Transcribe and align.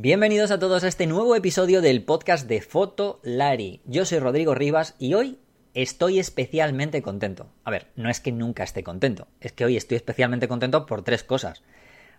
Bienvenidos 0.00 0.52
a 0.52 0.60
todos 0.60 0.84
a 0.84 0.88
este 0.88 1.08
nuevo 1.08 1.34
episodio 1.34 1.82
del 1.82 2.04
podcast 2.04 2.46
de 2.46 2.60
Foto 2.60 3.18
Lari. 3.24 3.82
Yo 3.84 4.04
soy 4.04 4.20
Rodrigo 4.20 4.54
Rivas 4.54 4.94
y 5.00 5.14
hoy 5.14 5.40
estoy 5.74 6.20
especialmente 6.20 7.02
contento. 7.02 7.50
A 7.64 7.72
ver, 7.72 7.88
no 7.96 8.08
es 8.08 8.20
que 8.20 8.30
nunca 8.30 8.62
esté 8.62 8.84
contento, 8.84 9.26
es 9.40 9.50
que 9.50 9.64
hoy 9.64 9.76
estoy 9.76 9.96
especialmente 9.96 10.46
contento 10.46 10.86
por 10.86 11.02
tres 11.02 11.24
cosas. 11.24 11.64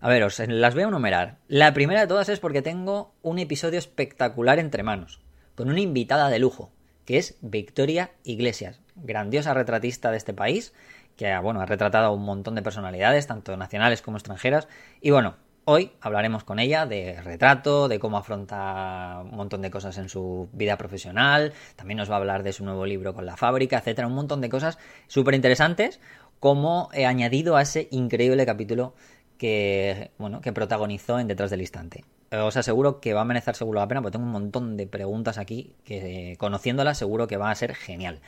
A 0.02 0.10
ver, 0.10 0.24
os 0.24 0.40
las 0.40 0.74
voy 0.74 0.84
a 0.84 0.88
enumerar. 0.88 1.38
La 1.48 1.74
primera 1.74 2.02
de 2.02 2.08
todas 2.08 2.28
es 2.28 2.42
porque 2.42 2.62
tengo 2.62 3.14
un 3.22 3.40
episodio 3.40 3.80
espectacular 3.80 4.60
entre 4.60 4.84
manos, 4.84 5.22
con 5.56 5.70
una 5.70 5.80
invitada 5.80 6.28
de 6.28 6.40
lujo, 6.40 6.74
que 7.06 7.18
es 7.18 7.38
Victoria 7.40 8.12
Iglesias, 8.26 8.82
grandiosa 8.96 9.54
retratista 9.54 10.12
de 10.12 10.18
este 10.18 10.34
país, 10.34 10.74
que 11.16 11.34
bueno, 11.38 11.62
ha 11.62 11.66
retratado 11.66 12.08
a 12.08 12.12
un 12.12 12.26
montón 12.26 12.56
de 12.56 12.62
personalidades, 12.62 13.28
tanto 13.28 13.56
nacionales 13.56 14.02
como 14.02 14.18
extranjeras, 14.18 14.68
y 15.00 15.12
bueno, 15.12 15.38
Hoy 15.72 15.92
hablaremos 16.02 16.44
con 16.44 16.58
ella 16.58 16.88
de 16.88 17.22
retrato, 17.22 17.88
de 17.88 18.00
cómo 18.00 18.18
afronta 18.18 19.22
un 19.24 19.38
montón 19.38 19.62
de 19.62 19.70
cosas 19.70 20.00
en 20.00 20.10
su 20.10 20.50
vida 20.52 20.80
profesional, 20.80 21.54
también 21.76 22.00
nos 22.00 22.10
va 22.10 22.16
a 22.16 22.18
hablar 22.18 22.42
de 22.42 22.54
su 22.54 22.66
nuevo 22.66 22.88
libro 22.88 23.14
con 23.14 23.28
la 23.28 23.38
fábrica, 23.38 23.78
etcétera, 23.78 24.08
un 24.08 24.16
montón 24.16 24.42
de 24.42 24.50
cosas 24.50 24.80
súper 25.06 25.36
interesantes, 25.36 26.00
como 26.40 26.90
he 26.92 27.06
añadido 27.06 27.56
a 27.56 27.62
ese 27.62 27.88
increíble 27.92 28.48
capítulo 28.48 28.96
que, 29.38 30.10
bueno, 30.18 30.42
que 30.42 30.52
protagonizó 30.54 31.20
en 31.20 31.28
Detrás 31.28 31.52
del 31.52 31.62
Instante. 31.62 32.04
Os 32.32 32.58
aseguro 32.58 33.00
que 33.00 33.14
va 33.14 33.22
a 33.22 33.26
merecer 33.26 33.56
seguro 33.56 33.80
la 33.80 33.88
pena, 33.88 34.02
porque 34.02 34.14
tengo 34.14 34.26
un 34.26 34.32
montón 34.32 34.76
de 34.76 34.88
preguntas 34.88 35.38
aquí 35.38 35.76
que, 35.84 36.36
conociéndolas, 36.40 36.98
seguro 36.98 37.28
que 37.28 37.38
va 37.38 37.52
a 37.52 37.56
ser 37.56 37.76
genial. 37.76 38.22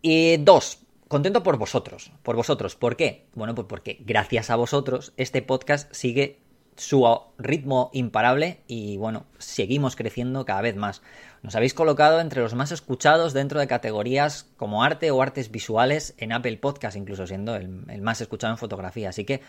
Y 0.00 0.38
dos, 0.38 0.78
contento 1.08 1.42
por 1.42 1.58
vosotros, 1.58 2.10
por 2.22 2.36
vosotros. 2.36 2.74
¿Por 2.74 2.96
qué? 2.96 3.26
Bueno, 3.34 3.54
pues 3.54 3.66
porque 3.68 3.98
gracias 4.00 4.48
a 4.48 4.56
vosotros 4.56 5.12
este 5.18 5.42
podcast 5.42 5.92
sigue 5.92 6.42
su 6.76 7.06
ritmo 7.38 7.90
imparable 7.92 8.60
y 8.66 8.96
bueno, 8.96 9.26
seguimos 9.38 9.96
creciendo 9.96 10.44
cada 10.44 10.62
vez 10.62 10.76
más. 10.76 11.02
Nos 11.42 11.54
habéis 11.54 11.74
colocado 11.74 12.20
entre 12.20 12.40
los 12.40 12.54
más 12.54 12.72
escuchados 12.72 13.32
dentro 13.32 13.60
de 13.60 13.66
categorías 13.66 14.50
como 14.56 14.82
arte 14.82 15.10
o 15.10 15.22
artes 15.22 15.50
visuales 15.50 16.14
en 16.18 16.32
Apple 16.32 16.56
Podcast, 16.56 16.96
incluso 16.96 17.26
siendo 17.26 17.54
el, 17.54 17.68
más 18.00 18.20
escuchado 18.20 18.52
en 18.52 18.58
fotografía. 18.58 19.10
Así 19.10 19.24
que 19.24 19.40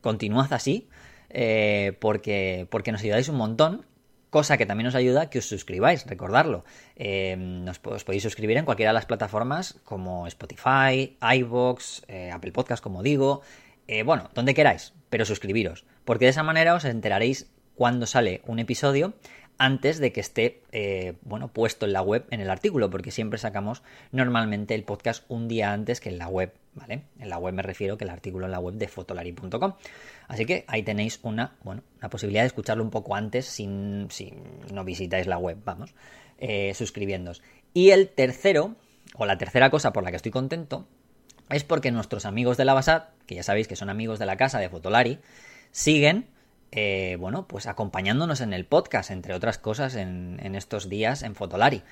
continuad 0.00 0.52
así 0.52 0.88
eh, 1.30 1.96
porque, 2.00 2.66
porque 2.70 2.92
nos 2.92 3.02
ayudáis 3.02 3.28
un 3.28 3.36
montón 3.36 3.84
cosa 4.30 4.58
que 4.58 4.66
también 4.66 4.84
nos 4.84 4.94
ayuda 4.94 5.30
que 5.30 5.38
os 5.38 5.46
suscribáis, 5.46 6.06
recordarlo. 6.06 6.64
Eh, 6.96 7.64
os 7.66 8.04
podéis 8.04 8.22
suscribir 8.22 8.58
en 8.58 8.64
cualquiera 8.64 8.90
de 8.90 8.94
las 8.94 9.06
plataformas 9.06 9.80
como 9.84 10.26
Spotify, 10.26 11.16
iVoox, 11.20 12.02
eh, 12.08 12.30
Apple 12.30 12.52
Podcast, 12.52 12.82
como 12.82 13.02
digo, 13.02 13.42
bueno, 14.04 14.28
donde 14.34 14.52
queráis, 14.52 14.92
pero 15.08 15.24
suscribiros 15.24 15.86
porque 16.08 16.24
de 16.24 16.30
esa 16.30 16.42
manera 16.42 16.72
os 16.74 16.86
enteraréis 16.86 17.50
cuando 17.74 18.06
sale 18.06 18.40
un 18.46 18.58
episodio 18.58 19.12
antes 19.58 19.98
de 19.98 20.10
que 20.10 20.20
esté 20.20 20.62
eh, 20.72 21.16
bueno 21.20 21.48
puesto 21.48 21.84
en 21.84 21.92
la 21.92 22.00
web 22.00 22.24
en 22.30 22.40
el 22.40 22.48
artículo 22.48 22.88
porque 22.88 23.10
siempre 23.10 23.38
sacamos 23.38 23.82
normalmente 24.10 24.74
el 24.74 24.84
podcast 24.84 25.26
un 25.28 25.48
día 25.48 25.70
antes 25.70 26.00
que 26.00 26.08
en 26.08 26.16
la 26.16 26.28
web 26.28 26.54
vale 26.72 27.02
en 27.18 27.28
la 27.28 27.36
web 27.36 27.52
me 27.52 27.60
refiero 27.60 27.98
que 27.98 28.04
el 28.04 28.10
artículo 28.10 28.46
en 28.46 28.52
la 28.52 28.58
web 28.58 28.76
de 28.76 28.88
fotolari.com 28.88 29.74
así 30.28 30.46
que 30.46 30.64
ahí 30.66 30.82
tenéis 30.82 31.20
una 31.24 31.58
bueno 31.62 31.82
posibilidad 32.10 32.40
de 32.40 32.46
escucharlo 32.46 32.82
un 32.82 32.90
poco 32.90 33.14
antes 33.14 33.44
sin 33.44 34.06
si 34.10 34.32
no 34.72 34.84
visitáis 34.84 35.26
la 35.26 35.36
web 35.36 35.58
vamos 35.62 35.94
eh, 36.38 36.72
suscribiéndos 36.72 37.42
y 37.74 37.90
el 37.90 38.08
tercero 38.08 38.76
o 39.16 39.26
la 39.26 39.36
tercera 39.36 39.68
cosa 39.68 39.92
por 39.92 40.04
la 40.04 40.10
que 40.10 40.16
estoy 40.16 40.32
contento 40.32 40.88
es 41.50 41.64
porque 41.64 41.90
nuestros 41.90 42.24
amigos 42.24 42.56
de 42.56 42.64
la 42.64 42.72
Basat 42.72 43.10
que 43.26 43.34
ya 43.34 43.42
sabéis 43.42 43.68
que 43.68 43.76
son 43.76 43.90
amigos 43.90 44.18
de 44.18 44.24
la 44.24 44.38
casa 44.38 44.58
de 44.58 44.70
Fotolari 44.70 45.18
siguen, 45.70 46.26
eh, 46.70 47.16
bueno, 47.18 47.46
pues 47.46 47.66
acompañándonos 47.66 48.40
en 48.40 48.52
el 48.52 48.66
podcast, 48.66 49.10
entre 49.10 49.34
otras 49.34 49.58
cosas, 49.58 49.94
en, 49.94 50.38
estos 50.54 50.88
días 50.88 51.22
en 51.22 51.34
Fotolari. 51.34 51.82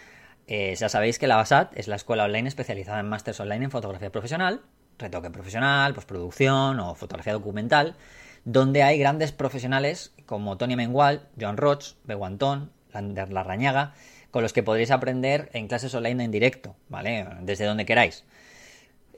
Eh, 0.47 0.75
ya 0.77 0.89
sabéis 0.89 1.19
que 1.19 1.27
la 1.27 1.37
BASAT 1.37 1.77
es 1.77 1.89
la 1.89 1.97
escuela 1.97 2.25
online 2.25 2.49
especializada 2.49 3.01
en 3.01 3.09
másters 3.09 3.41
online 3.41 3.65
en 3.65 3.71
fotografía 3.71 4.13
profesional, 4.13 4.63
retoque 4.99 5.31
profesional, 5.31 5.95
postproducción 5.95 6.79
o 6.81 6.95
fotografía 6.95 7.33
documental, 7.33 7.97
donde 8.45 8.83
hay 8.83 8.99
grandes 8.99 9.33
profesionales 9.33 10.13
como 10.25 10.57
Tony 10.57 10.77
Mengual, 10.77 11.29
John 11.41 11.57
Roch, 11.57 11.95
Beguantón, 12.05 12.71
Lander 12.93 13.33
Larrañaga, 13.33 13.95
con 14.31 14.43
los 14.43 14.53
que 14.53 14.63
podréis 14.63 14.91
aprender 14.91 15.51
en 15.53 15.67
clases 15.67 15.95
online 15.95 16.25
en 16.25 16.31
directo, 16.31 16.77
¿vale? 16.89 17.27
Desde 17.41 17.65
donde 17.65 17.87
queráis. 17.87 18.25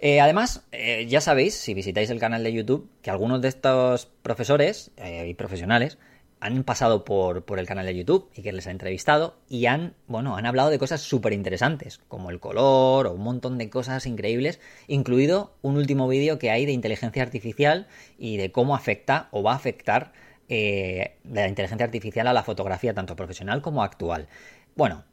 Eh, 0.00 0.20
además, 0.20 0.64
eh, 0.70 1.06
ya 1.08 1.20
sabéis, 1.20 1.54
si 1.54 1.74
visitáis 1.74 2.10
el 2.10 2.20
canal 2.20 2.44
de 2.44 2.52
YouTube, 2.52 2.88
que 3.02 3.10
algunos 3.10 3.40
de 3.42 3.48
estos 3.48 4.06
profesores 4.22 4.92
eh, 4.96 5.26
y 5.28 5.34
profesionales 5.34 5.98
han 6.40 6.62
pasado 6.62 7.04
por, 7.04 7.44
el 7.58 7.66
canal 7.66 7.84
de 7.84 7.96
YouTube 7.96 8.30
y 8.32 8.42
que 8.42 8.52
les 8.52 8.68
ha 8.68 8.70
entrevistado 8.70 9.34
y 9.48 9.66
han, 9.66 9.94
bueno, 10.06 10.36
han 10.36 10.46
hablado 10.46 10.70
de 10.70 10.78
cosas 10.78 11.00
súper 11.00 11.32
interesantes, 11.32 11.98
como 12.06 12.30
el 12.30 12.38
color 12.38 13.08
o 13.08 13.12
un 13.12 13.22
montón 13.22 13.58
de 13.58 13.70
cosas 13.70 14.06
increíbles, 14.06 14.60
incluido 14.86 15.56
un 15.62 15.76
último 15.76 16.06
vídeo 16.06 16.38
que 16.38 16.52
hay 16.52 16.64
de 16.64 16.70
inteligencia 16.70 17.24
artificial 17.24 17.88
y 18.18 18.36
de 18.36 18.52
cómo 18.52 18.76
afecta 18.76 19.26
o 19.32 19.42
va 19.42 19.54
a 19.54 19.56
afectar 19.56 20.12
la 20.48 21.48
inteligencia 21.48 21.84
artificial 21.84 22.26
a 22.28 22.32
la 22.32 22.44
fotografía, 22.44 22.94
tanto 22.94 23.16
profesional 23.16 23.60
como 23.60 23.82
actual. 23.82 24.28
Bueno, 24.76 25.04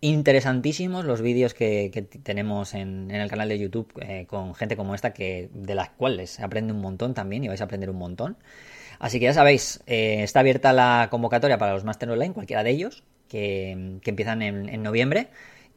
interesantísimos 0.00 1.04
los 1.04 1.20
vídeos 1.22 1.54
que, 1.54 1.90
tenemos 2.22 2.74
en, 2.74 3.10
el 3.10 3.28
canal 3.28 3.48
de 3.48 3.58
YouTube 3.58 3.92
eh, 4.00 4.26
con 4.26 4.54
gente 4.54 4.76
como 4.76 4.94
esta 4.94 5.12
que 5.12 5.48
de 5.52 5.74
las 5.74 5.90
cuales 5.90 6.40
aprende 6.40 6.72
un 6.72 6.80
montón 6.80 7.14
también 7.14 7.44
y 7.44 7.48
vais 7.48 7.60
a 7.60 7.64
aprender 7.64 7.90
un 7.90 7.98
montón. 7.98 8.36
Así 8.98 9.20
que 9.20 9.26
ya 9.26 9.34
sabéis, 9.34 9.80
eh, 9.86 10.22
está 10.22 10.40
abierta 10.40 10.72
la 10.72 11.08
convocatoria 11.10 11.58
para 11.58 11.72
los 11.72 11.84
Master 11.84 12.10
Online, 12.10 12.34
cualquiera 12.34 12.64
de 12.64 12.70
ellos, 12.70 13.04
que, 13.28 13.70
empiezan 14.04 14.42
en, 14.42 14.82
noviembre. 14.82 15.28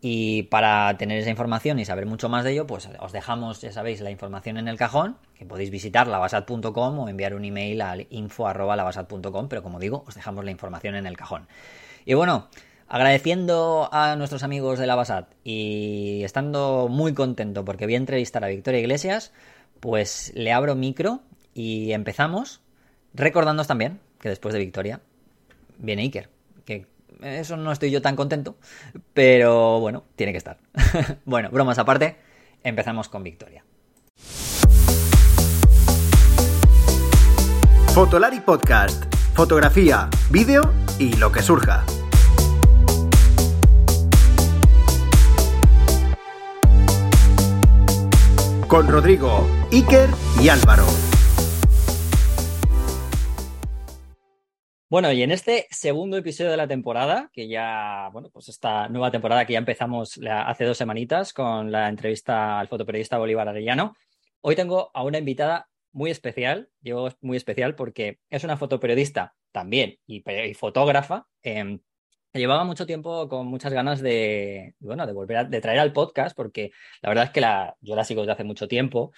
Y 0.03 0.43
para 0.43 0.97
tener 0.97 1.19
esa 1.19 1.29
información 1.29 1.77
y 1.77 1.85
saber 1.85 2.07
mucho 2.07 2.27
más 2.27 2.43
de 2.43 2.53
ello, 2.53 2.65
pues 2.65 2.89
os 2.99 3.11
dejamos, 3.11 3.61
ya 3.61 3.71
sabéis, 3.71 4.01
la 4.01 4.09
información 4.09 4.57
en 4.57 4.67
el 4.67 4.75
cajón, 4.75 5.17
que 5.35 5.45
podéis 5.45 5.69
visitar 5.69 6.07
lavasat.com 6.07 6.97
o 6.97 7.07
enviar 7.07 7.35
un 7.35 7.45
email 7.45 7.81
al 7.81 8.07
info.lavasat.com, 8.09 9.47
pero 9.47 9.61
como 9.61 9.79
digo, 9.79 10.03
os 10.07 10.15
dejamos 10.15 10.43
la 10.43 10.49
información 10.49 10.95
en 10.95 11.05
el 11.05 11.15
cajón. 11.15 11.47
Y 12.03 12.15
bueno, 12.15 12.47
Agradeciendo 12.93 13.87
a 13.93 14.17
nuestros 14.17 14.43
amigos 14.43 14.77
de 14.77 14.85
la 14.85 14.95
Basat 14.95 15.25
y 15.45 16.23
estando 16.25 16.89
muy 16.89 17.13
contento 17.13 17.63
porque 17.63 17.85
voy 17.85 17.93
a 17.93 17.97
entrevistar 17.97 18.43
a 18.43 18.49
Victoria 18.49 18.81
Iglesias, 18.81 19.31
pues 19.79 20.33
le 20.35 20.51
abro 20.51 20.75
micro 20.75 21.21
y 21.53 21.93
empezamos 21.93 22.59
recordándoos 23.13 23.69
también 23.69 24.01
que 24.19 24.27
después 24.27 24.53
de 24.53 24.59
Victoria 24.59 24.99
viene 25.77 26.01
Iker, 26.01 26.27
que 26.65 26.85
eso 27.21 27.55
no 27.55 27.71
estoy 27.71 27.91
yo 27.91 28.01
tan 28.01 28.17
contento, 28.17 28.57
pero 29.13 29.79
bueno, 29.79 30.03
tiene 30.17 30.33
que 30.33 30.39
estar. 30.39 30.57
bueno, 31.23 31.49
bromas 31.49 31.79
aparte, 31.79 32.17
empezamos 32.61 33.07
con 33.07 33.23
Victoria. 33.23 33.63
Fotolari 37.93 38.41
Podcast, 38.41 39.05
fotografía, 39.33 40.09
vídeo 40.29 40.73
y 40.99 41.13
lo 41.13 41.31
que 41.31 41.41
surja. 41.41 41.85
Con 48.71 48.87
Rodrigo, 48.87 49.45
Iker 49.73 50.09
y 50.41 50.47
Álvaro. 50.47 50.85
Bueno, 54.89 55.11
y 55.11 55.23
en 55.23 55.31
este 55.31 55.67
segundo 55.71 56.15
episodio 56.15 56.51
de 56.51 56.55
la 56.55 56.69
temporada, 56.69 57.29
que 57.33 57.49
ya, 57.49 58.07
bueno, 58.13 58.29
pues 58.31 58.47
esta 58.47 58.87
nueva 58.87 59.11
temporada 59.11 59.45
que 59.45 59.51
ya 59.51 59.59
empezamos 59.59 60.21
hace 60.25 60.63
dos 60.63 60.77
semanitas 60.77 61.33
con 61.33 61.69
la 61.69 61.89
entrevista 61.89 62.61
al 62.61 62.69
fotoperiodista 62.69 63.17
Bolívar 63.17 63.49
Arellano, 63.49 63.93
hoy 64.39 64.55
tengo 64.55 64.89
a 64.93 65.03
una 65.03 65.17
invitada 65.17 65.67
muy 65.91 66.09
especial, 66.09 66.69
digo 66.79 67.09
muy 67.19 67.35
especial 67.35 67.75
porque 67.75 68.19
es 68.29 68.45
una 68.45 68.55
fotoperiodista 68.55 69.35
también 69.51 69.97
y, 70.07 70.23
fotógrafa, 70.53 71.27
eh, 71.43 71.81
llevaba 72.39 72.63
mucho 72.63 72.85
tiempo 72.85 73.27
con 73.27 73.47
muchas 73.47 73.73
ganas 73.73 74.01
de, 74.01 74.75
bueno, 74.79 75.05
de 75.05 75.13
volver 75.13 75.47
de 75.49 75.61
traer 75.61 75.79
al 75.79 75.93
podcast, 75.93 76.35
porque 76.35 76.71
la 77.01 77.09
verdad 77.09 77.25
es 77.25 77.31
que 77.31 77.41
yo 77.81 77.95
la 77.95 78.03
sigo 78.03 78.21
desde 78.21 78.33
hace 78.33 78.43
mucho 78.43 78.67
tiempo, 78.67 79.11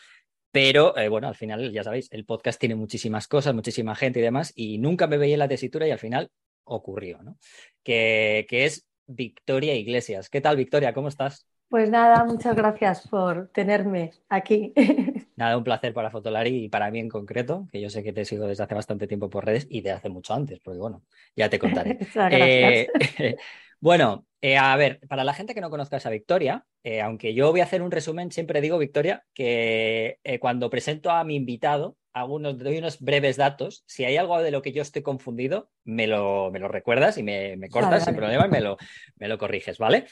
pero 0.51 0.97
eh, 0.97 1.09
bueno, 1.09 1.27
al 1.27 1.35
final, 1.35 1.71
ya 1.71 1.83
sabéis, 1.83 2.11
el 2.11 2.25
podcast 2.25 2.59
tiene 2.59 2.75
muchísimas 2.75 3.27
cosas, 3.27 3.55
muchísima 3.55 3.95
gente 3.95 4.19
y 4.19 4.23
demás, 4.23 4.53
y 4.55 4.77
nunca 4.77 5.07
me 5.07 5.17
veía 5.17 5.35
en 5.35 5.39
la 5.39 5.47
tesitura 5.47 5.87
y 5.87 5.91
al 5.91 5.99
final 5.99 6.31
ocurrió, 6.63 7.21
¿no? 7.23 7.37
Que, 7.83 8.45
que 8.49 8.65
es 8.65 8.87
Victoria 9.07 9.75
Iglesias. 9.75 10.29
¿Qué 10.29 10.41
tal, 10.41 10.55
Victoria? 10.55 10.93
¿Cómo 10.93 11.07
estás? 11.07 11.47
Pues 11.69 11.89
nada, 11.89 12.23
muchas 12.23 12.55
gracias 12.55 13.07
por 13.07 13.49
tenerme 13.49 14.11
aquí. 14.29 14.73
Nada, 15.35 15.57
un 15.57 15.63
placer 15.63 15.93
para 15.93 16.11
Fotolari 16.11 16.65
y 16.65 16.69
para 16.69 16.91
mí 16.91 16.99
en 16.99 17.09
concreto, 17.09 17.67
que 17.71 17.81
yo 17.81 17.89
sé 17.89 18.03
que 18.03 18.13
te 18.13 18.25
sigo 18.25 18.45
desde 18.45 18.63
hace 18.63 18.75
bastante 18.75 19.07
tiempo 19.07 19.29
por 19.29 19.45
redes 19.45 19.65
y 19.69 19.81
de 19.81 19.91
hace 19.91 20.09
mucho 20.09 20.33
antes, 20.33 20.59
porque 20.59 20.79
bueno, 20.79 21.03
ya 21.35 21.49
te 21.49 21.59
contaré. 21.59 21.97
eh, 22.31 22.87
bueno, 23.79 24.25
Eh, 24.45 24.57
a 24.57 24.75
ver, 24.75 24.99
para 25.07 25.23
la 25.23 25.33
gente 25.33 25.53
que 25.53 25.61
no 25.61 25.69
conozca 25.69 25.95
esa 25.95 26.09
Victoria, 26.09 26.65
eh, 26.83 26.99
aunque 26.99 27.33
yo 27.33 27.49
voy 27.51 27.61
a 27.61 27.63
hacer 27.63 27.81
un 27.81 27.91
resumen, 27.91 28.29
siempre 28.29 28.59
digo, 28.59 28.77
Victoria, 28.77 29.23
que 29.33 30.19
cuando 30.41 30.69
presento 30.69 31.11
a 31.11 31.23
mi 31.23 31.37
invitado, 31.37 31.95
algunos, 32.11 32.57
doy 32.57 32.77
unos 32.77 32.99
breves 32.99 33.37
datos. 33.37 33.85
Si 33.87 34.03
hay 34.03 34.17
algo 34.17 34.41
de 34.41 34.51
lo 34.51 34.61
que 34.61 34.73
yo 34.73 34.81
estoy 34.81 35.01
confundido, 35.01 35.69
me 35.85 36.07
lo, 36.07 36.51
me 36.51 36.59
lo 36.59 36.67
recuerdas 36.67 37.17
y 37.17 37.23
me, 37.23 37.55
me 37.55 37.69
cortas 37.69 38.03
sin 38.03 38.17
problema 38.17 38.47
y 38.47 38.49
me 38.49 38.59
lo, 38.59 38.75
me 39.15 39.29
lo 39.29 39.37
corriges, 39.37 39.77
¿vale? 39.77 40.07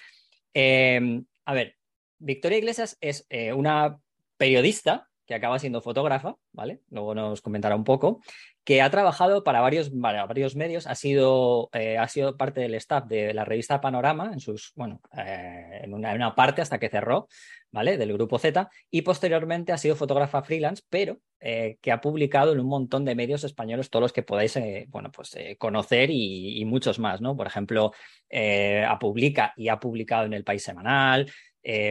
a 0.53 1.53
ver, 1.53 1.75
Victoria 2.17 2.57
Iglesias 2.57 2.97
es 3.01 3.27
una 3.53 3.99
periodista 4.37 5.10
que 5.31 5.35
acaba 5.35 5.59
siendo 5.59 5.81
fotógrafa, 5.81 6.35
¿vale? 6.51 6.81
Luego 6.89 7.15
nos 7.15 7.41
comentará 7.41 7.73
un 7.77 7.85
poco, 7.85 8.21
que 8.63 8.81
ha 8.81 8.89
trabajado 8.91 9.43
para 9.43 9.59
varios, 9.59 9.89
varios 9.91 10.55
medios, 10.55 10.85
ha 10.85 10.93
sido, 10.93 11.69
eh, 11.73 11.97
ha 11.97 12.07
sido 12.07 12.37
parte 12.37 12.61
del 12.61 12.75
staff 12.75 13.07
de 13.07 13.33
la 13.33 13.43
revista 13.43 13.81
Panorama, 13.81 14.29
en 14.31 14.39
sus, 14.39 14.71
bueno, 14.75 15.01
eh, 15.17 15.81
en, 15.83 15.93
una, 15.93 16.35
parte 16.35 16.61
hasta 16.61 16.77
que 16.77 16.89
cerró, 16.89 17.27
¿vale? 17.71 17.97
Del 17.97 18.13
grupo 18.13 18.37
Z, 18.37 18.69
y 18.91 19.01
posteriormente 19.01 19.71
ha 19.71 19.77
sido 19.77 19.95
fotógrafa 19.95 20.43
freelance, 20.43 20.83
pero 20.89 21.17
eh, 21.39 21.77
que 21.81 21.91
ha 21.91 22.01
publicado 22.01 22.53
en 22.53 22.59
un 22.59 22.67
montón 22.67 23.03
de 23.03 23.15
medios 23.15 23.43
españoles, 23.43 23.89
todos 23.89 24.03
los 24.03 24.13
que 24.13 24.21
podáis, 24.21 24.59
bueno, 24.89 25.11
pues 25.11 25.35
conocer 25.57 26.11
y, 26.11 26.63
muchos 26.65 26.99
más, 26.99 27.19
¿no? 27.19 27.35
Por 27.35 27.47
ejemplo, 27.47 27.91
publica 28.99 29.53
y 29.57 29.69
ha 29.69 29.79
publicado 29.79 30.25
en 30.25 30.33
El 30.33 30.43
País 30.43 30.61
Semanal, 30.61 31.31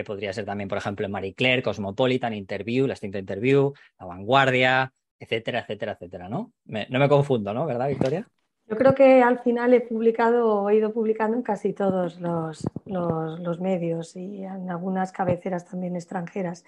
podría 0.06 0.32
ser 0.32 0.44
también, 0.44 0.68
por 0.68 0.78
ejemplo, 0.78 1.04
en 1.04 1.12
Marie 1.12 1.34
Claire, 1.34 1.62
Cosmopolitan, 1.62 2.32
Interview, 2.32 2.86
La 2.86 2.94
Extinta 2.94 3.18
Interview, 3.18 3.72
La 3.98 4.06
Vanguardia, 4.06 4.92
etcétera, 5.20 5.60
etcétera, 5.60 5.92
etcétera, 5.92 6.28
¿no? 6.28 6.52
no 6.64 6.98
me 6.98 7.08
confundo, 7.08 7.52
¿no? 7.52 7.66
¿Verdad, 7.66 7.88
Victoria? 7.88 8.26
Yo 8.66 8.76
creo 8.76 8.94
que 8.94 9.20
al 9.20 9.40
final 9.40 9.74
he 9.74 9.80
publicado, 9.80 10.70
he 10.70 10.76
ido 10.76 10.92
publicando 10.92 11.36
en 11.36 11.42
casi 11.42 11.72
todos 11.72 12.20
los, 12.20 12.64
los, 12.86 13.60
medios 13.60 14.16
y 14.16 14.44
en 14.44 14.70
algunas 14.70 15.10
cabeceras 15.12 15.66
también 15.66 15.96
extranjeras. 15.96 16.64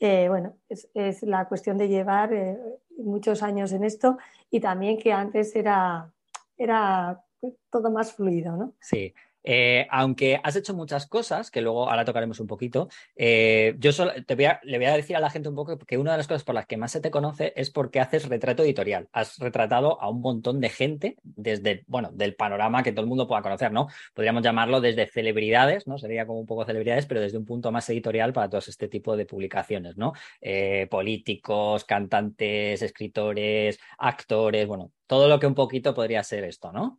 Eh, 0.00 0.28
bueno, 0.28 0.56
es, 0.68 1.22
la 1.22 1.46
cuestión 1.46 1.76
de 1.76 1.88
llevar 1.88 2.32
eh, 2.32 2.58
muchos 2.96 3.42
años 3.42 3.72
en 3.72 3.84
esto 3.84 4.18
y 4.50 4.60
también 4.60 4.98
que 4.98 5.12
antes 5.12 5.54
era, 5.54 6.10
era 6.56 7.22
todo 7.70 7.90
más 7.90 8.14
fluido, 8.14 8.56
¿no? 8.56 8.72
Sí, 8.80 9.14
eh, 9.44 9.86
aunque 9.90 10.40
has 10.42 10.56
hecho 10.56 10.74
muchas 10.74 11.06
cosas, 11.06 11.50
que 11.50 11.60
luego 11.60 11.88
ahora 11.88 12.04
tocaremos 12.04 12.40
un 12.40 12.46
poquito, 12.46 12.88
eh, 13.16 13.74
yo 13.78 13.92
solo 13.92 14.12
le 14.14 14.78
voy 14.78 14.86
a 14.86 14.96
decir 14.96 15.16
a 15.16 15.20
la 15.20 15.30
gente 15.30 15.48
un 15.48 15.54
poco 15.54 15.78
que 15.78 15.98
una 15.98 16.12
de 16.12 16.18
las 16.18 16.28
cosas 16.28 16.44
por 16.44 16.54
las 16.54 16.66
que 16.66 16.76
más 16.76 16.92
se 16.92 17.00
te 17.00 17.10
conoce 17.10 17.52
es 17.56 17.70
porque 17.70 18.00
haces 18.00 18.28
retrato 18.28 18.62
editorial. 18.62 19.08
Has 19.12 19.38
retratado 19.38 20.00
a 20.00 20.08
un 20.08 20.20
montón 20.20 20.60
de 20.60 20.68
gente 20.68 21.16
desde, 21.22 21.84
bueno, 21.86 22.10
del 22.12 22.34
panorama 22.34 22.82
que 22.82 22.92
todo 22.92 23.02
el 23.02 23.08
mundo 23.08 23.26
pueda 23.26 23.42
conocer, 23.42 23.72
¿no? 23.72 23.88
Podríamos 24.14 24.42
llamarlo 24.42 24.80
desde 24.80 25.06
celebridades, 25.06 25.86
¿no? 25.86 25.98
Sería 25.98 26.26
como 26.26 26.40
un 26.40 26.46
poco 26.46 26.64
celebridades, 26.64 27.06
pero 27.06 27.20
desde 27.20 27.38
un 27.38 27.44
punto 27.44 27.72
más 27.72 27.88
editorial 27.90 28.32
para 28.32 28.48
todo 28.48 28.60
este 28.60 28.88
tipo 28.88 29.16
de 29.16 29.26
publicaciones, 29.26 29.96
¿no? 29.96 30.12
Eh, 30.40 30.86
políticos, 30.90 31.84
cantantes, 31.84 32.82
escritores, 32.82 33.78
actores, 33.98 34.66
bueno, 34.66 34.92
todo 35.06 35.28
lo 35.28 35.38
que 35.38 35.46
un 35.46 35.54
poquito 35.54 35.94
podría 35.94 36.22
ser 36.22 36.44
esto, 36.44 36.72
¿no? 36.72 36.98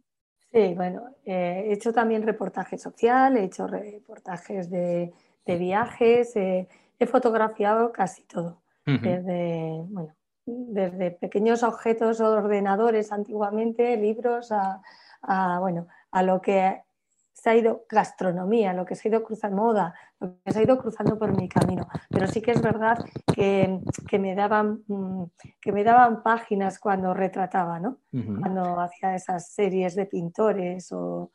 Sí, 0.54 0.76
bueno, 0.76 1.10
eh, 1.26 1.64
he 1.66 1.74
hecho 1.74 1.92
también 1.92 2.22
reportaje 2.22 2.78
social, 2.78 3.38
he 3.38 3.46
hecho 3.46 3.66
reportajes 3.66 4.70
de, 4.70 5.12
viajes, 5.48 6.36
eh, 6.36 6.68
he 7.00 7.08
fotografiado 7.08 7.92
casi 7.92 8.24
todo, 8.26 8.62
desde, 8.86 9.82
bueno, 9.88 10.14
desde 10.46 11.10
pequeños 11.10 11.64
objetos 11.64 12.22
o 12.22 12.30
ordenadores 12.30 13.12
antiguamente, 13.12 13.98
libros, 13.98 14.52
a, 14.52 15.60
bueno, 15.60 15.88
a 16.12 16.22
lo 16.22 16.40
que 16.40 16.84
se 17.34 17.50
ha 17.50 17.56
ido 17.56 17.86
gastronomía, 17.90 18.74
lo 18.74 18.86
que 18.86 18.96
se 18.96 19.08
ha 19.08 19.12
ido 19.12 19.24
cruzando 19.24 19.58
moda, 19.58 19.96
lo 20.20 20.38
que 20.46 20.52
se 20.52 20.60
ha 20.60 20.64
ido 20.64 20.78
cruzando 20.78 21.18
por 21.18 21.36
mi 21.36 21.50
camino. 21.50 21.88
Pero 22.10 22.28
sí 22.28 22.42
que 22.42 22.52
es 22.52 22.62
verdad 22.62 23.04
que, 23.36 23.80
me, 24.20 24.36
daban, 24.36 24.84
mm, 24.88 25.24
que 25.60 25.72
me 25.72 25.84
daban 25.84 26.24
páginas 26.24 26.80
cuando 26.80 27.14
retrataba, 27.14 27.80
¿no? 27.80 28.00
Cuando 28.12 28.80
hacía 28.80 29.16
esas 29.16 29.52
series 29.52 29.96
de 29.96 30.06
pintores 30.06 30.92
o, 30.92 31.32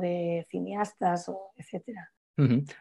de 0.00 0.44
cineastas, 0.50 1.28
o 1.28 1.52
etcétera. 1.56 2.10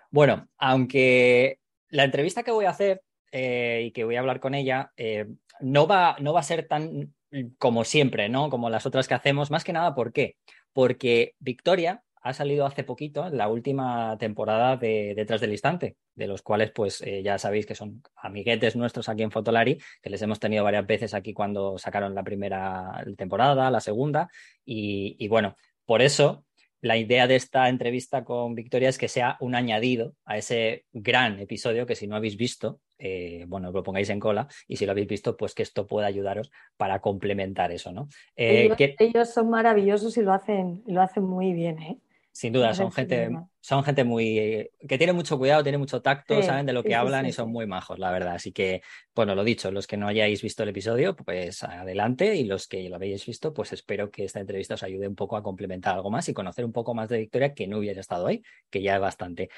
Bueno, 0.09 0.47
aunque 0.57 1.59
la 1.89 2.03
entrevista 2.03 2.43
que 2.43 2.51
voy 2.51 2.65
a 2.65 2.71
hacer 2.71 3.01
eh, 3.31 3.83
y 3.85 3.91
que 3.91 4.03
voy 4.03 4.17
a 4.17 4.19
hablar 4.19 4.39
con 4.39 4.53
ella 4.53 4.91
eh, 4.97 5.27
no, 5.61 5.87
va, 5.87 6.17
no 6.19 6.33
va 6.33 6.41
a 6.41 6.43
ser 6.43 6.67
tan 6.67 7.13
como 7.57 7.83
siempre, 7.83 8.29
¿no? 8.29 8.49
Como 8.49 8.69
las 8.69 8.85
otras 8.85 9.07
que 9.07 9.13
hacemos, 9.13 9.51
más 9.51 9.63
que 9.63 9.73
nada, 9.73 9.95
¿por 9.95 10.13
qué? 10.13 10.37
Porque 10.73 11.35
Victoria 11.39 12.03
ha 12.25 12.33
salido 12.33 12.65
hace 12.65 12.83
poquito, 12.83 13.29
la 13.29 13.47
última 13.47 14.17
temporada 14.17 14.77
de 14.77 15.13
Detrás 15.15 15.41
del 15.41 15.51
Instante, 15.51 15.95
de 16.15 16.25
los 16.25 16.41
cuales 16.41 16.71
pues 16.71 16.99
eh, 17.01 17.21
ya 17.21 17.37
sabéis 17.37 17.67
que 17.67 17.75
son 17.75 18.01
amiguetes 18.15 18.75
nuestros 18.75 19.09
aquí 19.09 19.21
en 19.21 19.29
Fotolari, 19.29 19.77
que 20.01 20.09
les 20.09 20.23
hemos 20.23 20.39
tenido 20.39 20.63
varias 20.63 20.87
veces 20.87 21.13
aquí 21.13 21.33
cuando 21.33 21.77
sacaron 21.77 22.15
la 22.15 22.23
primera 22.23 23.05
temporada, 23.15 23.69
la 23.69 23.79
segunda, 23.79 24.27
y, 24.65 25.27
bueno, 25.27 25.55
por 25.85 26.01
eso 26.01 26.45
la 26.81 26.97
idea 26.97 27.27
de 27.27 27.35
esta 27.35 27.69
entrevista 27.69 28.23
con 28.23 28.55
Victoria 28.55 28.89
es 28.89 28.97
que 28.97 29.07
sea 29.07 29.37
un 29.39 29.53
añadido 29.53 30.15
a 30.25 30.39
ese 30.39 30.85
gran 30.93 31.39
episodio 31.39 31.85
que 31.85 31.95
si 31.95 32.07
no 32.07 32.15
habéis 32.15 32.37
visto, 32.37 32.79
eh, 32.97 33.45
bueno, 33.47 33.71
lo 33.71 33.83
pongáis 33.83 34.09
en 34.09 34.19
cola 34.19 34.47
y 34.67 34.77
si 34.77 34.87
lo 34.87 34.93
habéis 34.93 35.07
visto, 35.07 35.37
pues 35.37 35.53
que 35.53 35.61
esto 35.61 35.85
pueda 35.85 36.07
ayudaros 36.07 36.51
para 36.75 37.01
complementar 37.01 37.71
eso, 37.71 37.91
¿no? 37.91 38.07
Eh, 38.35 38.75
ellos, 38.97 39.31
son 39.31 39.51
maravillosos 39.51 40.17
y 40.17 40.23
lo 40.23 40.33
hacen, 40.33 40.81
lo 40.87 41.01
hacen 41.01 41.23
muy 41.23 41.53
bien, 41.53 41.77
¿eh? 41.79 41.99
Sin 42.35 42.51
duda, 42.51 42.73
son 42.73 42.91
gente, 42.91 43.29
son 43.61 43.85
gente 43.85 44.03
muy 44.03 44.69
que 44.89 44.97
tiene 44.97 45.13
mucho 45.13 45.37
cuidado, 45.37 45.63
tiene 45.63 45.77
mucho 45.77 46.01
tacto, 46.01 46.43
saben 46.43 46.65
de 46.65 46.73
lo 46.73 46.83
que 46.83 46.93
hablan 46.93 47.25
y 47.25 47.31
son 47.31 47.49
muy 47.49 47.65
majos, 47.65 47.97
la 47.97 48.11
verdad. 48.11 48.33
Así 48.35 48.51
que, 48.51 48.81
bueno, 49.15 49.35
lo 49.35 49.45
dicho, 49.45 49.71
los 49.71 49.87
que 49.87 49.95
no 49.95 50.05
hayáis 50.05 50.41
visto 50.41 50.63
el 50.63 50.67
episodio, 50.67 51.15
pues 51.15 51.63
adelante, 51.63 52.35
y 52.35 52.43
los 52.43 52.67
que 52.67 52.89
lo 52.89 52.97
habéis 52.97 53.25
visto, 53.25 53.53
pues 53.53 53.71
espero 53.71 54.11
que 54.11 54.25
esta 54.25 54.41
entrevista 54.41 54.73
os 54.73 54.83
ayude 54.83 55.07
un 55.07 55.15
poco 55.15 55.37
a 55.37 55.43
complementar 55.43 55.95
algo 55.95 56.11
más 56.11 56.27
y 56.27 56.33
conocer 56.33 56.65
un 56.65 56.73
poco 56.73 56.93
más 56.93 57.07
de 57.07 57.19
Victoria 57.19 57.53
que 57.53 57.67
no 57.67 57.77
hubiera 57.77 58.01
estado 58.01 58.27
ahí, 58.27 58.43
que 58.69 58.81
ya 58.81 58.95
es 58.95 59.01
bastante. 59.01 59.49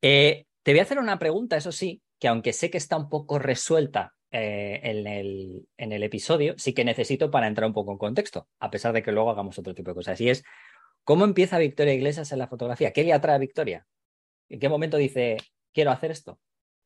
Eh, 0.00 0.46
te 0.62 0.70
voy 0.70 0.78
a 0.78 0.84
hacer 0.84 1.00
una 1.00 1.18
pregunta, 1.18 1.56
eso 1.56 1.72
sí, 1.72 2.00
que 2.20 2.28
aunque 2.28 2.52
sé 2.52 2.70
que 2.70 2.78
está 2.78 2.96
un 2.96 3.08
poco 3.08 3.40
resuelta 3.40 4.14
eh, 4.30 4.78
en, 4.84 5.08
el, 5.08 5.66
en 5.76 5.90
el 5.90 6.04
episodio, 6.04 6.54
sí 6.58 6.74
que 6.74 6.84
necesito 6.84 7.28
para 7.28 7.48
entrar 7.48 7.66
un 7.66 7.74
poco 7.74 7.90
en 7.90 7.98
contexto, 7.98 8.46
a 8.60 8.70
pesar 8.70 8.92
de 8.92 9.02
que 9.02 9.10
luego 9.10 9.30
hagamos 9.30 9.58
otro 9.58 9.74
tipo 9.74 9.90
de 9.90 9.96
cosas. 9.96 10.20
Y 10.20 10.30
es, 10.30 10.44
¿Cómo 11.04 11.24
empieza 11.24 11.58
Victoria 11.58 11.94
Iglesias 11.94 12.32
en 12.32 12.38
la 12.38 12.46
fotografía? 12.46 12.92
¿Qué 12.92 13.04
le 13.04 13.12
atrae 13.12 13.36
a 13.36 13.38
Victoria? 13.38 13.86
¿En 14.48 14.58
qué 14.60 14.68
momento 14.68 14.96
dice, 14.96 15.38
quiero 15.72 15.90
hacer 15.90 16.10
esto? 16.10 16.38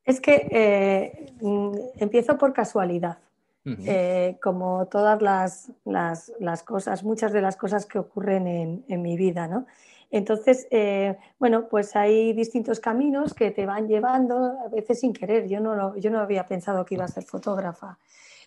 Es 0.05 0.21
que 0.21 0.49
eh, 0.51 1.33
mm, 1.41 1.73
empiezo 1.99 2.37
por 2.39 2.53
casualidad. 2.53 3.19
Eh, 3.67 4.37
como 4.43 4.89
todas 4.89 5.23
las, 5.23 6.65
cosas, 6.67 7.03
muchas 7.03 7.33
de 7.33 7.41
las 7.41 7.57
cosas 7.57 7.87
que 7.87 7.99
ocurren 7.99 8.47
en, 8.87 9.03
mi 9.03 9.17
vida, 9.17 9.49
¿no? 9.49 9.65
Entonces, 10.11 10.69
eh, 10.71 11.17
bueno, 11.39 11.67
pues 11.69 11.97
hay 11.97 12.35
distintos 12.35 12.79
caminos 12.79 13.33
que 13.33 13.53
te 13.53 13.65
van 13.65 13.89
llevando, 13.89 14.59
a 14.63 14.69
veces 14.69 15.01
sin 15.01 15.15
querer. 15.15 15.49
Yo 15.49 15.61
no, 15.61 15.97
yo 15.97 16.11
no 16.11 16.21
había 16.21 16.47
pensado 16.47 16.85
que 16.85 16.97
iba 16.97 17.07
a 17.07 17.09
ser 17.09 17.25
fotógrafa. 17.25 17.99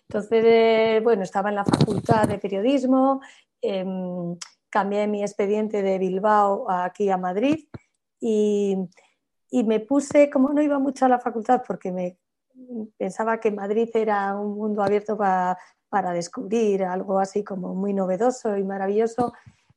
Entonces, 0.08 1.02
bueno, 1.02 1.24
estaba 1.24 1.48
en 1.48 1.56
la 1.56 1.64
facultad 1.64 2.28
de 2.28 2.38
periodismo, 2.38 3.20
em, 3.60 4.36
cambié 4.70 5.06
mi 5.06 5.22
expediente 5.22 5.82
de 5.82 5.98
Bilbao 5.98 6.70
aquí 6.70 7.10
a 7.10 7.16
Madrid 7.16 7.68
y, 8.20 8.76
me 9.50 9.80
puse, 9.80 10.28
como 10.30 10.50
no 10.50 10.62
iba 10.62 10.78
mucho 10.78 11.06
a 11.06 11.08
la 11.08 11.18
facultad 11.18 11.62
porque 11.66 11.90
me 11.90 12.18
pensaba 12.98 13.40
que 13.40 13.50
Madrid 13.50 13.88
era 13.94 14.36
un 14.36 14.56
mundo 14.56 14.82
abierto 14.82 15.16
para 15.16 16.12
descubrir 16.12 16.84
algo 16.84 17.18
así 17.18 17.42
como 17.44 17.74
muy 17.74 17.94
novedoso 17.94 18.56
y 18.56 18.64
maravilloso, 18.64 19.32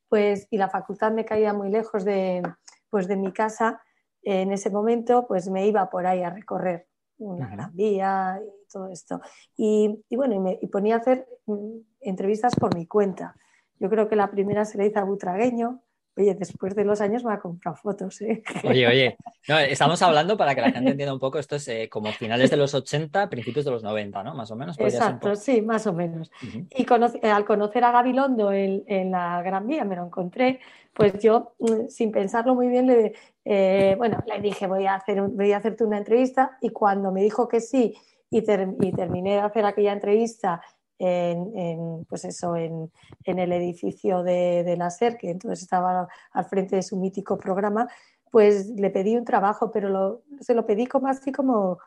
pues 0.08 0.46
y 0.50 0.58
la 0.58 0.68
facultad 0.68 1.12
me 1.12 1.24
caía 1.24 1.54
muy 1.54 1.70
lejos 1.70 2.04
de, 2.04 2.42
pues, 2.90 3.08
de 3.08 3.16
mi 3.16 3.32
casa, 3.32 3.80
en 4.22 4.52
ese 4.52 4.70
momento 4.70 5.26
pues 5.26 5.48
me 5.48 5.66
iba 5.66 5.88
por 5.90 6.06
ahí 6.06 6.22
a 6.22 6.30
recorrer 6.30 6.86
una 7.18 7.48
gran 7.48 7.74
vía 7.74 8.40
y 8.42 8.70
todo 8.72 8.88
esto. 8.88 9.20
Y, 9.56 10.04
bueno, 10.10 10.34
y 10.34 10.38
me 10.38 10.58
ponía 10.70 10.96
a 10.96 10.98
hacer 10.98 11.26
mm, 11.46 11.78
entrevistas 12.00 12.54
por 12.54 12.74
mi 12.74 12.86
cuenta. 12.86 13.36
Yo 13.82 13.90
creo 13.90 14.08
que 14.08 14.14
la 14.14 14.30
primera 14.30 14.64
se 14.64 14.78
le 14.78 14.86
hizo 14.86 15.00
a 15.00 15.02
Butragueño. 15.02 15.80
Oye, 16.16 16.36
después 16.36 16.76
de 16.76 16.84
los 16.84 17.00
años 17.00 17.24
me 17.24 17.32
ha 17.32 17.40
comprado 17.40 17.76
fotos. 17.76 18.20
¿eh? 18.20 18.44
Oye, 18.64 18.86
oye, 18.86 19.16
estamos 19.68 20.00
hablando 20.02 20.36
para 20.36 20.54
que 20.54 20.60
la 20.60 20.70
gente 20.70 20.92
entienda 20.92 21.12
un 21.12 21.18
poco, 21.18 21.38
esto 21.40 21.56
es 21.56 21.66
eh, 21.66 21.88
como 21.90 22.12
finales 22.12 22.50
de 22.50 22.58
los 22.58 22.74
80, 22.74 23.28
principios 23.28 23.64
de 23.64 23.72
los 23.72 23.82
90, 23.82 24.22
¿no? 24.22 24.34
Más 24.34 24.50
o 24.52 24.56
menos. 24.56 24.78
Exacto, 24.78 25.34
sí, 25.34 25.62
más 25.62 25.86
o 25.88 25.92
menos. 25.94 26.30
Y 26.70 26.82
eh, 26.82 27.30
al 27.30 27.44
conocer 27.44 27.82
a 27.82 27.90
Gabilondo 27.90 28.52
en, 28.52 28.84
en, 28.86 29.10
la 29.10 29.42
Gran 29.42 29.66
Vía, 29.66 29.84
me 29.84 29.96
lo 29.96 30.04
encontré, 30.04 30.60
pues 30.92 31.18
yo, 31.18 31.54
mm, 31.58 31.88
sin 31.88 32.12
pensarlo 32.12 32.54
muy 32.54 32.68
bien, 32.68 32.86
le, 32.86 33.96
bueno, 33.96 34.22
le 34.26 34.40
dije, 34.40 34.68
voy 34.68 34.86
a, 34.86 34.94
hacer 34.94 35.20
voy 35.22 35.50
a 35.50 35.56
hacerte 35.56 35.82
una 35.82 35.98
entrevista 35.98 36.56
y 36.60 36.68
cuando 36.70 37.10
me 37.10 37.22
dijo 37.22 37.48
que 37.48 37.60
sí 37.60 37.96
y, 38.30 38.38
y 38.38 38.92
terminé 38.92 39.32
de 39.32 39.40
hacer 39.40 39.64
aquella 39.64 39.92
entrevista 39.92 40.60
en, 41.02 42.04
pues 42.08 42.24
eso, 42.24 42.56
en, 42.56 42.90
el 43.24 43.52
edificio 43.52 44.22
de, 44.22 44.74
la 44.76 44.90
SER, 44.90 45.16
que 45.16 45.30
entonces 45.30 45.62
estaba 45.62 46.08
al 46.32 46.44
frente 46.46 46.76
de 46.76 46.82
su 46.82 46.96
mítico 46.96 47.36
programa, 47.36 47.88
pues 48.30 48.68
le 48.68 48.90
pedí 48.90 49.16
un 49.16 49.24
trabajo, 49.24 49.70
pero 49.70 50.22
se 50.40 50.54
lo 50.54 50.64
pedí 50.64 50.86
como 50.86 51.08
así 51.08 51.32
como 51.32 51.78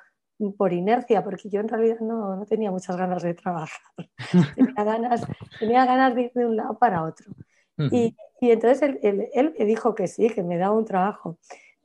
por 0.57 0.73
inercia, 0.73 1.23
porque 1.23 1.49
yo 1.49 1.61
en 1.61 1.69
realidad 1.69 1.99
no, 2.01 2.45
tenía 2.47 2.71
muchas 2.71 2.97
ganas 2.97 3.23
de 3.23 3.33
trabajar. 3.33 3.81
tenía, 4.55 4.83
ganas, 4.83 5.25
tenía 5.59 5.85
ganas 5.85 6.13
de 6.13 6.21
ir 6.23 6.31
de 6.33 6.45
un 6.45 6.57
lado 6.57 6.77
para 6.77 7.03
otro. 7.03 7.31
y, 7.77 8.15
entonces 8.41 8.97
él, 9.01 9.55
me 9.57 9.65
dijo 9.65 9.95
que 9.95 10.07
sí, 10.07 10.29
que 10.29 10.43
me 10.43 10.57
daba 10.57 10.75
un 10.75 10.85
trabajo. 10.85 11.39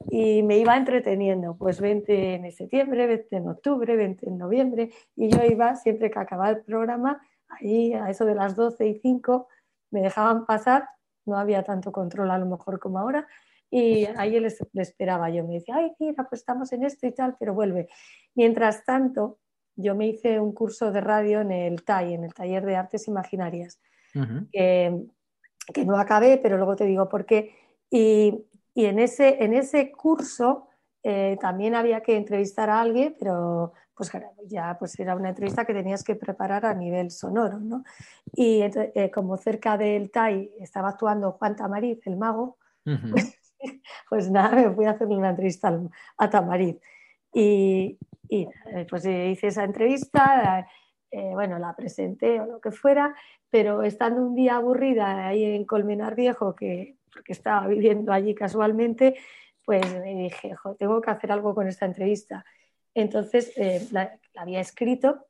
Y 0.08 0.42
me 0.42 0.58
iba 0.58 0.76
entreteniendo, 0.76 1.56
pues 1.56 1.80
20 1.80 2.34
en 2.34 2.52
septiembre, 2.52 3.06
20 3.06 3.36
en 3.36 3.48
octubre, 3.48 3.96
20 3.96 4.28
en 4.28 4.38
noviembre, 4.38 4.90
y 5.14 5.28
yo 5.28 5.44
iba 5.44 5.76
siempre 5.76 6.10
que 6.10 6.18
acababa 6.18 6.50
el 6.50 6.62
programa, 6.62 7.20
ahí 7.48 7.92
a 7.92 8.08
eso 8.08 8.24
de 8.24 8.34
las 8.34 8.56
12 8.56 8.86
y 8.86 8.94
5, 8.94 9.48
me 9.90 10.00
dejaban 10.00 10.46
pasar, 10.46 10.88
no 11.26 11.36
había 11.36 11.62
tanto 11.62 11.92
control 11.92 12.30
a 12.30 12.38
lo 12.38 12.46
mejor 12.46 12.80
como 12.80 12.98
ahora, 12.98 13.26
y 13.70 14.06
ahí 14.16 14.36
él 14.36 14.52
le 14.72 14.82
esperaba. 14.82 15.30
Yo 15.30 15.46
me 15.46 15.54
decía, 15.54 15.76
ay, 15.76 15.92
mira, 16.00 16.26
pues 16.28 16.40
estamos 16.40 16.72
en 16.72 16.84
esto 16.84 17.06
y 17.06 17.12
tal, 17.12 17.36
pero 17.38 17.54
vuelve. 17.54 17.88
Mientras 18.34 18.84
tanto, 18.84 19.38
yo 19.76 19.94
me 19.94 20.08
hice 20.08 20.40
un 20.40 20.52
curso 20.52 20.90
de 20.90 21.00
radio 21.00 21.40
en 21.40 21.52
el 21.52 21.84
TAI, 21.84 22.14
en 22.14 22.24
el 22.24 22.34
Taller 22.34 22.64
de 22.64 22.76
Artes 22.76 23.06
Imaginarias, 23.06 23.80
que, 24.52 25.06
no 25.86 25.96
acabé, 25.98 26.38
pero 26.38 26.56
luego 26.56 26.74
te 26.74 26.84
digo 26.84 27.08
por 27.08 27.24
qué. 27.24 27.54
Y, 27.90 28.44
en, 28.74 28.98
ese, 28.98 29.42
en 29.42 29.54
ese 29.54 29.90
curso 29.92 30.68
eh, 31.02 31.38
también 31.40 31.74
había 31.74 32.02
que 32.02 32.16
entrevistar 32.16 32.68
a 32.70 32.80
alguien, 32.80 33.16
pero 33.18 33.72
pues 33.94 34.10
ya 34.46 34.76
pues 34.78 34.98
era 34.98 35.14
una 35.14 35.30
entrevista 35.30 35.64
que 35.64 35.74
tenías 35.74 36.02
que 36.02 36.14
preparar 36.14 36.64
a 36.64 36.74
nivel 36.74 37.10
sonoro, 37.10 37.58
¿no? 37.58 37.84
Y 38.32 38.62
eh, 38.62 39.10
como 39.12 39.36
cerca 39.36 39.76
del 39.76 40.10
TAI 40.10 40.52
estaba 40.60 40.90
actuando 40.90 41.32
Juan 41.32 41.56
Tamariz, 41.56 42.06
el 42.06 42.16
mago, 42.16 42.58
pues 44.08 44.30
nada, 44.30 44.56
me 44.56 44.70
fui 44.74 44.86
a 44.86 44.92
hacerle 44.92 45.16
una 45.16 45.30
entrevista 45.30 45.78
a 46.16 46.30
Tamariz. 46.30 46.78
Y, 47.32 47.98
y 48.28 48.48
pues 48.88 49.04
hice 49.04 49.48
esa 49.48 49.64
entrevista, 49.64 50.66
eh, 51.10 51.30
bueno, 51.32 51.58
la 51.58 51.74
presenté 51.74 52.40
o 52.40 52.46
lo 52.46 52.60
que 52.60 52.70
fuera, 52.70 53.14
pero 53.50 53.82
estando 53.82 54.22
un 54.22 54.34
día 54.34 54.56
aburrida 54.56 55.26
ahí 55.26 55.44
en 55.44 55.64
Colmenar 55.64 56.14
Viejo, 56.14 56.54
que, 56.54 56.96
porque 57.20 57.34
estaba 57.34 57.66
viviendo 57.66 58.14
allí 58.14 58.34
casualmente, 58.34 59.14
pues 59.62 59.84
me 59.92 60.14
dije, 60.14 60.54
tengo 60.78 61.02
que 61.02 61.10
hacer 61.10 61.30
algo 61.30 61.54
con 61.54 61.68
esta 61.68 61.84
entrevista. 61.84 62.46
Entonces 62.94 63.52
eh, 63.56 63.86
la, 63.92 64.18
había 64.36 64.60
escrito 64.60 65.26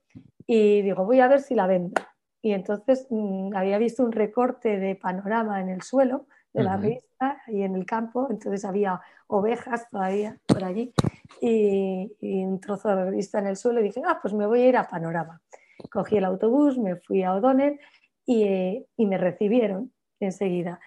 y 0.47 0.83
digo, 0.83 1.05
voy 1.05 1.19
a 1.19 1.27
ver 1.27 1.41
si 1.41 1.57
la 1.57 1.67
vendo. 1.67 2.01
Y 2.43 2.53
entonces 2.53 3.09
mm, 3.11 3.57
había 3.57 3.77
visto 3.79 4.05
un 4.05 4.13
recorte 4.13 4.79
de 4.79 4.95
panorama 4.95 5.61
en 5.61 5.69
el 5.69 5.83
suelo 5.83 6.27
de 6.53 6.63
la 6.63 6.77
revista 6.77 7.43
y 7.49 7.63
en 7.63 7.75
el 7.75 7.87
campo, 7.87 8.29
entonces 8.31 8.65
había 8.65 9.01
ovejas 9.29 9.89
todavía 9.89 10.37
por 10.47 10.65
allí 10.65 10.93
y, 11.41 12.11
un 12.21 12.61
trozo 12.61 12.89
de 12.89 13.05
revista 13.05 13.39
en 13.39 13.49
el 13.49 13.57
suelo 13.57 13.81
y 13.81 13.85
dije, 13.85 14.03
ah, 14.07 14.19
pues 14.23 14.35
me 14.35 14.47
voy 14.47 14.63
a 14.63 14.69
ir 14.69 14.77
a 14.77 14.89
Panorama. 14.89 15.41
Cogí 15.91 16.17
el 16.17 16.25
autobús, 16.25 16.79
me 16.79 16.97
fui 16.97 17.23
a 17.23 17.35
O'Donnell 17.35 17.79
y, 18.27 18.85
y 18.97 19.07
me 19.07 19.19
recibieron 19.19 19.93
enseguida. 20.21 20.81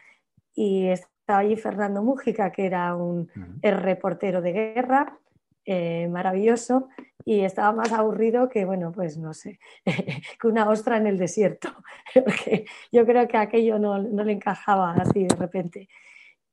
Y 0.55 0.87
estaba 0.87 1.39
allí 1.39 1.55
Fernando 1.55 2.03
Mújica, 2.03 2.51
que 2.51 2.65
era 2.65 2.95
un 2.95 3.29
reportero 3.61 4.41
de 4.41 4.51
guerra, 4.51 5.19
eh, 5.65 6.09
maravilloso 6.09 6.89
y 7.23 7.39
estaba 7.39 7.71
más 7.71 7.93
aburrido 7.93 8.49
que, 8.49 8.65
bueno, 8.65 8.91
pues 8.91 9.17
no 9.17 9.33
sé, 9.33 9.59
que 10.41 10.47
una 10.47 10.67
ostra 10.67 10.97
en 10.97 11.07
el 11.07 11.17
desierto, 11.17 11.69
porque 12.13 12.65
yo 12.91 13.05
creo 13.05 13.25
que 13.29 13.37
aquello 13.37 13.79
no, 13.79 13.97
no 13.97 14.25
le 14.25 14.33
encajaba 14.33 14.91
así 14.91 15.23
de 15.23 15.35
repente. 15.35 15.87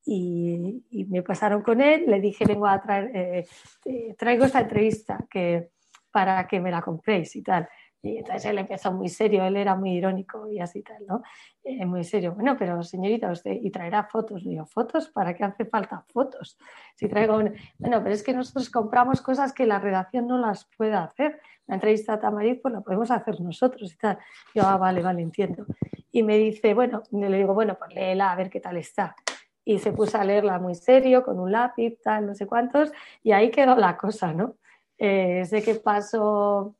Y, 0.05 0.85
me 1.09 1.23
pasaron 1.23 1.63
con 1.63 1.81
él, 1.81 2.05
le 2.07 2.21
dije, 2.21 2.45
vengo 2.45 2.69
a 2.69 2.81
traer, 2.81 3.11
eh, 3.17 3.47
eh, 3.85 4.15
traigo 4.17 4.45
esta 4.45 4.61
entrevista 4.61 5.27
que, 5.29 5.71
para 6.13 6.47
que 6.47 6.61
me 6.61 6.71
la 6.71 6.81
compréis 6.81 7.35
y 7.35 7.43
tal. 7.43 7.69
Y 8.03 8.17
entonces 8.17 8.47
él 8.47 8.59
empezó 8.59 8.93
muy 8.93 9.09
serio, 9.09 9.45
él 9.45 9.57
era 9.57 9.75
muy 9.75 9.93
irónico 9.93 10.51
y 10.51 10.59
así 10.59 10.83
tal, 10.83 11.05
¿no? 11.07 11.23
Eh, 11.63 11.85
muy 11.85 12.03
serio. 12.03 12.33
Bueno, 12.33 12.57
pero 12.59 12.83
señorita, 12.83 13.31
usted, 13.31 13.53
y 13.53 13.71
traerá 13.71 14.05
fotos. 14.05 14.43
Digo, 14.43 14.65
¿fotos? 14.65 15.11
¿Para 15.11 15.35
qué 15.35 15.45
hace 15.45 15.67
falta 15.67 16.03
fotos? 16.09 16.59
Si 16.95 17.09
traigo 17.09 17.35
Bueno, 17.79 18.03
pero 18.03 18.15
es 18.15 18.23
que 18.23 18.33
nosotros 18.33 18.71
compramos 18.71 19.21
cosas 19.21 19.53
que 19.53 19.67
la 19.67 19.79
redacción 19.79 20.27
no 20.27 20.39
las 20.39 20.67
puede 20.79 20.95
hacer. 20.95 21.41
La 21.67 21.75
entrevista 21.75 22.15
a 22.15 22.21
Tamariz, 22.21 22.59
pues 22.63 22.73
la 22.73 22.81
podemos 22.81 23.11
hacer 23.11 23.39
nosotros 23.41 23.93
y 23.93 23.97
tal. 23.99 24.19
Yo, 24.55 24.63
ah, 24.65 24.79
vale, 24.79 25.03
vale, 25.03 25.21
entiendo. 25.21 25.67
Y 26.11 26.23
me 26.23 26.39
dice, 26.39 26.73
bueno, 26.73 27.03
le 27.13 27.37
digo, 27.37 27.53
bueno, 27.53 27.77
pues 27.79 27.95
léela 27.95 28.33
a 28.33 28.37
ver 28.37 28.49
qué 28.49 28.61
tal 28.61 28.79
está. 28.79 29.15
Y 29.63 29.79
se 29.79 29.93
puso 29.93 30.19
a 30.19 30.25
leerla 30.25 30.59
muy 30.59 30.75
serio, 30.75 31.23
con 31.23 31.39
un 31.39 31.53
lápiz, 31.53 32.01
tal, 32.03 32.27
no 32.27 32.35
sé 32.35 32.47
cuántos, 32.47 32.91
y 33.23 33.33
ahí 33.33 33.51
quedó 33.51 33.77
la 33.77 33.99
cosa, 33.99 34.33
¿no? 34.33 34.57
Eh, 34.99 35.45
sé 35.45 35.63
que 35.63 35.77
pasó 35.77 36.75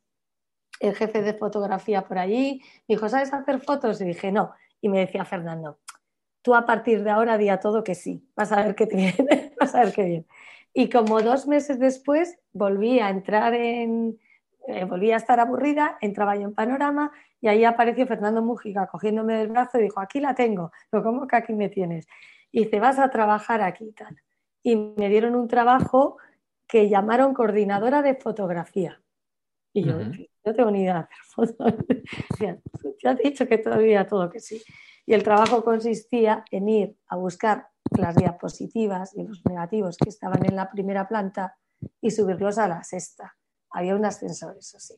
el 0.81 0.97
jefe 0.97 1.23
de 1.23 1.35
fotografía 1.35 2.03
por 2.03 2.19
allí, 2.19 2.63
me 2.89 2.97
dijo, 2.97 3.09
¿sabes 3.09 3.33
hacer 3.33 3.61
fotos? 3.61 4.01
Y 4.01 4.07
dije, 4.07 4.33
no. 4.33 4.53
Y 4.81 4.89
me 4.89 4.99
decía 5.01 5.25
Fernando, 5.25 5.79
tú 6.43 6.55
a 6.55 6.65
partir 6.67 7.05
de 7.05 7.11
ahora 7.11 7.39
di 7.39 7.51
a 7.51 7.61
todo 7.61 7.85
que 7.85 7.95
sí, 7.95 8.27
vas 8.35 8.51
a 8.51 8.63
ver 8.65 8.75
qué 8.75 8.87
viene, 8.93 9.53
vas 9.61 9.75
a 9.75 9.85
ver 9.85 9.93
qué 9.93 10.05
bien. 10.05 10.27
Y 10.73 10.89
como 10.89 11.21
dos 11.21 11.47
meses 11.47 11.79
después 11.79 12.39
volví 12.53 12.99
a 12.99 13.11
entrar 13.11 13.55
en, 13.55 14.19
eh, 14.67 14.85
volví 14.85 15.13
a 15.13 15.17
estar 15.17 15.39
aburrida, 15.39 15.99
entraba 16.01 16.37
yo 16.37 16.43
en 16.43 16.55
Panorama 16.55 17.13
y 17.41 17.49
ahí 17.49 17.65
apareció 17.65 18.07
Fernando 18.07 18.43
Mújica 18.43 18.87
cogiéndome 18.87 19.37
del 19.37 19.49
brazo 19.49 19.79
y 19.79 19.83
dijo, 19.83 20.01
aquí 20.01 20.21
la 20.21 20.35
tengo, 20.35 20.73
pero 20.89 21.03
¿cómo 21.03 21.27
que 21.27 21.37
aquí 21.37 21.53
me 21.53 21.69
tienes? 21.69 22.07
Y 22.53 22.65
dice, 22.65 22.81
vas 22.81 22.99
a 22.99 23.11
trabajar 23.11 23.63
aquí 23.63 23.89
y 23.89 23.93
tal. 23.93 24.17
Y 24.63 24.77
me 24.77 25.09
dieron 25.09 25.35
un 25.35 25.49
trabajo 25.49 26.19
que 26.67 26.89
llamaron 26.89 27.35
coordinadora 27.35 28.03
de 28.03 28.15
fotografía. 28.15 29.01
Y 29.73 29.85
yo, 29.85 29.99
no 30.45 30.55
tengo 30.55 30.71
ni 30.71 30.83
idea 30.83 30.95
de 30.95 31.01
hacer 31.01 31.25
fotos. 31.25 31.75
ya 33.03 33.17
te 33.17 33.27
he 33.27 33.31
dicho 33.31 33.47
que 33.47 33.59
todavía 33.59 34.07
todo 34.07 34.31
que 34.31 34.41
sí. 34.41 34.63
Y 35.07 35.15
el 35.15 35.23
trabajo 35.23 35.65
consistía 35.65 36.45
en 36.51 36.69
ir 36.69 36.97
a 37.09 37.17
buscar 37.17 37.69
las 37.99 38.15
diapositivas 38.17 39.15
y 39.15 39.25
los 39.25 39.45
negativos 39.45 39.97
que 39.97 40.09
estaban 40.09 40.45
en 40.47 40.57
la 40.57 40.71
primera 40.71 41.09
planta 41.09 41.57
y 42.01 42.11
subirlos 42.11 42.59
a 42.59 42.69
la 42.69 42.85
sexta. 42.85 43.37
Había 43.71 43.95
un 43.95 44.05
ascensor, 44.05 44.57
eso 44.59 44.79
sí. 44.79 44.95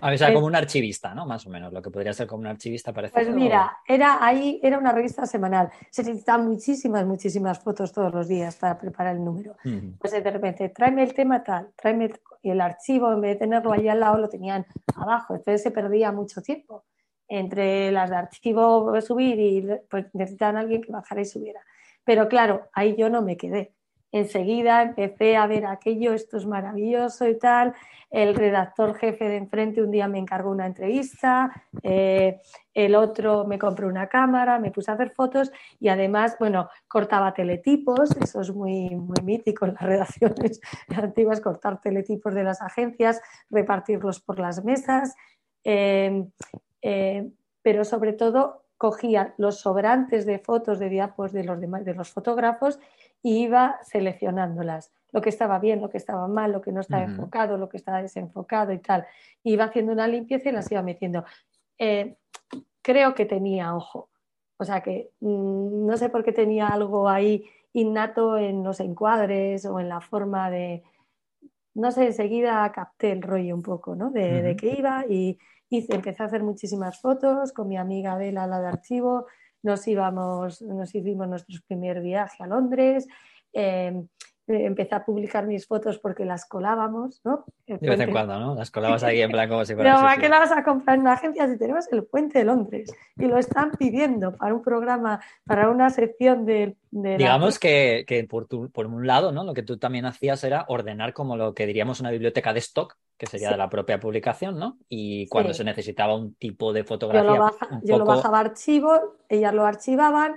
A 0.00 0.06
ver, 0.06 0.14
o 0.14 0.18
sea, 0.18 0.32
como 0.32 0.46
un 0.46 0.56
archivista, 0.56 1.14
¿no? 1.14 1.26
Más 1.26 1.46
o 1.46 1.50
menos, 1.50 1.72
lo 1.72 1.82
que 1.82 1.90
podría 1.90 2.12
ser 2.12 2.26
como 2.26 2.40
un 2.40 2.46
archivista 2.46 2.92
parece. 2.92 3.12
Pues 3.12 3.28
mira, 3.28 3.78
era 3.86 4.24
ahí, 4.24 4.58
era 4.62 4.78
una 4.78 4.92
revista 4.92 5.26
semanal. 5.26 5.70
Se 5.90 6.02
necesitaban 6.02 6.46
muchísimas, 6.46 7.04
muchísimas 7.04 7.58
fotos 7.58 7.92
todos 7.92 8.12
los 8.12 8.26
días 8.26 8.56
para 8.56 8.78
preparar 8.78 9.16
el 9.16 9.24
número. 9.24 9.56
Pues 9.98 10.12
de 10.12 10.30
repente, 10.30 10.70
tráeme 10.70 11.02
el 11.02 11.12
tema 11.14 11.42
tal, 11.42 11.70
tráeme 11.76 12.12
y 12.44 12.50
el 12.50 12.60
archivo, 12.60 13.10
en 13.10 13.22
vez 13.22 13.32
de 13.32 13.46
tenerlo 13.46 13.72
ahí 13.72 13.88
al 13.88 14.00
lado, 14.00 14.18
lo 14.18 14.28
tenían 14.28 14.66
abajo. 14.94 15.34
Entonces 15.34 15.62
se 15.62 15.70
perdía 15.70 16.12
mucho 16.12 16.42
tiempo 16.42 16.84
entre 17.26 17.90
las 17.90 18.10
de 18.10 18.16
archivo 18.16 19.00
subir 19.00 19.40
y 19.40 19.66
pues 19.88 20.06
necesitaban 20.14 20.58
alguien 20.58 20.82
que 20.82 20.92
bajara 20.92 21.22
y 21.22 21.24
subiera. 21.24 21.60
Pero 22.04 22.28
claro, 22.28 22.68
ahí 22.74 22.96
yo 22.96 23.08
no 23.08 23.22
me 23.22 23.38
quedé 23.38 23.74
enseguida 24.14 24.82
empecé 24.82 25.36
a 25.36 25.48
ver 25.48 25.66
aquello, 25.66 26.12
esto 26.12 26.36
es 26.36 26.46
maravilloso 26.46 27.26
y 27.26 27.36
tal. 27.36 27.74
El 28.10 28.36
redactor 28.36 28.94
jefe 28.94 29.28
de 29.28 29.38
enfrente 29.38 29.82
un 29.82 29.90
día 29.90 30.06
me 30.06 30.20
encargó 30.20 30.52
una 30.52 30.66
entrevista, 30.66 31.52
eh, 31.82 32.40
el 32.72 32.94
otro 32.94 33.44
me 33.44 33.58
compró 33.58 33.88
una 33.88 34.08
cámara, 34.08 34.60
me 34.60 34.70
puse 34.70 34.92
a 34.92 34.94
hacer 34.94 35.10
fotos 35.10 35.50
y 35.80 35.88
además, 35.88 36.36
bueno, 36.38 36.68
cortaba 36.86 37.34
teletipos, 37.34 38.16
eso 38.16 38.40
es 38.40 38.54
muy, 38.54 38.90
muy 38.94 39.20
mítico 39.24 39.66
en 39.66 39.74
las 39.74 39.82
redacciones 40.18 40.60
antiguas, 40.96 41.40
cortar 41.40 41.80
teletipos 41.80 42.34
de 42.34 42.44
las 42.44 42.62
agencias, 42.62 43.20
repartirlos 43.50 44.20
por 44.20 44.38
las 44.38 44.64
mesas, 44.64 45.16
eh, 45.64 46.24
eh, 46.82 47.32
pero 47.62 47.84
sobre 47.84 48.12
todo 48.12 48.63
cogía 48.76 49.34
los 49.38 49.60
sobrantes 49.60 50.26
de 50.26 50.38
fotos 50.38 50.78
de 50.78 50.88
diapos 50.88 51.32
de 51.32 51.44
los, 51.44 51.60
de 51.60 51.94
los 51.94 52.10
fotógrafos 52.10 52.78
y 53.22 53.44
iba 53.44 53.78
seleccionándolas, 53.82 54.92
lo 55.12 55.22
que 55.22 55.30
estaba 55.30 55.58
bien, 55.58 55.80
lo 55.80 55.88
que 55.88 55.96
estaba 55.96 56.28
mal, 56.28 56.52
lo 56.52 56.60
que 56.60 56.72
no 56.72 56.80
estaba 56.80 57.04
enfocado, 57.04 57.56
lo 57.56 57.68
que 57.68 57.78
estaba 57.78 58.02
desenfocado 58.02 58.72
y 58.72 58.78
tal. 58.78 59.06
Iba 59.42 59.64
haciendo 59.64 59.92
una 59.92 60.06
limpieza 60.06 60.50
y 60.50 60.52
las 60.52 60.70
iba 60.70 60.82
metiendo. 60.82 61.24
Eh, 61.78 62.16
creo 62.82 63.14
que 63.14 63.24
tenía 63.24 63.74
ojo, 63.74 64.10
o 64.58 64.64
sea 64.64 64.82
que 64.82 65.10
mm, 65.20 65.86
no 65.86 65.96
sé 65.96 66.10
por 66.10 66.22
qué 66.24 66.32
tenía 66.32 66.68
algo 66.68 67.08
ahí 67.08 67.44
innato 67.72 68.36
en 68.36 68.62
los 68.62 68.80
encuadres 68.80 69.64
o 69.64 69.80
en 69.80 69.88
la 69.88 70.00
forma 70.00 70.50
de, 70.50 70.84
no 71.74 71.90
sé, 71.92 72.06
enseguida 72.06 72.70
capté 72.72 73.12
el 73.12 73.22
rollo 73.22 73.54
un 73.54 73.62
poco, 73.62 73.94
¿no? 73.94 74.10
De, 74.10 74.42
de 74.42 74.56
que 74.56 74.74
iba 74.78 75.04
y 75.08 75.38
hice, 75.68 75.94
empecé 75.94 76.22
a 76.22 76.26
hacer 76.26 76.42
muchísimas 76.42 77.00
fotos 77.00 77.52
con 77.52 77.68
mi 77.68 77.76
amiga 77.76 78.16
Bela, 78.16 78.46
la 78.46 78.60
de 78.60 78.68
archivo, 78.68 79.26
nos 79.62 79.86
íbamos, 79.88 80.62
nos 80.62 80.94
hicimos 80.94 81.28
nuestro 81.28 81.58
primer 81.66 82.00
viaje 82.00 82.42
a 82.42 82.46
Londres. 82.46 83.06
Em, 83.52 84.06
eh, 84.46 84.66
empecé 84.66 84.94
a 84.94 85.04
publicar 85.04 85.46
mis 85.46 85.66
fotos 85.66 85.98
porque 85.98 86.26
las 86.26 86.44
colábamos, 86.44 87.22
¿no? 87.24 87.46
de 87.66 87.78
vez 87.78 87.98
en 87.98 88.10
cuando, 88.10 88.38
¿no? 88.38 88.54
Las 88.54 88.70
colabas 88.70 89.02
ahí 89.02 89.22
en 89.22 89.30
plan 89.30 89.48
como 89.48 89.64
si 89.64 89.74
fuera... 89.74 89.94
Pero 89.94 90.06
¿a 90.06 90.16
qué 90.16 90.28
la 90.28 90.38
vas 90.38 90.52
a 90.52 90.62
comprar 90.62 90.96
en 90.96 91.00
una 91.00 91.14
agencia 91.14 91.48
si 91.48 91.56
tenemos 91.56 91.90
el 91.90 92.04
puente 92.04 92.40
de 92.40 92.44
Londres? 92.44 92.92
Y 93.16 93.24
lo 93.24 93.38
están 93.38 93.70
pidiendo 93.72 94.36
para 94.36 94.52
un 94.52 94.62
programa, 94.62 95.20
para 95.46 95.70
una 95.70 95.88
sección 95.88 96.44
de... 96.44 96.76
Digamos 96.90 97.58
que, 97.58 98.04
por, 98.28 98.46
por, 98.70 98.86
un 98.86 99.06
lado, 99.06 99.32
¿no? 99.32 99.44
Lo 99.44 99.54
que 99.54 99.62
tú 99.62 99.78
también 99.78 100.04
hacías 100.04 100.44
era 100.44 100.66
ordenar 100.68 101.14
como 101.14 101.36
lo 101.38 101.54
que 101.54 101.66
diríamos 101.66 102.00
una 102.00 102.10
biblioteca 102.10 102.52
de 102.52 102.58
stock, 102.58 102.96
que 103.16 103.26
sería 103.26 103.50
de 103.50 103.56
la 103.56 103.70
propia 103.70 103.98
publicación, 103.98 104.58
¿no? 104.58 104.76
Y 104.90 105.26
cuando 105.28 105.54
se 105.54 105.64
necesitaba 105.64 106.14
un 106.14 106.34
tipo 106.34 106.74
de 106.74 106.84
fotografía... 106.84 107.30
Yo 107.30 107.36
lo, 107.36 107.80
yo 107.82 107.98
lo 107.98 108.04
bajaba 108.04 108.38
a 108.38 108.40
archivo, 108.42 109.16
ellas 109.30 109.54
lo 109.54 109.64
archivaban, 109.64 110.34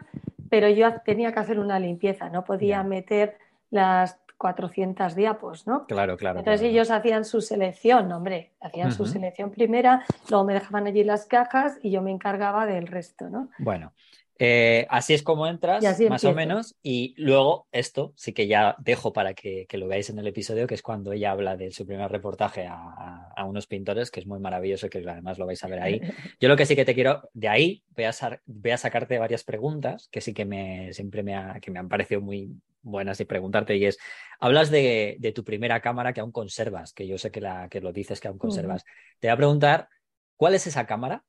pero 0.50 0.70
yo 0.70 1.02
tenía 1.04 1.34
que 1.34 1.40
hacer 1.40 1.60
una 1.60 1.78
limpieza, 1.78 2.30
no 2.30 2.46
podía 2.46 2.82
meter 2.84 3.38
las 3.70 4.20
400 4.38 5.16
diapos, 5.16 5.66
¿no? 5.66 5.86
Claro, 5.88 6.16
claro. 6.16 6.40
Entonces 6.40 6.68
ellos 6.68 6.92
hacían 6.92 7.26
su 7.26 7.42
selección, 7.42 8.12
hombre, 8.12 8.54
hacían 8.62 8.92
su 8.92 9.06
selección 9.06 9.52
primera, 9.52 10.06
luego 10.30 10.46
me 10.46 10.54
dejaban 10.54 10.88
allí 10.88 11.04
las 11.04 11.26
cajas 11.26 11.80
y 11.82 11.92
yo 11.92 12.02
me 12.02 12.12
encargaba 12.12 12.66
del 12.66 12.88
resto, 12.88 13.30
¿no? 13.30 13.50
Bueno, 13.58 13.94
eh, 14.40 14.86
así 14.90 15.14
es 15.14 15.24
como 15.24 15.48
entras, 15.48 15.84
más 16.10 16.24
o 16.24 16.34
menos, 16.34 16.76
y 16.84 17.16
luego 17.18 17.68
esto 17.72 18.14
sí 18.16 18.34
que 18.34 18.48
ya 18.48 18.76
dejo 18.80 19.12
para 19.12 19.34
que, 19.34 19.66
lo 19.74 19.88
veáis 19.88 20.10
en 20.10 20.20
el 20.20 20.28
episodio, 20.28 20.68
que 20.68 20.76
es 20.76 20.84
cuando 20.84 21.12
ella 21.12 21.32
habla 21.32 21.58
de 21.58 21.72
su 21.72 21.86
primer 21.86 22.12
reportaje 22.12 22.68
a, 22.70 23.34
unos 23.48 23.68
pintores, 23.68 24.12
que 24.12 24.20
es 24.20 24.28
muy 24.28 24.40
maravilloso, 24.40 24.90
que 24.90 25.00
además 25.08 25.40
lo 25.40 25.46
vais 25.46 25.64
a 25.64 25.68
ver 25.68 25.80
ahí. 25.80 26.02
Yo 26.40 26.50
lo 26.50 26.56
que 26.56 26.66
sí 26.66 26.76
que 26.76 26.86
te 26.86 26.94
quiero, 26.94 27.30
de 27.34 27.48
ahí 27.48 27.84
voy 27.96 28.06
a, 28.06 28.12
voy 28.46 28.72
a 28.72 28.78
sacarte 28.78 29.18
varias 29.18 29.44
preguntas, 29.44 30.10
que 30.12 30.22
sí 30.22 30.34
que 30.34 30.46
me, 30.46 30.94
siempre 30.94 31.24
me, 31.24 31.60
que 31.62 31.72
me 31.72 31.80
han 31.80 31.88
parecido 31.88 32.22
muy 32.22 32.52
buenas 32.90 33.20
y 33.20 33.26
preguntarte, 33.26 33.76
y 33.76 33.86
es, 33.86 33.98
hablas 34.40 34.72
de, 34.72 35.20
tu 35.36 35.44
primera 35.44 35.82
cámara 35.82 36.14
que 36.14 36.22
aún 36.22 36.32
conservas, 36.32 36.94
que 36.94 37.08
yo 37.08 37.18
sé 37.18 37.32
que, 37.32 37.42
la, 37.42 37.70
que 37.70 37.82
lo 37.82 37.92
dices 37.92 38.20
que 38.20 38.28
aún 38.28 38.38
conservas. 38.38 38.84
Te 39.20 39.28
voy 39.28 39.34
a 39.34 39.38
preguntar, 39.38 39.90
¿cuál 40.36 40.56
es 40.56 40.68
esa 40.68 40.86
cámara? 40.86 41.24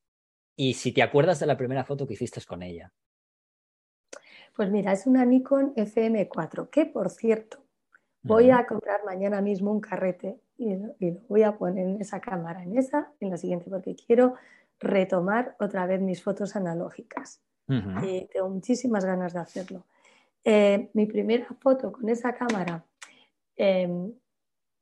y 0.59 0.75
si 0.75 0.91
te 0.91 1.03
acuerdas 1.03 1.39
de 1.39 1.47
la 1.47 1.57
primera 1.57 1.85
foto 1.85 2.05
que 2.07 2.15
hiciste 2.15 2.41
con 2.45 2.65
ella. 2.65 2.93
Pues 4.57 4.73
mira, 4.73 4.91
es 4.91 5.07
una 5.07 5.25
Nikon 5.25 5.73
FM4, 5.77 6.69
que 6.69 6.85
por 6.85 7.11
cierto, 7.11 7.59
voy 8.23 8.51
a 8.51 8.67
comprar 8.67 9.05
mañana 9.05 9.41
mismo 9.41 9.71
un 9.71 9.81
carrete 9.81 10.41
y, 10.57 10.75
lo 10.75 11.21
voy 11.29 11.45
a 11.45 11.57
poner 11.57 11.87
en 11.87 12.01
esa 12.01 12.21
cámara, 12.21 12.65
en 12.65 12.77
esa, 12.77 13.13
en 13.21 13.31
la 13.31 13.37
siguiente, 13.37 13.71
porque 13.71 13.95
quiero 13.95 14.35
retomar 14.81 15.55
otra 15.61 15.87
vez 15.87 16.01
mis 16.01 16.25
fotos 16.25 16.57
analógicas. 16.57 17.41
Y 18.03 18.27
tengo 18.33 18.49
muchísimas 18.49 19.05
ganas 19.05 19.35
de 19.35 19.41
hacerlo. 19.41 19.85
Eh, 20.51 20.89
mi 20.95 21.05
primera 21.05 21.47
foto 21.61 21.93
con 21.93 22.09
esa 22.09 22.33
cámara, 22.33 22.83
em, 23.55 24.15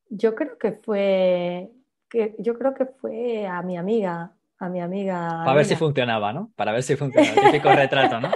yo 0.08 0.36
creo 0.36 0.56
que 0.58 0.70
fue, 0.70 1.72
que, 2.08 2.36
yo 2.38 2.56
creo 2.56 2.72
que 2.72 2.86
fue 2.86 3.48
a 3.48 3.62
mi 3.62 3.76
amiga 3.76 4.35
a 4.58 4.68
mi 4.68 4.80
amiga. 4.80 5.42
Para 5.44 5.54
ver 5.54 5.66
si 5.66 5.76
funcionaba, 5.76 6.32
¿no? 6.32 6.50
Para 6.56 6.72
ver 6.72 6.82
si 6.82 6.96
funcionaba. 6.96 7.50
Típico 7.50 7.70
retrato, 7.72 8.20
¿no? 8.20 8.30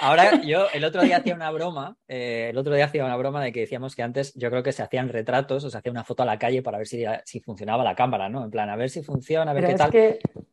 Ahora, 0.00 0.40
yo 0.42 0.66
el 0.72 0.84
otro 0.84 1.02
día 1.02 1.18
hacía 1.18 1.34
una 1.34 1.50
broma, 1.50 1.96
eh, 2.08 2.48
el 2.50 2.58
otro 2.58 2.74
día 2.74 2.86
hacía 2.86 3.04
una 3.04 3.16
broma 3.16 3.42
de 3.42 3.52
que 3.52 3.60
decíamos 3.60 3.96
que 3.96 4.02
antes 4.02 4.34
yo 4.34 4.50
creo 4.50 4.62
que 4.62 4.72
se 4.72 4.82
hacían 4.82 5.08
retratos 5.08 5.64
o 5.64 5.70
se 5.70 5.78
hacía 5.78 5.92
una 5.92 6.04
foto 6.04 6.22
a 6.22 6.26
la 6.26 6.38
calle 6.38 6.62
para 6.62 6.78
ver 6.78 6.86
si, 6.86 7.04
si 7.24 7.40
funcionaba 7.40 7.84
la 7.84 7.94
cámara, 7.94 8.28
¿no? 8.28 8.44
En 8.44 8.50
plan, 8.50 8.68
a 8.68 8.76
ver 8.76 8.90
si 8.90 9.02
funciona, 9.02 9.50
a 9.50 9.54
ver 9.54 9.66
qué 9.66 9.74
tal. 9.74 9.92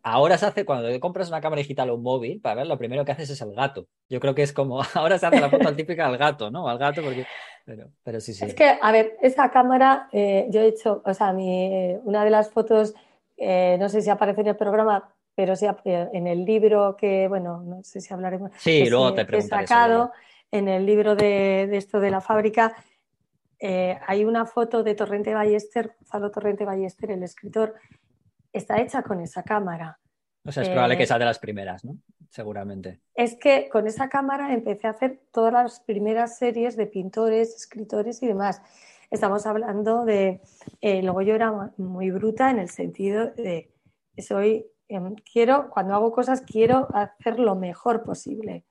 Ahora 0.04 0.38
se 0.38 0.46
hace, 0.46 0.66
cuando 0.66 0.98
compras 1.00 1.28
una 1.28 1.42
cámara 1.42 1.62
digital 1.62 1.90
o 1.90 1.96
un 1.96 2.04
móvil, 2.04 2.40
para 2.40 2.56
ver, 2.56 2.68
lo 2.68 2.78
primero 2.78 3.04
que 3.04 3.12
haces 3.12 3.30
es 3.30 3.42
el 3.42 3.54
gato. 3.54 3.88
Yo 4.08 4.20
creo 4.20 4.34
que 4.34 4.44
es 4.44 4.54
como, 4.54 4.82
ahora 4.94 5.18
se 5.18 5.26
hace 5.26 5.42
la 5.42 5.50
foto 5.50 5.76
típica 5.76 6.06
al 6.06 6.18
gato, 6.18 6.50
¿no? 6.50 6.68
Al 6.70 6.78
gato 6.78 7.02
porque... 7.02 7.26
Pero, 7.66 7.90
pero 8.04 8.20
sí, 8.20 8.34
sí. 8.34 8.46
Es 8.46 8.56
que, 8.56 8.80
a 8.82 8.92
ver, 8.92 9.18
esa 9.22 9.52
cámara, 9.52 10.08
eh, 10.12 10.48
yo 10.50 10.62
he 10.62 10.68
hecho, 10.68 11.04
o 11.06 11.14
sea, 11.14 11.34
mi, 11.34 11.96
una 12.04 12.24
de 12.24 12.32
las 12.32 12.50
fotos 12.50 12.96
eh, 13.39 13.77
no 13.79 13.88
sé 13.89 14.01
si 14.01 14.10
aparece 14.10 14.41
en 14.41 14.48
el 14.48 14.55
programa, 14.55 15.13
pero 15.34 15.55
sí 15.55 15.65
en 15.86 16.27
el 16.27 16.43
libro 16.43 16.98
que, 16.98 17.27
bueno, 17.29 17.62
no 17.62 17.81
sé 17.84 18.01
si 18.01 18.13
hablaremos. 18.13 18.51
Sí, 18.58 18.89
luego 18.89 19.13
te 19.13 19.41
sacado, 19.41 20.12
en 20.51 20.67
el 20.67 20.86
libro 20.86 21.15
de, 21.15 21.69
esto 21.77 22.00
de 22.00 22.12
la 22.12 22.19
fábrica, 22.19 22.75
eh, 23.60 23.98
hay 24.05 24.25
una 24.25 24.46
foto 24.46 24.84
de 24.84 24.96
Torrente 24.96 25.34
Ballester, 25.34 25.96
Gonzalo 26.00 26.31
Torrente 26.31 26.65
Ballester, 26.65 27.12
el 27.12 27.24
escritor, 27.24 27.75
está 28.51 28.81
hecha 28.81 29.01
con 29.01 29.22
esa 29.22 29.43
cámara. 29.43 29.98
O 30.46 30.51
sea, 30.51 30.63
es 30.63 30.69
probable 30.69 30.98
que 30.98 31.03
eh, 31.03 31.08
sea 31.08 31.19
de 31.19 31.25
las 31.25 31.39
primeras, 31.39 31.86
¿no? 31.86 31.98
Seguramente. 32.29 33.00
Es 33.15 33.36
que 33.36 33.69
con 33.69 33.88
esa 33.88 34.10
cámara 34.10 34.53
empecé 34.53 34.88
a 34.88 34.91
hacer 34.91 35.22
todas 35.31 35.53
las 35.53 35.79
primeras 35.79 36.38
series 36.38 36.75
de 36.75 36.86
pintores, 36.86 37.55
escritores 37.55 38.22
y 38.24 38.27
demás. 38.27 38.62
Estamos 39.12 39.46
hablando 39.46 40.06
de. 40.06 40.41
luego 40.82 41.22
yo 41.22 41.36
era 41.36 41.74
muy 41.78 42.12
bruta 42.12 42.52
en 42.52 42.60
el 42.60 42.69
sentido 42.69 43.32
de 43.32 43.72
soy, 44.22 44.65
em, 44.88 45.15
quiero, 45.32 45.69
cuando 45.69 45.93
hago 45.93 46.12
cosas, 46.12 46.41
quiero 46.41 46.88
hacer 46.93 47.39
lo 47.39 47.56
mejor 47.56 48.04
posible, 48.04 48.65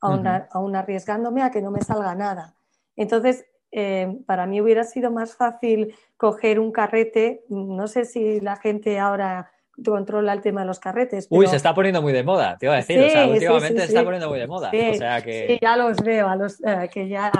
aún, 0.00 0.76
arriesgándome 0.76 1.42
a 1.42 1.50
que 1.50 1.62
no 1.62 1.70
me 1.70 1.82
salga 1.82 2.14
nada. 2.14 2.54
Entonces, 2.96 3.46
em, 3.70 4.22
para 4.24 4.46
mí 4.46 4.60
hubiera 4.60 4.84
sido 4.84 5.10
más 5.10 5.34
fácil 5.36 5.94
coger 6.16 6.58
un 6.60 6.72
carrete, 6.72 7.44
no 7.48 7.86
sé 7.86 8.04
si 8.04 8.40
la 8.40 8.56
gente 8.56 8.98
ahora 8.98 9.50
controla 9.84 10.32
el 10.32 10.40
tema 10.40 10.62
de 10.62 10.66
los 10.66 10.78
carretes. 10.78 11.26
Uy, 11.30 11.46
se 11.46 11.56
está 11.56 11.74
poniendo 11.74 12.02
muy 12.02 12.12
de 12.12 12.22
moda, 12.22 12.56
te 12.58 12.66
iba 12.66 12.74
a 12.74 12.78
decir. 12.78 13.00
o 13.00 13.08
sea, 13.08 13.26
últimamente 13.26 13.80
se 13.80 13.86
está 13.86 14.04
poniendo 14.04 14.28
muy 14.28 14.38
de 14.38 14.46
moda. 14.46 14.68
O 14.68 14.94
sea 14.94 15.22
que... 15.22 15.46
Sí, 15.48 15.58
ya 15.60 15.76
los 15.76 15.96
veo, 15.98 16.28
a 16.28 16.36
los 16.36 16.60
eh, 16.64 16.90
que 16.92 17.08
ya 17.08 17.30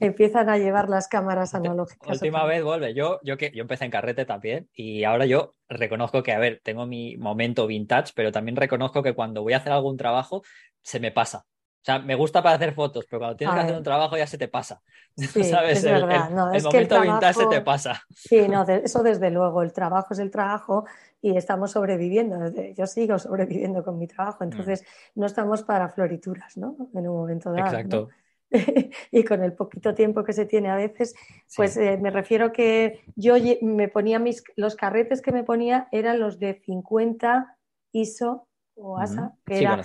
empiezan 0.00 0.48
a 0.48 0.58
llevar 0.58 0.88
las 0.88 1.08
cámaras 1.08 1.54
analógicas. 1.54 2.08
Última 2.08 2.44
vez 2.44 2.62
vuelve. 2.62 2.94
Yo, 2.94 3.20
yo, 3.22 3.36
que, 3.36 3.52
yo 3.54 3.62
empecé 3.62 3.84
en 3.84 3.90
carrete 3.90 4.24
también 4.24 4.68
y 4.72 5.04
ahora 5.04 5.26
yo 5.26 5.54
reconozco 5.68 6.22
que, 6.22 6.32
a 6.32 6.38
ver, 6.38 6.60
tengo 6.62 6.86
mi 6.86 7.16
momento 7.16 7.66
vintage, 7.66 8.12
pero 8.14 8.32
también 8.32 8.56
reconozco 8.56 9.02
que 9.02 9.14
cuando 9.14 9.42
voy 9.42 9.52
a 9.52 9.58
hacer 9.58 9.72
algún 9.72 9.96
trabajo 9.96 10.42
se 10.82 11.00
me 11.00 11.12
pasa. 11.12 11.46
O 11.46 11.84
sea, 11.86 12.00
me 12.00 12.16
gusta 12.16 12.42
para 12.42 12.56
hacer 12.56 12.74
fotos, 12.74 13.06
pero 13.08 13.20
cuando 13.20 13.36
tienes 13.36 13.54
que 13.54 13.60
hacer 13.60 13.76
un 13.76 13.84
trabajo 13.84 14.16
ya 14.16 14.26
se 14.26 14.38
te 14.38 14.48
pasa. 14.48 14.82
Sí, 15.16 15.44
¿Sabes? 15.44 15.78
Es 15.78 15.84
el, 15.84 16.04
verdad. 16.04 16.30
No, 16.30 16.50
el, 16.50 16.56
es 16.56 16.64
momento 16.64 17.00
vintage 17.00 17.34
se 17.34 17.46
te 17.46 17.60
pasa. 17.60 18.02
Sí, 18.10 18.48
no, 18.48 18.64
eso 18.64 19.02
desde 19.04 19.30
luego. 19.30 19.62
El 19.62 19.72
trabajo 19.72 20.12
es 20.12 20.18
el 20.18 20.32
trabajo 20.32 20.84
y 21.26 21.36
estamos 21.36 21.72
sobreviviendo. 21.72 22.38
Yo 22.76 22.86
sigo 22.86 23.18
sobreviviendo 23.18 23.82
con 23.82 23.98
mi 23.98 24.06
trabajo, 24.06 24.38
mm. 24.40 24.44
entonces 24.44 24.84
no 25.14 25.26
estamos 25.26 25.62
para 25.62 25.88
florituras, 25.88 26.56
¿no? 26.56 26.76
En 26.94 27.08
un 27.08 27.16
momento 27.16 27.50
dado. 27.50 27.66
Exacto. 27.66 28.08
y 29.10 29.24
con 29.24 29.42
el 29.42 29.52
poquito 29.52 29.92
tiempo 29.92 30.22
que 30.22 30.32
se 30.32 30.46
tiene 30.46 30.70
a 30.70 30.76
veces, 30.76 31.16
pues 31.56 31.76
eh, 31.76 31.98
me 32.00 32.10
refiero 32.10 32.52
que 32.52 33.00
yo 33.16 33.34
me 33.60 33.88
ponía 33.88 34.20
mis, 34.20 34.44
los 34.54 34.76
carretes 34.76 35.20
que 35.20 35.32
me 35.32 35.42
ponía 35.42 35.88
eran 35.90 36.20
los 36.20 36.38
de 36.38 36.62
50 36.64 37.58
ISO 37.90 38.46
o 38.76 38.98
ASA, 38.98 39.34
que 39.44 39.58
era 39.58 39.84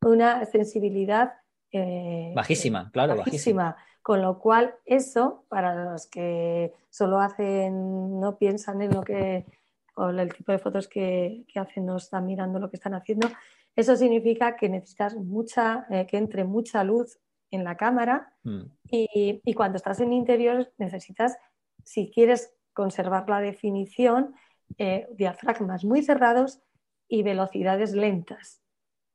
una 0.00 0.44
sensibilidad 0.46 1.34
eh, 1.70 2.32
bajísima, 2.34 2.90
claro, 2.92 3.16
bajísima. 3.16 3.76
Con 4.02 4.20
lo 4.20 4.40
cual, 4.40 4.74
eso, 4.84 5.44
para 5.48 5.84
los 5.84 6.08
que 6.08 6.72
solo 6.90 7.20
hacen, 7.20 8.18
no 8.18 8.36
piensan 8.36 8.82
en 8.82 8.92
lo 8.92 9.02
que, 9.02 9.46
o 9.94 10.08
el 10.08 10.32
tipo 10.32 10.52
de 10.52 10.58
fotos 10.58 10.88
que, 10.88 11.44
hacen, 11.54 11.86
no 11.86 11.96
están 11.96 12.26
mirando 12.26 12.58
lo 12.58 12.70
que 12.70 12.76
están 12.76 12.94
haciendo, 12.94 13.28
eso 13.74 13.96
significa 13.96 14.56
que 14.56 14.68
necesitas 14.68 15.14
mucha, 15.14 15.86
eh, 15.90 16.06
que 16.06 16.18
entre 16.18 16.44
mucha 16.44 16.84
luz 16.84 17.18
en 17.50 17.64
la 17.64 17.76
cámara 17.76 18.32
mm. 18.44 18.62
y, 18.90 19.54
cuando 19.54 19.76
estás 19.76 20.00
en 20.00 20.12
interior 20.12 20.72
necesitas, 20.78 21.36
si 21.84 22.10
quieres 22.10 22.54
conservar 22.72 23.28
la 23.28 23.40
definición, 23.40 24.34
eh, 24.78 25.06
diafragmas 25.12 25.84
muy 25.84 26.02
cerrados 26.02 26.60
y 27.08 27.22
velocidades 27.22 27.92
lentas. 27.92 28.60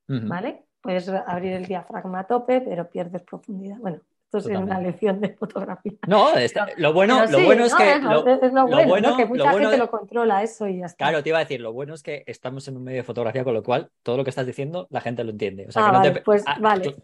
¿Vale? 0.09 0.67
puedes 0.87 1.09
abrir 1.09 1.51
el 1.51 1.65
diafragma 1.65 2.19
a 2.19 2.27
tope, 2.27 2.61
pero 2.61 2.89
pierdes 2.89 3.21
profundidad. 3.23 3.77
Bueno, 3.79 3.99
esto 4.27 4.39
es 4.39 4.57
una 4.57 4.81
lección 4.81 5.21
de 5.21 5.29
fotografía. 5.29 5.93
No, 6.05 6.31
lo 6.75 6.93
bueno, 6.93 7.25
lo 7.27 7.43
bueno 7.45 7.63
es 7.63 7.73
que. 7.73 7.99
lo, 7.99 8.67
bueno, 8.85 9.15
que 9.15 9.25
mucha 9.25 9.51
gente 9.53 9.77
lo 9.77 9.89
controla 9.89 10.43
eso 10.43 10.67
y 10.67 10.79
ya 10.79 10.87
está. 10.87 10.97
Claro, 10.97 11.23
te 11.23 11.29
iba 11.29 11.37
a 11.37 11.41
decir, 11.41 11.61
lo 11.61 11.71
bueno 11.71 11.93
es 11.93 12.03
que 12.03 12.25
estamos 12.27 12.67
en 12.67 12.75
un 12.75 12.83
medio 12.83 12.97
de 12.97 13.03
fotografía, 13.03 13.45
con 13.45 13.53
lo 13.53 13.63
cual 13.63 13.89
todo 14.03 14.17
lo 14.17 14.23
que 14.25 14.31
estás 14.31 14.45
diciendo 14.45 14.87
la 14.89 14.99
gente 14.99 15.23
lo 15.23 15.31
entiende. 15.31 15.67
ah, 15.75 15.91
vale, 15.91 16.21
pues 16.21 16.43
ah, 16.45 16.57
vale. 16.59 16.95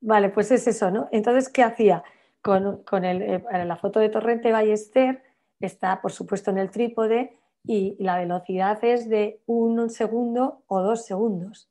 Vale, 0.00 0.30
pues 0.30 0.50
es 0.50 0.66
eso, 0.66 0.90
¿no? 0.90 1.10
Entonces, 1.12 1.50
¿qué 1.50 1.62
hacía? 1.62 2.02
Con, 2.40 3.04
el, 3.04 3.20
eh, 3.20 3.44
la 3.66 3.76
foto 3.76 4.00
de 4.00 4.08
Torrente 4.08 4.50
Ballester 4.50 5.22
está, 5.60 6.00
por 6.00 6.10
supuesto, 6.10 6.50
en 6.50 6.56
el 6.56 6.70
trípode 6.70 7.38
y 7.66 8.02
la 8.02 8.16
velocidad 8.16 8.82
es 8.82 9.10
de 9.10 9.42
un 9.44 9.90
segundo 9.90 10.62
o 10.68 10.80
dos 10.80 11.04
segundos. 11.04 11.68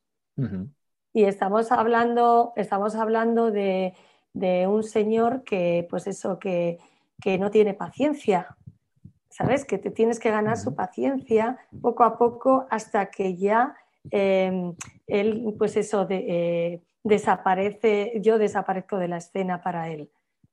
Y 1.11 1.23
estamos 1.23 1.71
hablando, 1.71 2.53
estamos 2.55 2.95
hablando 2.95 3.49
de, 3.49 3.95
un 4.33 4.83
señor 4.83 5.43
que, 5.43 5.87
pues 5.89 6.07
eso, 6.07 6.39
que, 6.39 6.77
no 7.39 7.51
tiene 7.51 7.73
paciencia, 7.73 8.55
¿sabes? 9.29 9.65
Que 9.65 9.77
te 9.77 9.91
tienes 9.91 10.19
que 10.19 10.31
ganar 10.31 10.57
su 10.57 10.73
paciencia 10.73 11.57
poco 11.81 12.03
a 12.03 12.17
poco 12.17 12.65
hasta 12.69 13.11
que 13.11 13.35
ya 13.35 13.75
em, 14.11 14.73
él, 15.07 15.53
pues 15.57 15.75
eso, 15.75 16.05
de, 16.05 16.25
eh, 16.27 16.81
desaparece, 17.03 18.13
yo 18.21 18.37
desaparezco 18.37 18.97
de 18.97 19.07
la 19.07 19.17
escena 19.17 19.61
para 19.61 19.89
él. 19.89 20.09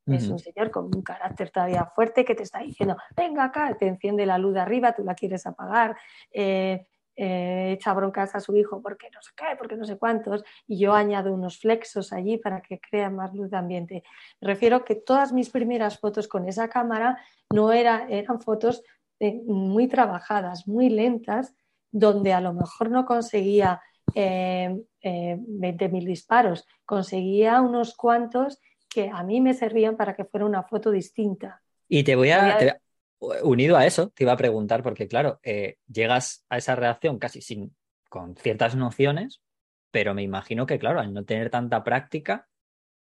Es 0.07 0.29
un 0.29 0.39
señor 0.39 0.71
con 0.71 0.85
un 0.85 1.03
carácter 1.03 1.51
todavía 1.51 1.85
fuerte 1.87 2.25
que 2.25 2.37
te 2.37 2.45
está 2.45 2.61
diciendo, 2.61 2.97
venga 3.17 3.43
acá, 3.43 3.77
te 3.77 3.89
enciende 3.89 4.25
la 4.25 4.39
luz 4.39 4.55
de 4.55 4.61
arriba, 4.61 4.93
tú 4.93 5.03
la 5.03 5.17
quieres 5.17 5.47
apagar, 5.47 5.97
eh, 6.31 6.87
eh, 7.17 7.73
echa 7.73 7.95
broncas 7.95 8.35
a 8.35 8.41
su 8.41 8.55
hijo 8.57 8.83
porque 8.83 9.09
no 9.11 9.23
sé 9.23 9.31
qué, 9.35 9.57
porque 9.57 9.77
no 9.77 9.85
sé 9.85 9.97
cuántos, 9.97 10.45
y 10.67 10.79
yo 10.79 10.93
añado 10.93 11.33
unos 11.33 11.59
flexos 11.59 12.13
allí 12.13 12.37
para 12.37 12.61
que 12.61 12.79
crea 12.79 13.09
más 13.09 13.35
luz 13.35 13.51
de 13.51 13.57
ambiente. 13.57 14.05
Me 14.41 14.49
refiero 14.49 14.85
que 14.85 14.97
todas 14.97 15.33
mis 15.33 15.51
primeras 15.51 15.99
fotos 15.99 16.29
con 16.29 16.47
esa 16.47 16.69
cámara 16.69 17.19
no 17.51 17.73
era, 17.73 18.07
eran 18.11 18.41
fotos 18.41 18.83
eh, 19.19 19.41
muy 19.47 19.89
trabajadas, 19.89 20.69
muy 20.69 20.91
lentas, 20.91 21.55
donde 21.91 22.35
a 22.35 22.41
lo 22.41 22.53
mejor 22.53 22.91
no 22.91 23.07
conseguía 23.07 23.81
eh, 24.15 24.77
20.000 25.03 26.05
disparos, 26.05 26.67
conseguía 26.85 27.61
unos 27.63 27.97
cuantos 27.97 28.61
que 28.89 29.11
a 29.13 29.23
mí 29.23 29.41
me 29.41 29.55
servían 29.55 29.97
para 29.97 30.15
que 30.15 30.25
fuera 30.25 30.47
una 30.47 30.63
foto 30.63 30.91
distinta. 30.91 31.63
Y 31.89 32.05
te 32.05 32.17
voy 32.17 32.31
a, 32.31 32.79
unido 33.19 33.77
a 33.77 33.87
eso, 33.87 34.11
te 34.11 34.25
iba 34.25 34.33
a 34.33 34.37
preguntar, 34.37 34.83
porque 34.83 35.09
claro, 35.09 35.41
eh, 35.43 35.77
llegas 35.87 36.45
a 36.49 36.59
esa 36.59 36.77
reacción 36.77 37.19
casi 37.19 37.41
sin, 37.41 37.75
con 38.09 38.37
ciertas 38.37 38.77
nociones, 38.77 39.43
pero 39.91 40.15
me 40.15 40.23
imagino 40.23 40.67
que, 40.67 40.79
claro, 40.79 41.01
al 41.01 41.13
no 41.13 41.25
tener 41.25 41.51
tanta 41.51 41.83
práctica, 41.83 42.49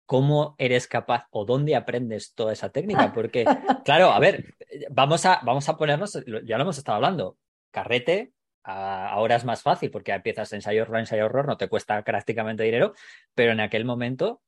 ¿cómo 0.06 0.56
eres 0.58 0.88
capaz 0.88 1.28
o 1.32 1.46
dónde 1.46 1.76
aprendes 1.76 2.34
toda 2.34 2.54
esa 2.54 2.70
técnica? 2.70 3.12
Porque, 3.14 3.46
claro, 3.86 4.12
a 4.12 4.20
ver, 4.20 4.56
vamos 4.90 5.26
a, 5.26 5.42
vamos 5.44 5.70
a 5.70 5.78
ponernos, 5.78 6.14
ya 6.46 6.58
lo 6.58 6.64
hemos 6.64 6.78
estado 6.78 6.98
hablando, 6.98 7.38
carrete. 7.72 8.34
ahora 8.64 9.36
es 9.36 9.46
más 9.46 9.62
fácil 9.62 9.90
porque 9.90 10.12
empiezas 10.12 10.54
ensayo 10.54 10.84
horror, 10.84 11.00
ensayo 11.00 11.26
horror, 11.26 11.48
no 11.48 11.58
te 11.58 11.68
cuesta 11.68 12.04
prácticamente 12.04 12.64
dinero, 12.64 12.94
pero 13.34 13.52
en 13.52 13.60
aquel 13.60 13.86
momento 13.86 14.42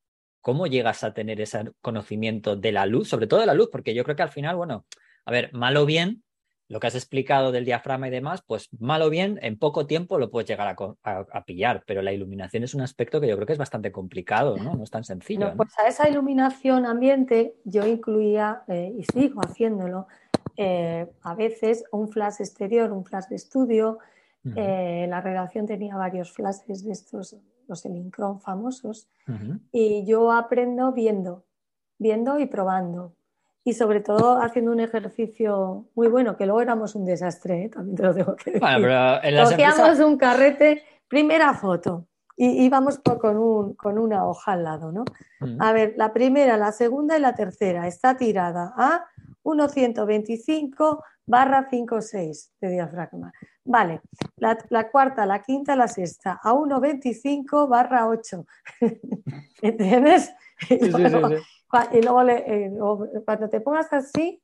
¿cómo 0.44 0.68
llegas 0.68 1.06
a 1.06 1.14
tener 1.14 1.40
ese 1.40 1.72
conocimiento 1.82 2.58
de 2.58 2.74
la 2.74 2.86
luz, 2.86 3.08
sobre 3.08 3.28
todo 3.28 3.40
de 3.40 3.46
la 3.46 3.54
luz? 3.54 3.70
Porque 3.72 3.96
yo 3.96 4.04
creo 4.04 4.18
que 4.18 4.24
al 4.24 4.30
final, 4.30 4.58
bueno, 4.58 4.86
a 5.26 5.32
ver, 5.32 5.54
mal 5.54 5.78
o 5.78 5.86
bien, 5.86 6.24
lo 6.70 6.80
que 6.80 6.88
has 6.88 6.96
explicado 6.96 7.52
del 7.52 7.66
diafragma 7.66 8.08
y 8.08 8.12
demás, 8.12 8.42
pues 8.46 8.70
mal 8.80 9.02
o 9.02 9.10
bien, 9.10 9.38
en 9.42 9.60
poco 9.60 9.86
tiempo 9.86 10.18
lo 10.18 10.32
puedes 10.32 10.48
llegar 10.50 10.76
a, 11.04 11.46
pillar, 11.46 11.84
pero 11.86 12.02
la 12.02 12.14
iluminación 12.14 12.64
es 12.64 12.74
un 12.74 12.82
aspecto 12.82 13.22
que 13.22 13.28
yo 13.28 13.36
creo 13.36 13.46
que 13.46 13.54
es 13.54 13.60
bastante 13.60 13.92
complicado, 13.92 14.58
¿no? 14.58 14.76
No 14.76 14.84
es 14.84 14.90
tan 14.90 15.04
sencillo. 15.04 15.54
Pues 15.56 15.78
a 15.78 15.88
esa 15.88 16.10
iluminación 16.10 16.86
ambiente 16.86 17.56
yo 17.64 17.86
incluía, 17.86 18.64
eh, 18.68 18.92
y 18.98 19.04
sigo 19.04 19.42
haciéndolo, 19.42 20.08
eh, 20.58 21.08
a 21.22 21.36
veces 21.36 21.84
un 21.92 22.10
flash 22.10 22.36
exterior, 22.40 22.92
un 22.92 23.06
flash 23.06 23.26
de 23.26 23.36
estudio. 23.36 24.00
Eh, 24.56 25.06
la 25.08 25.22
redacción 25.22 25.66
tenía 25.66 25.96
varios 25.96 26.32
flashes 26.34 26.84
de 26.84 26.92
estos, 26.92 27.38
los 27.68 27.86
Elincron 27.86 28.42
famosos, 28.42 29.08
y 29.72 30.06
yo 30.06 30.32
aprendo 30.32 30.92
viendo, 30.92 31.46
viendo 31.98 32.40
y 32.40 32.46
probando 32.48 33.14
y 33.64 33.74
sobre 33.74 34.02
todo 34.02 34.42
haciendo 34.42 34.72
un 34.72 34.80
ejercicio 34.80 35.86
muy 35.96 36.08
bueno, 36.08 36.36
que 36.36 36.46
luego 36.46 36.62
éramos 36.62 36.96
un 36.96 37.06
desastre, 37.06 37.66
¿eh? 37.66 37.70
también 37.70 37.96
te 37.96 38.04
lo 38.04 38.14
tengo 38.14 38.36
que 38.36 38.52
decir. 38.52 38.62
Cogíamos 39.44 40.00
un 40.00 40.18
carrete, 40.18 40.84
primera 41.08 41.54
foto, 41.54 42.08
y 42.36 42.66
íbamos 42.66 43.00
con, 43.00 43.38
un, 43.38 43.74
con 43.76 43.98
una 43.98 44.26
hoja 44.26 44.54
al 44.54 44.64
lado, 44.64 44.92
¿no? 44.92 45.06
Mm. 45.40 45.62
A 45.62 45.72
ver, 45.72 45.94
la 45.98 46.12
primera, 46.12 46.58
la 46.58 46.72
segunda 46.72 47.18
y 47.18 47.22
la 47.22 47.36
tercera 47.36 47.88
está 47.88 48.18
tirada 48.18 48.74
a 48.76 49.06
1.125 49.44 51.02
barra 51.26 51.70
5.6 51.70 52.52
de 52.60 52.70
diafragma. 52.70 53.32
Vale, 53.66 54.02
la, 54.38 54.58
la, 54.70 54.90
cuarta, 54.90 55.26
la 55.26 55.42
quinta, 55.42 55.76
la 55.76 55.88
sexta 55.88 56.40
a 56.44 56.54
1.25 56.54 57.70
barra 57.70 58.08
8. 58.08 58.46
¿Entiendes? 59.62 60.34
Sí, 60.68 60.80
sí, 60.80 60.92
sí, 60.92 61.36
y 61.92 61.98
eh, 61.98 62.72
luego, 62.72 63.08
cuando 63.26 63.50
te 63.50 63.62
pongas 63.62 63.92
así, 63.94 64.42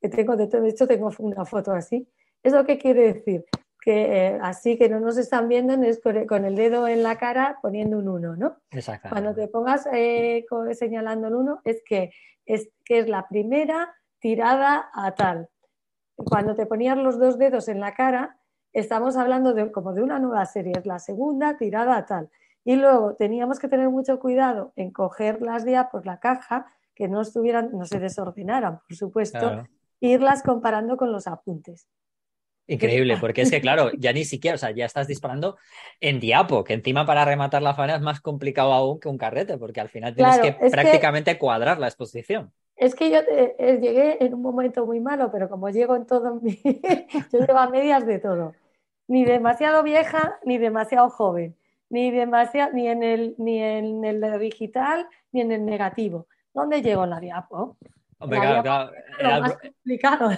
que 0.00 0.08
tengo, 0.08 0.36
de 0.36 0.68
hecho 0.68 0.86
tengo 0.86 1.10
una 1.18 1.44
foto 1.44 1.72
así, 1.72 2.08
¿eso 2.42 2.64
qué 2.64 2.78
quiere 2.78 3.14
decir? 3.14 3.44
Que 3.80 4.26
eh, 4.26 4.38
así 4.40 4.78
que 4.78 4.88
no 4.88 5.00
nos 5.00 5.16
están 5.16 5.48
viendo 5.48 5.74
es 5.82 6.00
con 6.28 6.44
el 6.44 6.54
dedo 6.54 6.86
en 6.86 7.02
la 7.02 7.18
cara 7.18 7.58
poniendo 7.62 7.98
un 7.98 8.08
1, 8.08 8.36
¿no? 8.36 8.56
Exacto. 8.70 9.08
Cuando 9.10 9.34
te 9.34 9.48
pongas 9.48 9.88
eh, 9.92 10.44
señalando 10.72 11.28
el 11.28 11.34
1 11.34 11.62
es 11.64 11.82
que, 11.84 12.12
es 12.46 12.68
que 12.84 13.00
es 13.00 13.08
la 13.08 13.26
primera 13.28 13.94
tirada 14.20 14.88
a 14.94 15.14
tal. 15.14 15.48
Cuando 16.14 16.54
te 16.54 16.66
ponías 16.66 16.96
los 16.96 17.18
dos 17.18 17.38
dedos 17.38 17.68
en 17.68 17.80
la 17.80 17.94
cara, 17.94 18.38
estamos 18.72 19.16
hablando 19.16 19.52
de, 19.52 19.72
como 19.72 19.92
de 19.92 20.02
una 20.02 20.20
nueva 20.20 20.46
serie, 20.46 20.74
es 20.76 20.86
la 20.86 21.00
segunda 21.00 21.56
tirada 21.56 21.96
a 21.96 22.06
tal. 22.06 22.30
Y 22.64 22.76
luego 22.76 23.14
teníamos 23.14 23.58
que 23.58 23.68
tener 23.68 23.88
mucho 23.88 24.18
cuidado 24.20 24.72
en 24.76 24.92
coger 24.92 25.42
las 25.42 25.64
diapos, 25.64 26.06
la 26.06 26.20
caja, 26.20 26.66
que 26.94 27.08
no 27.08 27.20
estuvieran, 27.20 27.70
no 27.72 27.84
se 27.86 27.98
desordenaran, 27.98 28.80
por 28.86 28.96
supuesto, 28.96 29.64
e 30.00 30.08
irlas 30.08 30.42
comparando 30.42 30.96
con 30.96 31.10
los 31.10 31.26
apuntes. 31.26 31.88
Increíble, 32.68 33.16
porque 33.20 33.42
es 33.42 33.50
que, 33.50 33.60
claro, 33.60 33.90
ya 33.98 34.12
ni 34.12 34.24
siquiera, 34.24 34.54
o 34.54 34.58
sea, 34.58 34.70
ya 34.70 34.84
estás 34.84 35.08
disparando 35.08 35.56
en 36.00 36.20
diapo, 36.20 36.62
que 36.62 36.74
encima 36.74 37.04
para 37.04 37.24
rematar 37.24 37.62
la 37.62 37.74
faena 37.74 37.96
es 37.96 38.02
más 38.02 38.20
complicado 38.20 38.72
aún 38.72 39.00
que 39.00 39.08
un 39.08 39.18
carrete, 39.18 39.58
porque 39.58 39.80
al 39.80 39.88
final 39.88 40.14
tienes 40.14 40.38
que 40.38 40.52
prácticamente 40.70 41.38
cuadrar 41.38 41.78
la 41.78 41.88
exposición. 41.88 42.52
Es 42.76 42.94
que 42.94 43.10
yo 43.10 43.18
eh, 43.28 43.78
llegué 43.80 44.24
en 44.24 44.34
un 44.34 44.42
momento 44.42 44.86
muy 44.86 45.00
malo, 45.00 45.30
pero 45.30 45.48
como 45.48 45.68
llego 45.70 45.96
en 45.96 46.06
todo, 46.06 46.36
mi... 46.40 46.60
yo 47.32 47.38
llevo 47.40 47.58
a 47.58 47.68
medias 47.68 48.06
de 48.06 48.18
todo. 48.18 48.54
Ni 49.08 49.24
demasiado 49.24 49.82
vieja, 49.82 50.38
ni 50.44 50.58
demasiado 50.58 51.10
joven 51.10 51.56
ni 51.92 52.10
demasiado, 52.10 52.72
ni 52.72 52.88
en 52.88 53.02
el, 53.02 53.34
ni 53.36 53.62
en 53.62 54.02
el 54.02 54.40
digital, 54.40 55.06
ni 55.30 55.42
en 55.42 55.52
el 55.52 55.64
negativo. 55.66 56.26
¿Dónde 56.54 56.80
llegó 56.80 57.04
la 57.04 57.20
diapo? 57.20 57.76
Hombre, 58.18 58.40
claro, 58.40 58.62
claro. 59.18 59.42
más 59.42 59.58
complicado. 59.58 60.30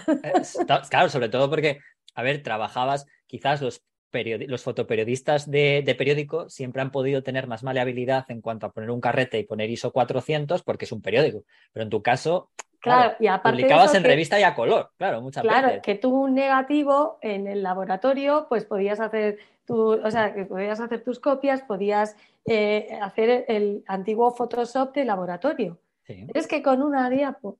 Claro, 0.90 1.08
sobre 1.08 1.28
todo 1.28 1.48
porque, 1.48 1.78
a 2.16 2.22
ver, 2.24 2.42
trabajabas, 2.42 3.06
quizás 3.28 3.62
los, 3.62 3.84
los 4.12 4.62
fotoperiodistas 4.64 5.48
de, 5.48 5.82
de, 5.84 5.94
periódico 5.94 6.48
siempre 6.48 6.82
han 6.82 6.90
podido 6.90 7.22
tener 7.22 7.46
más 7.46 7.62
maleabilidad 7.62 8.24
en 8.30 8.40
cuanto 8.40 8.66
a 8.66 8.72
poner 8.72 8.90
un 8.90 9.00
carrete 9.00 9.38
y 9.38 9.44
poner 9.44 9.70
ISO 9.70 9.92
400 9.92 10.64
porque 10.64 10.86
es 10.86 10.92
un 10.92 11.02
periódico. 11.02 11.44
Pero 11.72 11.84
en 11.84 11.90
tu 11.90 12.02
caso, 12.02 12.50
Claro, 12.80 13.14
y 13.18 13.28
aparte 13.28 13.56
publicabas 13.56 13.94
en 13.94 14.04
revista 14.04 14.38
y 14.38 14.42
a 14.42 14.54
color, 14.54 14.90
claro, 14.98 15.22
muchas 15.22 15.42
claro, 15.42 15.80
que 15.80 15.94
tú 15.94 16.24
un 16.24 16.34
negativo 16.34 17.18
en 17.22 17.46
el 17.46 17.62
laboratorio, 17.62 18.44
pues 18.50 18.66
podías 18.66 19.00
hacer 19.00 19.38
tu, 19.64 19.92
o 19.92 20.10
sea, 20.10 20.34
que 20.34 20.44
podías 20.44 20.80
hacer 20.80 21.02
tus 21.02 21.20
copias, 21.20 21.62
podías 21.62 22.16
eh, 22.44 22.98
hacer 23.00 23.44
el 23.48 23.84
antiguo 23.86 24.32
Photoshop 24.32 24.94
de 24.94 25.04
laboratorio. 25.04 25.78
Es 26.06 26.46
que 26.46 26.62
con 26.62 26.82
una 26.82 27.08
diapo 27.08 27.58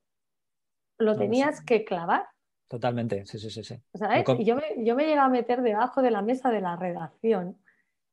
lo 0.98 1.16
tenías 1.16 1.62
que 1.62 1.84
clavar. 1.84 2.26
Totalmente, 2.68 3.24
sí, 3.26 3.38
sí, 3.38 3.50
sí. 3.50 3.62
sí. 3.62 3.80
Y 4.38 4.44
yo 4.44 4.56
me, 4.56 4.84
yo 4.84 4.94
me 4.94 5.04
llegué 5.04 5.18
a 5.18 5.28
meter 5.28 5.62
debajo 5.62 6.02
de 6.02 6.10
la 6.10 6.22
mesa 6.22 6.50
de 6.50 6.60
la 6.60 6.76
redacción, 6.76 7.56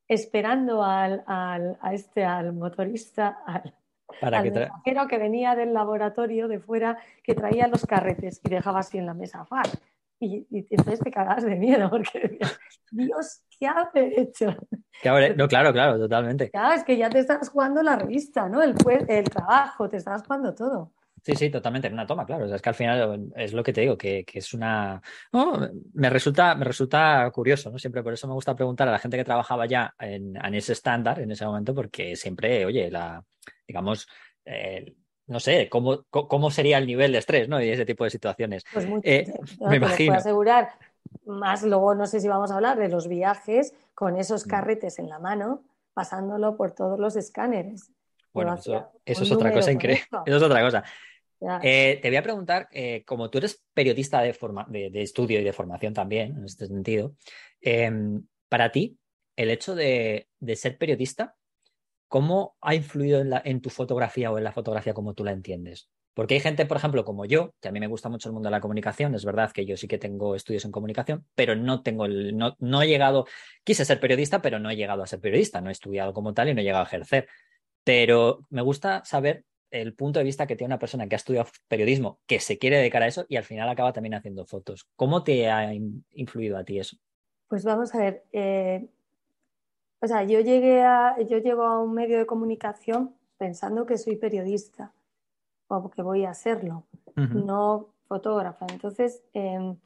esperando 0.07 0.83
al, 0.83 1.23
al 1.25 1.77
a 1.81 1.93
este, 1.93 2.23
al 2.23 2.53
motorista, 2.53 3.39
al, 3.45 3.73
para 4.19 4.43
que 4.43 4.69
que 5.09 5.17
venía 5.17 5.55
del 5.55 5.73
laboratorio 5.73 6.47
de 6.47 6.59
fuera 6.59 6.97
que 7.23 7.33
traía 7.33 7.67
los 7.67 7.85
carretes 7.85 8.41
y 8.43 8.49
dejaba 8.49 8.79
así 8.79 8.97
en 8.97 9.05
la 9.05 9.13
mesa 9.13 9.45
far. 9.45 9.67
Y, 10.23 10.45
entonces 10.69 10.99
te 10.99 11.09
cagas 11.09 11.43
de 11.43 11.55
miedo 11.55 11.89
porque 11.89 12.37
Dios, 12.91 13.41
¿qué 13.59 13.65
ha 13.65 13.89
hecho? 13.95 14.55
no, 15.35 15.47
claro, 15.47 15.73
claro, 15.73 15.97
totalmente. 15.97 16.51
Claro, 16.51 16.75
es 16.75 16.83
que 16.83 16.95
ya 16.95 17.09
te 17.09 17.17
estás 17.17 17.49
jugando 17.49 17.81
la 17.81 17.95
revista, 17.95 18.47
¿no? 18.47 18.61
El, 18.61 18.75
el 19.07 19.23
trabajo, 19.29 19.89
te 19.89 19.97
estás 19.97 20.21
jugando 20.21 20.53
todo. 20.53 20.93
Sí, 21.23 21.35
sí, 21.35 21.49
totalmente, 21.49 21.87
en 21.87 21.93
una 21.93 22.05
toma, 22.05 22.25
claro. 22.25 22.53
es 22.53 22.61
que 22.61 22.69
al 22.69 22.75
final 22.75 23.31
es 23.35 23.53
lo 23.53 23.63
que 23.63 23.73
te 23.73 23.81
digo, 23.81 23.97
que, 23.97 24.25
es 24.31 24.53
una. 24.53 25.01
me, 25.93 26.09
resulta, 26.09 26.53
me 26.53 26.65
resulta 26.65 27.29
curioso, 27.31 27.71
¿no? 27.71 27.79
Siempre 27.79 28.03
por 28.03 28.13
eso 28.13 28.27
me 28.27 28.33
gusta 28.33 28.55
preguntar 28.55 28.87
a 28.87 28.91
la 28.91 28.99
gente 28.99 29.17
que 29.17 29.23
trabajaba 29.23 29.65
ya 29.65 29.93
en, 29.99 30.35
ese 30.53 30.73
estándar, 30.73 31.19
en 31.19 31.31
ese 31.31 31.45
momento, 31.45 31.75
porque 31.75 32.15
siempre, 32.15 32.65
oye, 32.65 32.89
la, 32.89 33.23
digamos, 33.67 34.07
eh, 34.45 34.95
no 35.31 35.39
sé, 35.39 35.69
cómo, 35.69 36.03
cómo 36.09 36.51
sería 36.51 36.77
el 36.77 36.85
nivel 36.85 37.13
de 37.13 37.19
estrés, 37.19 37.47
¿no? 37.47 37.61
Y 37.61 37.69
ese 37.69 37.85
tipo 37.85 38.03
de 38.03 38.09
situaciones. 38.09 38.63
Pues 38.73 38.87
mucho, 38.87 39.07
eh, 39.09 39.33
me 39.61 39.77
imagino. 39.77 40.09
Puedo 40.11 40.19
asegurar, 40.19 40.69
más 41.25 41.63
luego 41.63 41.95
no 41.95 42.05
sé 42.05 42.19
si 42.19 42.27
vamos 42.27 42.51
a 42.51 42.55
hablar 42.55 42.77
de 42.77 42.89
los 42.89 43.07
viajes 43.07 43.73
con 43.93 44.17
esos 44.17 44.45
mm. 44.45 44.49
carretes 44.49 44.99
en 44.99 45.09
la 45.09 45.19
mano, 45.19 45.63
pasándolo 45.93 46.57
por 46.57 46.71
todos 46.71 46.99
los 46.99 47.15
escáneres. 47.15 47.91
Bueno, 48.33 48.55
eso, 48.55 48.91
es 49.05 49.31
otra 49.31 49.51
cosa 49.53 49.71
increíble. 49.71 50.03
Eso 50.25 50.37
es 50.37 50.43
otra 50.43 50.61
cosa. 50.61 50.83
Eh, 51.63 51.99
te 52.01 52.09
voy 52.09 52.17
a 52.17 52.23
preguntar, 52.23 52.67
eh, 52.71 53.03
como 53.05 53.29
tú 53.29 53.39
eres 53.39 53.63
periodista 53.73 54.21
de, 54.21 54.33
de, 54.91 55.01
estudio 55.01 55.39
y 55.39 55.43
de 55.43 55.53
formación 55.53 55.93
también, 55.93 56.37
en 56.37 56.45
este 56.45 56.67
sentido, 56.67 57.15
em, 57.61 58.23
para 58.47 58.71
ti, 58.71 58.99
el 59.35 59.49
hecho 59.49 59.75
de, 59.75 60.27
ser 60.55 60.77
periodista, 60.77 61.35
¿cómo 62.11 62.57
ha 62.59 62.75
influido 62.75 63.23
en, 63.45 63.61
tu 63.61 63.69
fotografía 63.69 64.31
o 64.31 64.37
en 64.37 64.43
la 64.43 64.51
fotografía 64.51 64.93
como 64.93 65.13
tú 65.13 65.23
la 65.23 65.31
entiendes? 65.31 65.89
Porque 66.13 66.33
hay 66.33 66.41
gente, 66.41 66.65
por 66.65 66.75
ejemplo, 66.75 67.05
como 67.05 67.23
yo, 67.23 67.53
que 67.61 67.69
a 67.69 67.71
mí 67.71 67.79
me 67.79 67.87
gusta 67.87 68.09
mucho 68.09 68.27
el 68.27 68.33
mundo 68.33 68.47
de 68.47 68.51
la 68.51 68.59
comunicación, 68.59 69.15
es 69.15 69.23
verdad 69.23 69.49
que 69.53 69.65
yo 69.65 69.77
sí 69.77 69.87
que 69.87 69.97
tengo 69.97 70.35
estudios 70.35 70.65
en 70.65 70.73
comunicación, 70.73 71.25
pero 71.35 71.55
no 71.55 71.83
tengo 71.83 72.03
el, 72.03 72.35
no, 72.35 72.57
no 72.59 72.81
he 72.81 72.87
llegado, 72.89 73.27
quise 73.63 73.85
ser 73.85 74.01
periodista, 74.01 74.41
pero 74.41 74.59
no 74.59 74.69
he 74.69 74.75
llegado 74.75 75.03
a 75.03 75.07
ser 75.07 75.21
periodista, 75.21 75.61
no 75.61 75.69
he 75.69 75.71
estudiado 75.71 76.13
como 76.13 76.33
tal 76.33 76.49
y 76.49 76.53
no 76.53 76.59
he 76.59 76.65
llegado 76.65 76.83
a 76.83 76.87
ejercer. 76.87 77.29
Pero 77.85 78.45
me 78.49 78.61
gusta 78.61 79.05
saber 79.05 79.45
el 79.69 79.93
punto 79.93 80.19
de 80.19 80.25
vista 80.25 80.47
que 80.47 80.57
tiene 80.57 80.73
una 80.73 80.79
persona 80.79 81.07
que 81.07 81.15
ha 81.15 81.23
estudiado 81.23 81.47
periodismo, 81.69 82.19
que 82.27 82.41
se 82.41 82.57
quiere 82.57 82.75
dedicar 82.75 83.03
a 83.03 83.07
eso 83.07 83.25
y 83.29 83.37
al 83.37 83.45
final 83.45 83.69
acaba 83.69 83.93
también 83.93 84.15
haciendo 84.15 84.45
fotos. 84.45 84.85
¿Cómo 84.97 85.23
te 85.23 85.49
ha 85.49 85.73
influido 86.11 86.57
a 86.57 86.65
ti 86.65 86.77
eso? 86.77 86.97
Pues 87.47 87.63
vamos 87.63 87.95
a 87.95 87.99
ver. 87.99 88.25
Eh, 88.33 88.85
o 90.01 90.07
sea, 90.07 90.23
yo 90.23 90.39
llegué 90.39 90.81
a, 90.81 91.19
yo 91.21 91.37
llego 91.37 91.63
a 91.63 91.79
un 91.79 91.93
medio 91.93 92.17
de 92.17 92.25
comunicación 92.25 93.15
pensando 93.37 93.85
que 93.85 93.97
soy 93.97 94.15
periodista 94.15 94.93
o 95.67 95.89
que 95.89 96.01
voy 96.01 96.25
a 96.25 96.33
serlo, 96.33 96.83
no 97.15 97.87
fotógrafa. 98.07 98.65
Entonces, 98.71 99.23
em, 99.33 99.77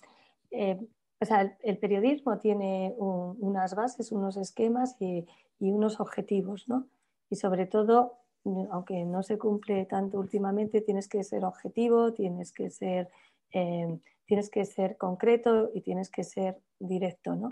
em, 0.51 0.87
o 1.21 1.25
sea, 1.25 1.57
el, 1.61 1.77
periodismo 1.77 2.37
tiene 2.39 2.95
unas 2.97 3.75
bases, 3.75 4.11
unos 4.11 4.37
esquemas 4.37 4.95
y, 4.99 5.25
y, 5.59 5.71
unos 5.71 5.99
objetivos, 5.99 6.67
¿no? 6.67 6.87
Y 7.29 7.35
sobre 7.35 7.65
todo, 7.65 8.19
aunque 8.71 9.05
no 9.05 9.21
se 9.21 9.37
cumple 9.37 9.85
tanto 9.85 10.17
últimamente, 10.19 10.81
tienes 10.81 11.07
que 11.07 11.23
ser 11.23 11.45
objetivo, 11.45 12.13
tienes 12.13 12.51
que 12.51 12.69
ser, 12.69 13.09
em, 13.51 13.99
tienes 14.25 14.49
que 14.49 14.65
ser 14.65 14.97
concreto 14.97 15.71
y 15.73 15.81
tienes 15.81 16.09
que 16.09 16.23
ser 16.23 16.59
directo, 16.79 17.35
¿no? 17.35 17.49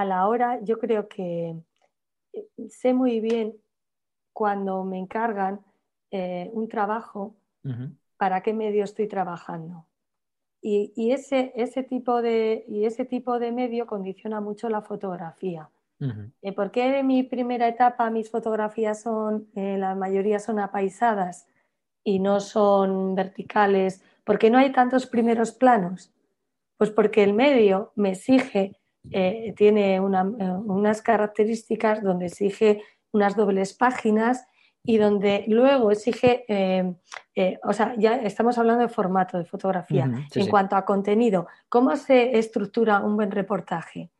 A 0.00 0.04
la 0.04 0.28
hora, 0.28 0.60
yo 0.62 0.78
creo 0.78 1.08
que 1.08 1.56
eh, 2.32 2.46
sé 2.68 2.94
muy 2.94 3.18
bien 3.18 3.56
cuando 4.32 4.84
me 4.84 4.96
encargan 4.96 5.60
eh, 6.10 6.50
un 6.52 6.68
trabajo, 6.68 7.34
para 8.16 8.40
qué 8.42 8.54
medio 8.54 8.84
estoy 8.84 9.08
trabajando. 9.08 9.84
Y, 10.62 11.12
ese, 11.12 11.52
ese, 11.54 11.82
tipo 11.82 12.22
de, 12.22 12.64
y 12.66 12.84
ese 12.84 13.04
tipo 13.04 13.38
de 13.38 13.52
medio 13.52 13.86
condiciona 13.86 14.40
mucho 14.40 14.68
la 14.68 14.80
fotografía. 14.80 15.68
Eh, 16.40 16.52
¿Por 16.52 16.70
qué 16.70 16.98
en 16.98 17.06
mi 17.06 17.24
primera 17.24 17.68
etapa 17.68 18.10
mis 18.10 18.30
fotografías 18.30 19.02
son, 19.02 19.48
la 19.54 19.94
mayoría 19.94 20.38
son 20.38 20.60
apaisadas 20.60 21.46
y 22.04 22.20
no 22.20 22.40
son 22.40 23.14
verticales? 23.14 24.02
¿Por 24.24 24.38
qué 24.38 24.50
no 24.50 24.58
hay 24.58 24.72
tantos 24.72 25.06
primeros 25.06 25.52
planos? 25.52 26.12
Pues 26.78 26.90
porque 26.90 27.22
el 27.22 27.34
medio 27.34 27.92
me 27.96 28.12
exige 28.12 28.78
eh, 29.10 29.54
tiene 29.56 29.96
eh, 29.96 30.00
unas 30.00 31.02
características 31.02 32.02
donde 32.02 32.26
exige 32.26 32.82
unas 33.12 33.36
dobles 33.36 33.74
páginas 33.74 34.46
y 34.84 34.98
donde 34.98 35.44
luego 35.48 35.90
exige, 35.90 36.44
eh, 36.48 37.58
o 37.62 37.72
sea, 37.72 37.94
ya 37.98 38.16
estamos 38.16 38.56
hablando 38.58 38.82
de 38.82 38.88
formato 38.88 39.36
de 39.38 39.44
fotografía. 39.44 40.10
en 40.34 40.48
cuanto 40.48 40.76
a 40.76 40.84
contenido, 40.84 41.46
¿cómo 41.68 41.94
se 41.96 42.38
estructura 42.38 43.00
un 43.00 43.16
buen 43.16 43.30
reportaje? 43.30 44.10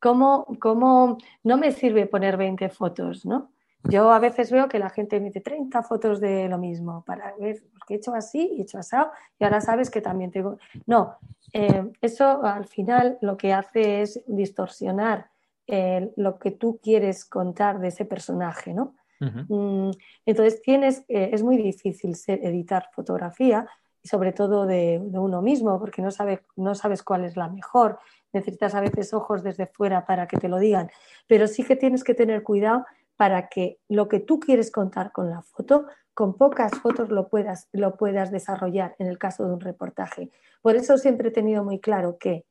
¿Cómo, 0.00 0.46
¿Cómo, 0.60 1.18
no 1.42 1.56
me 1.56 1.72
sirve 1.72 2.06
poner 2.06 2.36
20 2.36 2.68
fotos, 2.68 3.24
¿no? 3.24 3.50
Yo 3.84 4.10
a 4.12 4.18
veces 4.18 4.50
veo 4.50 4.68
que 4.68 4.78
la 4.78 4.88
gente 4.88 5.20
mete 5.20 5.40
30 5.40 5.82
fotos 5.82 6.20
de 6.20 6.48
lo 6.48 6.58
mismo 6.58 7.04
para 7.04 7.34
ver, 7.38 7.62
porque 7.78 7.94
he 7.94 7.96
hecho 7.98 8.14
así 8.14 8.50
y 8.54 8.60
he 8.60 8.62
hecho 8.62 8.78
asado 8.78 9.10
y 9.38 9.44
ahora 9.44 9.60
sabes 9.60 9.90
que 9.90 10.00
también 10.00 10.30
tengo. 10.30 10.58
No, 10.86 11.18
eh, 11.56 11.92
eso 12.00 12.44
al 12.44 12.66
final 12.66 13.16
lo 13.20 13.36
que 13.36 13.52
hace 13.52 14.02
es 14.02 14.20
distorsionar 14.26 15.30
eh, 15.68 16.12
lo 16.16 16.38
que 16.40 16.50
tú 16.50 16.80
quieres 16.82 17.24
contar 17.24 17.78
de 17.78 17.88
ese 17.88 18.04
personaje, 18.04 18.74
¿no? 18.74 18.96
Mm, 19.20 19.90
entonces 20.26 20.60
tienes, 20.60 21.04
eh, 21.08 21.30
es 21.32 21.42
muy 21.44 21.56
difícil 21.56 22.14
editar 22.26 22.90
fotografía 22.92 23.66
y 24.02 24.08
sobre 24.08 24.32
todo 24.32 24.66
de, 24.66 25.00
de, 25.02 25.18
uno 25.18 25.40
mismo 25.40 25.78
porque 25.78 26.02
no, 26.02 26.10
sabe, 26.10 26.42
no 26.56 26.74
sabes 26.74 27.04
cuál 27.04 27.24
es 27.24 27.36
la 27.36 27.48
mejor. 27.48 28.00
Necesitas 28.32 28.74
a 28.74 28.80
veces 28.80 29.14
ojos 29.14 29.44
desde 29.44 29.66
fuera 29.66 30.04
para 30.04 30.26
que 30.26 30.36
te 30.36 30.48
lo 30.48 30.58
digan, 30.58 30.90
pero 31.28 31.46
sí 31.46 31.62
que 31.62 31.76
tienes 31.76 32.02
que 32.02 32.14
tener 32.14 32.42
cuidado 32.42 32.84
para 33.16 33.48
que 33.48 33.78
lo 33.88 34.08
que 34.08 34.18
tú 34.18 34.40
quieres 34.40 34.72
contar 34.72 35.12
con 35.12 35.30
la 35.30 35.40
foto, 35.40 35.86
con 36.14 36.34
pocas 36.36 36.72
fotos 36.80 37.10
lo 37.10 37.28
puedas, 37.28 37.68
lo 37.72 37.96
puedas 37.96 38.30
desarrollar 38.30 38.94
en 38.98 39.08
el 39.08 39.18
caso 39.18 39.46
de 39.46 39.52
un 39.52 39.60
reportaje. 39.60 40.30
Por 40.62 40.76
eso 40.76 40.96
siempre 40.96 41.28
he 41.28 41.32
tenido 41.32 41.64
muy 41.64 41.80
claro 41.80 42.18
que 42.18 42.46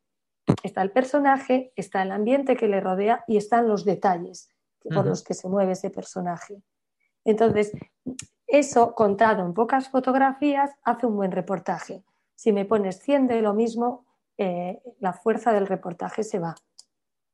está 0.61 0.81
el 0.81 0.91
personaje, 0.91 1.71
está 1.75 2.03
el 2.03 2.11
ambiente 2.11 2.55
que 2.57 2.67
le 2.67 2.81
rodea 2.81 3.23
y 3.27 3.37
están 3.37 3.67
los 3.67 3.85
detalles 3.85 4.49
por 4.93 5.05
los 5.05 5.23
que 5.23 5.33
se 5.33 5.47
mueve 5.47 5.71
ese 5.71 5.89
personaje. 5.89 6.61
Entonces, 7.23 7.71
eso 8.47 8.93
contado 8.93 9.45
en 9.45 9.53
pocas 9.53 9.89
fotografías 9.89 10.71
hace 10.83 11.05
un 11.05 11.15
buen 11.15 11.31
reportaje. 11.31 12.03
Si 12.35 12.51
me 12.51 12.65
pones 12.65 12.99
100 12.99 13.27
de 13.27 13.41
lo 13.41 13.53
mismo, 13.53 14.05
eh, 14.37 14.81
la 14.99 15.13
fuerza 15.13 15.53
del 15.53 15.67
reportaje 15.67 16.23
se 16.23 16.39
va. 16.39 16.55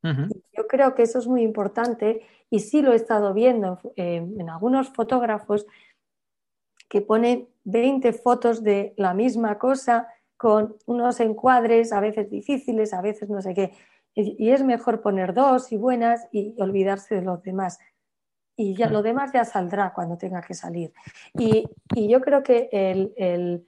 Yo 0.02 0.66
creo 0.68 0.96
que 0.96 1.04
eso 1.04 1.20
es 1.20 1.28
muy 1.28 1.42
importante 1.42 2.22
y 2.50 2.60
sí 2.60 2.82
lo 2.82 2.94
he 2.94 2.96
estado 2.96 3.34
viendo 3.34 3.80
en, 3.98 4.50
algunos 4.50 4.90
fotógrafos 4.90 5.66
que 6.90 7.02
ponen 7.02 7.48
20 7.64 8.12
fotos 8.14 8.64
de 8.64 8.94
la 8.98 9.14
misma 9.14 9.58
cosa 9.58 10.08
con 10.36 10.76
unos 10.86 11.20
encuadres 11.20 11.94
a 11.94 12.00
veces 12.00 12.30
difíciles, 12.30 12.94
a 12.94 13.02
veces 13.02 13.30
no 13.30 13.42
sé 13.42 13.54
qué. 13.54 13.72
Y, 14.16 14.50
es 14.50 14.64
mejor 14.64 15.02
poner 15.02 15.34
dos 15.34 15.72
y 15.72 15.78
buenas 15.78 16.28
y 16.32 16.56
olvidarse 16.60 17.16
de 17.16 17.22
los 17.22 17.44
demás. 17.44 17.80
Y 18.58 18.76
ya 18.76 18.90
lo 18.90 19.04
demás 19.04 19.32
ya 19.32 19.46
saldrá 19.46 19.94
cuando 19.94 20.18
tenga 20.18 20.42
que 20.42 20.54
salir. 20.54 20.92
Y, 21.34 21.66
yo 21.96 22.20
creo 22.22 22.42
que 22.42 22.70
el, 22.72 23.68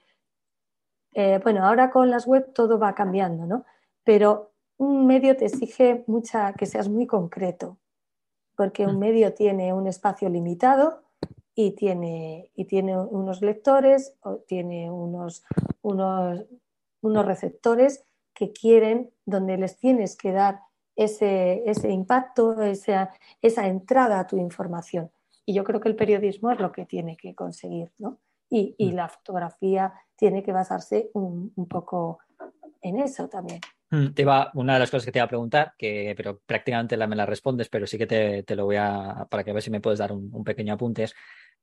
eh, 1.13 1.39
bueno, 1.43 1.65
ahora 1.65 1.91
con 1.91 2.09
las 2.09 2.25
web 2.25 2.51
todo 2.53 2.79
va 2.79 2.95
cambiando, 2.95 3.45
¿no? 3.45 3.65
Pero 4.03 4.53
un 4.77 5.05
medio 5.05 5.37
te 5.37 5.45
exige 5.45 6.03
mucha, 6.07 6.53
que 6.53 6.65
seas 6.65 6.89
muy 6.89 7.05
concreto, 7.05 7.77
porque 8.55 8.85
un 8.87 8.95
mm. 8.95 8.99
medio 8.99 9.33
tiene 9.33 9.73
un 9.73 9.87
espacio 9.87 10.27
limitado 10.27 11.00
y 11.55 11.71
tiene, 11.71 12.49
y 12.55 12.65
tiene 12.65 12.97
unos 12.99 13.41
lectores, 13.41 14.13
o 14.21 14.37
tiene 14.47 14.89
unos, 14.89 15.43
unos, 15.81 16.45
unos 17.01 17.25
receptores 17.25 18.05
que 18.33 18.51
quieren, 18.51 19.11
donde 19.25 19.57
les 19.57 19.77
tienes 19.77 20.15
que 20.15 20.31
dar 20.31 20.61
ese, 20.95 21.63
ese 21.69 21.91
impacto, 21.91 22.61
esa, 22.61 23.11
esa, 23.41 23.67
entrada 23.67 24.19
a 24.19 24.27
tu 24.27 24.37
información. 24.37 25.11
Y 25.45 25.53
yo 25.53 25.63
creo 25.63 25.81
que 25.81 25.89
el 25.89 25.95
periodismo 25.95 26.51
es 26.51 26.59
lo 26.59 26.71
que 26.71 26.85
tiene 26.85 27.17
que 27.17 27.35
conseguir, 27.35 27.91
¿no? 27.97 28.19
Y, 28.49 28.75
y 28.77 28.91
mm. 28.91 28.95
la 28.95 29.09
fotografía 29.09 29.93
tiene 30.15 30.43
que 30.43 30.51
basarse 30.51 31.09
un, 31.13 31.51
un 31.55 31.67
poco 31.67 32.19
en 32.81 32.99
eso 32.99 33.27
también. 33.27 33.61
Mm, 33.91 34.13
te 34.13 34.25
una 34.53 34.73
de 34.73 34.79
las 34.79 34.89
cosas 34.89 35.05
que 35.05 35.11
te 35.11 35.19
iba 35.19 35.25
a 35.25 35.29
preguntar, 35.29 35.73
que, 35.77 36.13
pero 36.15 36.39
prácticamente 36.45 36.95
la, 36.95 37.07
me 37.07 37.15
la 37.15 37.25
respondes, 37.25 37.67
pero 37.67 37.85
sí 37.85 37.97
que 37.97 38.07
te, 38.07 38.55
lo 38.55 38.65
voy 38.65 38.77
a, 38.77 39.27
para 39.29 39.43
que 39.43 39.51
a 39.51 39.53
ver 39.53 39.61
si 39.61 39.69
me 39.69 39.81
puedes 39.81 39.99
dar 39.99 40.13
un, 40.13 40.43
pequeño 40.43 40.73
apunte, 40.73 41.05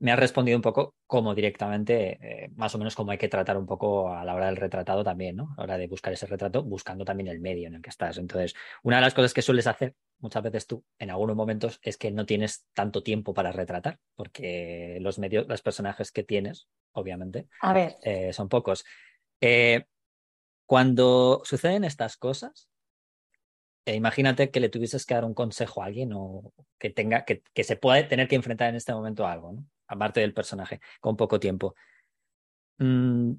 me 0.01 0.13
has 0.13 0.19
respondido 0.19 0.57
un 0.57 0.63
poco 0.63 0.95
como 1.07 1.35
directamente, 1.35 2.19
eh, 2.23 2.51
más 2.57 2.75
o 2.75 2.79
menos 2.79 2.95
como 2.95 3.11
hay 3.11 3.19
que 3.19 3.29
tratar 3.29 3.57
un 3.57 3.67
poco 3.67 4.13
a 4.13 4.25
la 4.25 4.35
hora 4.35 4.47
del 4.47 4.57
retratado 4.57 5.03
también, 5.03 5.37
¿no? 5.37 5.55
A 5.57 5.61
la 5.61 5.65
hora 5.65 5.79
de 5.79 5.89
buscar 5.89 6.13
ese 6.13 6.27
retrato, 6.27 6.63
buscando 6.63 7.05
también 7.05 7.29
el 7.29 7.41
medio 7.41 7.67
en 7.67 7.75
el 7.75 7.83
que 7.83 7.91
estás. 7.91 8.19
Entonces, 8.19 8.55
una 8.83 8.97
de 8.97 9.03
las 9.03 9.15
cosas 9.15 9.35
que 9.35 9.43
sueles 9.43 9.67
hacer 9.67 9.95
muchas 10.21 10.43
veces 10.43 10.67
tú, 10.67 10.85
en 10.99 11.11
algunos 11.11 11.37
momentos, 11.37 11.81
es 11.83 11.97
que 11.97 12.11
no 12.11 12.27
tienes 12.27 12.67
tanto 12.75 13.03
tiempo 13.03 13.35
para 13.35 13.53
retratar, 13.53 13.99
porque 14.15 14.99
los 15.01 15.19
medios, 15.19 15.47
los 15.49 15.63
personajes 15.63 16.13
que 16.13 16.23
tienes, 16.23 16.69
obviamente, 16.93 17.49
a 17.61 17.73
ver. 17.73 17.97
Eh, 18.03 18.33
son 18.33 18.49
pocos. 18.49 18.85
Eh, 19.41 19.85
cuando 20.67 21.43
suceden 21.45 21.85
estas 21.85 22.17
cosas, 22.17 22.69
eh, 23.89 23.95
imagínate 23.95 24.51
que 24.51 24.61
le 24.61 24.69
tuvieses 24.69 25.07
que 25.07 25.15
dar 25.15 25.25
un 25.25 25.33
consejo 25.33 25.83
a 25.83 25.87
alguien 25.87 26.13
o 26.13 26.53
que 26.79 26.91
tenga, 26.91 27.25
que, 27.25 27.43
se 27.65 27.77
pueda 27.77 28.07
tener 28.07 28.29
que 28.29 28.37
enfrentar 28.37 28.69
en 28.69 28.77
este 28.77 28.93
momento 28.93 29.27
a 29.27 29.33
algo, 29.33 29.53
¿no? 29.53 29.65
aparte 29.87 30.21
del 30.21 30.35
personaje, 30.35 30.81
con 31.01 31.17
poco 31.17 31.41
tiempo. 31.41 31.75
Mm, 32.77 33.33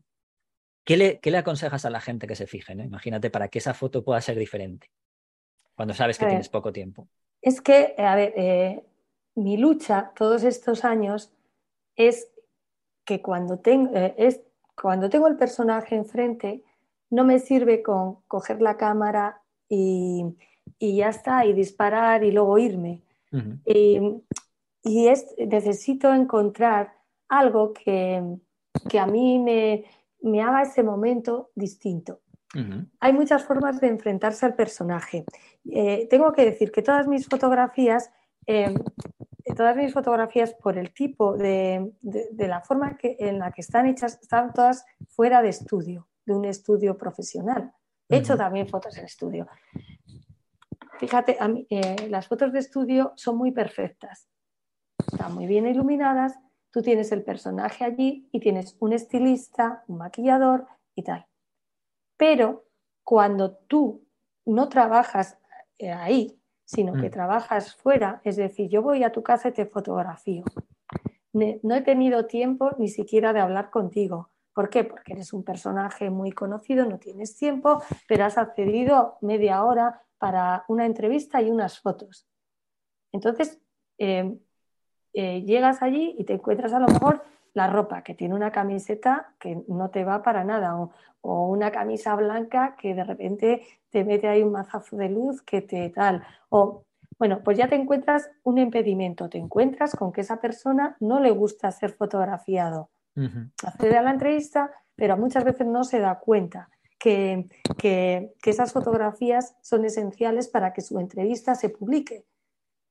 ¿qué, 0.83 0.97
le, 0.97 1.19
¿Qué 1.19 1.29
le 1.29 1.38
aconsejas 1.38 1.85
a 1.85 1.91
la 1.91 2.01
gente 2.01 2.25
que 2.25 2.35
se 2.35 2.47
fije? 2.47 2.73
¿no? 2.73 2.83
Imagínate 2.83 3.29
para 3.29 3.49
que 3.49 3.59
esa 3.59 3.75
foto 3.75 4.03
pueda 4.03 4.19
ser 4.21 4.39
diferente 4.39 4.89
cuando 5.75 5.93
sabes 5.93 6.17
que 6.17 6.25
tienes 6.25 6.49
poco 6.49 6.73
tiempo. 6.73 7.07
Es 7.43 7.62
que, 7.62 7.93
a 7.99 8.15
ver, 8.15 8.33
eh, 8.35 8.83
mi 9.35 9.55
lucha 9.55 10.13
todos 10.15 10.43
estos 10.43 10.83
años 10.83 11.31
es 11.95 12.31
que 13.05 13.21
cuando, 13.21 13.59
tengo, 13.59 13.95
eh, 13.95 14.15
es, 14.17 14.41
cuando 14.75 15.12
tengo 15.12 15.27
el 15.27 15.38
personaje 15.38 15.93
enfrente, 15.93 16.63
no 17.12 17.23
me 17.23 17.38
sirve 17.38 17.83
con 17.83 18.23
coger 18.23 18.63
la 18.63 18.77
cámara 18.77 19.43
y, 19.69 20.36
ya 20.79 21.10
está, 21.10 21.45
y 21.45 21.53
disparar 21.53 22.23
y 22.23 22.32
luego 22.32 22.58
irme. 22.58 23.03
y, 23.65 25.08
es, 25.08 25.27
necesito 25.38 26.13
encontrar 26.13 26.93
algo 27.27 27.73
que, 27.73 28.23
a 28.99 29.05
mí 29.05 29.39
me, 29.39 30.41
haga 30.41 30.63
ese 30.63 30.84
momento 30.84 31.51
distinto. 31.55 32.21
Hay 32.99 33.13
muchas 33.13 33.43
formas 33.43 33.79
de 33.79 33.88
enfrentarse 33.88 34.45
al 34.45 34.55
personaje. 34.55 35.23
Eh, 35.71 36.08
tengo 36.10 36.32
que 36.34 36.45
decir 36.45 36.71
que 36.71 36.82
todas 36.82 37.08
mis 37.08 37.27
fotografías, 37.27 38.12
em, 38.47 38.73
todas 39.55 39.75
mis 39.75 39.93
fotografías 39.93 40.55
por 40.55 40.77
el 40.77 40.91
tipo 40.91 41.38
de, 41.38 41.91
de 42.01 42.47
la 42.47 42.62
forma 42.62 42.97
que, 42.97 43.17
en 43.19 43.38
la 43.38 43.51
que 43.51 43.62
están 43.62 43.86
hechas, 43.86 44.17
están 44.19 44.51
todas 44.51 44.84
fuera 45.08 45.43
de 45.43 45.49
estudio 45.49 46.10
de 46.29 46.36
un 46.36 46.45
estudio 46.45 46.95
profesional. 46.95 47.73
He 48.10 48.17
hecho 48.17 48.36
también 48.36 48.67
fotos 48.67 48.98
en 48.98 49.06
estudio. 49.06 49.48
Fíjate, 51.00 51.38
eh, 51.69 52.10
las 52.10 52.28
fotos 52.28 52.52
de 52.52 52.60
estudio 52.60 53.13
son 53.15 53.38
muy 53.38 53.52
perfectas, 53.52 54.28
están 55.12 55.34
muy 55.34 55.45
bien 55.45 55.65
iluminadas, 55.65 56.38
tú 56.72 56.82
tienes 56.82 57.12
el 57.12 57.24
personaje 57.24 57.86
allí 57.86 58.28
y 58.32 58.39
tienes 58.39 58.76
un 58.80 58.93
estilista, 58.93 59.84
un 59.88 59.98
maquillador 59.98 60.67
y 60.95 61.04
tal. 61.04 61.26
Pero 62.17 62.65
cuando 63.04 63.52
tú 63.56 64.04
no 64.45 64.67
trabajas 64.67 65.38
eh, 65.78 65.91
ahí, 65.91 66.38
sino 66.65 66.93
que 66.93 67.08
mm. 67.08 67.12
trabajas 67.12 67.76
fuera, 67.76 68.22
es 68.24 68.36
decir, 68.36 68.69
yo 68.69 68.82
voy 68.82 69.04
a 69.04 69.12
tu 69.12 69.24
casa 69.24 69.50
y 69.50 69.54
te 69.54 69.65
fotografío. 69.65 70.43
No 71.32 71.76
he 71.76 71.82
tenido 71.82 72.26
tiempo 72.26 72.72
ni 72.78 72.89
siquiera 72.89 73.34
de 73.34 73.39
hablar 73.39 73.69
contigo. 73.69 74.30
¿Por 74.53 74.69
qué? 74.69 74.83
Porque 74.83 75.13
eres 75.13 75.33
un 75.33 75.43
personaje 75.43 76.09
muy 76.09 76.31
conocido, 76.31 76.85
no 76.85 76.99
tienes 76.99 77.35
tiempo, 77.35 77.81
pero 78.07 78.25
has 78.25 78.38
accedido 78.38 79.17
media 79.21 79.63
hora 79.63 80.01
para 80.17 80.65
una 80.67 80.85
entrevista 80.85 81.41
y 81.41 81.49
unas 81.49 81.79
fotos. 81.79 82.27
Entonces, 83.12 83.59
eh, 83.97 84.38
eh, 85.13 85.41
llegas 85.43 85.81
allí 85.81 86.15
y 86.17 86.23
te 86.23 86.33
encuentras 86.33 86.73
a 86.73 86.79
lo 86.79 86.88
mejor 86.88 87.23
la 87.53 87.67
ropa 87.67 88.03
que 88.03 88.13
tiene 88.13 88.35
una 88.35 88.51
camiseta 88.51 89.33
que 89.39 89.63
no 89.67 89.89
te 89.89 90.03
va 90.03 90.21
para 90.21 90.43
nada 90.43 90.75
o, 90.75 90.91
una 91.21 91.71
camisa 91.71 92.15
blanca 92.15 92.75
que 92.79 92.93
de 92.95 93.03
repente 93.03 93.63
te 93.89 94.05
mete 94.05 94.27
ahí 94.27 94.41
un 94.41 94.53
mazazo 94.53 94.95
de 94.95 95.09
luz 95.09 95.41
que 95.41 95.62
te 95.62 95.89
tal 95.89 96.23
o 96.49 96.85
bueno, 97.17 97.41
pues 97.43 97.57
ya 97.57 97.67
te 97.67 97.75
encuentras 97.75 98.31
un 98.43 98.59
impedimento, 98.59 99.27
te 99.27 99.38
encuentras 99.38 99.93
con 99.93 100.13
que 100.13 100.21
esa 100.21 100.39
persona 100.39 100.95
no 101.01 101.19
le 101.19 101.31
gusta 101.31 101.69
ser 101.71 101.91
fotografiado. 101.91 102.91
Accede 103.63 103.97
a 103.97 104.01
la 104.01 104.12
entrevista, 104.12 104.71
pero 104.95 105.17
muchas 105.17 105.43
veces 105.43 105.67
no 105.67 105.84
se 105.84 105.99
da 105.99 106.19
cuenta 106.19 106.69
que, 106.97 107.49
que 107.77 108.32
esas 108.43 108.73
fotografías 108.73 109.55
son 109.62 109.86
esenciales 109.86 110.47
para 110.47 110.73
que 110.73 110.82
su 110.82 110.99
entrevista 110.99 111.55
se 111.55 111.69
publique. 111.69 112.25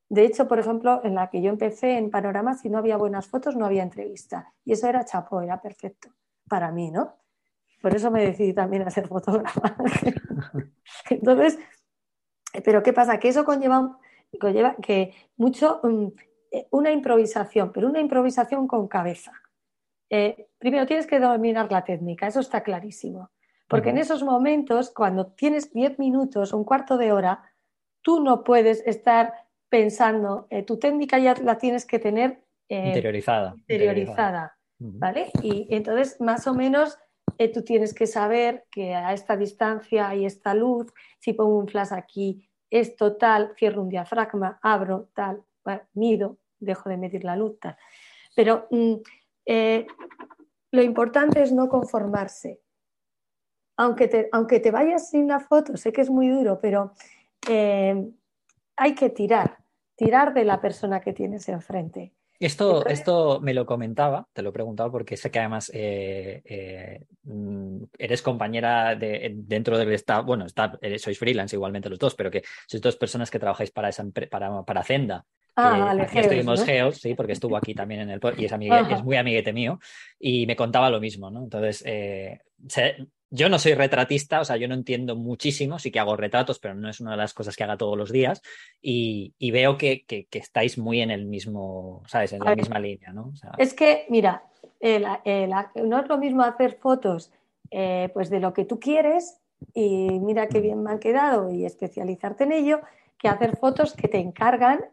De 0.08 0.24
hecho, 0.24 0.48
por 0.48 0.58
ejemplo, 0.58 1.02
en 1.04 1.14
la 1.14 1.28
que 1.28 1.42
yo 1.42 1.50
empecé 1.50 1.98
en 1.98 2.10
Panorama, 2.10 2.54
si 2.54 2.70
no 2.70 2.78
había 2.78 2.96
buenas 2.96 3.26
fotos, 3.26 3.56
no 3.56 3.66
había 3.66 3.82
entrevista. 3.82 4.54
Y 4.64 4.72
eso 4.72 4.88
era 4.88 5.04
chapo, 5.04 5.42
era 5.42 5.60
perfecto 5.60 6.08
para 6.48 6.70
mí, 6.72 6.90
¿no? 6.90 7.14
Por 7.82 7.94
eso 7.94 8.10
me 8.10 8.24
decidí 8.24 8.54
también 8.54 8.82
a 8.82 8.90
ser 8.90 9.06
fotógrafa. 9.06 9.76
Entonces, 11.10 11.58
pero 12.64 12.82
¿qué 12.82 12.92
pasa? 12.92 13.18
Que 13.18 13.28
eso 13.28 13.44
conlleva, 13.44 13.98
conlleva 14.40 14.74
que 14.76 15.14
mucho, 15.36 15.80
mm, 15.82 16.06
eh, 16.50 16.66
una 16.70 16.90
improvisación, 16.90 17.70
pero 17.72 17.88
una 17.88 18.00
improvisación 18.00 18.66
con 18.66 18.88
cabeza. 18.88 19.32
Eh, 20.10 20.48
primero 20.58 20.86
tienes 20.86 21.06
que 21.06 21.20
dominar 21.20 21.70
la 21.70 21.84
técnica, 21.84 22.26
eso 22.26 22.40
está 22.40 22.62
clarísimo. 22.62 23.30
Porque 23.68 23.90
en 23.90 23.98
esos 23.98 24.22
momentos, 24.22 24.90
cuando 24.90 25.26
tienes 25.26 25.74
10 25.74 25.98
minutos, 25.98 26.54
un 26.54 26.64
cuarto 26.64 26.96
de 26.96 27.12
hora, 27.12 27.42
tú 28.00 28.22
no 28.22 28.42
puedes 28.42 28.82
estar 28.86 29.34
pensando, 29.68 30.46
eh, 30.48 30.62
tu 30.62 30.78
técnica 30.78 31.18
ya 31.18 31.34
la 31.34 31.58
tienes 31.58 31.84
que 31.84 31.98
tener 31.98 32.42
eh, 32.70 32.86
interiorizada. 32.86 33.54
interiorizada 33.56 34.58
¿vale? 34.78 35.30
Y 35.42 35.66
entonces, 35.70 36.20
más 36.20 36.46
o 36.46 36.54
menos, 36.54 36.98
eh, 37.36 37.52
tú 37.52 37.62
tienes 37.62 37.92
que 37.92 38.06
saber 38.06 38.64
que 38.70 38.94
a 38.94 39.12
esta 39.12 39.36
distancia 39.36 40.08
hay 40.08 40.24
esta 40.24 40.54
luz, 40.54 40.92
si 41.18 41.32
pongo 41.32 41.58
un 41.58 41.68
flash 41.68 41.92
aquí, 41.92 42.48
es 42.70 42.96
total, 42.96 43.52
cierro 43.56 43.82
un 43.82 43.88
diafragma, 43.88 44.58
abro, 44.62 45.10
tal, 45.14 45.42
mido, 45.94 46.38
dejo 46.58 46.88
de 46.88 46.96
medir 46.96 47.24
la 47.24 47.36
luz, 47.36 47.58
tal. 47.60 47.76
Pero 48.34 48.66
mm, 48.70 48.94
lo 50.70 50.82
importante 50.82 51.42
es 51.42 51.52
no 51.52 51.68
conformarse. 51.68 52.60
Aunque 53.76 54.08
te, 54.08 54.28
aunque 54.32 54.60
te 54.60 54.70
vayas 54.70 55.10
sin 55.10 55.28
la 55.28 55.40
foto, 55.40 55.76
sé 55.76 55.92
que 55.92 56.00
es 56.00 56.10
muy 56.10 56.28
duro, 56.28 56.60
pero 56.60 56.92
hay 58.76 58.94
que 58.94 59.10
tirar, 59.10 59.58
tirar 59.96 60.34
de 60.34 60.44
la 60.44 60.60
persona 60.60 61.00
que 61.00 61.12
tienes 61.12 61.48
enfrente. 61.48 62.12
Esto, 62.40 62.86
esto 62.86 63.40
me 63.40 63.52
lo 63.52 63.66
comentaba, 63.66 64.28
te 64.32 64.42
lo 64.42 64.50
he 64.50 64.52
preguntado 64.52 64.92
porque 64.92 65.16
sé 65.16 65.28
que 65.28 65.40
además 65.40 65.72
eh, 65.74 66.40
eh, 66.44 67.04
mm, 67.24 67.82
eres 67.98 68.22
compañera 68.22 68.94
de, 68.94 69.32
dentro 69.34 69.76
del 69.76 69.92
staff, 69.94 70.24
bueno, 70.24 70.46
está, 70.46 70.78
sois 70.98 71.18
freelance 71.18 71.56
igualmente 71.56 71.90
los 71.90 71.98
dos, 71.98 72.14
pero 72.14 72.30
que 72.30 72.44
sois 72.68 72.80
dos 72.80 72.94
personas 72.94 73.28
que 73.28 73.40
trabajáis 73.40 73.72
para, 73.72 73.88
esa, 73.88 74.04
para, 74.30 74.62
para 74.62 74.84
Zenda. 74.84 75.24
Ah, 75.60 75.76
vale, 75.76 76.06
estuvimos 76.14 76.64
Geos, 76.64 76.98
sí, 76.98 77.14
porque 77.14 77.32
estuvo 77.32 77.56
aquí 77.56 77.74
también 77.74 78.02
en 78.02 78.10
el 78.10 78.20
y 78.36 78.44
es, 78.44 78.52
es 78.52 79.02
muy 79.02 79.16
amiguete 79.16 79.52
mío 79.52 79.80
y 80.18 80.46
me 80.46 80.54
contaba 80.54 80.88
lo 80.88 81.00
mismo, 81.00 81.32
¿no? 81.32 81.42
Entonces, 81.42 81.82
eh, 81.84 82.38
yo 83.30 83.48
no 83.48 83.58
soy 83.58 83.74
retratista, 83.74 84.40
o 84.40 84.44
sea, 84.44 84.56
yo 84.56 84.68
no 84.68 84.74
entiendo 84.74 85.16
muchísimo, 85.16 85.80
sí 85.80 85.90
que 85.90 85.98
hago 85.98 86.16
retratos, 86.16 86.60
pero 86.60 86.76
no 86.76 86.88
es 86.88 87.00
una 87.00 87.10
de 87.10 87.16
las 87.16 87.34
cosas 87.34 87.56
que 87.56 87.64
haga 87.64 87.76
todos 87.76 87.98
los 87.98 88.12
días. 88.12 88.40
Y, 88.80 89.34
veo 89.50 89.76
que, 89.76 90.04
estáis 90.30 90.78
muy 90.78 91.00
en 91.00 91.10
el 91.10 91.26
mismo, 91.26 92.04
¿sabes? 92.06 92.34
En 92.34 92.40
la 92.44 92.54
misma 92.54 92.78
línea, 92.78 93.12
¿no? 93.12 93.32
es 93.58 93.74
que, 93.74 94.06
mira, 94.10 94.44
no 94.80 96.00
es 96.00 96.08
lo 96.08 96.18
mismo 96.18 96.42
hacer 96.44 96.78
fotos 96.80 97.32
eh, 97.72 98.10
pues 98.14 98.30
de 98.30 98.38
lo 98.38 98.54
que 98.54 98.64
tú 98.64 98.78
quieres 98.78 99.40
y 99.74 100.20
mira 100.20 100.46
qué 100.46 100.60
mm. 100.60 100.62
bien 100.62 100.82
me 100.82 100.90
han 100.92 101.00
quedado 101.00 101.52
y 101.52 101.66
especializarte 101.66 102.44
en 102.44 102.52
ello, 102.52 102.80
que 103.18 103.28
hacer 103.28 103.56
fotos 103.56 103.94
que 103.94 104.08
te 104.08 104.18
encargan 104.18 104.84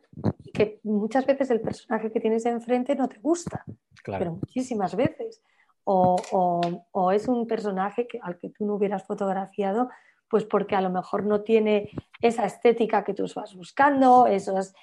y 0.43 0.51
que 0.51 0.79
muchas 0.83 1.25
veces 1.25 1.51
el 1.51 1.61
personaje 1.61 2.11
que 2.11 2.19
tienes 2.19 2.45
enfrente 2.45 2.95
no 2.95 3.07
te 3.07 3.19
gusta, 3.19 3.63
claro. 4.03 4.19
pero 4.19 4.31
muchísimas 4.33 4.95
veces 4.95 5.43
o, 5.85 7.11
es 7.13 7.27
un 7.27 7.47
personaje 7.47 8.07
al 8.21 8.37
que 8.37 8.49
tú 8.49 8.65
no 8.65 8.75
hubieras 8.75 9.05
fotografiado, 9.05 9.89
pues 10.29 10.43
porque 10.43 10.75
a 10.75 10.81
lo 10.81 10.89
mejor 10.89 11.25
no 11.25 11.41
tiene 11.41 11.91
esa 12.21 12.45
estética 12.45 13.03
que 13.03 13.13
tú 13.13 13.25
vas 13.35 13.55
buscando, 13.55 14.27
esos... 14.27 14.73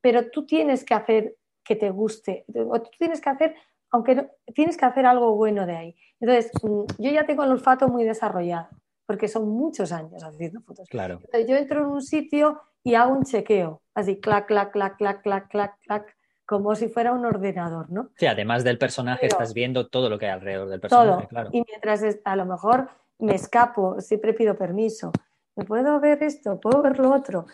pero 0.00 0.30
tú 0.30 0.44
tienes 0.44 0.84
que 0.84 0.94
hacer 0.94 1.36
que 1.62 1.76
te 1.76 1.90
guste, 1.90 2.44
o 2.54 2.80
tú 2.82 2.90
tienes 2.98 3.20
que 3.20 3.30
hacer, 3.30 3.54
aunque 3.90 4.28
tienes 4.54 4.76
que 4.76 4.84
hacer 4.84 5.06
algo 5.06 5.34
bueno 5.34 5.64
de 5.64 5.76
ahí. 5.76 5.96
Entonces, 6.20 6.52
mm, 6.62 6.84
yo 6.98 7.10
ya 7.10 7.24
tengo 7.24 7.44
el 7.44 7.52
olfato 7.52 7.88
muy 7.88 8.04
desarrollado, 8.04 8.68
porque 9.06 9.28
son 9.28 9.48
muchos 9.48 9.92
años 9.92 10.22
haciendo 10.22 10.60
fotos. 10.60 10.88
Claro. 10.88 11.20
yo 11.46 11.56
entro 11.56 11.80
en 11.80 11.86
un 11.86 12.02
sitio 12.02 12.60
y 12.82 12.94
hago 12.94 13.14
un 13.14 13.24
chequeo, 13.24 13.82
así, 13.94 14.20
clac, 14.20 14.46
clac, 14.46 14.72
clac, 14.72 14.96
clac, 14.96 15.22
clac, 15.22 15.48
clac, 15.48 15.78
clac, 15.80 16.16
como 16.46 16.74
si 16.74 16.88
fuera 16.88 17.12
un 17.12 17.24
ordenador, 17.24 17.90
¿no? 17.90 18.10
Sí, 18.16 18.26
además 18.26 18.64
del 18.64 18.78
personaje 18.78 19.26
estás 19.26 19.54
viendo 19.54 19.88
todo 19.88 20.10
lo 20.10 20.18
que 20.18 20.26
hay 20.26 20.32
alrededor 20.32 20.68
del 20.68 20.80
personaje, 20.80 21.26
todo. 21.26 21.48
Y 21.52 21.64
mientras 21.66 22.02
a 22.24 22.36
lo 22.36 22.44
mejor 22.44 22.90
me 23.18 23.34
escapo, 23.34 24.00
siempre 24.00 24.34
pido 24.34 24.54
permiso. 24.56 25.12
¿Me 25.56 25.64
puedo 25.64 26.00
ver 26.00 26.22
esto? 26.22 26.60
¿Puedo 26.60 26.82
ver 26.82 26.98
lo 26.98 27.14
otro? 27.14 27.46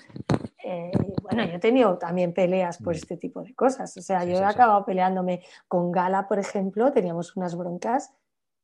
Eh, 0.64 0.90
bueno, 1.22 1.44
yo 1.44 1.56
he 1.56 1.58
tenido 1.58 1.98
también 1.98 2.32
peleas 2.32 2.78
por 2.78 2.94
mm. 2.94 2.96
este 2.96 3.16
tipo 3.16 3.42
de 3.42 3.54
cosas. 3.54 3.94
O 3.96 4.02
sea, 4.02 4.24
yo 4.24 4.38
he 4.38 4.44
acabado 4.44 4.84
peleándome 4.84 5.42
con 5.68 5.92
Gala, 5.92 6.26
por 6.26 6.38
ejemplo, 6.38 6.92
teníamos 6.92 7.36
unas 7.36 7.54
broncas 7.56 8.12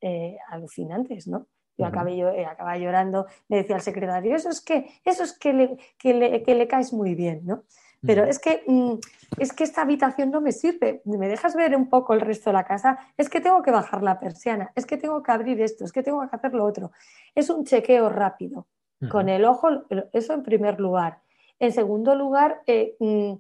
eh, 0.01 0.39
alucinantes, 0.49 1.29
¿no? 1.29 1.47
Yo 1.79 1.87
acabé, 1.87 2.17
yo, 2.17 2.31
eh, 2.31 2.47
acababa 2.47 2.79
llorando, 2.79 3.27
le 3.49 3.59
decía 3.59 3.77
al 3.77 3.83
secretario, 3.83 4.35
eso 4.35 4.49
es 4.49 4.61
que, 4.61 4.91
eso 5.05 5.23
es 5.25 5.39
que 5.39 5.53
le, 5.53 5.77
que 5.99 6.15
le, 6.15 6.43
que 6.43 6.55
le 6.55 6.67
caes 6.67 6.93
muy 6.93 7.15
bien, 7.15 7.43
¿no? 7.45 7.65
Pero 8.07 8.25
es 8.25 8.39
que, 8.39 8.63
mm, 8.67 8.95
es 9.39 9.53
que 9.53 9.65
esta 9.65 9.83
habitación 9.83 10.31
no 10.31 10.41
me 10.41 10.53
sirve. 10.53 11.03
¿Me 11.05 11.29
dejas 11.29 11.57
ver 11.57 11.75
un 11.77 11.89
poco 11.89 12.15
el 12.15 12.21
resto 12.21 12.51
de 12.51 12.55
la 12.55 12.65
casa? 12.65 12.99
Es 13.17 13.29
que 13.29 13.41
tengo 13.41 13.63
que 13.63 13.71
bajar 13.71 14.03
la 14.03 14.21
persiana, 14.21 14.71
es 14.75 14.87
que 14.87 14.97
tengo 14.97 15.23
que 15.23 15.33
abrir 15.33 15.61
esto, 15.61 15.85
es 15.85 15.93
que 15.93 16.03
tengo 16.03 16.21
que 16.29 16.37
hacer 16.37 16.55
lo 16.55 16.65
otro. 16.65 16.93
Es 17.35 17.51
un 17.51 17.65
chequeo 17.65 18.09
rápido. 18.09 18.67
Con 19.11 19.29
el 19.29 19.45
ojo, 19.45 19.69
eso 20.15 20.33
en 20.33 20.43
primer 20.43 20.81
lugar. 20.81 21.19
En 21.59 21.71
segundo 21.71 22.15
lugar, 22.15 22.63
eh, 22.67 22.97
mm, 22.99 23.33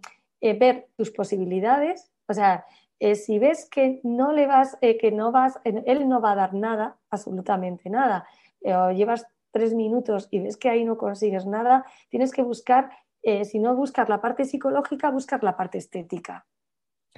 eh, 0.42 0.58
ver 0.58 0.88
tus 0.96 1.10
posibilidades. 1.10 2.10
O 2.28 2.34
sea, 2.34 2.66
eh, 3.00 3.14
si 3.14 3.38
ves 3.38 3.68
que 3.70 4.00
no 4.02 4.32
le 4.32 4.46
vas, 4.46 4.78
que 4.80 5.10
no 5.12 5.32
vas, 5.32 5.58
él 5.64 6.08
no 6.08 6.20
va 6.20 6.32
a 6.32 6.36
dar 6.36 6.54
nada, 6.54 6.96
absolutamente 7.10 7.90
nada, 7.90 8.26
o 8.62 8.90
llevas 8.90 9.26
tres 9.50 9.74
minutos 9.74 10.28
y 10.30 10.40
ves 10.40 10.56
que 10.56 10.68
ahí 10.68 10.84
no 10.84 10.96
consigues 10.96 11.46
nada, 11.46 11.84
tienes 12.08 12.32
que 12.32 12.42
buscar 12.42 12.90
eh, 13.28 13.44
si 13.44 13.58
no 13.58 13.74
buscar 13.74 14.08
la 14.08 14.20
parte 14.20 14.44
psicológica, 14.44 15.10
buscar 15.10 15.42
la 15.42 15.56
parte 15.56 15.78
estética. 15.78 16.46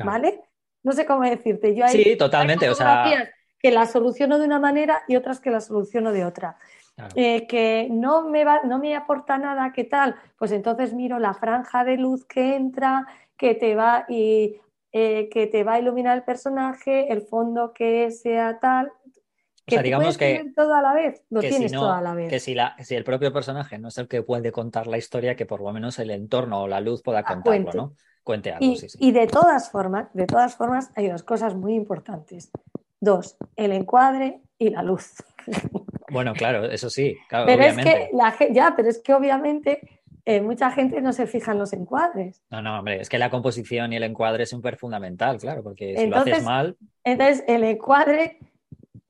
¿Vale? 0.02 0.40
No 0.82 0.92
sé 0.92 1.04
cómo 1.04 1.20
decirte. 1.20 1.74
Yo 1.74 1.84
hay, 1.84 2.02
sí, 2.02 2.16
totalmente. 2.16 2.70
o 2.70 2.74
sea... 2.74 3.28
que 3.60 3.70
la 3.70 3.84
soluciono 3.84 4.38
de 4.38 4.46
una 4.46 4.58
manera 4.58 5.02
y 5.06 5.16
otras 5.16 5.38
que 5.38 5.50
la 5.50 5.60
soluciono 5.60 6.10
de 6.12 6.24
otra. 6.24 6.56
Eh, 7.14 7.46
que 7.46 7.88
no 7.90 8.26
me, 8.26 8.44
va, 8.44 8.62
no 8.64 8.78
me 8.78 8.96
aporta 8.96 9.36
nada, 9.36 9.70
¿qué 9.74 9.84
tal? 9.84 10.16
Pues 10.38 10.50
entonces 10.52 10.94
miro 10.94 11.18
la 11.18 11.34
franja 11.34 11.84
de 11.84 11.98
luz 11.98 12.24
que 12.24 12.56
entra, 12.56 13.06
que 13.36 13.54
te 13.54 13.74
va 13.74 14.06
y 14.08 14.60
eh, 14.92 15.28
que 15.30 15.46
te 15.46 15.64
va 15.64 15.74
a 15.74 15.78
iluminar 15.80 16.16
el 16.16 16.24
personaje, 16.24 17.12
el 17.12 17.22
fondo 17.22 17.72
que 17.72 18.10
sea 18.10 18.58
tal 18.58 18.92
que 19.68 19.82
digamos 19.82 20.16
que 20.16 20.50
todo 20.56 20.74
a 20.74 20.82
la 20.82 20.94
vez, 20.94 21.22
lo 21.30 21.40
tienes 21.40 21.72
todo 21.72 21.92
a 21.92 22.00
la 22.00 22.14
vez. 22.14 22.30
Que 22.30 22.40
si, 22.40 22.54
la, 22.54 22.74
si 22.82 22.94
el 22.94 23.04
propio 23.04 23.32
personaje 23.32 23.78
no 23.78 23.88
es 23.88 23.98
el 23.98 24.08
que 24.08 24.22
puede 24.22 24.50
contar 24.50 24.86
la 24.86 24.98
historia, 24.98 25.36
que 25.36 25.46
por 25.46 25.60
lo 25.60 25.72
menos 25.72 25.98
el 25.98 26.10
entorno 26.10 26.62
o 26.62 26.68
la 26.68 26.80
luz 26.80 27.02
pueda 27.02 27.22
contarlo, 27.22 27.72
¿no? 27.72 27.94
Cuente 28.24 28.52
algo. 28.52 28.64
Y, 28.64 28.78
y 28.98 29.12
de 29.12 29.26
todas 29.26 29.70
formas, 29.70 30.08
de 30.12 30.26
todas 30.26 30.56
formas, 30.56 30.90
hay 30.96 31.08
dos 31.08 31.22
cosas 31.22 31.54
muy 31.54 31.74
importantes. 31.74 32.50
Dos, 33.00 33.36
el 33.56 33.72
encuadre 33.72 34.42
y 34.58 34.70
la 34.70 34.82
luz. 34.82 35.14
Bueno, 36.10 36.32
claro, 36.32 36.64
eso 36.64 36.88
sí, 36.88 37.18
claro, 37.28 37.44
pero 37.44 37.62
obviamente. 37.62 37.90
Es 37.90 38.08
que 38.08 38.16
la, 38.16 38.34
ya, 38.50 38.74
pero 38.74 38.88
es 38.88 38.98
que 38.98 39.12
obviamente 39.12 39.97
eh, 40.28 40.42
mucha 40.42 40.70
gente 40.70 41.00
no 41.00 41.14
se 41.14 41.26
fija 41.26 41.52
en 41.52 41.58
los 41.58 41.72
encuadres. 41.72 42.44
No, 42.50 42.60
no, 42.60 42.80
hombre, 42.80 43.00
es 43.00 43.08
que 43.08 43.16
la 43.16 43.30
composición 43.30 43.94
y 43.94 43.96
el 43.96 44.02
encuadre 44.02 44.42
es 44.42 44.50
súper 44.50 44.76
fundamental, 44.76 45.38
claro, 45.38 45.62
porque 45.62 45.96
si 45.96 46.06
lo 46.06 46.18
haces 46.18 46.44
mal. 46.44 46.76
Entonces, 47.02 47.42
el 47.48 47.64
encuadre, 47.64 48.38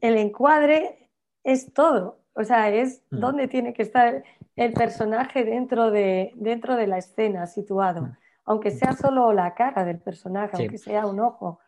el 0.00 0.16
encuadre 0.16 1.10
es 1.42 1.72
todo. 1.72 2.20
O 2.34 2.44
sea, 2.44 2.70
es 2.70 3.02
mm. 3.10 3.18
dónde 3.18 3.48
tiene 3.48 3.74
que 3.74 3.82
estar 3.82 4.22
el 4.54 4.72
personaje 4.74 5.44
dentro 5.44 5.90
de, 5.90 6.30
dentro 6.36 6.76
de 6.76 6.86
la 6.86 6.98
escena 6.98 7.48
situado. 7.48 8.02
Mm. 8.02 8.16
Aunque 8.44 8.70
sea 8.70 8.92
solo 8.92 9.32
la 9.32 9.56
cara 9.56 9.84
del 9.84 9.98
personaje, 9.98 10.56
aunque 10.56 10.78
sea 10.78 11.04
un 11.04 11.18
ojo. 11.18 11.58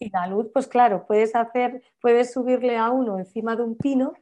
Y 0.00 0.10
la 0.10 0.26
luz, 0.26 0.48
pues 0.52 0.66
claro, 0.66 1.06
puedes 1.06 1.36
hacer, 1.36 1.80
puedes 2.00 2.32
subirle 2.32 2.76
a 2.76 2.90
uno 2.90 3.20
encima 3.20 3.54
de 3.54 3.62
un 3.62 3.76
pino, 3.76 4.14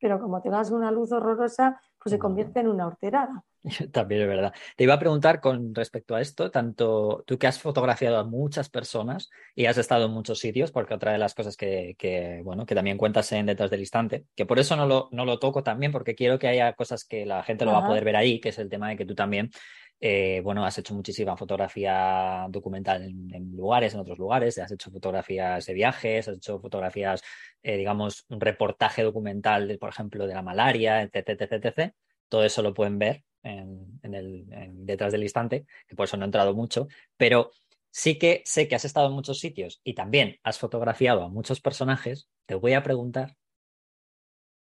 pero 0.00 0.20
como 0.20 0.42
tengas 0.42 0.72
una 0.72 0.90
luz 0.90 1.12
horrorosa, 1.12 1.80
pues 2.02 2.10
se 2.10 2.18
convierte 2.18 2.58
en 2.58 2.66
una 2.66 2.88
horterada. 2.88 3.44
También 3.92 4.22
es 4.22 4.28
verdad. 4.28 4.54
Te 4.76 4.84
iba 4.84 4.94
a 4.94 4.98
preguntar 4.98 5.40
con 5.40 5.74
respecto 5.74 6.14
a 6.14 6.20
esto, 6.20 6.50
tanto 6.50 7.24
tú 7.26 7.38
que 7.38 7.46
has 7.46 7.58
fotografiado 7.58 8.18
a 8.18 8.24
muchas 8.24 8.68
personas 8.68 9.28
y 9.54 9.66
has 9.66 9.76
estado 9.76 10.06
en 10.06 10.12
muchos 10.12 10.38
sitios, 10.38 10.70
porque 10.70 10.94
otra 10.94 11.12
de 11.12 11.18
las 11.18 11.34
cosas 11.34 11.56
que, 11.56 12.40
bueno, 12.44 12.64
que 12.64 12.74
también 12.74 12.96
cuentas 12.96 13.30
en 13.32 13.46
Detrás 13.46 13.70
del 13.70 13.80
Instante, 13.80 14.26
que 14.36 14.46
por 14.46 14.58
eso 14.58 14.76
no 14.76 14.86
lo, 14.86 15.08
no 15.10 15.24
lo 15.24 15.38
toco 15.38 15.62
también, 15.62 15.90
porque 15.90 16.14
quiero 16.14 16.38
que 16.38 16.48
haya 16.48 16.74
cosas 16.74 17.04
que 17.04 17.26
la 17.26 17.42
gente 17.42 17.64
lo 17.64 17.72
va 17.72 17.78
a 17.78 17.86
poder 17.86 18.04
ver 18.04 18.16
ahí, 18.16 18.40
que 18.40 18.50
es 18.50 18.58
el 18.58 18.68
tema 18.68 18.88
de 18.88 18.96
que 18.96 19.04
tú 19.04 19.14
también, 19.16 19.50
eh, 19.98 20.40
bueno, 20.44 20.64
has 20.64 20.78
hecho 20.78 20.94
muchísima 20.94 21.36
fotografía 21.36 22.46
documental 22.48 23.02
en, 23.02 23.56
lugares, 23.56 23.94
en 23.94 24.00
otros 24.00 24.18
lugares, 24.18 24.58
has 24.58 24.70
hecho 24.70 24.90
fotografías 24.92 25.66
de 25.66 25.74
viajes, 25.74 26.28
has 26.28 26.36
hecho 26.36 26.60
fotografías, 26.60 27.20
eh, 27.62 27.76
digamos, 27.76 28.26
un 28.28 28.40
reportaje 28.40 29.02
documental, 29.02 29.66
de, 29.66 29.78
por 29.78 29.88
ejemplo, 29.88 30.26
de 30.26 30.34
la 30.34 30.42
malaria, 30.42 31.02
etc, 31.02 31.30
etc, 31.30 31.52
etc. 31.64 31.92
Todo 32.28 32.44
eso 32.44 32.62
lo 32.62 32.72
pueden 32.72 32.98
ver 32.98 33.24
en, 33.46 34.14
el, 34.14 34.44
detrás 34.86 35.12
del 35.12 35.22
instante, 35.22 35.66
que 35.86 35.94
por 35.94 36.04
eso 36.04 36.16
no 36.16 36.24
he 36.24 36.26
entrado 36.26 36.54
mucho, 36.54 36.88
pero 37.16 37.50
sí 37.90 38.18
que 38.18 38.42
sé 38.44 38.68
que 38.68 38.74
has 38.74 38.84
estado 38.84 39.08
en 39.08 39.14
muchos 39.14 39.38
sitios 39.38 39.80
y 39.84 39.94
también 39.94 40.38
has 40.42 40.58
fotografiado 40.58 41.22
a 41.22 41.28
muchos 41.28 41.60
personajes, 41.60 42.28
te 42.46 42.54
voy 42.54 42.74
a 42.74 42.82
preguntar, 42.82 43.36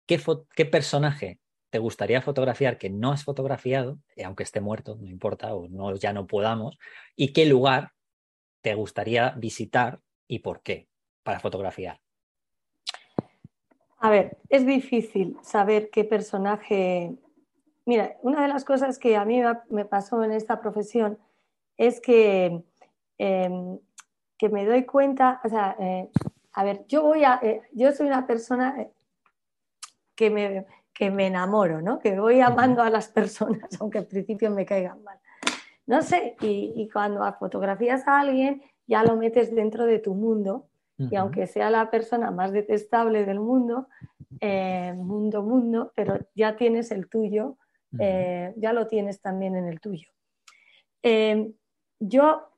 ¿qué, 0.05 0.19
qué 0.55 0.65
personaje 0.65 1.39
te 1.69 1.80
gustaría 1.80 2.21
fotografiar 2.21 2.78
que 2.78 2.89
no 2.89 3.11
has 3.11 3.24
fotografiado, 3.24 3.99
aunque 4.24 4.43
esté 4.43 4.61
muerto, 4.61 4.97
no 4.99 5.09
importa, 5.09 5.55
o 5.55 5.67
no, 5.69 5.95
ya 5.95 6.13
no 6.13 6.28
podamos, 6.28 6.78
y 7.15 7.34
qué 7.34 7.45
lugar 7.45 7.93
te 8.61 8.76
gustaría 8.76 9.32
visitar 9.32 9.99
y 10.28 10.39
por 10.39 10.61
qué 10.61 10.88
para 11.24 11.39
fotografiar? 11.39 11.99
A 13.97 14.09
ver, 14.09 14.38
es 14.49 14.65
difícil 14.65 15.38
saber 15.43 15.89
qué 15.89 16.03
personaje 16.03 17.15
Mira, 17.86 18.15
una 18.21 18.41
de 18.41 18.47
las 18.47 18.63
cosas 18.63 18.97
que 18.97 19.17
a 19.17 19.25
mí 19.25 19.41
me 19.69 19.86
pasó 19.86 20.23
en 20.23 20.31
esta 20.31 20.61
profesión 20.61 21.17
es 21.77 21.99
que, 21.99 22.63
em, 23.17 23.79
que 24.38 24.49
me 24.49 24.65
doy 24.65 24.86
cuenta, 24.86 25.41
o 25.43 25.49
sea, 25.49 25.75
eh, 25.79 26.09
a 26.53 26.63
ver, 26.63 26.86
yo 26.88 27.03
voy 27.03 27.23
a, 27.25 27.39
eh, 27.43 27.61
yo 27.73 27.91
soy 27.91 28.07
una 28.07 28.25
persona 28.25 28.81
eh, 28.81 28.91
que 30.15 30.29
me, 30.29 30.65
que 30.93 31.11
me 31.11 31.27
enamoro, 31.27 31.81
¿no? 31.81 31.99
Que 31.99 32.17
voy 32.19 32.39
amando 32.39 32.81
a 32.84 32.89
las 32.89 33.09
personas, 33.09 33.69
aunque 33.81 33.97
al 33.97 34.05
principio 34.05 34.49
me 34.49 34.65
caigan 34.65 35.03
mal. 35.03 35.19
No 35.86 36.01
sé, 36.01 36.38
y, 36.39 36.89
cuando 36.93 37.21
fotografías 37.34 38.07
a 38.07 38.21
alguien, 38.21 38.63
ya 38.88 39.03
lo 39.03 39.17
metes 39.17 39.53
dentro 39.53 39.86
de 39.86 39.99
tu 39.99 40.13
mundo, 40.13 40.67
y 40.97 41.15
aunque 41.17 41.47
sea 41.47 41.69
la 41.69 41.91
persona 41.91 42.31
más 42.31 42.53
detestable 42.53 43.25
del 43.25 43.41
mundo, 43.41 43.88
mundo, 44.95 45.43
mundo, 45.43 45.91
pero 45.95 46.19
ya 46.36 46.55
tienes 46.55 46.91
el 46.91 47.09
tuyo 47.09 47.57
eh, 47.99 48.53
ya 48.57 48.73
lo 48.73 48.87
tienes 48.87 49.21
también 49.21 49.55
en 49.55 49.67
el 49.67 49.79
tuyo. 49.79 50.09
Eh, 51.01 51.51
yo, 51.99 52.49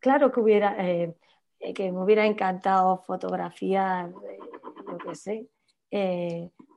claro 0.00 0.32
que 0.32 0.40
hubiera, 0.40 0.76
eh, 0.78 1.14
que 1.74 1.92
me 1.92 2.02
hubiera 2.02 2.26
encantado 2.26 2.98
fotografiar, 2.98 4.10
lo 4.10 4.98
que 4.98 5.14
sé, 5.14 5.48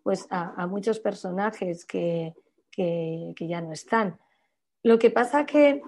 pues 0.03 0.27
a, 0.29 0.67
muchos 0.67 0.99
personajes 0.99 1.85
que, 1.85 2.33
ya 2.77 3.61
no 3.61 3.73
están. 3.73 4.19
Lo 4.83 4.99
que 4.99 5.09
pasa 5.09 5.45
que, 5.45 5.81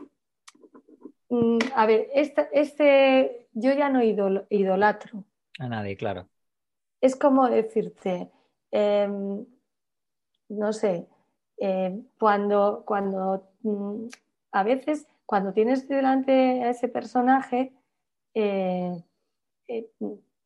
mm, 1.30 1.60
a 1.76 1.86
ver, 1.86 2.08
este, 2.14 2.50
este, 2.52 3.48
yo 3.54 3.72
ya 3.74 3.90
no 3.90 4.02
idolatro. 4.04 5.26
A 5.60 5.68
nadie, 5.68 5.96
claro. 5.96 6.28
Es 7.02 7.16
como 7.16 7.48
decirte, 7.48 8.30
em, 8.72 9.46
no 10.50 10.74
sé, 10.74 11.08
eh, 11.60 11.94
cuando, 12.18 12.84
cuando 12.86 13.52
mm, 13.64 14.08
a 14.52 14.64
veces 14.64 15.08
cuando 15.26 15.52
tienes 15.52 15.88
delante 15.88 16.64
a 16.64 16.70
ese 16.70 16.88
personaje, 16.88 17.74
eh, 18.34 19.04
eh, 19.68 19.90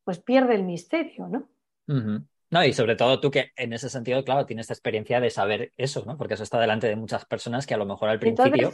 pues 0.04 0.20
pierde 0.20 0.56
el 0.56 0.64
misterio, 0.64 1.28
¿no? 1.28 1.48
No, 2.50 2.66
y 2.66 2.74
sobre 2.74 2.96
todo 2.96 3.20
tú 3.20 3.32
que 3.32 3.52
en 3.56 3.74
ese 3.74 3.90
sentido, 3.90 4.24
claro, 4.24 4.46
tienes 4.46 4.66
esta 4.66 4.74
experiencia 4.74 5.20
de 5.20 5.30
saber 5.30 5.72
eso, 5.78 6.04
¿no? 6.06 6.18
Porque 6.18 6.34
eso 6.34 6.44
está 6.44 6.60
delante 6.60 6.88
de 6.88 6.96
muchas 6.96 7.26
personas 7.26 7.66
que 7.66 7.74
a 7.74 7.78
lo 7.78 7.86
mejor 7.86 8.10
al 8.10 8.20
principio. 8.20 8.74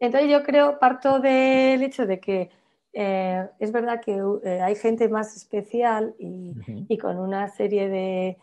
Entonces, 0.00 0.30
yo 0.30 0.42
creo, 0.42 0.78
parto 0.78 1.20
del 1.20 1.82
hecho 1.82 2.06
de 2.06 2.20
que 2.20 2.50
es 2.92 3.72
verdad 3.72 4.00
que 4.00 4.20
hay 4.60 4.74
gente 4.74 5.08
más 5.08 5.36
especial 5.36 6.14
y, 6.18 6.54
y, 6.88 6.98
con 6.98 7.18
una 7.18 7.48
serie 7.48 7.88
de, 7.88 8.38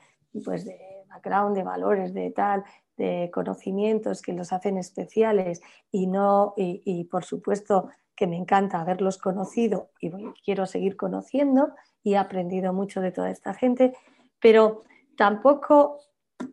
pues, 0.46 0.66
de 0.66 0.80
background, 1.10 1.58
de 1.58 1.64
valores, 1.64 2.14
de 2.14 2.32
tal, 2.32 2.64
de 2.98 3.30
conocimientos 3.34 4.22
que 4.22 4.34
los 4.34 4.54
hacen 4.54 4.78
especiales 4.78 5.62
y 5.92 6.08
no 6.08 6.54
y, 6.58 7.04
por 7.06 7.26
supuesto 7.26 7.90
que 8.16 8.28
me 8.28 8.38
encanta 8.38 8.80
haberlos 8.80 9.18
conocido 9.18 9.90
y 10.00 10.10
quiero 10.44 10.66
seguir 10.66 10.96
conociendo 10.96 11.74
y 12.04 12.14
he 12.14 12.18
aprendido 12.18 12.72
mucho 12.72 13.02
de 13.02 13.12
toda 13.12 13.30
esta 13.30 13.54
gente, 13.54 13.94
pero 14.40 14.84
tampoco 15.18 16.00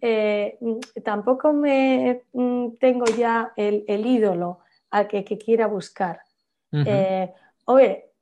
eh, 0.00 0.58
tampoco 1.04 1.52
me 1.52 2.22
mm, 2.32 2.76
tengo 2.80 3.04
ya 3.04 3.52
el, 3.56 3.84
ídolo 4.06 4.60
al 4.90 5.08
que, 5.08 5.24
quiera 5.24 5.66
buscar. 5.66 6.20
Eh, 6.72 7.32
oye, 7.66 8.12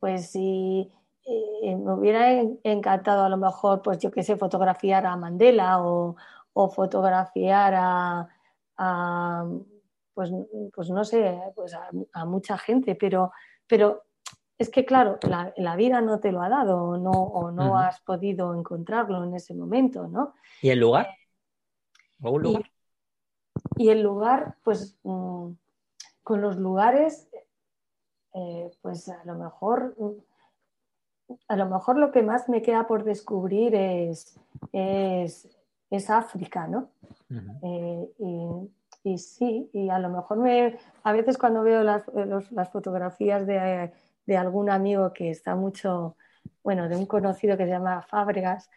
pues 0.00 0.30
si 0.30 0.90
eh, 1.26 1.76
me 1.76 1.92
hubiera 1.92 2.40
encantado 2.62 3.24
a 3.24 3.28
lo 3.28 3.36
mejor, 3.36 3.82
pues 3.82 3.98
yo 3.98 4.10
qué 4.10 4.22
sé, 4.22 4.36
fotografiar 4.36 5.06
a 5.06 5.16
Mandela 5.16 5.82
o, 5.82 6.16
o 6.58 6.70
fotografiar 6.70 7.74
a, 7.76 9.44
pues, 10.14 10.32
pues, 10.74 10.88
no 10.88 11.04
sé, 11.04 11.38
pues 11.54 11.74
a, 11.74 12.24
mucha 12.24 12.56
gente, 12.56 12.94
pero, 12.94 13.30
pero 13.66 14.04
es 14.56 14.70
que 14.70 14.86
claro, 14.86 15.18
la, 15.22 15.76
vida 15.76 16.00
no 16.00 16.18
te 16.18 16.32
lo 16.32 16.40
ha 16.40 16.48
dado 16.48 16.82
o 16.82 16.96
no, 16.96 17.10
o 17.10 17.50
no 17.50 17.78
has 17.78 18.00
podido 18.00 18.54
encontrarlo 18.54 19.22
en 19.24 19.34
ese 19.34 19.54
momento, 19.54 20.08
¿no? 20.08 20.32
¿Y 20.62 20.70
el 20.70 20.80
lugar? 20.80 21.08
lugar? 22.18 22.70
Y, 23.76 23.90
el 23.90 24.00
lugar, 24.00 24.56
pues 24.64 24.98
mm, 25.02 25.50
con 26.22 26.40
los 26.40 26.56
lugares, 26.56 27.28
eh, 28.32 28.70
pues 28.80 29.10
a 29.10 29.22
lo 29.26 29.34
mejor 29.34 29.94
a 31.48 31.56
lo 31.56 31.66
mejor 31.66 31.98
lo 31.98 32.12
que 32.12 32.22
más 32.22 32.48
me 32.48 32.62
queda 32.62 32.86
por 32.86 33.04
descubrir 33.04 33.74
es, 33.74 34.38
es, 34.72 35.55
es 35.90 36.10
África, 36.10 36.66
¿no? 36.66 36.90
Eh, 37.62 38.68
y, 39.04 39.18
sí, 39.18 39.70
y 39.72 39.88
a 39.88 39.98
lo 39.98 40.08
mejor 40.08 40.38
me, 40.38 40.78
a 41.04 41.12
veces 41.12 41.38
cuando 41.38 41.62
veo 41.62 41.82
las, 41.84 42.04
las 42.50 42.70
fotografías 42.70 43.46
de, 43.46 43.92
de, 44.26 44.36
algún 44.36 44.68
amigo 44.68 45.12
que 45.12 45.30
está 45.30 45.54
mucho, 45.54 46.16
bueno, 46.64 46.88
de 46.88 46.96
un 46.96 47.06
conocido 47.06 47.56
que 47.56 47.64
se 47.64 47.70
llama 47.70 48.02
Fábregas, 48.02 48.68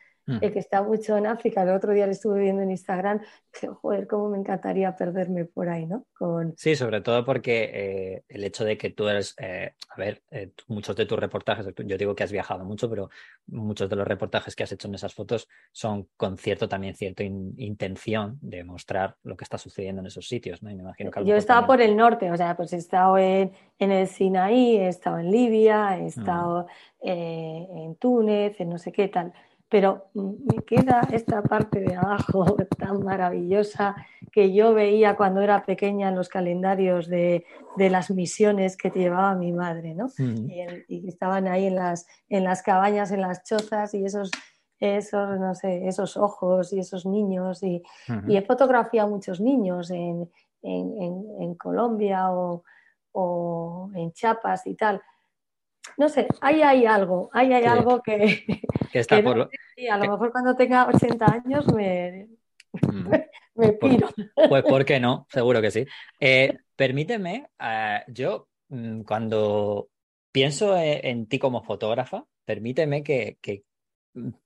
el 0.41 0.53
que 0.53 0.59
está 0.59 0.83
mucho 0.83 1.17
en 1.17 1.27
África, 1.27 1.63
el 1.63 1.69
otro 1.69 1.93
día 1.93 2.05
le 2.05 2.13
estuve 2.13 2.39
viendo 2.39 2.61
en 2.61 2.71
Instagram, 2.71 3.21
que 3.51 3.67
joder, 3.67 4.07
cómo 4.07 4.29
me 4.29 4.37
encantaría 4.37 4.95
perderme 4.95 5.45
por 5.45 5.69
ahí, 5.69 5.85
¿no? 5.85 6.05
Con... 6.17 6.53
Sí, 6.57 6.75
sobre 6.75 7.01
todo 7.01 7.25
porque 7.25 7.71
eh, 7.73 8.23
el 8.27 8.43
hecho 8.43 8.63
de 8.63 8.77
que 8.77 8.89
tú 8.89 9.07
eres, 9.07 9.35
eh, 9.39 9.73
a 9.89 9.95
ver, 9.97 10.21
eh, 10.31 10.51
muchos 10.67 10.95
de 10.95 11.05
tus 11.05 11.19
reportajes, 11.19 11.67
yo 11.85 11.97
digo 11.97 12.15
que 12.15 12.23
has 12.23 12.31
viajado 12.31 12.63
mucho, 12.63 12.89
pero 12.89 13.09
muchos 13.47 13.89
de 13.89 13.95
los 13.95 14.07
reportajes 14.07 14.55
que 14.55 14.63
has 14.63 14.71
hecho 14.71 14.87
en 14.87 14.95
esas 14.95 15.13
fotos 15.13 15.47
son 15.71 16.07
con 16.15 16.37
cierto 16.37 16.69
también 16.69 16.95
cierta 16.95 17.23
intención 17.23 18.37
de 18.41 18.63
mostrar 18.63 19.15
lo 19.23 19.35
que 19.35 19.43
está 19.43 19.57
sucediendo 19.57 20.01
en 20.01 20.07
esos 20.07 20.27
sitios, 20.27 20.61
¿no? 20.61 20.69
Y 20.69 20.75
me 20.75 20.83
imagino 20.83 21.11
que 21.11 21.25
yo 21.25 21.35
estaba 21.35 21.65
por 21.65 21.81
el 21.81 21.95
norte, 21.95 22.31
o 22.31 22.37
sea, 22.37 22.55
pues 22.55 22.73
he 22.73 22.77
estado 22.77 23.17
en, 23.17 23.51
en, 23.79 23.91
el 23.91 24.07
Sinaí, 24.07 24.77
he 24.77 24.87
estado 24.87 25.19
en 25.19 25.31
Libia, 25.31 25.97
he 25.97 26.03
mm. 26.03 26.07
estado 26.07 26.67
en 27.01 27.95
Túnez, 27.95 28.59
en 28.59 28.69
no 28.69 28.77
sé 28.77 28.91
qué 28.91 29.07
tal 29.07 29.33
pero 29.69 30.09
me 30.15 30.63
queda 30.63 31.07
esta 31.11 31.43
parte 31.43 31.79
de 31.79 31.95
abajo 31.95 32.43
tan 32.77 33.03
maravillosa 33.03 33.95
que 34.31 34.51
yo 34.53 34.73
veía 34.73 35.15
cuando 35.15 35.41
era 35.41 35.63
pequeña 35.65 36.09
en 36.09 36.15
los 36.15 36.27
calendarios 36.27 37.07
de, 37.07 37.45
las 37.77 38.09
misiones 38.09 38.75
que 38.75 38.89
llevaba 38.89 39.35
mi 39.35 39.53
madre, 39.53 39.93
¿no? 39.93 40.07
y, 40.17 41.07
estaban 41.07 41.47
ahí 41.47 41.67
en 41.67 41.75
las, 41.75 42.07
en 42.27 42.43
las 42.43 42.61
cabañas, 42.63 43.11
en 43.11 43.21
las 43.21 43.43
chozas 43.43 43.93
y 43.93 44.03
esos, 44.03 44.31
esos, 44.79 45.39
no 45.39 45.53
sé, 45.53 45.87
esos 45.87 46.17
ojos 46.17 46.73
y 46.73 46.79
esos 46.79 47.05
niños. 47.05 47.61
Y, 47.63 47.83
he 48.27 48.41
fotografiado 48.41 49.09
muchos 49.09 49.39
niños 49.39 49.91
en, 49.91 50.29
en, 50.63 51.55
Colombia 51.55 52.31
o, 52.31 53.91
en 53.93 54.11
Chiapas 54.13 54.65
y 54.65 54.75
tal. 54.75 55.01
No 55.97 56.09
sé, 56.09 56.27
ahí 56.41 56.61
hay 56.61 56.85
algo, 56.85 57.29
ahí 57.33 57.53
hay 57.53 57.65
algo 57.65 58.01
que, 58.01 58.61
está 58.93 59.21
por 59.21 59.49
a 59.89 59.97
lo 59.97 60.11
mejor 60.11 60.31
cuando 60.31 60.55
tenga 60.55 60.87
80 60.87 61.25
años 61.25 61.73
me, 61.73 62.27
mm. 62.73 63.09
me 63.55 63.73
piro. 63.73 64.09
Pues, 64.47 64.63
¿por 64.63 64.85
qué 64.85 64.99
no? 64.99 65.27
Seguro 65.31 65.61
que 65.61 65.71
sí. 65.71 65.85
Eh, 66.19 66.57
permíteme, 66.75 67.49
eh, 67.59 68.03
yo 68.07 68.47
mm, 68.69 69.01
cuando 69.01 69.89
pienso 70.31 70.75
e, 70.77 71.09
en, 71.09 71.27
ti 71.27 71.39
como 71.39 71.63
fotógrafa, 71.63 72.25
permíteme 72.45 73.03
que, 73.03 73.37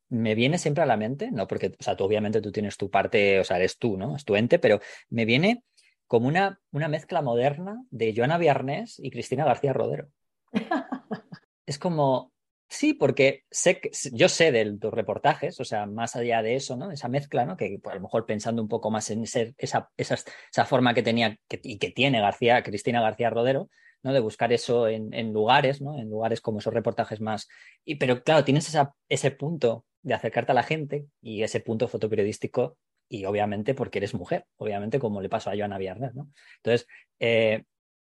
me 0.10 0.36
viene 0.36 0.58
siempre 0.60 0.84
a 0.84 0.86
la 0.88 0.98
mente, 0.98 1.32
no 1.32 1.48
porque, 1.48 1.76
o 1.80 1.84
sea, 1.84 1.96
tú 1.96 2.04
obviamente 2.04 2.41
tú 2.41 2.52
tienes 2.52 2.78
tu 2.78 2.91
parte, 2.91 3.39
o 3.39 3.44
sea, 3.44 3.58
eres 3.58 3.78
tú, 3.80 3.98
¿no? 3.98 4.16
Es 4.16 4.26
tu 4.26 4.36
ente, 4.36 4.60
pero 4.60 4.80
me 5.10 5.26
viene 5.26 5.64
como 6.06 6.28
una, 6.28 6.62
una 6.72 6.88
mezcla 6.88 7.22
moderna 7.24 7.84
de 7.89 8.14
Joana 8.16 8.38
Viernes 8.38 9.00
y 9.00 9.10
Cristina 9.10 9.46
García 9.46 9.74
Rodero. 9.74 10.10
es 11.66 11.80
como, 11.80 12.32
sí, 12.68 12.93
porque 12.93 13.43
sé 13.51 13.80
que, 13.80 13.91
yo 14.11 14.30
sé 14.30 14.51
de 14.51 14.78
tus 14.78 14.93
reportajes, 14.93 15.59
o 15.59 15.66
sea, 15.66 15.86
más 15.86 16.16
allá 16.16 16.41
de 16.41 16.55
eso, 16.55 16.76
¿no? 16.76 16.91
Esa 16.91 17.07
mezcla, 17.07 17.45
¿no? 17.45 17.57
Que 17.57 17.80
pues, 17.82 17.93
a 17.93 17.95
lo 17.95 18.01
mejor 18.01 18.26
pensando 18.26 18.61
un 18.61 18.68
poco 18.68 18.91
más 18.91 19.09
en 19.09 19.24
esa, 19.24 19.41
esa, 19.57 19.89
esa 19.97 20.66
forma 20.66 20.93
que 20.93 21.03
tenía 21.03 21.38
y 21.49 21.78
que 21.78 21.91
tiene 21.91 22.22
García, 22.22 22.64
Cristina 22.64 23.01
García 23.01 23.30
Rodero, 23.30 23.70
¿no? 24.03 24.14
De 24.14 24.20
buscar 24.20 24.51
eso 24.53 24.88
en, 24.88 25.34
lugares, 25.34 25.82
¿no? 25.82 25.97
En 25.97 26.09
lugares 26.09 26.41
como 26.41 26.59
esos 26.59 26.74
reportajes 26.74 27.22
más. 27.22 27.47
Y, 27.86 27.95
pero 27.95 28.24
claro, 28.24 28.43
tienes 28.43 28.68
esa, 28.68 28.93
ese 29.09 29.32
punto 29.32 29.86
de 30.01 30.14
acercarte 30.14 30.51
a 30.51 30.55
la 30.55 30.64
gente 30.64 31.05
y 31.22 31.43
ese 31.43 31.61
punto 31.61 31.88
fotoperiodístico 31.88 32.78
y 33.07 33.26
obviamente 33.26 33.74
porque 33.74 33.99
eres 33.99 34.14
mujer, 34.14 34.45
obviamente 34.57 34.99
como 34.99 35.22
le 35.22 35.30
pasó 35.30 35.49
a 35.49 35.55
Joana 35.55 35.78
Viernes, 35.78 36.14
¿no? 36.16 36.30
Entonces, 36.57 36.88
eh, 37.20 37.64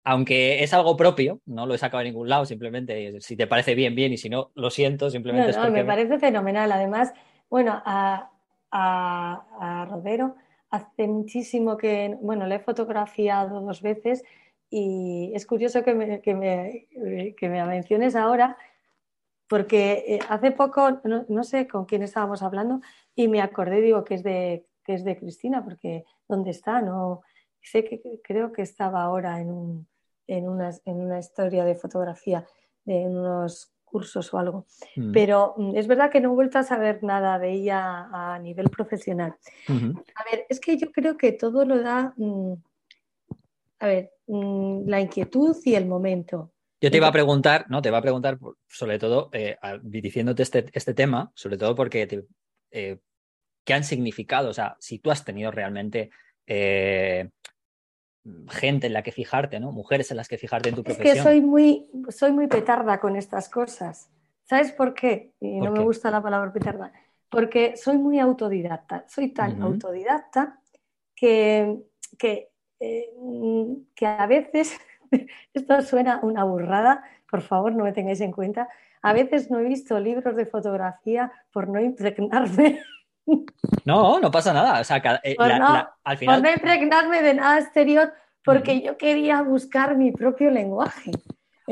aunque 0.04 0.64
es 0.64 0.74
algo 0.74 0.97
propio, 0.97 1.39
no 1.45 1.66
lo 1.66 1.74
he 1.74 1.78
sacado 1.78 1.99
de 1.99 2.10
ningún 2.10 2.28
lado, 2.28 2.45
simplemente 2.45 3.22
si 3.22 3.38
te 3.38 3.47
parece 3.47 3.74
bien, 3.74 3.95
bien, 3.95 4.12
y 4.12 4.18
si 4.18 4.30
no, 4.30 4.51
lo 4.56 4.70
siento, 4.70 5.10
simplemente 5.10 5.54
no, 5.54 5.72
me 5.72 5.86
parece 5.86 6.20
fenomenal. 6.20 6.72
Además, 6.72 7.14
bueno, 7.49 7.82
a, 7.86 8.32
a, 8.72 9.88
Rodero 9.89 10.36
hace 10.70 11.08
muchísimo 11.08 11.78
que, 11.78 12.18
bueno, 12.22 12.47
le 12.47 12.56
he 12.56 12.60
fotografiado 12.60 13.62
dos 13.62 13.82
veces 13.82 14.24
y 14.70 15.32
es 15.36 15.45
curioso 15.45 15.84
que 15.84 15.93
me, 15.93 16.22
que 16.22 16.34
me, 16.34 16.88
que 17.38 17.47
me 17.47 17.64
menciones 17.66 18.16
ahora, 18.16 18.58
porque 19.47 20.04
eh, 20.08 20.20
hace 20.30 20.51
poco, 20.51 20.99
no, 21.04 21.43
sé 21.43 21.68
con 21.68 21.86
quién 21.86 22.01
estábamos 22.01 22.41
hablando, 22.41 22.82
y 23.16 23.28
me 23.28 23.41
acordé, 23.41 23.82
digo, 23.82 24.04
que 24.04 24.16
es 24.16 24.24
de, 24.24 24.66
que 24.84 24.95
es 24.95 25.04
de 25.06 25.16
Cristina, 25.16 25.64
porque 25.64 26.06
¿dónde 26.28 26.49
está? 26.49 26.82
No, 26.82 27.22
sé 27.62 27.84
que 27.84 28.01
creo 28.24 28.51
que 28.51 28.64
estaba 28.64 29.04
ahora 29.04 29.39
en, 29.39 29.51
un, 29.51 29.88
en, 30.28 30.47
una, 30.47 30.71
en 30.86 31.01
una 31.01 31.19
historia 31.19 31.65
de 31.65 31.76
fotografía, 31.76 32.45
en 32.86 33.17
unos 33.17 33.74
cursos 33.93 34.34
o 34.34 34.39
algo. 34.39 34.65
Mm. 34.95 35.11
Pero 35.11 35.53
mm, 35.57 35.78
es 35.78 35.88
verdad 35.88 36.11
que 36.11 36.19
no 36.19 36.32
he 36.32 36.36
vuelto 36.36 36.57
a 36.57 36.63
saber 36.63 37.03
nada 37.03 37.38
de 37.38 37.51
ella 37.51 38.07
a 38.11 38.39
nivel 38.39 38.69
profesional. 38.69 39.36
A 39.67 40.24
ver, 40.32 40.45
es 40.49 40.59
que 40.59 40.78
yo 40.78 40.91
creo 40.91 41.15
que 41.15 41.32
todo 41.34 41.63
lo 41.63 41.82
da, 41.82 42.13
mm, 42.17 42.53
a 43.80 43.88
ver, 43.88 44.11
la 44.28 44.99
inquietud 44.99 45.55
y 45.63 45.76
el 45.76 45.86
momento. 45.86 46.51
Yo 46.82 46.91
te 46.91 46.97
iba 46.97 47.07
a 47.07 47.13
preguntar, 47.13 47.65
¿no? 47.69 47.82
Te 47.82 47.89
iba 47.89 47.97
a 47.97 48.01
preguntar, 48.01 48.38
sobre 48.67 48.99
todo, 48.99 49.30
eh, 49.32 49.57
diciéndote 49.84 50.43
este, 50.43 50.65
este, 50.74 50.93
tema, 50.93 51.32
sobre 51.34 51.57
todo 51.57 51.76
porque 51.76 52.26
eh, 52.71 52.97
¿qué 53.63 53.74
han 53.74 53.84
significado? 53.84 54.49
O 54.49 54.53
sea, 54.53 54.76
si 54.80 54.99
tú 54.99 55.11
has 55.11 55.24
tenido 55.24 55.49
realmente 55.51 56.09
eh, 56.45 57.30
gente 58.49 58.88
en 58.88 58.93
la 58.93 59.03
que 59.03 59.11
fijarte, 59.11 59.59
¿no? 59.59 59.71
Mujeres 59.71 60.11
en 60.11 60.17
las 60.17 60.28
que 60.28 60.38
fijarte 60.38 60.69
en 60.69 60.76
tu 60.76 60.84
profesión. 60.84 61.17
Es 61.17 61.24
que 61.24 61.30
soy 61.30 61.41
muy, 61.41 61.89
soy 62.09 62.32
muy 62.32 62.47
petarda 62.47 62.99
con 62.99 63.15
estas 63.15 63.49
cosas. 63.49 64.09
¿Sabes 64.43 64.71
por 64.71 64.93
qué? 64.93 65.34
Y 65.39 65.59
no 65.59 65.71
me 65.71 65.82
gusta 65.82 66.11
la 66.11 66.21
palabra 66.21 66.51
petarda. 66.51 66.91
Porque 67.30 67.76
soy 67.76 67.97
muy 67.97 68.19
autodidacta. 68.19 69.05
Soy 69.07 69.30
tan 69.30 69.61
autodidacta 69.61 70.59
que, 71.15 71.80
que, 72.17 72.49
que 73.95 74.05
a 74.05 74.28
veces 74.28 74.78
esto 75.53 75.82
suena 75.82 76.19
una 76.21 76.43
burrada, 76.43 77.03
por 77.30 77.41
favor 77.41 77.74
no 77.74 77.84
me 77.84 77.93
tengáis 77.93 78.21
en 78.21 78.32
cuenta. 78.32 78.69
A 79.01 79.13
veces 79.13 79.51
no 79.51 79.59
he 79.59 79.63
visto 79.63 79.99
libros 79.99 80.36
de 80.36 80.45
fotografía 80.45 81.32
por 81.51 81.67
no 81.67 81.80
impregnarme. 81.80 82.82
No, 83.86 84.19
no 84.19 84.32
pasa 84.32 84.53
nada. 84.53 84.82
O 84.82 84.84
sea, 84.84 85.01
eh, 85.24 85.36
por, 85.36 85.47
no, 85.59 85.89
al 86.03 86.17
final... 86.17 86.41
por 86.41 86.49
no 86.49 86.55
impregnarme 86.55 87.21
de 87.21 87.34
nada 87.34 87.59
exterior 87.59 88.13
porque 88.43 88.82
yo 88.82 88.97
quería 88.97 89.41
buscar 89.41 89.95
mi 89.97 90.11
propio 90.11 90.51
lenguaje. 90.51 91.11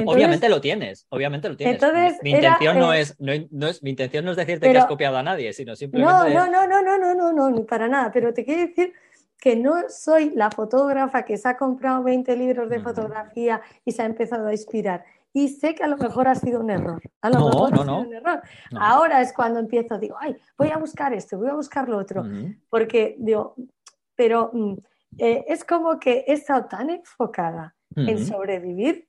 obviamente 0.05 0.49
lo 0.49 0.61
tienes, 0.61 1.05
obviamente 1.09 1.49
lo 1.49 1.57
tienes. 1.57 1.75
Entonces 1.75 2.19
mi, 2.23 2.31
intención 2.31 2.79
no, 2.79 2.93
es, 2.93 3.19
no, 3.19 3.67
es, 3.67 3.83
mi 3.83 3.89
intención 3.89 4.25
no 4.25 4.31
es 4.31 4.37
decirte 4.37 4.71
que 4.71 4.77
has 4.77 4.85
copiado 4.85 5.17
a 5.17 5.23
nadie, 5.23 5.53
sino 5.53 5.75
simplemente. 5.75 6.33
No, 6.33 6.47
no, 6.47 6.67
no, 6.67 6.81
no, 6.81 6.97
no, 6.97 7.13
no, 7.13 7.33
no, 7.33 7.49
no, 7.49 7.65
para 7.65 7.87
nada. 7.87 8.11
Pero 8.11 8.33
te 8.33 8.45
quiero 8.45 8.61
decir 8.61 8.93
que 9.39 9.55
no 9.55 9.89
soy 9.89 10.31
la 10.35 10.51
fotógrafa 10.51 11.25
que 11.25 11.35
se 11.37 11.49
ha 11.49 11.57
comprado 11.57 12.03
20 12.03 12.35
libros 12.37 12.69
de 12.69 12.79
fotografía 12.79 13.61
y 13.83 13.91
se 13.91 14.03
ha 14.03 14.05
empezado 14.05 14.47
a 14.47 14.51
inspirar. 14.51 15.03
Y 15.34 15.47
sé 15.49 15.75
que 15.75 15.84
a 15.84 15.88
lo 15.88 15.97
mejor 15.97 16.27
ha 16.27 16.36
sido 16.36 16.59
un 16.59 16.69
error. 16.69 17.01
A 17.21 17.29
lo 17.29 17.45
mejor 17.45 17.73
ha 17.73 17.77
sido 17.77 17.99
un 17.99 18.13
error. 18.13 18.41
Ahora 18.77 19.21
es 19.21 19.34
cuando 19.34 19.59
empiezo, 19.59 19.97
digo, 19.97 20.17
ay, 20.19 20.36
voy 20.57 20.69
a 20.69 20.77
buscar 20.77 21.13
esto, 21.13 21.38
voy 21.38 21.49
a 21.49 21.55
buscar 21.55 21.88
lo 21.88 21.97
otro. 21.97 22.25
Porque 22.69 23.15
digo, 23.19 23.55
pero 24.15 24.51
mm, 24.53 24.73
eh, 25.17 25.45
es 25.47 25.63
como 25.63 25.99
que 25.99 26.25
he 26.27 26.34
estado 26.34 26.65
tan 26.65 26.89
enfocada 26.89 27.75
en 27.95 28.25
sobrevivir 28.25 29.07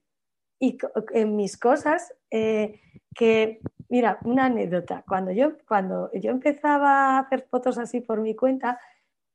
y 0.59 0.77
en 1.13 1.35
mis 1.35 1.57
cosas 1.57 2.13
que, 2.29 3.61
mira, 3.89 4.17
una 4.23 4.45
anécdota. 4.45 5.03
Cuando 5.07 5.31
yo, 5.31 5.57
cuando 5.67 6.11
yo 6.13 6.31
empezaba 6.31 7.17
a 7.17 7.19
hacer 7.19 7.47
fotos 7.49 7.77
así 7.77 8.01
por 8.01 8.21
mi 8.21 8.35
cuenta, 8.35 8.79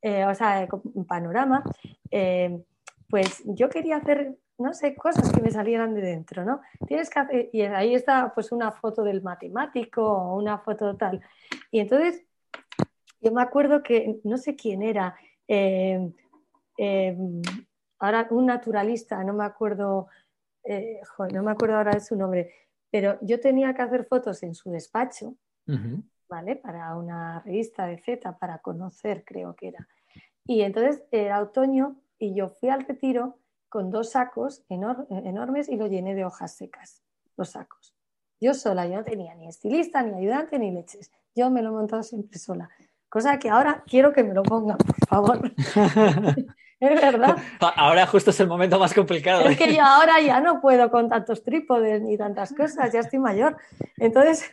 eh, 0.01 0.25
o 0.25 0.35
sea, 0.35 0.69
un 0.95 1.07
panorama, 1.07 1.65
eh, 2.11 2.63
pues 3.09 3.43
yo 3.47 3.69
quería 3.69 3.97
hacer, 3.97 4.37
no 4.59 4.75
sé, 4.75 4.95
cosas 4.95 5.33
que 5.33 5.41
me 5.41 5.51
salieran 5.51 5.95
de 5.95 6.03
dentro, 6.03 6.45
¿no? 6.45 6.61
Tienes 6.87 7.09
que 7.11 7.19
hacer, 7.19 7.51
y 7.53 7.63
ahí 7.63 7.95
está 7.95 8.33
pues 8.35 8.53
una 8.53 8.73
foto 8.73 9.03
del 9.05 9.23
matemático 9.23 10.03
o 10.03 10.37
una 10.37 10.59
foto 10.59 10.97
tal. 10.97 11.21
Y 11.71 11.81
entonces, 11.81 12.25
yo 13.21 13.33
me 13.33 13.43
acuerdo 13.43 13.83
que, 13.83 14.21
no 14.25 14.37
sé 14.37 14.57
quién 14.57 14.83
era, 14.83 15.17
eh, 15.47 16.11
ahora 17.99 18.27
un 18.31 18.47
naturalista, 18.47 19.23
no 19.25 19.33
me 19.33 19.45
acuerdo, 19.45 20.09
no 21.33 21.43
me 21.43 21.51
acuerdo 21.51 21.77
ahora 21.77 21.93
de 21.93 22.01
su 22.01 22.17
nombre, 22.17 22.53
pero 22.91 23.19
yo 23.23 23.41
tenía 23.41 23.75
que 23.75 23.83
hacer 23.83 24.05
fotos 24.05 24.43
en 24.43 24.55
su 24.55 24.71
despacho. 24.71 25.35
¿vale? 26.29 26.57
Para 26.57 26.95
una 26.97 27.41
revista 27.41 27.87
de 27.87 27.99
Z, 27.99 28.39
para 28.39 28.59
conocer, 28.59 29.25
creo 29.25 29.55
que 29.55 29.69
era. 29.69 29.89
Y 30.45 30.63
entonces 30.63 31.03
era 31.11 31.43
otoño 31.43 31.97
y 32.19 32.35
yo 32.35 32.49
fui 32.49 32.69
al 32.69 32.85
retiro 32.85 33.39
con 33.69 33.91
dos 33.91 34.11
sacos 34.11 34.65
enormes 34.69 35.69
y 35.69 35.77
lo 35.77 35.87
llené 35.87 36.15
de 36.15 36.25
hojas 36.25 36.55
secas, 36.55 37.03
los 37.37 37.51
sacos. 37.51 37.95
Yo 38.41 38.55
sola, 38.55 38.87
yo 38.87 38.97
no 38.97 39.05
tenía 39.05 39.35
ni 39.35 39.49
estilista, 39.49 40.03
ni 40.03 40.15
ayudante, 40.15 40.59
ni 40.59 40.71
leches. 40.71 41.11
Yo 41.35 41.51
me 41.51 41.61
lo 41.61 41.71
he 41.71 41.73
montado 41.73 42.03
siempre 42.03 42.39
sola. 42.39 42.71
Cosa 43.09 43.39
que 43.39 43.51
ahora 43.51 43.83
quiero 43.87 44.13
que 44.13 44.23
me 44.23 44.35
lo 44.35 44.43
pongan, 44.43 44.79
por 44.79 45.09
favor. 45.09 45.53
es 46.81 47.01
verdad. 47.01 47.37
Ahora 47.77 48.07
justo 48.07 48.31
es 48.31 48.39
el 48.41 48.47
momento 48.47 48.79
más 48.79 48.95
complicado. 48.95 49.49
Es 49.49 49.59
que 49.59 49.75
yo 49.75 49.83
ahora 49.83 50.21
ya 50.21 50.41
no 50.41 50.61
puedo 50.61 50.91
con 50.91 51.09
tantos 51.09 51.43
trípodes 51.43 52.03
ni 52.03 52.17
tantas 52.17 52.53
cosas, 52.53 52.93
ya 52.93 53.01
estoy 53.01 53.19
mayor. 53.19 53.57
Entonces, 53.97 54.45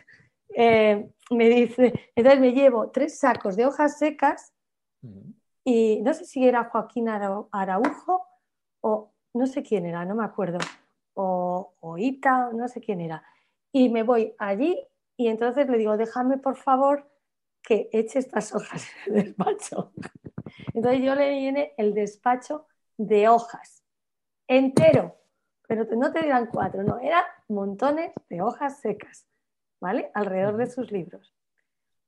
eh, 0.56 1.08
me 1.30 1.48
dice, 1.48 2.10
entonces 2.16 2.40
me 2.40 2.52
llevo 2.52 2.90
tres 2.90 3.18
sacos 3.18 3.56
de 3.56 3.66
hojas 3.66 3.98
secas 3.98 4.52
y 5.64 6.00
no 6.02 6.14
sé 6.14 6.24
si 6.24 6.46
era 6.46 6.64
Joaquín 6.64 7.08
Araujo 7.08 8.26
o 8.86 9.12
no 9.34 9.46
sé 9.46 9.62
quién 9.62 9.86
era, 9.86 10.04
no 10.04 10.14
me 10.14 10.24
acuerdo, 10.24 10.58
o, 11.14 11.74
o 11.80 11.98
Ita, 11.98 12.50
no 12.52 12.68
sé 12.68 12.80
quién 12.80 13.00
era. 13.00 13.22
Y 13.72 13.88
me 13.88 14.02
voy 14.02 14.34
allí 14.38 14.86
y 15.16 15.28
entonces 15.28 15.68
le 15.68 15.78
digo, 15.78 15.96
déjame 15.96 16.38
por 16.38 16.56
favor 16.56 17.10
que 17.62 17.88
eche 17.92 18.18
estas 18.18 18.54
hojas 18.54 18.86
en 19.06 19.16
el 19.16 19.24
despacho. 19.24 19.92
Entonces 20.74 21.02
yo 21.02 21.14
le 21.14 21.30
viene 21.30 21.74
el 21.76 21.94
despacho 21.94 22.66
de 22.96 23.28
hojas, 23.28 23.82
entero, 24.46 25.16
pero 25.66 25.84
no 25.96 26.12
te 26.12 26.22
dirán 26.22 26.46
cuatro, 26.46 26.82
no, 26.82 26.98
eran 26.98 27.24
montones 27.48 28.12
de 28.28 28.40
hojas 28.40 28.80
secas. 28.80 29.26
¿vale? 29.80 30.10
Alrededor 30.14 30.56
de 30.56 30.66
sus 30.66 30.90
libros. 30.90 31.34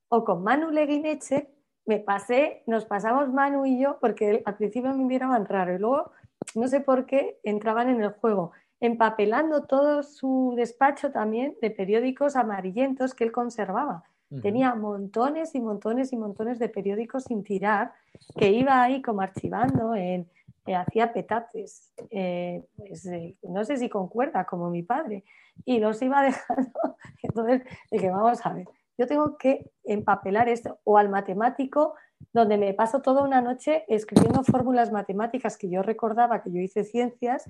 O 0.09 0.25
con 0.25 0.43
Manu 0.43 0.71
Leguineche, 0.71 1.55
me 1.87 2.01
pasé, 2.01 2.63
nos 2.67 2.85
pasamos 2.85 3.33
Manu 3.33 3.65
y 3.67 3.81
yo, 3.81 3.99
porque 4.01 4.43
al 4.45 4.57
principio 4.57 4.95
me 4.95 5.05
miraban 5.05 5.47
raro 5.47 5.75
y 5.75 5.79
luego, 5.79 6.13
no 6.55 6.69
sé 6.69 6.81
por 6.81 7.07
qué, 7.07 7.39
entraban 7.43 7.89
en 7.89 8.03
el 8.03 8.11
juego, 8.11 8.53
empapelando 8.81 9.65
todo 9.65 10.03
su 10.03 10.55
despacho 10.57 11.11
también 11.11 11.57
de 11.61 11.71
periódicos 11.71 12.37
amarillentos 12.37 13.15
que 13.15 13.25
él 13.25 13.33
conservaba. 13.33 14.05
Tenía 14.43 14.75
montones 14.75 15.55
y 15.55 15.61
montones 15.61 16.13
y 16.13 16.19
montones 16.19 16.59
de 16.59 16.69
periódicos 16.69 17.25
sin 17.25 17.43
tirar, 17.43 17.93
que 18.37 18.51
iba 18.51 18.83
ahí 18.83 19.01
como 19.01 19.23
archivando 19.23 19.95
en, 19.95 20.29
eh, 20.67 20.75
hacía 20.75 21.15
petates, 21.15 21.91
eh, 22.11 22.63
pues, 22.77 23.09
no 23.43 23.65
sé 23.65 23.79
si 23.79 23.89
con 23.89 24.07
cuerda, 24.09 24.45
como 24.45 24.69
mi 24.69 24.83
padre, 24.83 25.25
y 25.65 25.79
los 25.79 26.03
iba 26.03 26.23
dejando. 26.57 26.97
Entonces 27.23 27.63
dije, 27.91 28.11
vamos 28.11 28.45
a 28.45 28.53
ver, 28.53 28.69
yo 28.99 29.07
tengo 29.07 29.39
que 29.39 29.71
empapelar 29.85 30.49
esto, 30.49 30.79
o 30.85 30.99
al 30.99 31.09
matemático 31.09 31.95
donde 32.33 32.59
me 32.59 32.75
paso 32.75 33.01
toda 33.01 33.23
una 33.23 33.41
noche 33.41 33.85
escribiendo 33.89 34.43
fórmulas 34.43 34.93
matemáticas 34.93 35.57
que 35.57 35.71
yo 35.71 35.83
recordaba 35.83 36.43
que 36.43 36.53
yo 36.53 36.61
hice 36.61 36.85
ciencias. 36.85 37.45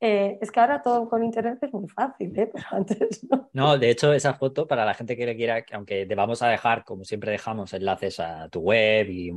Eh, 0.00 0.38
es 0.40 0.50
que 0.50 0.60
ahora 0.60 0.82
todo 0.82 1.08
con 1.08 1.22
internet 1.22 1.58
es 1.62 1.72
muy 1.72 1.88
fácil, 1.88 2.36
¿eh? 2.38 2.50
pero 2.52 2.64
antes 2.70 3.26
no. 3.30 3.48
No, 3.52 3.78
de 3.78 3.90
hecho, 3.90 4.12
esa 4.12 4.34
foto, 4.34 4.66
para 4.66 4.84
la 4.84 4.94
gente 4.94 5.16
que 5.16 5.26
le 5.26 5.36
quiera, 5.36 5.64
aunque 5.72 6.06
te 6.06 6.14
vamos 6.14 6.42
a 6.42 6.48
dejar, 6.48 6.84
como 6.84 7.04
siempre 7.04 7.30
dejamos, 7.30 7.72
enlaces 7.72 8.20
a 8.20 8.48
tu 8.48 8.60
web 8.60 9.08
y 9.08 9.30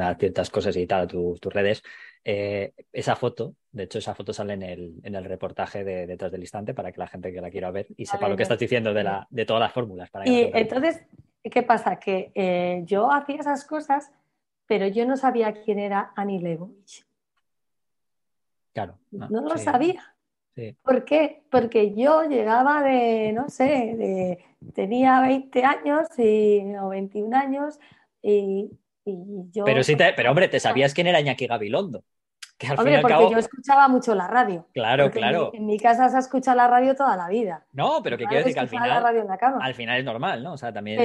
a 0.00 0.14
ciertas 0.18 0.50
cosas 0.50 0.76
y 0.76 0.86
tal, 0.86 1.02
a 1.02 1.06
tus 1.06 1.40
redes, 1.52 1.82
eh, 2.24 2.72
esa 2.92 3.16
foto, 3.16 3.54
de 3.70 3.84
hecho, 3.84 3.98
esa 3.98 4.14
foto 4.14 4.32
sale 4.32 4.54
en 4.54 4.62
el, 4.62 4.94
en 5.02 5.14
el 5.14 5.24
reportaje 5.24 5.84
de 5.84 6.06
Detrás 6.06 6.32
del 6.32 6.40
Instante 6.40 6.74
para 6.74 6.90
que 6.92 7.00
la 7.00 7.06
gente 7.06 7.32
que 7.32 7.40
la 7.40 7.50
quiera 7.50 7.70
ver 7.70 7.86
y 7.96 8.06
sepa 8.06 8.28
lo 8.28 8.36
que 8.36 8.44
estás 8.44 8.58
diciendo 8.58 8.94
de, 8.94 9.04
la, 9.04 9.26
de 9.30 9.44
todas 9.44 9.60
las 9.60 9.72
fórmulas. 9.72 10.10
Para 10.10 10.28
y 10.28 10.50
entonces, 10.54 11.04
¿qué 11.42 11.62
pasa? 11.62 11.98
Que 11.98 12.82
yo 12.86 13.12
hacía 13.12 13.36
esas 13.36 13.64
cosas 13.64 14.10
pero 14.66 14.86
yo 14.86 15.06
no 15.06 15.16
sabía 15.16 15.52
quién 15.52 15.78
era 15.78 16.12
Annie 16.16 16.40
Leibovitz. 16.40 17.06
Claro. 18.72 18.98
No, 19.10 19.28
lo 19.28 19.56
sabía. 19.56 20.02
¿Por 20.82 21.04
qué? 21.04 21.42
Porque 21.50 21.94
yo 21.94 22.24
llegaba 22.24 22.82
de, 22.82 23.32
no 23.32 23.48
sé, 23.48 23.64
de, 23.64 24.44
tenía 24.72 25.20
20 25.20 25.64
años 25.64 26.06
y, 26.16 26.74
o 26.76 26.88
21 26.88 27.36
años 27.36 27.78
y, 28.22 28.70
yo... 29.04 29.64
Pero, 29.64 29.82
sí 29.82 29.96
pero 29.96 30.30
hombre, 30.30 30.48
te 30.48 30.60
sabías 30.60 30.94
quién 30.94 31.06
era 31.06 31.20
Iñaki 31.20 31.46
Gabilondo. 31.46 32.04
Que 32.56 32.68
al 32.68 32.78
hombre, 32.78 33.00
porque 33.00 33.30
yo 33.30 33.38
escuchaba 33.38 33.88
mucho 33.88 34.14
la 34.14 34.28
radio. 34.28 34.66
Claro, 34.72 35.10
claro. 35.10 35.50
En 35.54 35.66
mi, 35.66 35.78
casa 35.78 36.08
se 36.08 36.16
ha 36.16 36.20
escuchado 36.20 36.56
la 36.56 36.68
radio 36.68 36.94
toda 36.94 37.16
la 37.16 37.28
vida. 37.28 37.64
No, 37.72 38.00
pero 38.02 38.16
que 38.16 38.26
quiero 38.26 38.44
decir 38.44 38.54
que 38.54 38.60
al 38.60 38.68
final... 38.68 39.04
Al 39.60 39.74
final 39.74 39.98
es 39.98 40.04
normal, 40.04 40.42
¿no? 40.42 40.52
O 40.52 40.56
sea, 40.56 40.72
también 40.72 40.98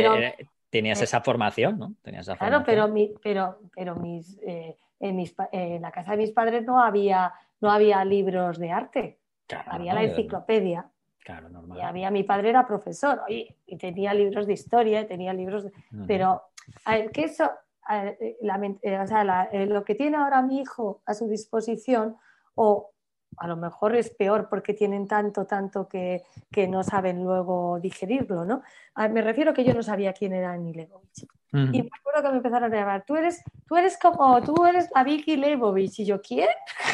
tenías 0.70 1.02
eh, 1.02 1.04
esa 1.06 1.22
formación, 1.22 1.80
¿no? 1.80 1.94
Tenías 2.04 2.28
esa 2.28 2.38
claro, 2.38 2.64
pero, 2.64 2.88
mi, 2.88 3.14
pero, 3.24 3.60
pero 3.76 3.96
mis, 3.96 4.38
eh, 4.46 4.78
en, 5.00 5.16
mis, 5.16 5.36
en, 5.52 5.82
la 5.82 5.92
casa 5.92 6.12
de 6.12 6.18
mis 6.18 6.32
padres 6.32 6.66
no 6.66 6.80
había, 6.82 7.34
no 7.62 7.72
había 7.72 8.06
libros 8.06 8.60
de 8.60 8.72
arte. 8.72 9.20
había 9.66 9.96
la 9.96 10.04
enciclopedia. 10.04 10.86
Claro, 11.24 11.50
normal. 11.50 11.80
Y 11.80 11.82
había, 11.82 12.12
mi 12.12 12.24
padre 12.24 12.50
era 12.50 12.68
profesor 12.68 13.22
y, 13.28 13.56
y 13.66 13.78
tenía 13.78 14.14
libros 14.14 14.46
de 14.46 14.54
historia, 14.54 15.08
tenía 15.08 15.34
libros 15.34 15.64
de... 15.64 15.72
Pero, 16.06 16.44
a 16.86 16.96
ver, 16.96 17.12
que 17.12 17.24
eso, 17.24 17.50
eh, 17.90 19.00
o 19.00 19.08
sea, 19.08 19.50
lo 19.66 19.84
que 19.84 19.96
tiene 19.96 20.18
ahora 20.18 20.42
mi 20.42 20.60
hijo 20.60 21.02
a 21.06 21.14
su 21.14 21.28
disposición, 21.28 22.18
o 22.56 22.92
a 23.40 23.48
lo 23.48 23.56
mejor 23.56 23.96
es 23.96 24.10
peor 24.10 24.48
porque 24.50 24.74
tienen 24.74 25.08
tanto, 25.08 25.46
tanto 25.46 25.88
que, 25.88 26.24
que 26.52 26.68
no 26.68 26.84
saben 26.84 27.24
luego 27.24 27.80
digerirlo, 27.80 28.46
¿no? 28.46 28.62
me 29.08 29.22
refiero 29.22 29.54
que 29.54 29.64
yo 29.64 29.74
no 29.74 29.82
sabía 29.82 30.12
quién 30.14 30.34
era 30.34 30.52
Annie 30.52 30.74
Leibovitz. 30.74 31.26
Y 31.52 31.82
me 31.82 31.90
acuerdo 32.00 32.22
que 32.22 32.30
me 32.30 32.38
empezaron 32.38 32.72
a 32.72 32.78
llamar, 32.78 33.04
tú 33.08 33.16
eres, 33.16 33.44
tú 33.68 33.76
eres 33.76 33.98
como, 33.98 34.40
tú 34.44 34.66
eres 34.66 34.88
la 34.94 35.04
Vicky 35.04 35.36
Leibovitz. 35.36 36.00
Y 36.00 36.06
yo, 36.06 36.22
¿quién? 36.22 36.50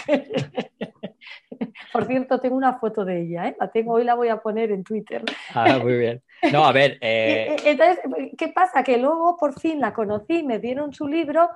Por 1.92 2.06
cierto, 2.06 2.40
tengo 2.40 2.56
una 2.56 2.80
foto 2.80 3.04
de 3.04 3.22
ella, 3.22 3.48
¿eh? 3.48 3.58
La 3.60 3.70
tengo, 3.70 3.94
hoy 3.94 4.06
la 4.06 4.16
voy 4.16 4.30
a 4.30 4.38
poner 4.38 4.72
en 4.72 4.84
Twitter. 4.84 5.24
Ah, 5.54 5.78
muy 5.82 5.98
bien. 5.98 6.24
No, 6.52 6.66
a 6.66 6.72
ver. 6.72 6.98
Eh, 7.02 7.56
entonces, 7.66 8.00
¿qué 8.38 8.48
pasa? 8.50 8.84
Que 8.84 8.98
luego 8.98 9.38
por 9.38 9.60
fin 9.60 9.80
la 9.80 9.94
conocí, 9.94 10.44
me 10.44 10.60
dieron 10.60 10.94
su 10.94 11.08
libro 11.08 11.50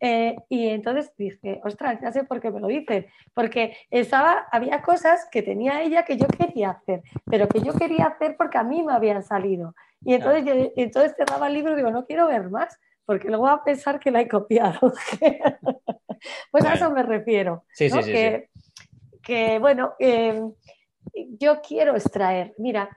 eh, 0.00 0.36
y 0.48 0.68
entonces 0.68 1.12
dije, 1.16 1.60
ostras, 1.64 1.98
ya 2.02 2.12
sé 2.12 2.24
por 2.24 2.40
qué 2.40 2.50
me 2.50 2.60
lo 2.60 2.66
dicen, 2.66 3.06
porque 3.32 3.76
estaba, 3.90 4.46
había 4.52 4.82
cosas 4.82 5.26
que 5.30 5.42
tenía 5.42 5.82
ella 5.82 6.04
que 6.04 6.16
yo 6.16 6.26
quería 6.26 6.70
hacer, 6.70 7.02
pero 7.24 7.48
que 7.48 7.60
yo 7.60 7.72
quería 7.72 8.06
hacer 8.06 8.36
porque 8.36 8.58
a 8.58 8.62
mí 8.62 8.82
me 8.82 8.92
habían 8.92 9.22
salido. 9.22 9.74
Y 10.02 10.14
entonces, 10.14 10.44
yo, 10.44 10.72
entonces 10.76 11.14
cerraba 11.16 11.48
el 11.48 11.54
libro 11.54 11.72
y 11.72 11.76
digo, 11.76 11.90
no 11.90 12.04
quiero 12.04 12.28
ver 12.28 12.50
más, 12.50 12.78
porque 13.06 13.28
luego 13.28 13.44
va 13.44 13.52
a 13.52 13.64
pensar 13.64 13.98
que 13.98 14.10
la 14.10 14.20
he 14.20 14.28
copiado. 14.28 14.92
pues 16.50 16.64
a 16.64 16.74
eso 16.74 16.90
me 16.90 17.02
refiero. 17.02 17.64
Sí, 17.72 17.88
sí, 17.88 18.02
sí, 18.02 18.12
que, 18.12 18.50
que, 19.22 19.58
bueno, 19.58 19.94
em, 19.98 20.52
yo 21.38 21.62
quiero 21.62 21.94
extraer, 21.94 22.54
mira, 22.58 22.90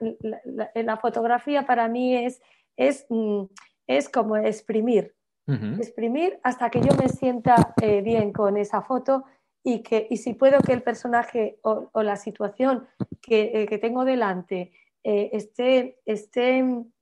la, 0.44 0.70
la, 0.74 0.96
fotografía 0.98 1.64
para 1.64 1.88
mí 1.88 2.14
es, 2.14 2.42
es, 2.76 3.06
mm, 3.08 3.44
es 3.86 4.08
como 4.08 4.36
exprimir 4.36 5.14
exprimir 5.78 6.38
hasta 6.42 6.70
que 6.70 6.80
yo 6.80 6.94
me 6.96 7.08
sienta 7.08 7.74
eh, 7.80 8.02
bien 8.02 8.32
con 8.32 8.56
esa 8.56 8.82
foto 8.82 9.24
y, 9.62 9.82
que, 9.82 10.06
y 10.10 10.16
si 10.16 10.34
puedo 10.34 10.60
que 10.60 10.72
el 10.72 10.82
personaje 10.82 11.58
o, 11.62 11.90
la 12.02 12.16
situación 12.16 12.86
que, 13.20 13.66
eh, 13.70 13.78
tengo 13.78 14.04
delante 14.04 14.72
eh, 15.04 15.30
esté, 15.32 15.98
esté 16.06 16.58
en 16.58 16.92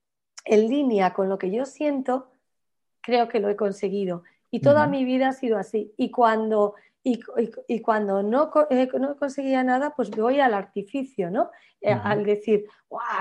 línea 0.45 1.13
con 1.15 1.29
lo 1.29 1.39
que 1.39 1.51
yo 1.51 1.67
siento, 1.67 2.31
creo 3.01 3.29
que 3.29 3.41
lo 3.41 3.49
he 3.49 3.57
conseguido. 3.57 4.25
Y 4.51 4.61
toda 4.61 4.87
mi 4.87 5.05
vida 5.05 5.29
ha 5.29 5.33
sido 5.33 5.59
así. 5.59 5.93
Y 5.99 6.11
cuando, 6.11 6.75
y, 7.03 7.21
cuando 7.81 8.23
no, 8.23 8.51
no, 8.51 9.17
conseguía 9.17 9.63
nada, 9.63 9.95
pues 9.95 10.11
voy 10.11 10.41
al 10.41 10.55
artificio, 10.55 11.31
¿no? 11.31 11.51
Al 11.83 12.25
decir, 12.25 12.67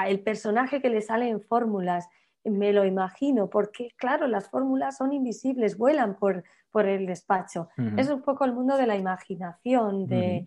el 0.08 0.22
personaje 0.22 0.82
que 0.82 0.90
le 0.90 1.02
sale 1.02 1.28
en 1.28 1.42
fórmulas, 1.42 2.08
me 2.50 2.74
lo 2.74 2.86
imagino, 2.86 3.50
porque 3.50 3.92
claro, 3.98 4.28
las 4.28 4.50
fórmulas 4.50 4.98
son 4.98 5.14
invisibles, 5.14 5.78
vuelan 5.78 6.16
por, 6.16 6.44
por 6.72 6.86
el 6.86 7.06
despacho. 7.06 7.70
Es 7.98 8.10
un 8.10 8.22
poco 8.22 8.46
el 8.46 8.54
mundo 8.54 8.78
de 8.78 8.88
la 8.88 8.96
imaginación, 8.96 10.08
de, 10.08 10.46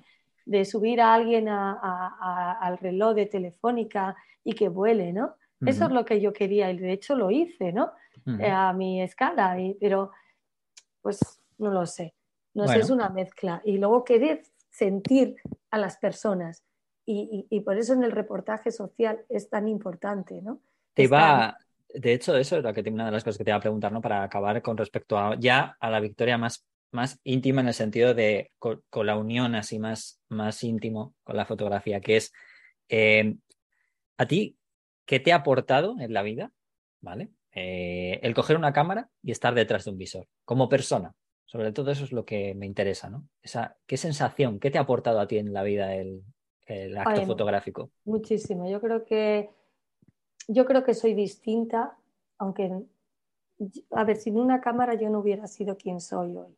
subir 0.64 1.00
a 1.00 1.14
alguien 1.14 1.48
al 1.48 2.78
reloj 2.78 3.14
de 3.14 3.26
telefónica 3.26 4.16
y 4.44 4.52
que 4.52 4.68
vuele, 4.68 5.12
¿no? 5.12 5.34
Eso 5.64 5.84
es 5.84 5.90
lo 5.90 6.04
que 6.04 6.20
yo 6.20 6.32
quería 6.32 6.70
y 6.70 6.78
de 6.78 6.92
hecho 6.92 7.14
lo 7.14 7.30
hice, 7.30 7.72
¿no? 7.72 7.92
Eh, 8.38 8.50
a 8.50 8.72
mi 8.72 9.02
escala, 9.02 9.56
pero 9.78 10.10
pues 11.02 11.18
no 11.58 11.70
lo 11.70 11.86
sé. 11.86 12.14
No 12.54 12.66
sé, 12.66 12.78
es 12.78 12.90
una 12.90 13.08
mezcla. 13.08 13.62
Y 13.64 13.78
luego 13.78 14.04
querer 14.04 14.42
sentir 14.70 15.36
a 15.70 15.78
las 15.78 15.96
personas. 15.98 16.64
Y, 17.06 17.60
por 17.64 17.76
eso 17.76 17.92
en 17.92 18.04
el 18.04 18.12
reportaje 18.12 18.70
social 18.70 19.24
es 19.28 19.50
tan 19.50 19.66
importante, 19.66 20.42
¿no? 20.42 20.60
Te 20.94 21.04
iba, 21.04 21.56
de 21.94 22.12
hecho, 22.12 22.36
eso 22.36 22.56
es 22.58 22.62
lo 22.62 22.72
que, 22.72 22.88
una 22.90 23.06
de 23.06 23.12
las 23.12 23.24
cosas 23.24 23.38
que 23.38 23.44
te 23.44 23.50
iba 23.50 23.58
a 23.58 23.60
preguntar, 23.60 23.92
¿no? 23.92 24.00
Para 24.00 24.22
acabar 24.22 24.60
con 24.62 24.76
respecto 24.76 25.18
a 25.18 25.36
ya 25.38 25.76
a 25.80 25.90
la 25.90 26.00
victoria 26.00 26.38
más, 26.38 26.66
más 26.92 27.20
íntima 27.24 27.60
en 27.60 27.68
el 27.68 27.74
sentido 27.74 28.14
de 28.14 28.52
con, 28.58 28.82
la 29.06 29.16
unión 29.16 29.54
así 29.54 29.78
más, 29.78 30.20
más 30.28 30.62
íntimo 30.64 31.14
con 31.22 31.36
la 31.36 31.46
fotografía, 31.46 32.00
que 32.00 32.16
es 32.16 32.32
eh, 32.88 33.36
a 34.18 34.26
ti, 34.26 34.56
¿qué 35.06 35.20
te 35.20 35.32
ha 35.32 35.36
aportado 35.36 35.96
en 35.98 36.12
la 36.12 36.22
vida? 36.22 36.52
¿Vale? 37.00 37.30
Eh, 37.52 38.20
el 38.22 38.34
coger 38.34 38.56
una 38.56 38.72
cámara 38.72 39.08
y 39.22 39.32
estar 39.32 39.54
detrás 39.54 39.84
de 39.84 39.90
un 39.90 39.98
visor, 39.98 40.26
como 40.44 40.68
persona. 40.68 41.14
Sobre 41.46 41.72
todo 41.72 41.90
eso 41.90 42.04
es 42.04 42.12
lo 42.12 42.24
que 42.24 42.54
me 42.54 42.66
interesa, 42.66 43.10
¿no? 43.10 43.26
Esa, 43.42 43.76
¿Qué 43.86 43.96
sensación, 43.96 44.60
qué 44.60 44.70
te 44.70 44.78
ha 44.78 44.82
aportado 44.82 45.18
a 45.18 45.26
ti 45.26 45.38
en 45.38 45.52
la 45.52 45.64
vida 45.64 45.94
el, 45.96 46.22
acto 46.96 47.26
fotográfico? 47.26 47.90
Muchísimo. 48.04 48.70
Yo 48.70 48.80
creo 48.80 49.04
que 49.04 49.50
yo 50.52 50.64
creo 50.66 50.82
que 50.82 50.94
soy 50.94 51.14
distinta, 51.14 51.96
aunque, 52.38 52.82
a 53.92 54.04
ver, 54.04 54.16
sin 54.16 54.36
una 54.36 54.60
cámara 54.60 54.94
yo 54.94 55.08
no 55.08 55.20
hubiera 55.20 55.46
sido 55.46 55.76
quien 55.76 56.00
soy 56.00 56.36
hoy. 56.36 56.56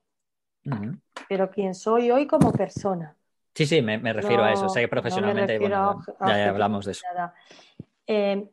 Pero 1.28 1.50
quien 1.50 1.74
soy 1.74 2.10
hoy 2.10 2.26
como 2.26 2.52
persona. 2.52 3.16
Sí, 3.54 3.66
sí, 3.66 3.82
me, 3.82 3.98
refiero 4.12 4.44
a 4.44 4.52
eso. 4.52 4.68
Sé 4.68 4.80
que 4.80 4.88
profesionalmente, 4.88 5.58
bueno, 5.58 6.02
ya, 6.26 6.48
hablamos 6.48 6.86
de 6.86 6.92
eso. 6.92 7.04
Eh, 8.06 8.50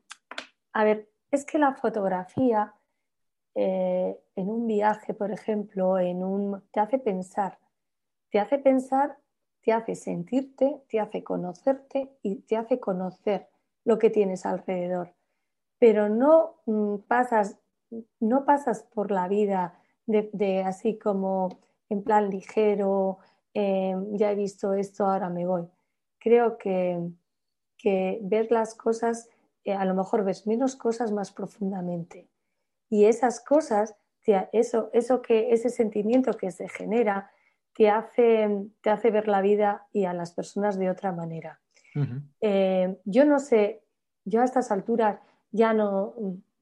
a 0.73 0.83
ver, 0.83 1.09
es 1.31 1.45
que 1.45 1.57
la 1.57 1.73
fotografía 1.73 2.73
eh, 3.55 4.19
en 4.35 4.49
un 4.49 4.67
viaje, 4.67 5.13
por 5.13 5.31
ejemplo, 5.31 5.99
en 5.99 6.23
un, 6.23 6.61
te 6.71 6.81
hace 6.81 6.99
pensar, 6.99 7.59
te 8.29 8.39
hace 8.39 8.57
pensar, 8.57 9.17
te 9.61 9.71
hace 9.71 9.95
sentirte, 9.95 10.81
te 10.89 10.99
hace 10.99 11.23
conocerte 11.23 12.11
y 12.23 12.41
te 12.41 12.57
hace 12.57 12.79
conocer 12.79 13.47
lo 13.85 13.97
que 13.97 14.09
tienes 14.09 14.45
alrededor 14.45 15.13
pero 15.79 16.09
no 16.09 16.61
mm, 16.65 16.97
pasas, 17.07 17.57
no 18.19 18.45
pasas 18.45 18.83
por 18.83 19.11
la 19.11 19.27
vida 19.27 19.79
de, 20.05 20.63
así 20.63 20.97
como 20.97 21.59
en 21.89 22.03
plan 22.03 22.29
ligero, 22.29 23.19
eh, 23.53 23.95
ya 24.11 24.31
he 24.31 24.35
visto 24.35 24.73
esto, 24.73 25.05
ahora 25.05 25.29
me 25.29 25.45
voy. 25.45 25.67
Creo 26.19 26.57
que, 26.57 26.99
que 27.77 28.19
ver 28.21 28.51
las 28.51 28.75
cosas, 28.75 29.29
eh, 29.63 29.73
a 29.73 29.85
lo 29.85 29.95
mejor 29.95 30.23
ves 30.23 30.45
menos 30.45 30.75
cosas 30.75 31.11
más 31.11 31.31
profundamente. 31.31 32.27
Y 32.89 33.05
esas 33.05 33.39
cosas, 33.39 33.95
eso, 34.51 34.89
eso 34.93 35.21
que, 35.21 35.51
ese 35.51 35.69
sentimiento 35.69 36.33
que 36.33 36.51
se 36.51 36.69
genera, 36.69 37.31
te 37.73 37.89
hace, 37.89 38.67
te 38.81 38.89
hace 38.89 39.09
ver 39.11 39.27
la 39.27 39.41
vida 39.41 39.87
y 39.93 40.05
a 40.05 40.13
las 40.13 40.33
personas 40.33 40.77
de 40.77 40.89
otra 40.89 41.11
manera. 41.11 41.61
Eh, 42.41 42.99
yo 43.05 43.25
no 43.25 43.39
sé, 43.39 43.83
yo 44.25 44.41
a 44.41 44.45
estas 44.45 44.71
alturas 44.71 45.19
ya 45.51 45.73
no, 45.73 46.13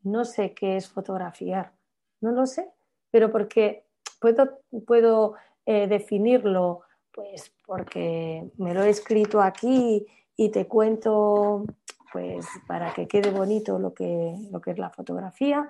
no 0.03 0.25
sé 0.25 0.53
qué 0.53 0.77
es 0.77 0.89
fotografiar, 0.89 1.73
no 2.21 2.31
lo 2.31 2.45
sé, 2.45 2.69
pero 3.11 3.31
porque 3.31 3.85
puedo, 4.19 4.59
puedo 4.85 5.35
eh, 5.65 5.87
definirlo 5.87 6.81
Pues 7.11 7.51
porque 7.65 8.51
me 8.57 8.73
lo 8.73 8.83
he 8.83 8.89
escrito 8.89 9.41
aquí 9.41 10.05
y 10.35 10.49
te 10.49 10.67
cuento, 10.67 11.65
pues 12.13 12.45
para 12.67 12.93
que 12.93 13.07
quede 13.07 13.31
bonito 13.31 13.79
lo 13.79 13.93
que, 13.93 14.37
lo 14.51 14.61
que 14.61 14.71
es 14.71 14.77
la 14.77 14.91
fotografía, 14.91 15.67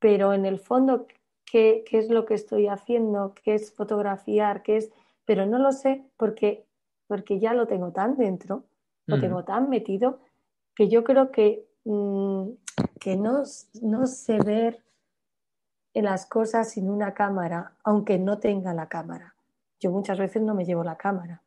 pero 0.00 0.32
en 0.34 0.44
el 0.44 0.58
fondo, 0.58 1.06
¿qué, 1.46 1.84
¿qué, 1.88 1.98
es 1.98 2.10
lo 2.10 2.26
que 2.26 2.34
estoy 2.34 2.66
haciendo? 2.66 3.34
¿Qué 3.42 3.54
es 3.54 3.72
fotografiar? 3.72 4.62
¿Qué 4.62 4.76
es? 4.78 4.90
Pero 5.24 5.46
no 5.46 5.58
lo 5.58 5.72
sé 5.72 6.04
porque, 6.16 6.66
porque 7.06 7.38
ya 7.38 7.54
lo 7.54 7.66
tengo 7.66 7.92
tan 7.92 8.16
dentro, 8.16 8.64
lo 9.06 9.20
tengo 9.20 9.44
tan 9.44 9.70
metido, 9.70 10.18
que 10.74 10.88
yo 10.88 11.04
creo 11.04 11.30
que, 11.30 11.66
mm, 11.84 12.50
que 13.00 13.16
no, 13.16 13.42
no 13.82 14.06
sé 14.06 14.38
ver 14.38 14.84
en 15.94 16.04
las 16.04 16.26
cosas 16.26 16.70
sin 16.70 16.90
una 16.90 17.14
cámara, 17.14 17.76
aunque 17.84 18.18
no 18.18 18.38
tenga 18.38 18.74
la 18.74 18.88
cámara. 18.88 19.34
Yo 19.80 19.90
muchas 19.90 20.18
veces 20.18 20.42
no 20.42 20.54
me 20.54 20.64
llevo 20.64 20.82
la 20.82 20.96
cámara, 20.96 21.42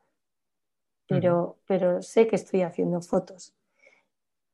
pero, 1.08 1.58
pero 1.68 2.02
sé 2.02 2.28
que 2.28 2.36
estoy 2.36 2.62
haciendo 2.62 3.02
fotos. 3.02 3.54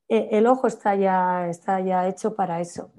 E, 0.08 0.30
el 0.38 0.48
ojo 0.48 0.68
está 0.68 0.96
ya, 0.96 1.48
está 1.48 1.80
ya 1.80 2.08
hecho 2.08 2.36
para 2.36 2.60
eso. 2.60 2.92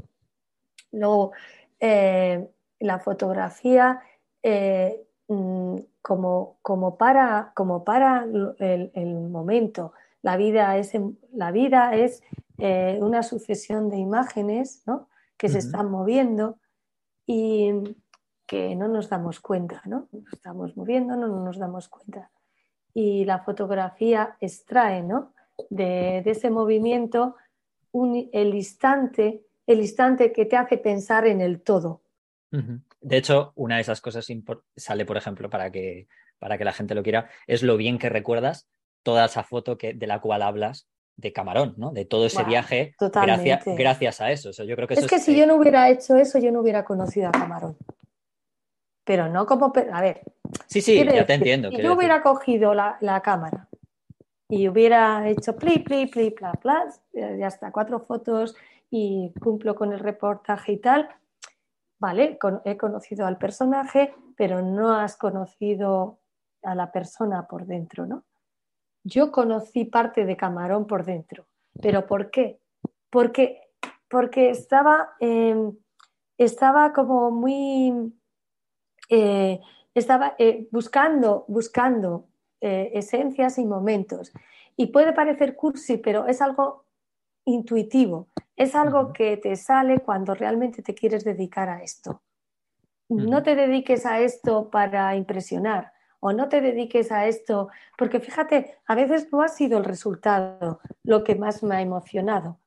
Luego, 0.92 1.32
eh, 1.80 2.48
la 2.80 2.98
fotografía, 2.98 4.00
eh, 4.42 5.06
mm, 5.28 5.76
como, 6.02 6.58
como, 6.62 6.96
para, 6.96 7.52
como 7.54 7.84
para 7.84 8.24
el, 8.24 9.28
momento, 9.30 9.92
la 10.24 10.38
vida 10.38 10.78
es, 10.78 10.92
la 11.34 11.52
vida 11.52 11.94
es 11.94 12.22
eh, 12.56 12.98
una 13.02 13.22
sucesión 13.22 13.90
de 13.90 13.98
imágenes 13.98 14.82
¿no? 14.86 15.10
que 15.36 15.50
se 15.50 15.58
están 15.58 15.90
moviendo 15.90 16.58
y 17.26 17.72
que 18.46 18.74
no 18.74 18.88
nos 18.88 19.10
damos 19.10 19.40
cuenta, 19.40 19.82
¿no? 19.84 20.08
Nos 20.12 20.32
estamos 20.32 20.76
moviendo, 20.78 21.14
no 21.16 21.28
nos 21.28 21.58
damos 21.58 21.88
cuenta. 21.88 22.30
Y 22.94 23.26
la 23.26 23.40
fotografía 23.40 24.38
extrae, 24.40 25.02
¿no? 25.02 25.34
De, 25.68 26.18
ese 26.24 26.48
movimiento 26.48 27.36
el 27.92 28.54
instante, 28.54 29.44
el 29.66 29.80
instante 29.80 30.32
que 30.32 30.46
te 30.46 30.56
hace 30.56 30.78
pensar 30.78 31.26
en 31.26 31.42
el 31.42 31.60
todo. 31.60 32.00
De 32.50 33.16
hecho, 33.18 33.52
una 33.56 33.76
de 33.76 33.82
esas 33.82 34.00
cosas 34.00 34.26
sale, 34.74 35.04
por 35.04 35.18
ejemplo, 35.18 35.50
para 35.50 35.70
que, 35.70 36.08
para 36.38 36.56
que 36.56 36.64
la 36.64 36.72
gente 36.72 36.94
lo 36.94 37.02
quiera, 37.02 37.28
es 37.46 37.62
lo 37.62 37.76
bien 37.76 37.98
que 37.98 38.08
recuerdas 38.08 38.68
toda 39.04 39.26
esa 39.26 39.44
foto 39.44 39.78
que, 39.78 39.94
de 39.94 40.06
la 40.08 40.20
cual 40.20 40.42
hablas 40.42 40.88
de 41.16 41.32
Camarón, 41.32 41.74
¿no? 41.76 41.92
De 41.92 42.04
todo 42.04 42.26
ese 42.26 42.42
viaje 42.42 42.96
gracias, 42.98 43.64
gracias 43.64 44.20
a 44.20 44.32
eso. 44.32 44.50
yo 44.64 44.74
creo 44.74 44.88
que 44.88 44.94
es 44.94 45.06
que 45.06 45.20
si 45.20 45.36
yo 45.36 45.46
no 45.46 45.54
hubiera 45.54 45.88
hecho 45.88 46.16
eso, 46.16 46.38
yo 46.38 46.50
no 46.50 46.60
hubiera 46.60 46.84
conocido 46.84 47.28
a 47.28 47.32
Camarón. 47.32 47.76
Pero 49.04 49.28
no 49.28 49.46
como... 49.46 49.72
A 49.92 50.00
ver. 50.00 50.22
Sí, 50.66 50.80
sí, 50.80 51.04
ya 51.04 51.26
te 51.26 51.34
entiendo. 51.34 51.70
Si 51.70 51.80
yo 51.80 51.94
hubiera 51.94 52.22
cogido 52.22 52.74
la, 52.74 53.20
cámara 53.22 53.68
y 54.48 54.68
hubiera 54.68 55.28
hecho 55.28 55.56
pli, 55.56 55.78
pli, 55.78 56.06
pli, 56.06 56.30
pla, 56.30 56.52
pla, 56.54 56.88
ya 57.12 57.46
está, 57.46 57.70
cuatro 57.70 58.00
fotos 58.00 58.56
y 58.90 59.32
cumplo 59.40 59.74
con 59.74 59.92
el 59.92 60.00
reportaje 60.00 60.72
y 60.72 60.76
tal, 60.78 61.08
vale, 61.98 62.38
he 62.64 62.76
conocido 62.76 63.26
al 63.26 63.38
personaje, 63.38 64.14
pero 64.36 64.62
no 64.62 64.94
has 64.94 65.16
conocido 65.16 66.18
a 66.62 66.74
la 66.74 66.90
persona 66.90 67.46
por 67.46 67.66
dentro, 67.66 68.06
¿no? 68.06 68.24
Yo 69.04 69.30
conocí 69.30 69.84
parte 69.84 70.24
de 70.24 70.36
Camarón 70.36 70.86
por 70.86 71.04
dentro. 71.04 71.46
¿Pero 71.80 72.06
por 72.06 72.30
qué? 72.30 72.58
Porque, 73.10 73.60
porque 74.08 74.50
estaba, 74.50 75.10
em, 75.20 75.76
estaba 76.38 76.92
como 76.92 77.30
muy... 77.30 78.12
Eh, 79.10 79.60
estaba 79.94 80.34
eh, 80.38 80.66
buscando, 80.72 81.44
buscando 81.46 82.26
eh, 82.60 82.90
esencias 82.94 83.58
y 83.58 83.66
momentos. 83.66 84.32
Y 84.76 84.86
puede 84.86 85.12
parecer 85.12 85.54
cursi, 85.54 85.98
pero 85.98 86.26
es 86.26 86.40
algo 86.40 86.84
intuitivo, 87.44 88.28
es 88.56 88.74
algo 88.74 89.12
que 89.12 89.36
te 89.36 89.54
sale 89.56 90.00
cuando 90.00 90.34
realmente 90.34 90.82
te 90.82 90.94
quieres 90.94 91.24
dedicar 91.24 91.68
a 91.68 91.82
esto. 91.82 92.22
No 93.08 93.42
te 93.42 93.54
dediques 93.54 94.06
a 94.06 94.20
esto 94.20 94.70
para 94.70 95.14
impresionar, 95.14 95.92
o 96.26 96.32
no 96.32 96.48
te 96.48 96.62
dediques 96.62 97.12
a 97.12 97.26
esto, 97.26 97.68
porque 97.98 98.18
fíjate, 98.18 98.78
a 98.86 98.94
veces 98.94 99.30
no 99.30 99.42
ha 99.42 99.48
sido 99.48 99.76
el 99.76 99.84
resultado 99.84 100.80
lo 101.02 101.22
que 101.22 101.34
más 101.34 101.62
me 101.62 101.76
ha 101.76 101.82
emocionado 101.82 102.58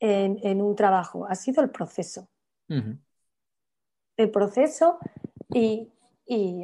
en, 0.00 0.62
un 0.62 0.74
trabajo, 0.74 1.26
ha 1.28 1.34
sido 1.34 1.62
el 1.62 1.68
proceso. 1.68 2.28
El 2.66 4.30
proceso 4.30 4.98
y, 5.52 5.92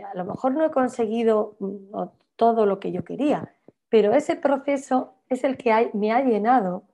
a 0.00 0.14
lo 0.14 0.24
mejor 0.24 0.54
no 0.54 0.64
he 0.64 0.70
conseguido 0.70 1.56
mm, 1.60 2.04
todo 2.36 2.64
lo 2.64 2.80
que 2.80 2.90
yo 2.90 3.04
quería, 3.04 3.54
pero 3.90 4.14
ese 4.14 4.34
proceso 4.34 5.16
es 5.28 5.44
el 5.44 5.58
que 5.58 5.90
me 5.92 6.10
ha 6.10 6.24
llenado 6.24 6.84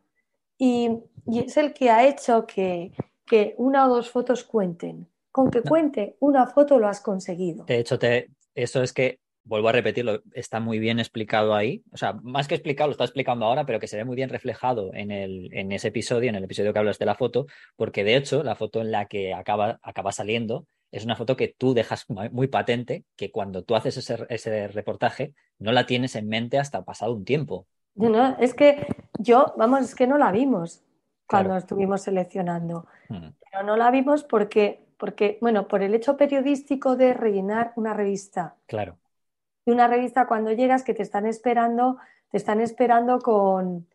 y, 0.58 1.04
es 1.32 1.56
el 1.56 1.72
que 1.72 1.88
ha 1.88 2.04
hecho 2.04 2.48
que, 2.48 2.92
que 3.26 3.54
una 3.58 3.86
o 3.86 3.94
dos 3.94 4.10
fotos 4.10 4.42
cuenten. 4.42 5.06
Con 5.30 5.52
que 5.52 5.62
cuente 5.62 6.16
una 6.18 6.48
foto 6.48 6.80
lo 6.80 6.88
has 6.88 7.00
conseguido. 7.00 7.64
De 7.66 7.78
hecho, 7.78 7.96
te, 7.96 8.30
eso 8.54 8.82
es 8.82 8.92
que, 8.92 9.19
vuelvo 9.44 9.68
a 9.68 9.72
repetirlo, 9.72 10.22
está 10.32 10.60
muy 10.60 10.78
bien 10.78 10.98
explicado 10.98 11.54
ahí. 11.54 11.82
O 11.92 11.96
sea, 11.96 12.14
más 12.22 12.48
que 12.48 12.54
explicado, 12.54 12.88
lo 12.88 12.92
está 12.92 13.04
explicando 13.04 13.46
ahora, 13.46 13.66
pero 13.66 13.80
que 13.80 13.88
se 13.88 13.96
ve 13.96 14.04
muy 14.04 14.16
bien 14.16 14.28
reflejado 14.28 14.90
en, 14.94 15.10
el, 15.10 15.48
en 15.52 15.72
ese 15.72 15.88
episodio, 15.88 16.28
en 16.28 16.36
el 16.36 16.44
episodio 16.44 16.72
que 16.72 16.78
hablas 16.78 16.98
de 16.98 17.06
la 17.06 17.14
foto, 17.14 17.46
porque 17.76 18.04
de 18.04 18.16
hecho, 18.16 18.42
la 18.42 18.54
foto 18.54 18.80
en 18.80 18.90
la 18.90 19.06
que 19.06 19.34
acaba, 19.34 19.78
acaba 19.82 20.12
saliendo 20.12 20.66
es 20.92 21.04
una 21.04 21.14
foto 21.14 21.36
que 21.36 21.54
tú 21.56 21.72
dejas 21.72 22.06
muy 22.08 22.48
patente, 22.48 23.04
que 23.16 23.30
cuando 23.30 23.62
tú 23.62 23.76
haces 23.76 23.96
ese, 23.96 24.26
ese 24.28 24.66
reportaje, 24.68 25.34
no 25.58 25.70
la 25.70 25.86
tienes 25.86 26.16
en 26.16 26.28
mente 26.28 26.58
hasta 26.58 26.84
pasado 26.84 27.14
un 27.14 27.24
tiempo. 27.24 27.66
No, 27.94 28.36
es 28.38 28.54
que 28.54 28.86
yo, 29.18 29.54
vamos, 29.56 29.82
es 29.82 29.94
que 29.94 30.08
no 30.08 30.18
la 30.18 30.32
vimos 30.32 30.82
cuando 31.26 31.56
estuvimos 31.56 32.02
seleccionando. 32.02 32.86
Hmm. 33.08 33.28
Pero 33.52 33.62
no 33.64 33.76
la 33.76 33.92
vimos 33.92 34.24
porque 34.24 34.80
porque, 35.00 35.38
bueno, 35.40 35.66
por 35.66 35.82
el 35.82 35.94
hecho 35.94 36.16
periodístico 36.18 36.94
de 36.94 37.14
rellenar 37.14 37.72
una 37.74 37.94
revista. 37.94 38.54
Claro. 38.66 38.98
Y 39.64 39.72
una 39.72 39.88
revista 39.88 40.26
cuando 40.26 40.52
llegas 40.52 40.84
que 40.84 40.94
te 40.94 41.02
están 41.02 41.26
esperando, 41.26 41.98
te 42.30 42.36
están 42.36 42.60
esperando 42.60 43.18
con, 43.18 43.86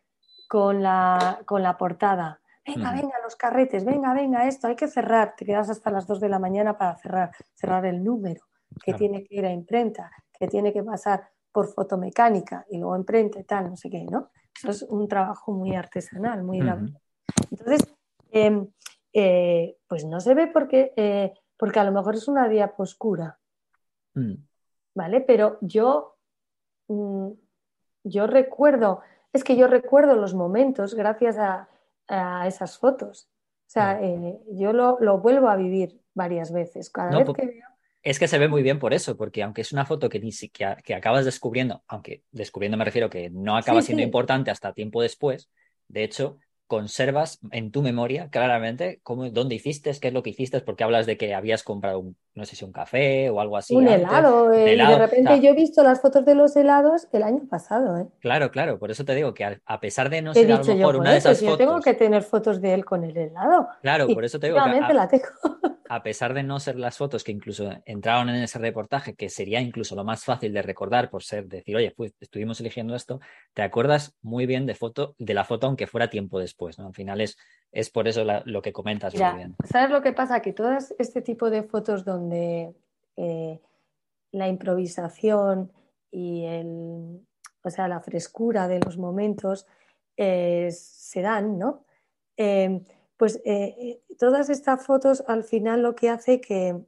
con, 0.47 0.83
la, 0.83 1.39
con 1.45 1.63
la 1.63 1.77
portada. 1.77 2.39
Venga, 2.65 2.91
venga, 2.91 3.13
los 3.23 3.35
carretes, 3.35 3.85
venga, 3.85 4.13
venga, 4.13 4.47
esto, 4.47 4.67
hay 4.67 4.75
que 4.75 4.87
cerrar. 4.87 5.35
Te 5.37 5.45
quedas 5.45 5.69
hasta 5.69 5.91
las 5.91 6.07
2 6.07 6.19
de 6.19 6.29
la 6.29 6.39
mañana 6.39 6.77
para 6.77 6.95
cerrar, 6.95 7.31
cerrar 7.53 7.85
el 7.85 8.03
número, 8.03 8.41
que 8.83 8.93
tiene 8.95 9.23
que 9.23 9.35
ir 9.35 9.45
a 9.45 9.51
imprenta, 9.51 10.11
que 10.33 10.47
tiene 10.47 10.73
que 10.73 10.81
pasar 10.81 11.29
por 11.51 11.71
fotomecánica 11.71 12.65
y 12.69 12.79
luego 12.79 12.97
imprenta 12.97 13.39
y 13.39 13.43
tal, 13.43 13.69
no 13.69 13.77
sé 13.77 13.89
qué, 13.89 14.03
¿no? 14.03 14.31
Eso 14.57 14.71
es 14.71 14.81
un 14.83 15.07
trabajo 15.07 15.51
muy 15.51 15.75
artesanal, 15.75 16.43
muy... 16.43 16.59
Entonces, 17.51 17.95
eh, 18.31 18.65
eh, 19.13 19.77
pues 19.87 20.03
no 20.05 20.19
se 20.19 20.33
ve 20.33 20.47
porque, 20.47 20.91
eh, 20.97 21.33
porque 21.57 21.79
a 21.79 21.83
lo 21.83 21.91
mejor 21.91 22.15
es 22.15 22.27
una 22.27 22.49
diaposcura. 22.49 23.37
Mm. 24.13 24.33
¿Vale? 24.95 25.21
Pero 25.21 25.57
yo, 25.61 26.17
mm, 26.87 27.31
yo 28.03 28.27
recuerdo, 28.27 29.01
es 29.33 29.43
que 29.43 29.55
yo 29.55 29.67
recuerdo 29.67 30.15
los 30.15 30.33
momentos 30.33 30.95
gracias 30.95 31.37
a, 31.37 31.69
esas 32.47 32.77
fotos. 32.77 33.29
O 33.67 33.69
sea, 33.69 33.99
eh, 33.99 34.39
yo 34.51 34.73
lo, 34.73 35.17
vuelvo 35.17 35.49
a 35.49 35.55
vivir 35.55 35.99
varias 36.13 36.53
veces. 36.53 36.91
Cada 36.91 37.17
vez 37.17 37.29
que 37.33 37.61
Es 38.03 38.19
que 38.19 38.27
se 38.27 38.37
ve 38.37 38.47
muy 38.47 38.61
bien 38.61 38.77
por 38.77 38.93
eso, 38.93 39.17
porque 39.17 39.41
aunque 39.41 39.61
es 39.61 39.73
una 39.73 39.85
foto 39.85 40.07
que 40.07 40.19
ni 40.19 40.31
siquiera 40.31 40.75
que 40.77 40.93
acabas 40.93 41.25
descubriendo, 41.25 41.83
aunque 41.87 42.23
descubriendo 42.31 42.77
me 42.77 42.85
refiero 42.85 43.09
que 43.09 43.31
no 43.31 43.57
acaba 43.57 43.81
siendo 43.81 44.03
importante 44.03 44.51
hasta 44.51 44.73
tiempo 44.73 45.01
después, 45.01 45.49
de 45.87 46.03
hecho, 46.03 46.37
conservas 46.67 47.39
en 47.51 47.71
tu 47.71 47.81
memoria 47.81 48.29
claramente 48.29 48.99
cómo, 49.03 49.29
dónde 49.29 49.55
hiciste, 49.55 49.91
qué 49.99 50.09
es 50.09 50.13
lo 50.13 50.23
que 50.23 50.31
hiciste, 50.31 50.61
porque 50.61 50.83
hablas 50.83 51.05
de 51.05 51.17
que 51.17 51.33
habías 51.33 51.63
comprado, 51.63 51.99
un, 51.99 52.17
no 52.35 52.45
sé 52.45 52.55
si 52.55 52.65
un 52.65 52.71
café 52.71 53.29
o 53.29 53.39
algo 53.39 53.57
así. 53.57 53.75
Un 53.75 53.87
helado, 53.87 54.51
eh, 54.51 54.75
y 54.75 54.77
de 54.77 54.97
repente 54.97 55.39
yo 55.41 55.51
he 55.51 55.53
visto 55.53 55.83
las 55.83 56.01
fotos 56.01 56.25
de 56.25 56.35
los 56.35 56.55
helados 56.55 57.07
el 57.13 57.23
año 57.23 57.47
pasado. 57.49 57.97
¿eh? 57.97 58.07
Claro, 58.19 58.51
claro, 58.51 58.77
por 58.77 58.91
eso 58.91 59.05
te 59.05 59.15
digo 59.15 59.33
que 59.33 59.45
a, 59.65 59.79
pesar 59.79 60.09
de 60.09 60.21
no 60.21 60.33
ser 60.33 60.51
a 60.51 60.57
lo 60.57 60.65
mejor 60.65 60.97
una 60.97 61.11
de 61.11 61.17
esas 61.17 61.39
fotos... 61.39 61.51
Yo 61.51 61.57
tengo 61.57 61.79
que 61.81 61.93
tener 61.93 62.23
fotos 62.23 62.61
de 62.61 62.73
él 62.73 62.83
con 62.83 63.03
el 63.03 63.15
helado. 63.15 63.69
Claro, 63.81 64.07
por 64.07 64.25
eso 64.25 64.39
te 64.39 64.47
digo 64.47 64.59
que... 64.63 64.93
la 64.93 65.07
tengo. 65.07 65.25
a 65.89 66.03
pesar 66.03 66.33
de 66.33 66.43
no 66.43 66.59
ser 66.59 66.77
las 66.77 66.97
fotos 66.97 67.23
que 67.23 67.31
incluso 67.31 67.71
entraron 67.85 68.29
en 68.29 68.43
ese 68.43 68.59
reportaje, 68.59 69.15
que 69.15 69.29
sería 69.29 69.61
incluso 69.61 69.95
lo 69.95 70.03
más 70.03 70.23
fácil 70.23 70.53
de 70.53 70.61
recordar 70.61 71.09
por 71.09 71.23
ser 71.23 71.47
decir, 71.47 71.75
oye, 71.75 71.93
pues 71.95 72.13
estuvimos 72.19 72.59
eligiendo 72.59 72.95
esto, 72.95 73.19
te 73.53 73.61
acuerdas 73.61 74.15
muy 74.21 74.45
bien 74.45 74.65
de 74.65 74.75
foto, 74.75 75.15
de 75.17 75.33
la 75.33 75.43
foto 75.43 75.67
aunque 75.67 75.87
fuera 75.87 76.09
tiempo 76.09 76.39
después, 76.39 76.79
¿no? 76.79 76.87
Al 76.87 76.93
final 76.93 77.21
es, 77.21 77.37
es 77.75 77.89
por 77.89 78.07
eso 78.07 78.23
lo 78.45 78.61
que 78.61 78.73
comentas 78.73 79.13
muy 79.13 79.35
bien. 79.35 79.55
¿Sabes 79.65 79.91
lo 79.91 80.01
que 80.01 80.13
pasa? 80.13 80.41
Que 80.41 80.53
todo 80.53 80.75
este 80.97 81.21
tipo 81.21 81.49
de 81.49 81.63
fotos 81.63 82.03
donde 82.03 82.73
eh, 83.17 83.59
la 84.31 84.47
improvisación 84.47 85.71
y 86.09 86.45
el, 86.45 87.21
o 87.63 87.69
sea, 87.69 87.87
la 87.87 87.99
frescura 87.99 88.67
de 88.67 88.79
los 88.79 88.97
momentos 88.97 89.67
eh, 90.17 90.69
se 90.71 91.21
dan, 91.21 91.59
¿no? 91.59 91.85
Eh, 92.37 92.81
pues 93.17 93.41
todas 94.17 94.49
estas 94.49 94.85
fotos 94.85 95.23
al 95.27 95.43
final 95.43 95.81
lo 95.81 95.95
que 95.95 96.09
hace 96.09 96.41
que, 96.41 96.81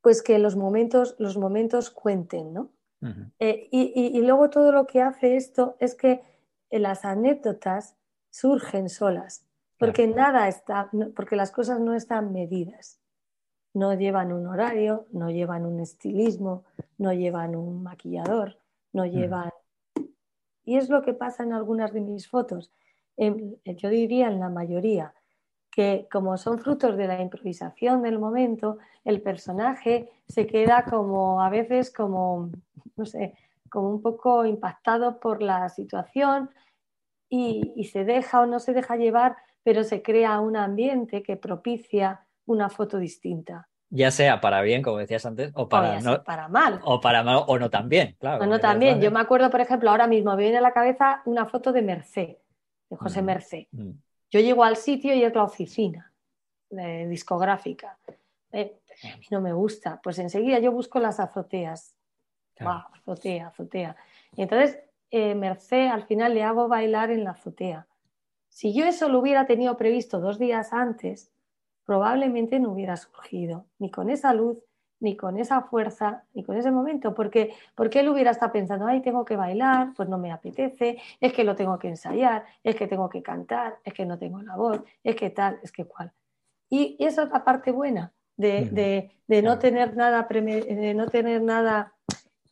pues 0.00 0.22
que 0.22 0.38
los 0.38 0.56
momentos, 0.56 1.16
los 1.18 1.36
momentos 1.36 1.90
cuenten, 1.90 2.52
¿no? 2.52 2.70
Eh, 3.38 3.68
y, 3.70 4.20
luego 4.22 4.50
todo 4.50 4.72
lo 4.72 4.86
que 4.86 5.00
hace 5.00 5.36
esto 5.36 5.76
es 5.78 5.94
que 5.94 6.20
las 6.70 7.04
anécdotas 7.04 7.94
surgen 8.30 8.88
solas, 8.88 9.46
porque 9.78 10.06
nada 10.06 10.48
está, 10.48 10.90
porque 11.14 11.36
las 11.36 11.50
cosas 11.50 11.80
no 11.80 11.94
están 11.94 12.32
medidas. 12.32 13.00
No 13.74 13.94
llevan 13.94 14.32
un 14.32 14.46
horario, 14.46 15.06
no 15.12 15.30
llevan 15.30 15.64
un 15.66 15.80
estilismo, 15.80 16.64
no 16.96 17.12
llevan 17.12 17.54
un 17.54 17.82
maquillador, 17.82 18.58
no 18.92 19.04
llevan. 19.06 19.52
Y 20.64 20.76
es 20.76 20.88
lo 20.88 21.02
que 21.02 21.14
pasa 21.14 21.44
en 21.44 21.52
algunas 21.52 21.92
de 21.92 22.00
mis 22.00 22.28
fotos. 22.28 22.72
yo 23.16 23.88
diría 23.88 24.28
en 24.28 24.40
la 24.40 24.48
mayoría 24.48 25.14
que 25.70 26.08
como 26.10 26.36
son 26.38 26.58
frutos 26.58 26.96
de 26.96 27.06
la 27.06 27.20
improvisación 27.20 28.02
del 28.02 28.18
momento, 28.18 28.78
el 29.04 29.22
personaje 29.22 30.10
se 30.26 30.46
queda 30.46 30.84
como 30.84 31.40
a 31.40 31.50
veces 31.50 31.92
como, 31.92 32.50
no 32.96 33.06
sé, 33.06 33.34
como 33.70 33.90
un 33.90 34.02
poco 34.02 34.44
impactado 34.44 35.20
por 35.20 35.42
la 35.42 35.68
situación 35.68 36.50
y, 37.28 37.84
se 37.92 38.04
deja 38.04 38.40
o 38.40 38.46
no 38.46 38.58
se 38.58 38.72
deja 38.72 38.96
llevar, 38.96 39.36
pero 39.62 39.84
se 39.84 40.02
crea 40.02 40.40
un 40.40 40.56
ambiente 40.56 41.22
que 41.22 41.36
propicia 41.36 42.26
una 42.46 42.68
foto 42.68 42.98
distinta. 42.98 43.68
Ya 43.90 44.10
sea 44.10 44.40
para 44.40 44.60
bien, 44.60 44.82
como 44.82 44.98
decías 44.98 45.24
antes, 45.24 45.50
o 45.54 45.68
para, 45.68 46.00
no, 46.00 46.22
para 46.22 46.48
mal. 46.48 46.80
O 46.84 47.00
para 47.00 47.22
mal, 47.22 47.44
o 47.46 47.58
no 47.58 47.70
también, 47.70 48.16
claro. 48.18 48.44
O 48.44 48.46
no 48.46 48.60
también. 48.60 49.00
Yo 49.00 49.10
me 49.10 49.20
acuerdo, 49.20 49.50
por 49.50 49.60
ejemplo, 49.60 49.90
ahora 49.90 50.06
mismo 50.06 50.34
me 50.36 50.42
viene 50.42 50.58
a 50.58 50.62
la 50.62 50.72
cabeza 50.72 51.22
una 51.24 51.46
foto 51.46 51.72
de 51.72 51.82
Merced, 51.82 52.36
de 52.90 52.96
José 52.96 53.22
mm, 53.22 53.24
Merced. 53.24 53.66
Mm. 53.72 53.90
Yo 54.30 54.40
llego 54.40 54.64
al 54.64 54.76
sitio 54.76 55.14
y 55.14 55.24
es 55.24 55.34
la 55.34 55.44
oficina 55.44 56.12
discográfica. 56.70 57.98
Eh, 58.52 58.78
a 59.04 59.16
mí 59.16 59.26
no 59.30 59.40
me 59.40 59.52
gusta. 59.52 60.00
Pues 60.02 60.18
enseguida 60.18 60.58
yo 60.58 60.72
busco 60.72 60.98
las 60.98 61.20
azoteas. 61.20 61.94
azotea, 62.58 63.48
azotea. 63.48 63.96
Y 64.36 64.42
entonces, 64.42 64.78
eh, 65.10 65.34
Merced 65.34 65.88
al 65.88 66.04
final 66.04 66.34
le 66.34 66.42
hago 66.42 66.68
bailar 66.68 67.10
en 67.10 67.24
la 67.24 67.30
azotea. 67.30 67.86
Si 68.48 68.74
yo 68.74 68.84
eso 68.84 69.08
lo 69.08 69.20
hubiera 69.20 69.46
tenido 69.46 69.76
previsto 69.76 70.20
dos 70.20 70.38
días 70.38 70.72
antes, 70.72 71.30
probablemente 71.84 72.58
no 72.60 72.72
hubiera 72.72 72.96
surgido, 72.96 73.66
ni 73.78 73.90
con 73.90 74.10
esa 74.10 74.34
luz, 74.34 74.58
ni 75.00 75.16
con 75.16 75.38
esa 75.38 75.62
fuerza, 75.62 76.24
ni 76.34 76.42
con 76.42 76.56
ese 76.56 76.70
momento, 76.70 77.14
porque, 77.14 77.54
porque 77.74 78.00
él 78.00 78.08
hubiera 78.08 78.32
estado 78.32 78.52
pensando, 78.52 78.86
ay, 78.86 79.00
tengo 79.00 79.24
que 79.24 79.36
bailar, 79.36 79.92
pues 79.96 80.08
no 80.08 80.18
me 80.18 80.32
apetece, 80.32 80.98
es 81.20 81.32
que 81.32 81.44
lo 81.44 81.54
tengo 81.54 81.78
que 81.78 81.88
ensayar, 81.88 82.44
es 82.64 82.74
que 82.74 82.88
tengo 82.88 83.08
que 83.08 83.22
cantar, 83.22 83.78
es 83.84 83.94
que 83.94 84.04
no 84.04 84.18
tengo 84.18 84.42
la 84.42 84.56
voz, 84.56 84.82
es 85.04 85.14
que 85.16 85.30
tal, 85.30 85.60
es 85.62 85.72
que 85.72 85.84
cual. 85.84 86.12
Y, 86.68 86.96
esa 86.98 87.22
es 87.22 87.30
la 87.30 87.44
parte 87.44 87.70
buena 87.70 88.12
de, 88.36 89.10
no 89.28 89.58
tener 89.58 89.96
nada, 89.96 90.26
de 90.28 90.94
no 90.94 91.06
tener 91.06 91.42
nada 91.42 91.94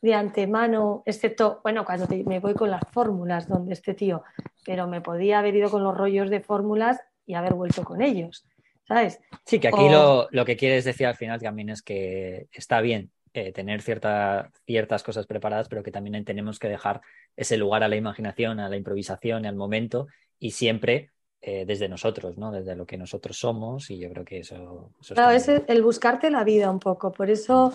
de 0.07 0.15
antemano, 0.15 1.03
excepto, 1.05 1.61
bueno, 1.63 1.85
cuando 1.85 2.07
me 2.25 2.41
voy 2.41 2.55
con 2.55 2.71
las 2.71 2.83
fórmulas 2.93 3.49
donde 3.49 3.75
este 3.75 3.93
tío, 3.93 4.23
pero 4.65 4.87
me 4.87 5.03
podía 5.03 5.41
haber 5.41 5.55
ido 5.55 5.69
con 5.69 5.83
los 5.85 5.97
rollos 5.97 6.31
de 6.31 6.41
fórmulas 6.41 6.99
y 7.27 7.35
haber 7.35 7.55
vuelto 7.55 7.85
con 7.85 8.01
ellos. 8.01 8.47
¿sabes? 8.87 9.21
Sí, 9.45 9.59
que 9.59 9.69
aquí 9.69 9.89
lo, 9.89 10.45
que 10.45 10.57
quieres 10.57 10.85
decir 10.85 11.07
al 11.07 11.17
final 11.17 11.41
también 11.41 11.71
es 11.71 11.83
que 11.83 12.47
está 12.53 12.81
bien 12.81 13.11
eh, 13.35 13.53
tener 13.53 13.83
ciertas 13.83 15.03
cosas 15.03 15.27
preparadas, 15.27 15.69
pero 15.69 15.83
que 15.83 15.91
también 15.91 16.25
tenemos 16.25 16.59
que 16.59 16.69
dejar 16.69 17.01
ese 17.37 17.57
lugar 17.57 17.83
a 17.83 17.89
la 17.89 17.97
imaginación, 17.97 18.61
a 18.61 18.69
la 18.69 18.77
improvisación 18.77 19.45
y 19.45 19.49
al 19.49 19.57
momento, 19.57 20.07
y 20.39 20.53
siempre 20.53 21.11
eh, 21.49 21.65
desde 21.65 21.89
nosotros, 21.89 22.37
¿no? 22.37 22.51
Desde 22.51 22.75
lo 22.75 22.85
que 22.85 22.99
nosotros 22.99 23.39
somos, 23.39 23.89
y 23.93 23.99
yo 23.99 24.11
creo 24.11 24.25
que 24.25 24.41
eso... 24.41 24.91
claro, 25.15 25.31
es 25.31 25.47
el 25.47 25.81
buscarte 25.81 26.29
la 26.29 26.43
vida 26.43 26.69
un 26.69 26.81
poco. 26.81 27.13
Por 27.13 27.31
eso, 27.31 27.73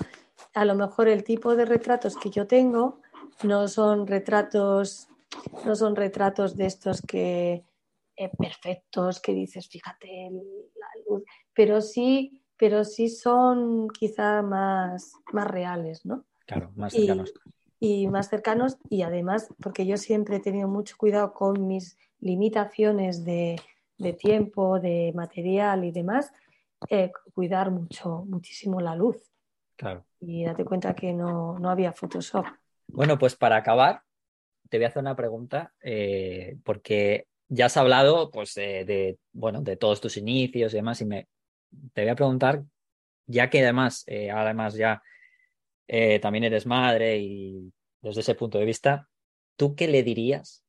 a 0.54 0.66
lo 0.66 0.76
mejor 0.76 1.08
el 1.08 1.24
tipo 1.24 1.56
de 1.56 1.64
retratos 1.64 2.18
que 2.18 2.30
yo 2.30 2.46
tengo 2.48 3.00
no 3.44 3.70
son 3.70 4.08
retratos, 4.08 5.08
no 5.66 5.74
son 5.78 5.96
retratos 5.96 6.58
de 6.58 6.66
estos 6.66 7.02
que 7.02 7.64
eh, 8.18 8.32
perfectos, 8.38 9.22
que 9.22 9.34
dices, 9.34 9.70
fíjate 9.70 10.30
la 10.30 10.88
luz, 11.08 11.24
pero 11.54 11.80
sí, 11.80 12.44
pero 12.58 12.84
sí 12.84 13.08
son 13.08 13.88
quizá 13.88 14.42
más, 14.42 15.14
más 15.32 15.48
reales, 15.50 16.06
¿no? 16.06 16.26
Claro, 16.46 16.74
más 16.76 16.92
cercanos. 16.92 17.32
Y, 17.34 17.61
más 18.12 18.30
cercanos 18.30 18.78
y 18.90 19.02
además, 19.02 19.50
porque 19.60 19.86
yo 19.86 19.98
siempre 19.98 20.36
he 20.36 20.40
tenido 20.40 20.68
mucho 20.68 20.96
cuidado 20.98 21.34
con 21.34 21.68
mis 21.68 21.98
limitaciones 22.20 23.26
de, 23.26 23.60
tiempo, 24.20 24.80
de 24.80 25.12
material 25.16 25.84
y 25.84 25.92
demás, 25.92 26.32
eh, 26.90 27.12
cuidar 27.34 27.72
mucho, 27.72 28.24
muchísimo 28.28 28.80
la 28.82 28.96
luz. 28.96 29.18
Claro. 29.76 30.06
Y 30.20 30.46
date 30.46 30.64
cuenta 30.64 30.94
que 30.94 31.12
no, 31.12 31.58
había 31.68 31.92
Photoshop. 31.92 32.46
Bueno, 32.88 33.18
pues 33.18 33.36
para 33.36 33.56
acabar, 33.56 34.04
te 34.70 34.78
voy 34.78 34.86
a 34.86 34.90
hacer 34.90 35.02
una 35.02 35.16
pregunta, 35.16 35.74
eh, 35.82 36.58
porque 36.64 37.26
ya 37.48 37.66
has 37.66 37.78
hablado 37.78 38.30
pues, 38.30 38.54
de, 38.54 39.18
bueno, 39.34 39.62
de 39.62 39.76
todos 39.76 40.02
tus 40.02 40.18
inicios 40.18 40.74
y 40.74 40.78
demás, 40.78 41.02
y 41.02 41.06
me, 41.06 41.28
te 41.94 42.02
voy 42.02 42.12
a 42.12 42.16
preguntar, 42.16 42.64
ya 43.26 43.50
que 43.50 43.62
además, 43.64 44.04
eh, 44.06 44.30
además 44.30 44.76
ya 44.76 45.02
eh, 45.94 46.20
también 46.20 46.46
eres 46.46 46.66
madre 46.66 47.18
y 47.18 47.74
desde 48.02 48.22
ese 48.22 48.36
punto 48.36 48.58
de 48.58 48.64
vista, 48.64 49.10
¿tú 49.58 49.76
qué 49.76 49.89
le 49.89 50.04
dirías 50.04 50.64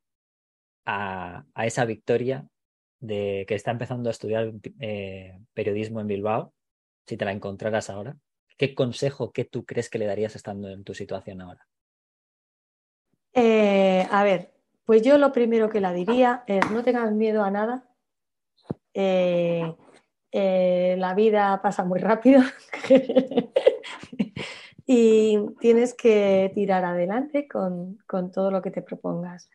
a, 0.84 1.44
esa 1.64 1.84
Victoria 1.84 2.48
de 2.98 3.44
que 3.46 3.54
está 3.54 3.70
empezando 3.70 4.10
a 4.10 4.10
estudiar 4.10 4.52
eh, 4.80 5.38
periodismo 5.54 6.00
en 6.00 6.08
Bilbao, 6.08 6.52
si 7.06 7.16
te 7.16 7.24
la 7.24 7.30
encontraras 7.30 7.88
ahora? 7.88 8.16
¿Qué 8.56 8.74
consejo, 8.74 9.30
qué 9.30 9.44
tú 9.44 9.64
crees 9.64 9.88
que 9.88 9.98
le 9.98 10.06
darías 10.06 10.34
estando 10.34 10.68
en 10.68 10.82
tu 10.82 10.92
situación 10.92 11.40
ahora? 11.40 11.66
a 13.34 14.24
ver, 14.24 14.52
pues 14.84 15.00
yo 15.02 15.16
lo 15.16 15.32
primero 15.32 15.70
que 15.70 15.80
la 15.80 15.92
diría 15.92 16.44
es 16.46 16.70
no 16.70 16.82
tengas 16.82 17.12
miedo 17.12 17.42
a 17.42 17.50
nada. 17.50 17.88
Eh, 18.92 19.74
eh, 20.32 20.96
la 20.98 21.14
vida 21.14 21.60
pasa 21.62 21.84
muy 21.84 21.98
rápido 21.98 22.42
y 24.94 25.38
tienes 25.58 25.94
que 25.94 26.52
tirar 26.54 26.84
adelante 26.84 27.48
con, 27.48 27.98
todo 28.30 28.50
lo 28.50 28.60
que 28.60 28.70
te 28.70 28.82
propongas. 28.82 29.48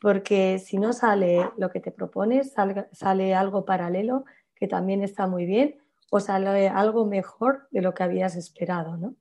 Porque 0.00 0.60
si 0.60 0.78
no 0.78 0.92
sale 0.92 1.50
lo 1.56 1.70
que 1.70 1.80
te 1.80 1.90
propones, 1.90 2.52
sale, 2.92 3.34
algo 3.34 3.64
paralelo 3.64 4.24
que 4.54 4.68
también 4.68 5.02
está 5.02 5.26
muy 5.26 5.44
bien 5.44 5.76
o 6.12 6.20
sale 6.20 6.68
algo 6.68 7.04
mejor 7.04 7.66
de 7.72 7.82
lo 7.82 7.94
que 7.94 8.04
habías 8.04 8.36
esperado. 8.36 8.96
¿no? 8.96 9.14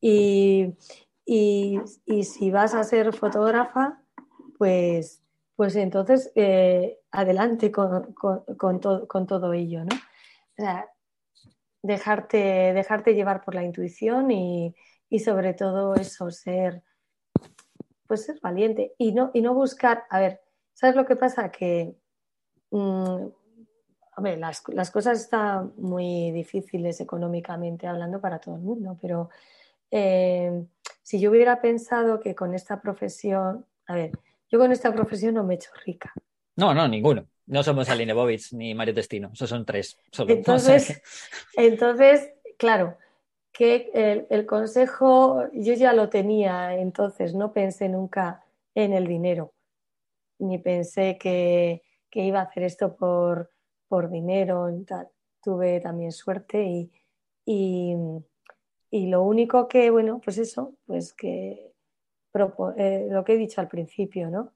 y, 0.00 0.74
y 1.24 2.24
si 2.24 2.50
vas 2.50 2.74
a 2.74 2.82
ser 2.82 3.12
fotógrafa, 3.12 4.02
pues, 4.58 5.22
pues 5.54 5.76
entonces 5.76 6.32
eh, 6.34 6.98
adelante 7.12 7.70
con, 7.70 8.80
todo 8.80 9.52
ello, 9.52 9.84
¿no? 9.84 9.94
O 9.94 10.56
sea, 10.56 10.90
dejarte, 11.82 12.72
dejarte 12.72 13.14
llevar 13.14 13.42
por 13.42 13.54
la 13.54 13.64
intuición 13.64 14.30
y, 14.30 14.74
sobre 15.24 15.54
todo 15.54 15.94
eso, 15.94 16.30
ser, 16.30 16.82
pues 18.06 18.24
ser 18.24 18.38
valiente 18.40 18.94
y 18.98 19.12
no, 19.12 19.30
y 19.34 19.40
no 19.40 19.54
buscar, 19.54 20.04
a 20.10 20.20
ver, 20.20 20.40
¿sabes 20.72 20.96
lo 20.96 21.06
que 21.06 21.16
pasa? 21.16 21.50
Que 21.50 21.94
mm, 22.70 23.26
las, 24.38 24.90
cosas 24.90 25.20
están 25.20 25.72
muy 25.76 26.30
difíciles 26.32 27.00
económicamente 27.00 27.86
hablando 27.86 28.20
para 28.20 28.38
todo 28.38 28.56
el 28.56 28.62
mundo, 28.62 28.98
pero 29.00 29.30
eh, 29.90 30.66
si 31.02 31.20
yo 31.20 31.30
hubiera 31.30 31.60
pensado 31.60 32.20
que 32.20 32.34
con 32.34 32.54
esta 32.54 32.80
profesión, 32.80 33.66
a 33.86 33.94
ver, 33.94 34.12
yo 34.48 34.58
con 34.58 34.72
esta 34.72 34.92
profesión 34.92 35.34
no 35.34 35.44
me 35.44 35.54
he 35.54 35.56
hecho 35.56 35.70
rica. 35.84 36.12
No, 36.56 36.74
no, 36.74 36.86
ninguno. 36.86 37.26
No 37.50 37.64
somos 37.64 37.88
Aline 37.88 38.12
Bovitz 38.12 38.52
ni 38.52 38.74
Mario 38.76 38.94
Testino, 38.94 39.30
esos 39.32 39.50
son 39.50 39.66
tres. 39.66 39.98
Entonces, 40.28 41.02
entonces, 41.56 42.32
claro, 42.56 42.96
que 43.52 43.90
el, 44.30 44.46
consejo 44.46 45.48
yo 45.52 45.74
ya 45.74 45.92
lo 45.92 46.08
tenía, 46.08 46.76
entonces 46.76 47.34
no 47.34 47.52
pensé 47.52 47.88
nunca 47.88 48.44
en 48.72 48.92
el 48.92 49.08
dinero, 49.08 49.52
ni 50.38 50.58
pensé 50.58 51.18
que, 51.18 51.82
iba 52.12 52.38
a 52.38 52.44
hacer 52.44 52.62
esto 52.62 52.94
por, 52.94 53.50
por 53.88 54.10
dinero. 54.10 54.68
Tuve 55.42 55.80
también 55.80 56.12
suerte 56.12 56.62
y, 56.62 56.92
y, 57.44 57.96
y, 58.92 59.06
lo 59.08 59.22
único 59.22 59.66
que, 59.66 59.90
bueno, 59.90 60.20
pues 60.24 60.38
eso, 60.38 60.76
pues 60.86 61.12
que 61.14 61.72
eh, 62.76 63.08
lo 63.10 63.24
que 63.24 63.32
he 63.32 63.36
dicho 63.36 63.60
al 63.60 63.66
principio, 63.66 64.30
¿no? 64.30 64.52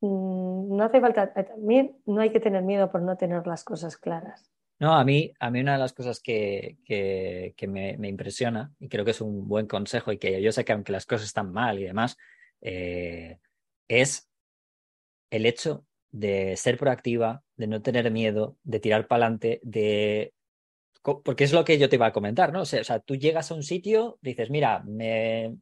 Mm, 0.00 0.76
no 0.76 0.84
hace 0.84 1.00
falta, 1.00 1.32
también 1.32 1.96
no 2.06 2.20
hay 2.20 2.30
que 2.30 2.40
tener 2.40 2.62
miedo 2.62 2.90
por 2.90 3.02
no 3.02 3.16
tener 3.16 3.46
las 3.46 3.64
cosas 3.64 3.96
claras. 3.96 4.50
No, 4.78 4.94
a 4.94 5.04
mí, 5.04 5.32
a 5.40 5.50
mí 5.50 5.60
una 5.60 5.72
de 5.72 5.78
las 5.78 5.94
cosas 5.94 6.20
que, 6.20 6.76
me, 7.66 8.08
impresiona, 8.08 8.72
y 8.78 8.88
creo 8.88 9.04
que 9.06 9.12
es 9.12 9.20
un 9.22 9.48
buen 9.48 9.66
consejo, 9.66 10.12
y 10.12 10.18
que 10.18 10.42
yo 10.42 10.52
sé 10.52 10.64
que 10.64 10.72
aunque 10.72 10.92
las 10.92 11.06
cosas 11.06 11.26
están 11.26 11.50
mal 11.50 11.78
y 11.78 11.84
demás, 11.84 12.18
eh, 12.60 13.38
es 13.88 14.28
el 15.30 15.46
hecho 15.46 15.86
de 16.10 16.56
ser 16.56 16.76
proactiva, 16.76 17.42
de 17.56 17.66
no 17.66 17.80
tener 17.80 18.10
miedo, 18.10 18.58
de 18.64 18.80
tirar 18.80 19.06
para 19.06 19.24
adelante, 19.24 19.60
de 19.62 20.34
porque 21.24 21.44
es 21.44 21.52
lo 21.52 21.64
que 21.64 21.78
yo 21.78 21.88
te 21.88 21.96
iba 21.96 22.06
a 22.06 22.12
comentar, 22.12 22.52
¿no? 22.52 22.62
O 22.62 22.64
sea, 22.64 22.98
tú 22.98 23.14
llegas 23.14 23.52
a 23.52 23.54
un 23.54 23.62
sitio, 23.62 24.18
dices, 24.22 24.50
mira, 24.50 24.82
me 24.84 25.56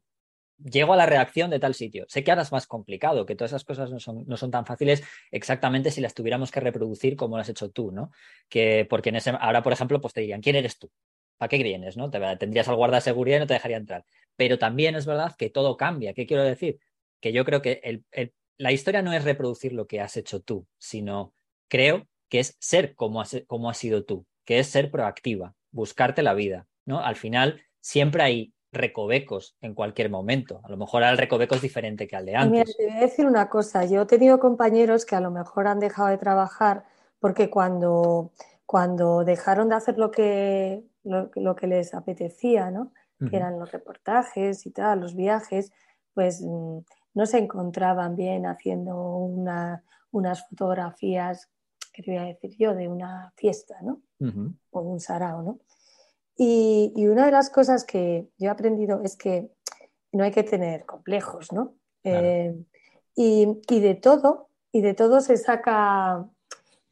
llego 0.58 0.92
a 0.92 0.96
la 0.96 1.06
redacción 1.06 1.50
de 1.50 1.58
tal 1.58 1.74
sitio. 1.74 2.04
Sé 2.08 2.22
que 2.22 2.30
ahora 2.30 2.42
es 2.42 2.52
más 2.52 2.66
complicado, 2.66 3.26
que 3.26 3.34
todas 3.34 3.52
esas 3.52 3.64
cosas 3.64 3.90
no 3.90 3.98
son, 4.36 4.50
tan 4.50 4.66
fáciles 4.66 5.02
exactamente 5.30 5.90
si 5.90 6.00
las 6.00 6.14
tuviéramos 6.14 6.50
que 6.50 6.60
reproducir 6.60 7.16
como 7.16 7.36
lo 7.36 7.42
has 7.42 7.48
hecho 7.48 7.70
tú, 7.70 7.90
¿no? 7.90 8.10
Que 8.48 8.86
porque 8.88 9.12
ahora, 9.40 9.62
por 9.62 9.72
ejemplo, 9.72 10.00
pues 10.00 10.14
te 10.14 10.20
dirían, 10.20 10.40
¿quién 10.40 10.56
eres 10.56 10.78
tú? 10.78 10.90
¿Para 11.36 11.48
qué 11.48 11.62
vienes? 11.62 11.96
¿no? 11.96 12.10
Te, 12.10 12.20
tendrías 12.36 12.68
al 12.68 12.76
guarda 12.76 12.96
de 12.96 13.02
seguridad 13.02 13.38
y 13.38 13.40
no 13.40 13.46
te 13.46 13.54
dejaría 13.54 13.76
entrar. 13.76 14.04
Pero 14.36 14.58
también 14.58 14.94
es 14.94 15.06
verdad 15.06 15.34
que 15.36 15.50
todo 15.50 15.76
cambia. 15.76 16.14
¿Qué 16.14 16.26
quiero 16.26 16.44
decir? 16.44 16.78
Que 17.20 17.32
yo 17.32 17.44
creo 17.44 17.60
que 17.60 18.02
la 18.56 18.72
historia 18.72 19.02
no 19.02 19.12
es 19.12 19.24
reproducir 19.24 19.72
lo 19.72 19.86
que 19.86 20.00
has 20.00 20.16
hecho 20.16 20.40
tú, 20.40 20.66
sino 20.78 21.34
creo 21.68 22.06
que 22.28 22.40
es 22.40 22.56
ser 22.60 22.94
como 22.94 23.20
has, 23.20 23.78
sido 23.78 24.04
tú, 24.04 24.26
que 24.44 24.58
es 24.58 24.68
ser 24.68 24.90
proactiva, 24.90 25.54
buscarte 25.70 26.22
la 26.22 26.34
vida. 26.34 26.66
Al 26.86 27.16
final 27.16 27.62
siempre 27.80 28.22
hay 28.22 28.53
recovecos 28.74 29.56
en 29.60 29.74
cualquier 29.74 30.10
momento. 30.10 30.60
A 30.64 30.68
lo 30.68 30.76
mejor 30.76 31.02
el 31.02 31.18
recoveco 31.18 31.54
es 31.54 31.62
diferente 31.62 32.06
que 32.06 32.16
al 32.16 32.26
de 32.26 32.36
antes. 32.36 32.76
te 32.76 32.86
voy 32.86 32.96
a 32.96 33.00
decir 33.00 33.26
una 33.26 33.48
cosa. 33.48 33.84
Yo 33.84 34.02
he 34.02 34.06
tenido 34.06 34.38
compañeros 34.38 35.06
que 35.06 35.16
a 35.16 35.20
lo 35.20 35.30
mejor 35.30 35.66
han 35.66 35.80
dejado 35.80 36.08
de 36.08 36.18
trabajar 36.18 36.84
porque 37.18 37.48
cuando, 37.48 38.32
cuando 38.66 39.24
dejaron 39.24 39.70
de 39.70 39.76
hacer 39.76 39.96
lo 39.96 40.10
que, 40.10 40.84
lo, 41.04 41.56
que 41.56 41.66
les 41.66 41.94
apetecía, 41.94 42.70
¿no? 42.70 42.92
que 43.30 43.36
eran 43.36 43.58
los 43.58 43.72
reportajes 43.72 44.66
y 44.66 44.70
tal, 44.70 45.00
los 45.00 45.14
viajes, 45.14 45.72
pues 46.12 46.42
mm, 46.42 46.78
no 47.14 47.26
se 47.26 47.38
encontraban 47.38 48.16
bien 48.16 48.44
haciendo 48.44 48.96
unas 50.10 50.48
fotografías, 50.48 51.48
que 51.92 52.02
te 52.02 52.10
voy 52.10 52.20
a 52.20 52.24
decir 52.24 52.54
yo, 52.58 52.74
de 52.74 52.88
una 52.88 53.32
fiesta, 53.36 53.76
¿no? 53.82 54.02
O 54.70 54.80
un 54.80 55.00
sarao, 55.00 55.42
¿no? 55.42 55.60
Y, 56.36 57.06
una 57.06 57.26
de 57.26 57.32
las 57.32 57.50
cosas 57.50 57.84
que 57.84 58.28
yo 58.38 58.48
he 58.48 58.50
aprendido 58.50 59.00
es 59.02 59.16
que 59.16 59.50
no 60.12 60.24
hay 60.24 60.32
que 60.32 60.42
tener 60.42 60.84
complejos, 60.84 61.52
¿no? 61.52 61.74
Eh, 62.02 62.54
y, 63.14 63.46
de 63.68 63.94
todo, 63.94 64.48
y 64.72 64.80
de 64.80 64.94
todo 64.94 65.20
se 65.20 65.36
saca. 65.36 66.28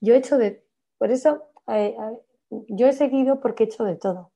Yo 0.01 0.15
he 0.15 0.19
hecho 0.19 0.39
de. 0.39 0.65
Por 0.99 1.11
eso, 1.11 1.43
eh, 1.69 1.97
yo 2.69 2.87
he 2.87 2.93
seguido 2.93 3.41
porque 3.41 3.65
he 3.65 3.67
hecho 3.67 3.85
de 3.85 3.97
todo. 3.97 4.31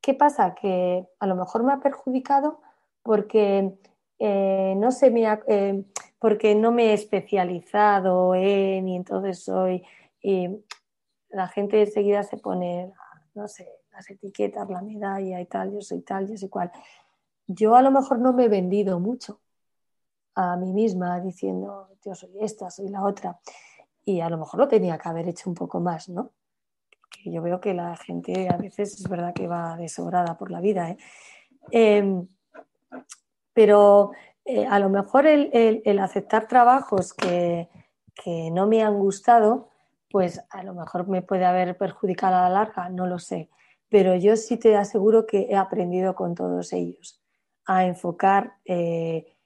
¿Qué 0.00 0.14
pasa? 0.14 0.54
Que 0.54 1.06
a 1.18 1.26
lo 1.26 1.34
mejor 1.34 1.64
me 1.64 1.72
ha 1.72 1.80
perjudicado 1.80 2.60
porque 3.02 3.74
eh, 4.18 4.74
no 4.76 4.92
se 4.92 5.10
me 5.10 5.26
ha, 5.26 5.40
porque 6.18 6.54
no 6.54 6.70
me 6.72 6.90
he 6.90 6.92
especializado 6.94 8.34
en 8.34 8.88
y 8.88 8.96
entonces 8.96 9.42
soy. 9.42 9.84
Y 10.22 10.48
la 11.30 11.48
gente 11.48 11.80
enseguida 11.80 12.22
se 12.22 12.36
pone 12.36 12.92
no 13.38 13.46
sé, 13.46 13.68
las 13.92 14.10
etiquetas, 14.10 14.68
la 14.68 14.82
medalla 14.82 15.40
y 15.40 15.46
tal, 15.46 15.72
yo 15.72 15.80
soy 15.80 16.02
tal, 16.02 16.28
yo 16.28 16.36
soy 16.36 16.48
cual. 16.48 16.72
Yo 17.46 17.76
a 17.76 17.82
lo 17.82 17.90
mejor 17.92 18.18
no 18.18 18.32
me 18.32 18.44
he 18.44 18.48
vendido 18.48 18.98
mucho 18.98 19.40
a 20.34 20.56
mí 20.56 20.72
misma 20.72 21.20
diciendo, 21.20 21.88
yo 22.04 22.14
soy 22.14 22.32
esta, 22.40 22.70
soy 22.70 22.88
la 22.88 23.04
otra. 23.04 23.38
Y 24.04 24.20
a 24.20 24.28
lo 24.28 24.38
mejor 24.38 24.60
lo 24.60 24.68
tenía 24.68 24.98
que 24.98 25.08
haber 25.08 25.28
hecho 25.28 25.48
un 25.48 25.54
poco 25.54 25.80
más, 25.80 26.08
¿no? 26.08 26.32
Porque 27.00 27.30
yo 27.30 27.40
veo 27.40 27.60
que 27.60 27.74
la 27.74 27.96
gente 27.96 28.48
a 28.48 28.56
veces 28.56 29.00
es 29.00 29.08
verdad 29.08 29.32
que 29.32 29.46
va 29.46 29.76
desobrada 29.76 30.36
por 30.36 30.50
la 30.50 30.60
vida. 30.60 30.90
¿eh? 30.90 30.96
Em, 31.70 32.26
pero 33.52 34.10
eh, 34.44 34.66
a 34.66 34.78
lo 34.78 34.88
mejor 34.88 35.26
el, 35.26 35.98
aceptar 35.98 36.48
trabajos 36.48 37.14
que, 37.14 37.68
que, 38.14 38.50
no 38.50 38.66
me 38.66 38.82
han 38.82 38.98
gustado 38.98 39.70
pues 40.10 40.40
a 40.50 40.62
lo 40.62 40.74
mejor 40.74 41.08
me 41.08 41.22
puede 41.22 41.44
haber 41.44 41.76
perjudicado 41.76 42.36
a 42.36 42.42
la 42.42 42.50
larga, 42.50 42.88
no 42.88 43.06
lo 43.06 43.18
sé. 43.18 43.50
Pero 43.88 44.16
yo 44.16 44.36
sí 44.36 44.56
te 44.58 44.76
aseguro 44.76 45.26
que 45.26 45.46
he 45.50 45.56
aprendido 45.56 46.14
con 46.14 46.34
todos 46.34 46.72
ellos 46.72 47.22
a 47.66 47.84
enfocar. 47.84 48.54
Eh, 48.64 49.36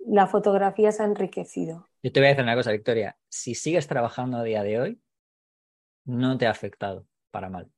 la 0.00 0.26
fotografía 0.26 0.92
se 0.92 1.02
ha 1.02 1.06
enriquecido. 1.06 1.86
Yo 2.02 2.12
te 2.12 2.20
voy 2.20 2.28
a 2.28 2.30
decir 2.30 2.44
una 2.44 2.54
cosa, 2.54 2.72
Victoria. 2.72 3.16
Si 3.28 3.54
sigues 3.54 3.86
trabajando 3.86 4.38
a 4.38 4.42
día 4.42 4.62
de 4.62 4.80
hoy, 4.80 5.00
no 6.04 6.38
te 6.38 6.46
ha 6.46 6.50
afectado 6.50 7.06
para 7.30 7.50
mal. 7.50 7.70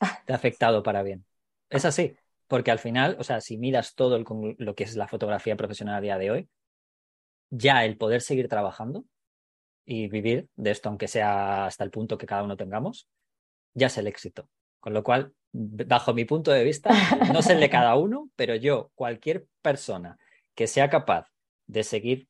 Te 0.26 0.32
ha 0.32 0.36
afectado 0.36 0.82
para 0.82 1.02
bien. 1.02 1.24
Es 1.68 1.84
así. 1.84 2.16
Porque 2.48 2.70
al 2.70 2.78
final, 2.78 3.16
o 3.18 3.24
sea, 3.24 3.40
si 3.40 3.56
miras 3.56 3.94
todo 3.94 4.18
lo 4.18 4.74
que 4.74 4.84
es 4.84 4.96
la 4.96 5.08
fotografía 5.08 5.56
profesional 5.56 5.96
a 5.96 6.00
día 6.00 6.18
de 6.18 6.30
hoy, 6.30 6.48
ya 7.50 7.84
el 7.84 7.96
poder 7.96 8.20
seguir 8.20 8.48
trabajando 8.48 9.04
y 9.84 10.08
vivir 10.08 10.48
de 10.56 10.70
esto, 10.70 10.88
aunque 10.88 11.08
sea 11.08 11.66
hasta 11.66 11.84
el 11.84 11.90
punto 11.90 12.18
que 12.18 12.26
cada 12.26 12.42
uno 12.42 12.56
tengamos, 12.56 13.08
ya 13.74 13.88
es 13.88 13.98
el 13.98 14.06
éxito. 14.06 14.48
Con 14.80 14.94
lo 14.94 15.02
cual, 15.02 15.32
bajo 15.52 16.14
mi 16.14 16.24
punto 16.24 16.50
de 16.50 16.64
vista, 16.64 16.90
no 17.32 17.42
sé 17.42 17.54
el 17.54 17.60
de 17.60 17.70
cada 17.70 17.94
uno, 17.96 18.30
pero 18.36 18.54
yo, 18.54 18.90
cualquier 18.94 19.46
persona 19.60 20.18
que 20.54 20.66
sea 20.66 20.90
capaz 20.90 21.28
de 21.66 21.82
seguir 21.82 22.28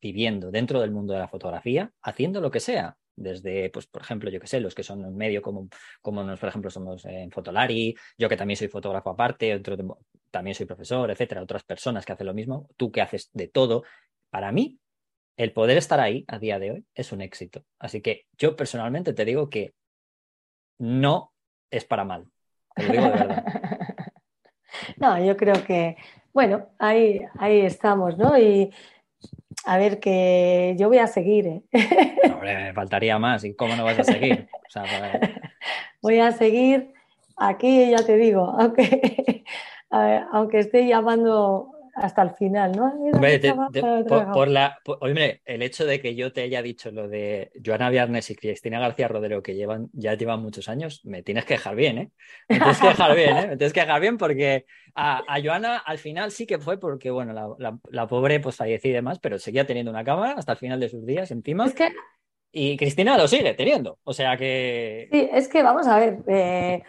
viviendo 0.00 0.50
dentro 0.50 0.80
del 0.80 0.90
mundo 0.90 1.12
de 1.12 1.20
la 1.20 1.28
fotografía, 1.28 1.92
haciendo 2.02 2.40
lo 2.40 2.50
que 2.50 2.60
sea, 2.60 2.96
desde, 3.14 3.70
pues, 3.70 3.86
por 3.86 4.02
ejemplo, 4.02 4.30
yo 4.30 4.40
que 4.40 4.46
sé, 4.46 4.60
los 4.60 4.74
que 4.74 4.82
son 4.82 5.04
en 5.04 5.16
medio 5.16 5.42
como, 5.42 5.68
como 6.00 6.24
nos, 6.24 6.40
por 6.40 6.48
ejemplo, 6.48 6.70
somos 6.70 7.04
en 7.04 7.30
Fotolari, 7.30 7.94
yo 8.18 8.28
que 8.28 8.36
también 8.36 8.56
soy 8.56 8.68
fotógrafo 8.68 9.10
aparte, 9.10 9.54
otro, 9.54 9.76
también 10.30 10.54
soy 10.54 10.66
profesor, 10.66 11.10
etcétera, 11.10 11.42
otras 11.42 11.62
personas 11.62 12.04
que 12.04 12.12
hacen 12.12 12.26
lo 12.26 12.34
mismo, 12.34 12.68
tú 12.76 12.90
que 12.90 13.00
haces 13.00 13.30
de 13.32 13.48
todo, 13.48 13.84
para 14.30 14.50
mí 14.50 14.78
el 15.36 15.52
poder 15.52 15.78
estar 15.78 16.00
ahí 16.00 16.24
a 16.28 16.38
día 16.38 16.58
de 16.58 16.72
hoy 16.72 16.86
es 16.94 17.12
un 17.12 17.20
éxito. 17.20 17.64
Así 17.78 18.00
que 18.00 18.26
yo 18.38 18.56
personalmente 18.56 19.12
te 19.12 19.24
digo 19.24 19.48
que 19.48 19.74
no 20.78 21.32
es 21.70 21.84
para 21.84 22.04
mal. 22.04 22.26
Te 22.74 22.84
lo 22.84 22.92
digo 22.92 23.04
de 23.04 23.10
verdad. 23.10 23.44
no, 24.98 25.24
yo 25.24 25.36
creo 25.36 25.64
que, 25.64 25.96
bueno, 26.32 26.68
ahí, 26.78 27.20
ahí 27.38 27.60
estamos, 27.60 28.18
¿no? 28.18 28.38
Y 28.38 28.70
a 29.64 29.78
ver, 29.78 30.00
que 30.00 30.74
yo 30.78 30.88
voy 30.88 30.98
a 30.98 31.06
seguir. 31.06 31.46
¿eh? 31.46 31.62
me 32.42 32.72
faltaría 32.72 33.18
más. 33.18 33.44
¿Y 33.44 33.54
cómo 33.54 33.76
no 33.76 33.84
vas 33.84 33.98
a 33.98 34.04
seguir? 34.04 34.48
Voy 36.02 36.18
a 36.18 36.32
seguir 36.32 36.92
aquí, 37.36 37.90
ya 37.90 38.04
te 38.04 38.16
digo, 38.16 38.54
aunque, 38.58 39.44
aunque 40.32 40.58
esté 40.58 40.86
llamando 40.86 41.71
hasta 41.94 42.22
el 42.22 42.30
final, 42.30 42.72
¿no? 42.72 42.92
por, 44.32 44.48
la, 44.48 44.78
hombre, 45.00 45.42
el 45.44 45.62
hecho 45.62 45.84
de 45.84 46.00
que 46.00 46.14
yo 46.14 46.32
te 46.32 46.42
haya 46.42 46.62
dicho 46.62 46.90
lo 46.90 47.08
de 47.08 47.52
Joana 47.64 47.90
Viernes 47.90 48.30
y 48.30 48.34
Cristina 48.34 48.80
García 48.80 49.08
Rodero, 49.08 49.42
que 49.42 49.54
llevan, 49.54 49.88
ya 49.92 50.14
llevan 50.14 50.40
muchos 50.40 50.68
años, 50.68 51.02
me 51.04 51.22
tienes 51.22 51.44
que 51.44 51.54
dejar 51.54 51.76
bien, 51.76 51.98
¿eh? 51.98 52.10
Me 52.48 52.58
tienes 52.58 52.80
que 52.80 52.88
dejar 52.88 53.14
bien, 53.14 53.36
¿eh? 53.36 53.46
Me 53.48 53.56
tienes 53.56 53.72
que 53.72 53.80
dejar 53.80 54.00
bien 54.00 54.18
porque 54.18 54.64
a, 54.94 55.22
Joana 55.42 55.78
al 55.78 55.98
final 55.98 56.30
sí 56.30 56.46
que 56.46 56.58
fue 56.58 56.78
porque, 56.78 57.10
bueno, 57.10 57.56
la, 57.58 58.06
pobre 58.06 58.40
pues 58.40 58.56
falleció 58.56 58.90
y 58.90 58.94
demás, 58.94 59.18
pero 59.18 59.38
seguía 59.38 59.66
teniendo 59.66 59.90
una 59.90 60.04
cámara 60.04 60.34
hasta 60.38 60.52
el 60.52 60.58
final 60.58 60.80
de 60.80 60.88
sus 60.88 61.04
días 61.04 61.30
encima. 61.30 61.66
Es 61.66 61.74
que... 61.74 61.90
Y 62.54 62.76
Cristina 62.76 63.16
lo 63.16 63.28
sigue 63.28 63.54
teniendo, 63.54 63.98
o 64.04 64.12
sea 64.12 64.36
que... 64.36 65.08
Sí, 65.10 65.28
es 65.32 65.48
que 65.48 65.62
vamos 65.62 65.86
a 65.86 65.98
ver, 65.98 66.18
eh, 66.26 66.82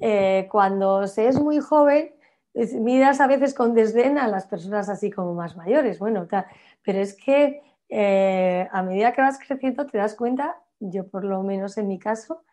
eh, 0.00 0.48
cuando 0.50 1.06
se 1.06 1.28
es 1.28 1.40
muy 1.40 1.60
joven 1.60 2.13
miras 2.54 3.20
a 3.20 3.26
veces 3.26 3.54
con 3.54 3.74
desdén 3.74 4.18
a 4.18 4.28
las 4.28 4.46
personas 4.46 4.88
así 4.88 5.10
como 5.10 5.34
más 5.34 5.56
mayores, 5.56 5.98
bueno, 5.98 6.26
pero 6.82 7.00
es 7.00 7.14
que 7.14 7.62
eh, 7.88 8.68
a 8.70 8.82
medida 8.82 9.12
que 9.12 9.22
vas 9.22 9.38
creciendo 9.38 9.86
te 9.86 9.98
das 9.98 10.14
cuenta, 10.14 10.56
yo 10.80 11.08
por 11.08 11.24
lo 11.24 11.42
menos 11.42 11.76
en 11.78 11.88
mi 11.88 11.98
caso, 11.98 12.44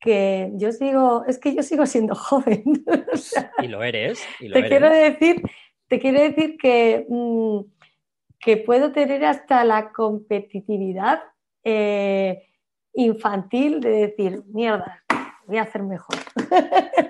que 0.00 0.50
yo 0.54 0.72
sigo, 0.72 1.24
es 1.26 1.38
que 1.38 1.54
yo 1.54 1.62
sigo 1.62 1.86
siendo 1.86 2.14
joven. 2.16 2.64
y 3.62 3.68
lo 3.68 3.82
eres. 3.82 4.20
te 4.38 4.68
quiero 4.68 4.88
decir, 4.88 5.42
te 5.88 5.98
quiero 5.98 6.20
decir 6.20 6.56
que, 6.56 7.06
mm, 7.08 7.60
que 8.38 8.56
puedo 8.56 8.92
tener 8.92 9.24
hasta 9.24 9.64
la 9.64 9.92
competitividad 9.92 11.22
eh, 11.62 12.46
infantil 12.94 13.80
de 13.80 13.90
decir, 13.90 14.42
mierda, 14.46 15.04
voy 15.50 15.58
a 15.58 15.62
hacer 15.62 15.82
mejor. 15.82 16.16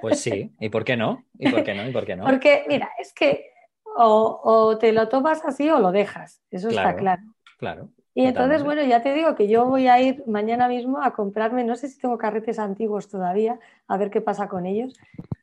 Pues 0.00 0.20
sí, 0.20 0.50
¿y 0.58 0.70
por 0.70 0.82
qué 0.82 0.96
no? 0.96 1.24
¿Y 1.38 1.50
por 1.50 1.62
qué 1.62 1.74
no? 1.74 1.86
¿Y 1.86 1.92
por 1.92 2.06
qué 2.06 2.16
no? 2.16 2.24
Porque, 2.24 2.64
mira, 2.66 2.90
es 2.98 3.12
que 3.12 3.52
o, 3.84 4.78
te 4.80 4.92
lo 4.92 5.08
tomas 5.08 5.44
así 5.44 5.68
o 5.68 5.78
lo 5.78 5.92
dejas, 5.92 6.40
eso 6.50 6.70
está 6.70 6.96
claro. 6.96 7.22
Claro. 7.58 7.88
Y 8.14 8.24
entonces, 8.24 8.64
bueno, 8.64 8.82
ya 8.82 9.02
te 9.02 9.12
digo 9.12 9.34
que 9.34 9.46
yo 9.46 9.66
voy 9.66 9.88
a 9.88 10.00
ir 10.00 10.24
mañana 10.26 10.68
mismo 10.68 11.02
a 11.02 11.12
comprarme, 11.12 11.64
no 11.64 11.76
sé 11.76 11.88
si 11.88 12.00
tengo 12.00 12.16
carretes 12.16 12.58
antiguos 12.58 13.08
todavía, 13.08 13.60
a 13.86 13.96
ver 13.98 14.10
qué 14.10 14.22
pasa 14.22 14.48
con 14.48 14.64
ellos. 14.64 14.98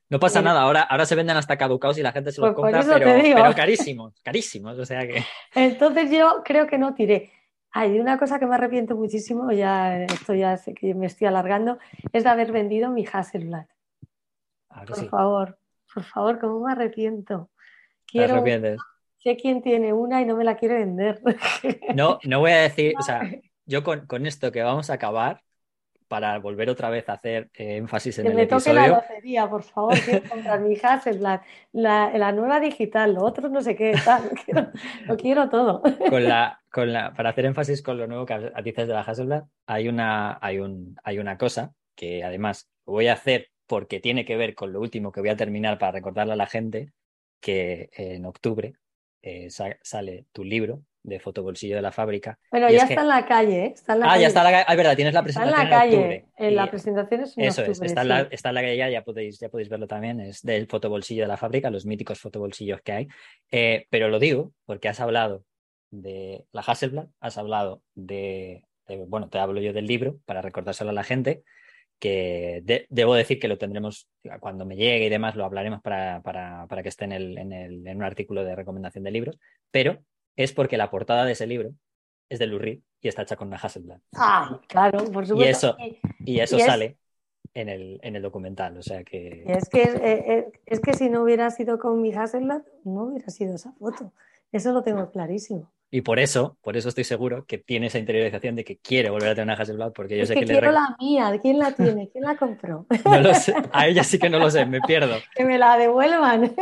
No 0.09 0.19
pasa 0.19 0.41
nada, 0.41 0.61
ahora, 0.61 0.81
ahora 0.81 1.05
se 1.05 1.15
venden 1.15 1.37
hasta 1.37 1.57
caducados 1.57 1.99
y 1.99 2.01
la 2.01 2.11
gente 2.11 2.31
se 2.31 2.41
los 2.41 2.55
pues 2.55 2.73
compra, 2.73 2.97
pero, 2.97 3.21
pero, 3.21 3.53
carísimos, 3.53 4.19
carísimos, 4.23 4.79
o 4.79 4.85
sea 4.85 5.05
que... 5.05 5.23
Entonces 5.53 6.09
yo 6.09 6.41
creo 6.43 6.65
que 6.65 6.77
no 6.77 6.95
tiré. 6.95 7.31
Hay 7.79 7.99
una 7.99 8.17
cosa 8.17 8.39
que 8.39 8.47
me 8.47 8.55
arrepiento 8.55 8.95
muchísimo, 8.95 9.51
ya 9.51 10.01
esto 10.01 10.33
ya 10.33 10.57
sé 10.57 10.73
que 10.73 10.95
me 10.95 11.05
estoy 11.05 11.27
alargando, 11.27 11.77
es 12.11 12.23
de 12.23 12.29
haber 12.31 12.51
vendido 12.51 12.89
mi 12.89 13.05
Hasselblad. 13.05 13.67
por 14.87 15.07
favor, 15.07 15.59
por 15.93 16.03
favor, 16.03 16.39
¿cómo 16.39 16.65
me 16.65 16.71
arrepiento? 16.71 17.51
Quiero, 18.07 18.43
sé 19.19 19.37
quién 19.37 19.61
tiene 19.61 19.93
una 19.93 20.23
y 20.23 20.25
no 20.25 20.35
me 20.35 20.43
la 20.43 20.57
quiere 20.57 20.79
vender. 20.79 21.21
No, 21.93 22.17
no 22.23 22.39
voy 22.39 22.49
a 22.49 22.61
decir, 22.61 22.95
o 22.97 23.03
sea, 23.03 23.21
yo 23.67 23.83
con, 23.83 24.25
esto 24.25 24.51
que 24.51 24.63
vamos 24.63 24.89
a 24.89 24.93
acabar, 24.93 25.43
para 26.07 26.37
volver 26.39 26.69
otra 26.69 26.89
vez 26.89 27.07
a 27.09 27.13
hacer 27.13 27.49
eh, 27.53 27.77
énfasis 27.77 28.17
en 28.19 28.25
que 28.25 28.29
el 28.31 28.35
me 28.35 28.43
episodio. 28.43 28.75
toque 28.81 28.89
la 28.91 28.97
lotería, 29.01 29.49
por 29.49 29.63
favor, 29.63 29.93
quiero 30.03 30.27
comprar 30.27 30.59
mi 30.61 30.75
la, 31.73 32.11
la 32.17 32.31
nueva 32.31 32.59
digital, 32.59 33.13
lo 33.13 33.23
otro 33.23 33.49
no 33.49 33.61
sé 33.61 33.75
qué, 33.75 34.01
tal, 34.03 34.29
quiero- 34.45 34.71
lo 35.07 35.17
quiero 35.17 35.49
todo. 35.49 35.81
con 36.09 36.23
la, 36.23 36.59
con 36.71 36.91
la, 36.93 37.13
para 37.13 37.29
hacer 37.29 37.45
énfasis 37.45 37.81
con 37.81 37.97
lo 37.97 38.07
nuevo 38.07 38.25
que 38.25 38.51
dices 38.63 38.87
de 38.87 38.93
la 38.93 39.01
Hasselblad, 39.01 39.43
hay 39.65 39.87
una, 39.87 40.37
hay, 40.41 40.59
un, 40.59 40.95
hay 41.03 41.19
una 41.19 41.37
cosa 41.37 41.73
que 41.95 42.23
además 42.23 42.69
voy 42.85 43.07
a 43.07 43.13
hacer 43.13 43.49
porque 43.65 43.99
tiene 43.99 44.23
que 44.25 44.37
ver 44.37 44.55
con 44.55 44.71
lo 44.71 44.79
último 44.79 45.11
que 45.11 45.19
voy 45.19 45.29
a 45.29 45.35
terminar 45.37 45.77
para 45.77 45.91
recordarle 45.91 46.33
a 46.33 46.37
la 46.37 46.47
gente 46.47 46.91
que 47.39 47.89
en 47.93 48.25
octubre 48.25 48.73
eh, 49.21 49.49
sa- 49.49 49.77
sale 49.81 50.25
tu 50.31 50.43
libro 50.43 50.83
de 51.07 51.19
fotobolsillo 51.19 51.75
de 51.77 51.81
la 51.81 51.91
fábrica. 51.91 52.37
Bueno, 52.51 52.69
Y 52.69 52.73
ya 52.73 52.79
es 52.79 52.83
que- 52.85 52.93
está 52.93 53.01
en 53.01 53.07
la 53.07 53.25
calle, 53.25 53.65
¿eh? 53.65 53.71
está 53.73 53.93
en 53.93 53.99
la 54.01 54.05
Ah, 54.05 54.09
calle. 54.09 54.21
ya 54.21 54.27
está 54.27 54.43
la, 54.43 54.59
ah, 54.59 54.71
es 54.71 54.77
verdad, 54.77 54.95
tienes 54.95 55.13
la 55.13 55.19
Está 55.21 55.29
en 55.29 55.33
presentación 55.49 55.69
la 55.69 55.77
calle, 55.79 56.25
en 56.37 56.55
la 56.55 56.69
presentación 56.69 57.21
es 57.21 57.37
en 57.37 57.43
Eso 57.45 57.61
es, 57.63 57.69
octubre, 57.69 57.87
está 57.87 58.01
en, 58.01 58.05
sí. 58.07 58.09
la, 58.09 58.19
está 58.29 58.49
en 58.49 58.55
la 58.55 58.61
calle 58.61 58.77
ya, 58.77 58.89
ya 58.89 59.03
podéis, 59.03 59.39
ya 59.39 59.49
podéis 59.49 59.69
verlo 59.69 59.87
también, 59.87 60.19
es 60.19 60.41
del 60.41 60.67
fotobolsillo 60.67 61.23
de 61.23 61.27
la 61.29 61.37
fábrica, 61.37 61.69
los 61.69 61.85
míticos 61.85 62.19
fotobolsillos 62.19 62.81
que 62.81 62.91
hay. 62.91 63.07
Eh, 63.51 63.85
pero 63.89 64.09
lo 64.09 64.19
digo 64.19 64.51
porque 64.65 64.89
has 64.89 64.99
hablado 64.99 65.43
de 65.91 66.43
la 66.51 66.61
Hasselblad, 66.61 67.07
has 67.21 67.37
hablado 67.37 67.81
de, 67.95 68.63
de- 68.87 69.05
bueno, 69.07 69.29
te 69.29 69.39
hablo 69.39 69.61
yo 69.61 69.71
del 69.71 69.87
libro 69.87 70.17
para 70.25 70.41
recordárselo 70.41 70.89
a 70.89 70.93
la 70.93 71.03
gente, 71.05 71.43
que 71.99 72.61
de- 72.63 72.85
debo 72.89 73.15
decir 73.15 73.39
que 73.39 73.47
lo 73.47 73.57
tendremos, 73.57 74.07
cuando 74.39 74.65
me 74.65 74.75
llegue 74.75 75.05
y 75.05 75.09
demás, 75.09 75.35
lo 75.35 75.45
hablaremos 75.45 75.81
para, 75.81 76.21
para, 76.21 76.67
para 76.67 76.83
que 76.83 76.89
esté 76.89 77.05
en, 77.05 77.11
el, 77.13 77.37
en, 77.37 77.51
el, 77.53 77.87
en 77.87 77.97
un 77.97 78.03
artículo 78.03 78.43
de 78.43 78.55
recomendación 78.55 79.03
de 79.03 79.11
libros, 79.11 79.39
pero 79.71 79.99
es 80.37 80.53
porque 80.53 80.77
la 80.77 80.89
portada 80.89 81.25
de 81.25 81.33
ese 81.33 81.45
libro 81.47 81.71
es 82.29 82.39
de 82.39 82.47
Lou 82.47 82.59
Reed 82.59 82.79
y 83.01 83.07
está 83.09 83.23
hecha 83.23 83.35
con 83.35 83.49
una 83.49 83.57
Hasselblad. 83.57 83.99
Ah, 84.15 84.61
claro, 84.67 84.99
por 85.11 85.27
supuesto. 85.27 85.75
eso- 85.77 85.77
Y- 86.25 86.39
eso 86.39 86.55
Y 86.57 86.59
es- 86.61 86.65
sale 86.65 86.97
en 87.53 87.69
el, 87.69 87.99
en 88.03 88.15
el 88.15 88.21
documental, 88.21 88.77
o 88.77 88.83
sea 88.83 89.03
que... 89.03 89.43
es 89.47 89.67
que, 89.69 89.81
eh, 89.83 89.99
eh, 90.03 90.51
es 90.65 90.79
que 90.79 90.93
si 90.93 91.09
no 91.09 91.23
hubiera 91.23 91.49
sido 91.51 91.79
con 91.79 92.01
mi 92.01 92.13
Hasselblad, 92.13 92.61
no 92.85 93.03
hubiera 93.05 93.29
sido 93.29 93.55
esa 93.55 93.71
foto. 93.73 94.13
Eso 94.51 94.71
lo 94.71 94.83
tengo 94.83 95.11
clarísimo. 95.11 95.71
Y 95.89 96.01
por 96.01 96.19
eso, 96.19 96.57
por 96.61 96.75
eso 96.75 96.89
estoy 96.89 97.05
seguro 97.05 97.45
que 97.45 97.57
tiene 97.57 97.87
esa 97.87 97.97
interiorización 97.97 98.55
de 98.57 98.65
que 98.65 98.77
quiere 98.77 99.09
volver 99.09 99.29
a 99.29 99.35
tener 99.35 99.45
una 99.45 99.53
Hasselblad, 99.61 99.93
porque 99.93 100.17
yo 100.17 100.23
Es 100.23 100.27
sé 100.27 100.35
que, 100.35 100.45
quiero 100.45 100.69
la 100.71 100.95
mía. 100.99 101.31
¿Quién 101.41 101.59
la 101.59 101.71
tiene? 101.71 102.09
¿Quién 102.09 102.25
la 102.25 102.35
compró? 102.35 102.85
no 103.05 103.21
lo 103.21 103.33
sé. 103.33 103.53
A 103.71 103.87
ella 103.87 104.03
sí 104.03 104.19
que 104.19 104.29
no 104.29 104.37
lo 104.37 104.51
sé, 104.51 104.65
me 104.65 104.81
pierdo. 104.81 105.15
que 105.35 105.45
me 105.45 105.57
la 105.57 105.77
devuelvan. 105.77 106.53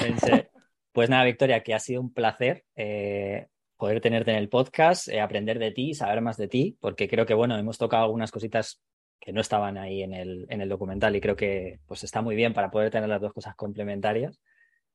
Pensé. 0.00 0.48
Pues 0.92 1.08
nada, 1.08 1.24
Victoria, 1.24 1.62
que 1.62 1.74
ha 1.74 1.78
sido 1.78 2.02
un 2.02 2.12
placer 2.12 2.64
eh, 2.76 3.48
poder 3.76 4.00
tenerte 4.00 4.30
en 4.30 4.36
el 4.36 4.50
podcast, 4.50 5.08
eh, 5.08 5.20
aprender 5.20 5.58
de 5.58 5.72
ti, 5.72 5.94
saber 5.94 6.20
más 6.20 6.36
de 6.36 6.48
ti, 6.48 6.76
porque 6.80 7.08
creo 7.08 7.24
que, 7.24 7.34
bueno, 7.34 7.58
hemos 7.58 7.78
tocado 7.78 8.04
algunas 8.04 8.30
cositas 8.30 8.80
que 9.18 9.32
no 9.32 9.40
estaban 9.40 9.78
ahí 9.78 10.02
en 10.02 10.12
el, 10.12 10.46
en 10.50 10.60
el 10.60 10.68
documental 10.68 11.16
y 11.16 11.20
creo 11.20 11.36
que 11.36 11.78
pues 11.86 12.04
está 12.04 12.22
muy 12.22 12.36
bien 12.36 12.52
para 12.52 12.70
poder 12.70 12.90
tener 12.90 13.08
las 13.08 13.20
dos 13.20 13.32
cosas 13.32 13.54
complementarias. 13.54 14.40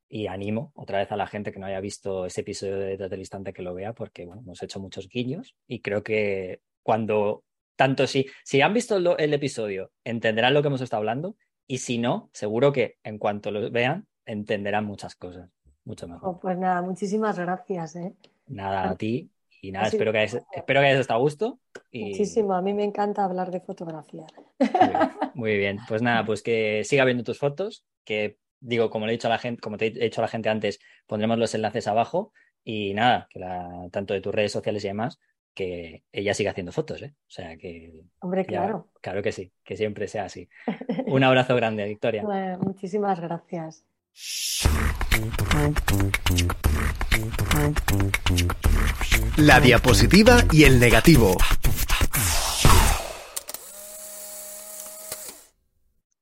Y 0.08 0.26
animo 0.26 0.72
otra 0.74 0.98
vez 0.98 1.10
a 1.12 1.16
la 1.16 1.26
gente 1.26 1.50
que 1.50 1.58
no 1.58 1.66
haya 1.66 1.80
visto 1.80 2.26
ese 2.26 2.42
episodio 2.42 2.78
de 2.78 2.86
Detrás 2.86 3.10
del 3.10 3.20
Instante 3.20 3.52
que 3.52 3.62
lo 3.62 3.74
vea, 3.74 3.92
porque 3.92 4.24
bueno, 4.24 4.42
hemos 4.42 4.62
hecho 4.62 4.80
muchos 4.80 5.08
guiños 5.08 5.54
y 5.66 5.80
creo 5.80 6.02
que 6.02 6.60
cuando, 6.82 7.44
tanto 7.76 8.06
si, 8.06 8.26
si 8.44 8.60
han 8.60 8.72
visto 8.72 8.96
el 9.18 9.34
episodio, 9.34 9.90
entenderán 10.04 10.54
lo 10.54 10.62
que 10.62 10.68
hemos 10.68 10.80
estado 10.80 11.00
hablando 11.00 11.36
y 11.66 11.78
si 11.78 11.98
no, 11.98 12.30
seguro 12.32 12.72
que 12.72 12.96
en 13.02 13.18
cuanto 13.18 13.50
lo 13.50 13.70
vean, 13.70 14.06
entenderán 14.24 14.84
muchas 14.84 15.14
cosas, 15.14 15.50
mucho 15.88 16.06
mejor. 16.06 16.28
Oh, 16.28 16.38
pues 16.38 16.56
nada, 16.56 16.82
muchísimas 16.82 17.38
gracias. 17.38 17.96
¿eh? 17.96 18.14
Nada 18.46 18.90
a 18.90 18.96
ti 18.96 19.30
y 19.60 19.72
nada, 19.72 19.88
espero 19.88 20.12
que, 20.12 20.18
hayas, 20.18 20.44
espero 20.52 20.80
que 20.80 20.86
hayas 20.86 21.00
estado 21.00 21.18
a 21.18 21.22
gusto. 21.22 21.58
Y... 21.90 22.10
Muchísimo. 22.10 22.54
A 22.54 22.62
mí 22.62 22.74
me 22.74 22.84
encanta 22.84 23.24
hablar 23.24 23.50
de 23.50 23.60
fotografía. 23.60 24.26
Muy 24.58 24.68
bien, 24.68 25.10
muy 25.34 25.56
bien. 25.56 25.78
Pues 25.88 26.02
nada, 26.02 26.24
pues 26.24 26.42
que 26.42 26.84
siga 26.84 27.04
viendo 27.04 27.24
tus 27.24 27.38
fotos, 27.38 27.84
que 28.04 28.38
digo, 28.60 28.90
como 28.90 29.06
le 29.06 29.12
he 29.12 29.16
dicho 29.16 29.28
a 29.28 29.30
la 29.30 29.38
gente, 29.38 29.60
como 29.60 29.76
te 29.76 29.86
he 29.86 29.90
dicho 29.90 30.20
a 30.20 30.22
la 30.22 30.28
gente 30.28 30.48
antes, 30.48 30.78
pondremos 31.06 31.38
los 31.38 31.54
enlaces 31.54 31.88
abajo 31.88 32.32
y 32.62 32.94
nada, 32.94 33.26
que 33.30 33.40
la, 33.40 33.88
tanto 33.90 34.14
de 34.14 34.20
tus 34.20 34.34
redes 34.34 34.52
sociales 34.52 34.84
y 34.84 34.88
demás, 34.88 35.18
que 35.54 36.04
ella 36.12 36.34
siga 36.34 36.52
haciendo 36.52 36.70
fotos, 36.70 37.02
¿eh? 37.02 37.14
O 37.20 37.30
sea 37.30 37.56
que 37.56 38.04
Hombre, 38.20 38.42
ya- 38.42 38.48
claro. 38.48 38.88
claro 39.00 39.22
que 39.22 39.32
sí, 39.32 39.50
que 39.64 39.76
siempre 39.76 40.06
sea 40.06 40.26
así. 40.26 40.48
Un 41.06 41.24
abrazo 41.24 41.56
grande, 41.56 41.84
Victoria. 41.86 42.22
Bueno, 42.22 42.58
muchísimas 42.58 43.18
gracias. 43.20 43.84
La 49.36 49.60
diapositiva 49.60 50.38
y 50.52 50.64
el 50.64 50.78
negativo. 50.78 51.36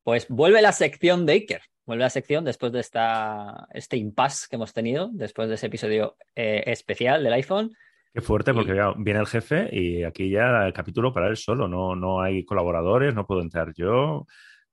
Pues 0.02 0.26
vuelve 0.28 0.62
la 0.62 0.72
sección 0.72 1.26
de 1.26 1.32
Iker. 1.32 1.62
Vuelve 1.84 2.04
la 2.04 2.10
sección 2.10 2.44
después 2.44 2.72
de 2.72 2.80
esta, 2.80 3.68
este 3.72 3.96
impasse 3.96 4.46
que 4.48 4.56
hemos 4.56 4.72
tenido, 4.72 5.10
después 5.12 5.48
de 5.48 5.54
ese 5.54 5.66
episodio 5.66 6.16
eh, 6.34 6.62
especial 6.66 7.22
del 7.22 7.32
iPhone. 7.32 7.72
Qué 8.12 8.20
fuerte, 8.20 8.54
porque 8.54 8.74
ya 8.74 8.92
viene 8.96 9.20
el 9.20 9.26
jefe 9.26 9.68
y 9.72 10.04
aquí 10.04 10.30
ya 10.30 10.66
el 10.66 10.72
capítulo 10.72 11.12
para 11.12 11.28
él 11.28 11.36
solo, 11.36 11.68
no, 11.68 11.94
no 11.94 12.22
hay 12.22 12.44
colaboradores, 12.44 13.14
no 13.14 13.26
puedo 13.26 13.42
entrar 13.42 13.72
yo. 13.76 14.26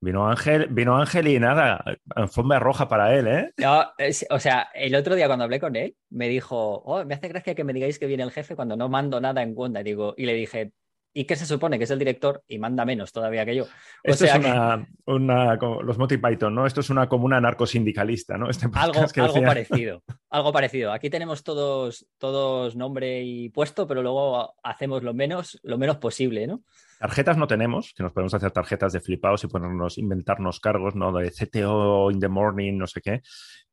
Vino 0.04 0.28
Ángel, 0.28 0.68
vino 0.70 0.98
Ángel 0.98 1.28
y 1.30 1.40
nada, 1.40 1.84
alfombra 2.16 2.60
roja 2.60 2.88
para 2.90 3.16
él, 3.16 3.28
¿eh? 3.28 3.54
No, 3.58 3.86
es- 3.98 4.26
o 4.30 4.40
sea, 4.40 4.68
el 4.74 4.94
otro 4.96 5.16
día 5.16 5.28
cuando 5.28 5.46
hablé 5.46 5.60
con 5.60 5.76
él, 5.76 5.96
me 6.10 6.28
dijo, 6.28 6.80
oh, 6.86 7.06
me 7.06 7.16
hace 7.16 7.30
gracia 7.30 7.56
que 7.56 7.64
me 7.64 7.74
digáis 7.74 8.00
que 8.00 8.06
viene 8.08 8.24
el 8.24 8.32
jefe 8.32 8.56
cuando 8.56 8.76
no 8.76 8.90
mando 8.90 9.22
nada 9.22 9.42
en 9.42 9.54
Wanda. 9.56 9.80
Y, 9.82 9.84
digo, 9.86 10.14
y 10.18 10.26
le 10.26 10.34
dije, 10.34 10.74
¿y 11.16 11.26
qué 11.26 11.36
se 11.36 11.46
supone? 11.46 11.78
Que 11.78 11.84
es 11.86 11.92
el 11.92 12.00
director 12.00 12.44
y 12.48 12.58
manda 12.60 12.84
menos 12.86 13.12
todavía 13.12 13.46
que 13.46 13.56
yo. 13.56 13.64
O 13.64 13.68
Esto 14.04 14.26
sea 14.26 14.36
es 14.36 14.42
que- 14.46 14.52
una, 14.52 14.88
una- 15.06 15.56
los 15.84 15.98
Monty 15.98 16.18
Python, 16.18 16.54
¿no? 16.54 16.66
Esto 16.66 16.82
es 16.82 16.90
una 16.90 17.08
comuna 17.08 17.40
narcosindicalista, 17.40 18.38
¿no? 18.38 18.50
Este 18.50 18.68
Algo, 18.74 19.06
que 19.14 19.22
algo 19.22 19.34
decía- 19.34 19.48
parecido, 19.48 20.04
algo 20.30 20.52
parecido. 20.52 20.92
Aquí 20.92 21.10
tenemos 21.10 21.44
todos, 21.44 22.08
todos 22.18 22.76
nombre 22.76 23.22
y 23.24 23.50
puesto, 23.50 23.88
pero 23.88 24.02
luego 24.02 24.56
hacemos 24.64 25.02
lo 25.04 25.14
menos, 25.14 25.60
lo 25.64 25.78
menos 25.78 25.98
posible, 25.98 26.46
¿no? 26.48 26.62
Tarjetas 27.04 27.36
no 27.36 27.48
tenemos, 27.48 27.94
que 27.94 28.02
nos 28.02 28.14
podemos 28.14 28.34
hacer 28.34 28.52
tarjetas 28.52 28.94
de 28.94 29.02
flipados 29.02 29.44
y 29.44 29.48
ponernos, 29.48 29.98
inventarnos 29.98 30.62
cargos, 30.62 30.96
¿no? 30.96 31.12
De 31.12 31.32
CTO 31.32 32.10
in 32.12 32.20
the 32.22 32.30
morning, 32.30 32.78
no 32.78 32.88
sé 32.88 33.02
qué. 33.02 33.22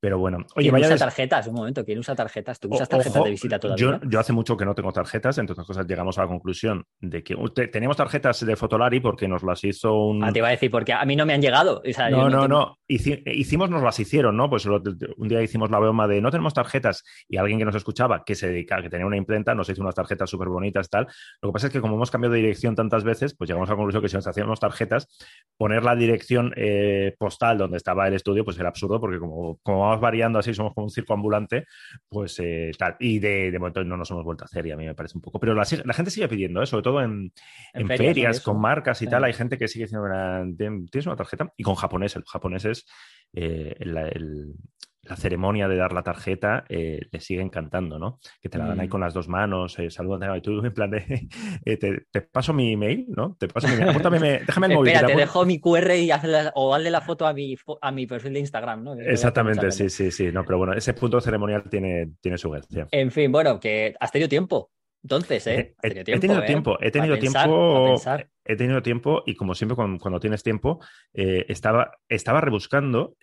Pero 0.03 0.19
bueno, 0.19 0.39
oye, 0.57 0.65
¿Quién 0.65 0.73
vaya 0.73 0.87
usa 0.87 0.95
des- 0.95 1.01
tarjetas? 1.01 1.47
Un 1.47 1.55
momento, 1.55 1.85
¿quién 1.85 1.99
usa 1.99 2.17
tarjetas? 2.17 2.59
¿Tú 2.59 2.69
usas 2.73 2.89
tarjetas 2.89 3.17
ojo, 3.17 3.25
de 3.27 3.31
visita 3.33 3.61
todavía? 3.61 4.01
Yo, 4.03 4.09
yo 4.09 4.19
hace 4.19 4.33
mucho 4.33 4.57
que 4.57 4.65
no 4.65 4.75
tengo 4.75 4.91
tarjetas, 4.93 5.39
cosas 5.67 5.87
llegamos 5.87 6.17
a 6.19 6.23
la 6.23 6.29
conclusión 6.29 6.87
de 7.01 7.23
que 7.23 7.35
uh, 7.37 7.51
te- 7.51 7.69
teníamos 7.69 7.99
tarjetas 7.99 8.45
de 8.45 8.57
Fotolari 8.57 8.99
porque 9.01 9.29
nos 9.29 9.43
las 9.45 9.63
hizo 9.63 9.93
un... 9.95 10.25
Ah, 10.25 10.33
te 10.33 10.39
iba 10.39 10.49
a 10.49 10.53
decir, 10.53 10.71
porque 10.71 10.95
a 10.95 11.05
mí 11.05 11.17
no 11.17 11.27
me 11.27 11.35
han 11.35 11.43
llegado. 11.43 11.83
O 11.87 11.93
sea, 11.93 12.09
yo 12.11 12.17
No, 12.17 12.31
no, 12.31 12.43
tengo- 12.45 12.49
no. 12.49 12.79
Hici- 12.89 13.23
hicimos, 13.27 13.69
nos 13.69 13.83
las 13.83 14.01
hicieron, 14.01 14.37
¿no? 14.39 14.49
Pues 14.49 14.65
lo- 14.65 14.83
un 15.19 15.29
día 15.29 15.43
hicimos 15.43 15.71
la 15.71 15.79
broma 15.79 16.09
de 16.09 16.23
no 16.23 16.31
tenemos 16.31 16.55
tarjetas 16.55 17.05
y 17.29 17.37
alguien 17.37 17.59
que 17.59 17.67
nos 17.67 17.75
escuchaba, 17.77 18.25
que 18.25 18.35
se 18.35 18.49
dedicaba, 18.49 18.83
que 18.83 18.89
tenía 18.91 19.07
una 19.07 19.19
imprenta, 19.19 19.55
nos 19.55 19.69
hizo 19.69 19.83
unas 19.83 19.95
tarjetas 19.95 20.31
súper 20.31 20.49
bonitas, 20.49 20.89
tal. 20.89 21.07
Lo 21.43 21.51
que 21.51 21.53
pasa 21.53 21.67
es 21.67 21.73
que 21.75 21.81
como 21.83 21.97
hemos 21.97 22.11
cambiado 22.11 22.33
de 22.33 22.41
dirección 22.41 22.75
tantas 22.75 23.05
veces, 23.05 23.20
pues 23.37 23.49
llegamos 23.49 23.69
a 23.69 23.73
la 23.73 23.77
conclusión 23.77 24.03
que 24.03 24.09
si 24.09 24.17
nos 24.17 24.27
hacíamos 24.27 24.59
tarjetas, 24.61 25.09
poner 25.57 25.83
la 25.85 25.95
dirección 25.95 26.53
eh, 26.57 27.15
postal 27.19 27.59
donde 27.59 27.77
estaba 27.77 28.09
el 28.09 28.15
estudio, 28.15 28.45
pues 28.45 28.59
era 28.59 28.69
absurdo, 28.69 29.01
porque 29.01 29.19
como, 29.19 29.59
como 29.63 29.81
vamos 29.81 30.01
variando 30.01 30.39
así, 30.39 30.55
somos 30.55 30.75
como 30.75 30.85
un 30.87 30.91
circo 30.91 31.13
ambulante, 31.15 31.67
pues 32.09 32.39
eh, 32.41 32.71
tal. 32.79 32.97
Y 32.99 33.19
de, 33.19 33.51
de 33.51 33.59
momento 33.59 33.85
no 33.85 33.97
nos 33.97 34.11
hemos 34.11 34.25
vuelto 34.25 34.45
a 34.45 34.47
hacer 34.47 34.67
y 34.67 34.71
a 34.73 34.77
mí 34.77 34.87
me 34.87 34.95
parece 34.95 35.17
un 35.19 35.23
poco. 35.23 35.39
Pero 35.39 35.55
la, 35.55 35.65
gente 35.65 36.11
sigue 36.11 36.29
pidiendo, 36.29 36.63
¿eh? 36.63 36.67
sobre 36.67 36.83
todo 36.83 37.01
en, 37.03 37.33
En 37.75 37.83
en 37.83 37.89
ferias, 37.89 38.41
con 38.41 38.61
marcas 38.61 39.01
y 39.03 39.05
Sí. 39.05 39.11
tal, 39.11 39.25
hay 39.25 39.33
gente 39.33 39.57
que 39.59 39.69
sigue 39.69 39.85
diciendo, 39.85 40.07
"Mira, 40.07 40.43
¿tien- 40.45 40.89
¿tienes 40.91 41.07
una 41.07 41.17
tarjeta? 41.17 41.53
Y 41.57 41.63
con 41.63 41.75
japoneses, 41.75 42.21
los 42.23 42.31
japoneses, 42.31 42.87
eh, 43.33 43.75
el- 43.79 44.55
la 45.03 45.17
ceremonia 45.17 45.67
de 45.67 45.77
dar 45.77 45.93
la 45.93 46.03
tarjeta 46.03 46.65
eh, 46.69 47.01
les 47.11 47.25
sigue 47.25 47.41
encantando, 47.41 47.99
¿no? 47.99 48.19
Que 48.41 48.49
te 48.51 48.59
la 48.59 48.67
dan 48.67 48.81
ahí 48.81 48.87
Mm. 48.87 48.91
con 48.91 49.01
las 49.01 49.15
dos 49.15 49.29
manos, 49.29 49.79
eh, 49.79 49.91
saludan, 49.91 50.37
y 50.37 50.41
tú 50.43 50.61
en 50.65 50.75
plan 50.75 50.91
de, 50.91 51.29
eh, 51.65 51.77
te, 51.79 52.03
te 52.11 52.21
paso 52.21 52.53
mi 52.53 52.73
email, 52.75 53.07
¿no? 53.09 53.35
Te 53.39 53.49
paso 53.49 53.67
mi 53.69 53.75
email, 53.75 53.89
apúntame, 53.91 54.21
me- 54.21 54.39
déjame 54.41 54.67
el 54.67 54.75
móvil. 54.75 54.89
Espera, 54.93 55.07
te 55.07 55.07
te 55.07 55.13
apunto". 55.23 55.27
dejo 55.27 55.47
mi 55.47 55.59
QR 55.61 55.97
y 55.99 56.11
hazle, 56.11 56.51
o 56.55 56.75
hazle 56.75 56.91
la 56.91 57.01
foto 57.01 57.27
a 57.27 57.33
mi, 57.33 57.57
a 57.81 57.93
mi 57.93 58.07
perfil 58.07 58.35
de 58.35 58.41
Instagram, 58.41 58.85
¿no? 58.85 58.97
Que 58.97 59.11
Exactamente, 59.11 59.71
sí, 59.71 59.89
sí, 59.89 60.11
sí, 60.11 60.31
no, 60.33 60.45
pero 60.45 60.59
bueno, 60.59 60.75
ese 60.75 60.93
punto 60.95 61.21
ceremonial 61.21 61.65
tiene, 61.71 62.13
tiene 62.21 62.37
su 62.37 62.51
gracia. 62.51 62.87
En 62.91 63.11
fin, 63.11 63.33
bueno, 63.33 63.59
que 63.59 63.95
has 63.99 64.13
tenido 64.13 64.29
tiempo. 64.29 64.71
Entonces, 65.03 65.47
¿eh? 65.47 65.75
He, 65.83 65.89
Has 65.89 65.97
he 65.97 66.19
tenido 66.21 66.43
¿eh? 66.43 66.47
tiempo, 66.47 66.77
he 66.79 66.91
tenido 66.91 67.15
pensar, 67.19 67.45
tiempo, 67.47 67.75
pa' 67.75 67.85
pensar. 67.87 68.29
he 68.45 68.55
tenido 68.55 68.83
tiempo 68.83 69.23
y 69.25 69.35
como 69.35 69.55
siempre 69.55 69.75
cuando, 69.75 69.99
cuando 69.99 70.21
tienes 70.21 70.43
tiempo, 70.43 70.79
estaba, 71.15 71.93
estaba 72.07 72.43
rebuscando 72.43 73.15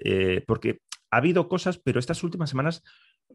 porque 0.47 0.79
ha 1.11 1.17
habido 1.17 1.47
cosas, 1.47 1.77
pero 1.77 1.99
estas 1.99 2.23
últimas 2.23 2.49
semanas 2.49 2.83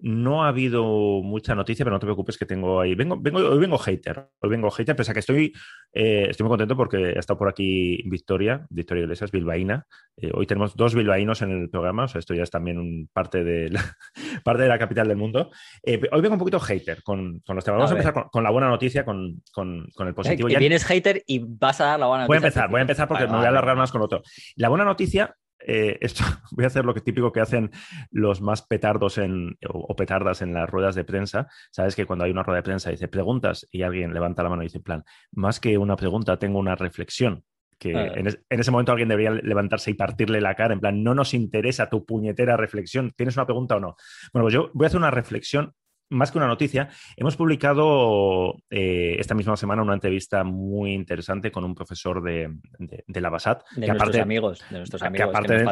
no 0.00 0.44
ha 0.44 0.48
habido 0.48 0.82
mucha 1.22 1.54
noticia, 1.54 1.84
pero 1.84 1.94
no 1.94 2.00
te 2.00 2.06
preocupes 2.06 2.36
que 2.36 2.46
tengo 2.46 2.80
ahí. 2.80 2.94
Vengo, 2.94 3.16
vengo, 3.20 3.38
hoy 3.38 3.58
vengo 3.58 3.78
hater. 3.78 4.26
Hoy 4.40 4.50
vengo 4.50 4.70
hater, 4.70 4.96
pese 4.96 5.10
a 5.10 5.14
que 5.14 5.20
estoy, 5.20 5.52
eh, 5.92 6.26
estoy 6.28 6.44
muy 6.44 6.50
contento 6.50 6.76
porque 6.76 7.14
ha 7.16 7.20
estado 7.20 7.38
por 7.38 7.48
aquí 7.48 8.02
Victoria, 8.06 8.66
Victoria 8.70 9.02
Iglesias, 9.02 9.30
bilbaína. 9.30 9.86
Eh, 10.16 10.30
hoy 10.34 10.46
tenemos 10.46 10.74
dos 10.74 10.94
bilbaínos 10.94 11.42
en 11.42 11.50
el 11.52 11.70
programa, 11.70 12.04
o 12.04 12.08
sea, 12.08 12.18
esto 12.18 12.34
ya 12.34 12.42
es 12.42 12.50
también 12.50 13.08
parte 13.12 13.44
de 13.44 13.70
la, 13.70 13.96
parte 14.44 14.62
de 14.62 14.68
la 14.68 14.78
capital 14.78 15.06
del 15.06 15.16
mundo. 15.16 15.50
Eh, 15.84 16.00
hoy 16.10 16.20
vengo 16.20 16.34
un 16.34 16.40
poquito 16.40 16.58
hater 16.58 17.02
con, 17.02 17.40
con 17.40 17.54
los 17.54 17.64
temas. 17.64 17.78
Vamos 17.78 17.92
a, 17.92 17.94
empezar 17.94 18.28
con, 18.30 18.42
la 18.42 18.50
buena 18.50 18.68
noticia, 18.68 19.04
con, 19.04 19.42
con 19.52 19.86
el 20.00 20.14
positivo. 20.14 20.48
Que 20.48 20.58
vienes 20.58 20.84
hater 20.84 21.22
y 21.26 21.38
vas 21.38 21.80
a 21.80 21.84
dar 21.84 22.00
la 22.00 22.06
buena 22.06 22.24
noticia. 22.24 22.40
Voy 22.40 22.44
a 22.44 22.48
empezar, 22.48 22.70
voy 22.70 22.78
a 22.78 22.82
empezar 22.82 23.06
porque 23.08 23.26
me 23.26 23.36
voy 23.36 23.44
a 23.44 23.50
alargar 23.50 23.76
más 23.76 23.92
con 23.92 24.02
otro. 24.02 24.22
La 24.56 24.68
buena 24.68 24.84
noticia 24.84 25.36
eh, 25.66 25.98
esto, 26.00 26.24
voy 26.52 26.64
a 26.64 26.68
hacer 26.68 26.84
lo 26.84 26.94
que 26.94 27.00
típico 27.00 27.32
que 27.32 27.40
hacen 27.40 27.70
los 28.10 28.40
más 28.40 28.62
petardos 28.62 29.18
en, 29.18 29.58
o, 29.68 29.94
petardas 29.96 30.42
en 30.42 30.54
las 30.54 30.68
ruedas 30.68 30.94
de 30.94 31.04
prensa. 31.04 31.48
Sabes 31.70 31.96
que 31.96 32.06
cuando 32.06 32.24
hay 32.24 32.30
una 32.30 32.42
rueda 32.42 32.58
de 32.58 32.64
prensa 32.64 32.90
dice 32.90 33.08
preguntas 33.08 33.66
y 33.70 33.82
alguien 33.82 34.12
levanta 34.12 34.42
la 34.42 34.48
mano 34.48 34.62
y 34.62 34.66
dice, 34.66 34.80
plan, 34.80 35.04
más 35.32 35.60
que 35.60 35.78
una 35.78 35.96
pregunta, 35.96 36.38
tengo 36.38 36.58
una 36.58 36.74
reflexión. 36.74 37.44
Que 37.78 37.90
en, 37.90 38.28
ese 38.48 38.70
momento 38.70 38.92
alguien 38.92 39.08
debería 39.08 39.32
levantarse 39.32 39.90
y 39.90 39.94
partirle 39.94 40.40
la 40.40 40.54
cara, 40.54 40.72
en 40.72 40.78
plan, 40.78 41.02
no 41.02 41.16
nos 41.16 41.34
interesa 41.34 41.90
tu 41.90 42.06
puñetera 42.06 42.56
reflexión, 42.56 43.10
¿tienes 43.16 43.36
una 43.36 43.44
pregunta 43.44 43.74
o 43.74 43.80
no? 43.80 43.96
Bueno, 44.32 44.44
pues 44.44 44.54
yo 44.54 44.70
voy 44.72 44.84
a 44.84 44.86
hacer 44.86 44.98
una 44.98 45.10
reflexión 45.10 45.74
más 46.12 46.30
que 46.30 46.38
una 46.38 46.46
noticia, 46.46 46.88
hemos 47.16 47.36
publicado 47.36 48.56
eh, 48.70 49.16
esta 49.18 49.34
misma 49.34 49.56
semana 49.56 49.82
una 49.82 49.94
entrevista 49.94 50.44
muy 50.44 50.92
interesante 50.92 51.50
con 51.50 51.64
un 51.64 51.74
profesor 51.74 52.22
de, 52.22 52.54
la 53.08 53.30
BASAT. 53.30 53.64
De 53.76 53.88
nuestros 53.88 54.16
amigos, 54.16 54.64
de 54.70 54.78
nuestros 54.78 55.02
amigos. 55.02 55.26
Que 55.26 55.30
aparte 55.30 55.64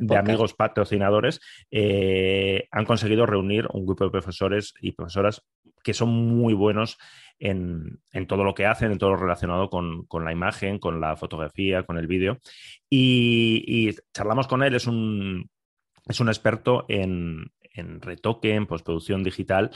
de, 0.00 0.16
amigos 0.16 0.54
patrocinadores, 0.54 1.40
eh, 1.70 2.66
han 2.70 2.84
conseguido 2.84 3.26
reunir 3.26 3.66
un 3.72 3.86
grupo 3.86 4.04
de 4.04 4.10
profesores 4.10 4.74
y 4.80 4.92
profesoras 4.92 5.42
que 5.82 5.94
son 5.94 6.08
muy 6.08 6.54
buenos 6.54 6.98
en, 7.38 8.00
todo 8.26 8.42
lo 8.42 8.54
que 8.54 8.66
hacen, 8.66 8.90
en 8.90 8.98
todo 8.98 9.10
lo 9.10 9.16
relacionado 9.16 9.70
con, 9.70 10.06
la 10.24 10.32
imagen, 10.32 10.78
con 10.78 11.00
la 11.00 11.16
fotografía, 11.16 11.84
con 11.84 11.98
el 11.98 12.08
vídeo. 12.08 12.38
y 12.90 13.94
charlamos 14.12 14.48
con 14.48 14.64
él, 14.64 14.74
es 14.74 14.86
un, 14.86 15.48
es 16.08 16.20
un 16.20 16.28
experto 16.28 16.84
en, 16.88 17.52
en 17.72 18.00
retoque, 18.00 18.54
en 18.54 18.66
postproducción 18.66 19.22
digital 19.22 19.70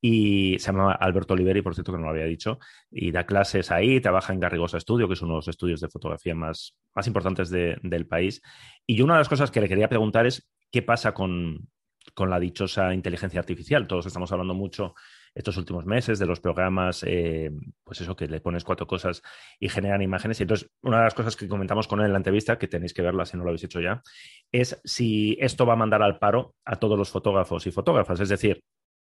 y 0.00 0.58
se 0.58 0.66
llama 0.66 0.92
Alberto 0.92 1.34
Oliveri, 1.34 1.62
por 1.62 1.74
cierto 1.74 1.92
que 1.92 1.98
no 1.98 2.04
lo 2.04 2.10
había 2.10 2.24
dicho, 2.24 2.58
y 2.90 3.10
da 3.10 3.24
clases 3.24 3.70
ahí, 3.70 4.00
trabaja 4.00 4.32
en 4.32 4.40
Garrigosa 4.40 4.78
Studio, 4.78 5.08
que 5.08 5.14
es 5.14 5.22
uno 5.22 5.32
de 5.32 5.38
los 5.38 5.48
estudios 5.48 5.80
de 5.80 5.88
fotografía 5.88 6.34
más, 6.34 6.76
más 6.94 7.06
importantes 7.06 7.50
del 7.50 8.06
país. 8.06 8.42
Y 8.86 8.96
yo 8.96 9.04
una 9.04 9.14
de 9.14 9.20
las 9.20 9.28
cosas 9.28 9.50
que 9.50 9.60
le 9.60 9.68
quería 9.68 9.88
preguntar 9.88 10.26
es 10.26 10.48
qué 10.70 10.82
pasa 10.82 11.14
con, 11.14 11.68
con 12.14 12.30
la 12.30 12.38
dichosa 12.38 12.94
inteligencia 12.94 13.40
artificial. 13.40 13.86
Todos 13.86 14.06
estamos 14.06 14.30
hablando 14.32 14.54
mucho 14.54 14.94
estos 15.36 15.58
últimos 15.58 15.84
meses, 15.84 16.18
de 16.18 16.26
los 16.26 16.40
programas, 16.40 17.04
eh, 17.06 17.50
pues 17.84 18.00
eso, 18.00 18.16
que 18.16 18.26
le 18.26 18.40
pones 18.40 18.64
cuatro 18.64 18.86
cosas 18.86 19.22
y 19.60 19.68
generan 19.68 20.00
imágenes. 20.00 20.40
Y 20.40 20.44
entonces, 20.44 20.70
una 20.82 20.98
de 20.98 21.04
las 21.04 21.14
cosas 21.14 21.36
que 21.36 21.46
comentamos 21.46 21.86
con 21.86 22.00
él 22.00 22.06
en 22.06 22.12
la 22.12 22.18
entrevista, 22.18 22.58
que 22.58 22.68
tenéis 22.68 22.94
que 22.94 23.02
verla 23.02 23.26
si 23.26 23.36
no 23.36 23.44
lo 23.44 23.50
habéis 23.50 23.64
hecho 23.64 23.80
ya, 23.80 24.02
es 24.50 24.80
si 24.84 25.36
esto 25.38 25.66
va 25.66 25.74
a 25.74 25.76
mandar 25.76 26.02
al 26.02 26.18
paro 26.18 26.54
a 26.64 26.76
todos 26.76 26.98
los 26.98 27.10
fotógrafos 27.10 27.66
y 27.66 27.70
fotógrafas. 27.70 28.18
Es 28.20 28.30
decir, 28.30 28.62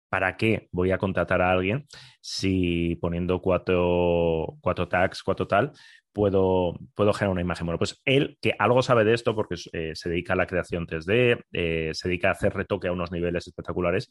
¿para 0.10 0.38
qué 0.38 0.68
voy 0.72 0.92
a 0.92 0.98
contratar 0.98 1.42
a 1.42 1.52
alguien 1.52 1.86
si 2.20 2.96
poniendo 2.96 3.40
cuatro, 3.40 4.58
cuatro 4.62 4.88
tags, 4.88 5.22
cuatro 5.22 5.48
tal, 5.48 5.72
puedo, 6.14 6.74
puedo 6.96 7.14
generar 7.14 7.34
una 7.34 7.42
imagen? 7.42 7.68
Bueno, 7.68 7.78
pues 7.78 8.02
él, 8.06 8.40
que 8.42 8.56
algo 8.58 8.82
sabe 8.82 9.04
de 9.06 9.14
esto 9.14 9.36
porque 9.36 9.56
eh, 9.72 9.92
se 9.94 10.10
dedica 10.10 10.34
a 10.34 10.38
la 10.38 10.48
creación 10.48 10.88
3D, 10.88 11.44
eh, 11.54 11.92
se 11.94 12.08
dedica 12.08 12.30
a 12.30 12.32
hacer 12.32 12.56
retoque 12.56 12.88
a 12.88 12.92
unos 12.92 13.12
niveles 13.12 13.46
espectaculares, 13.46 14.10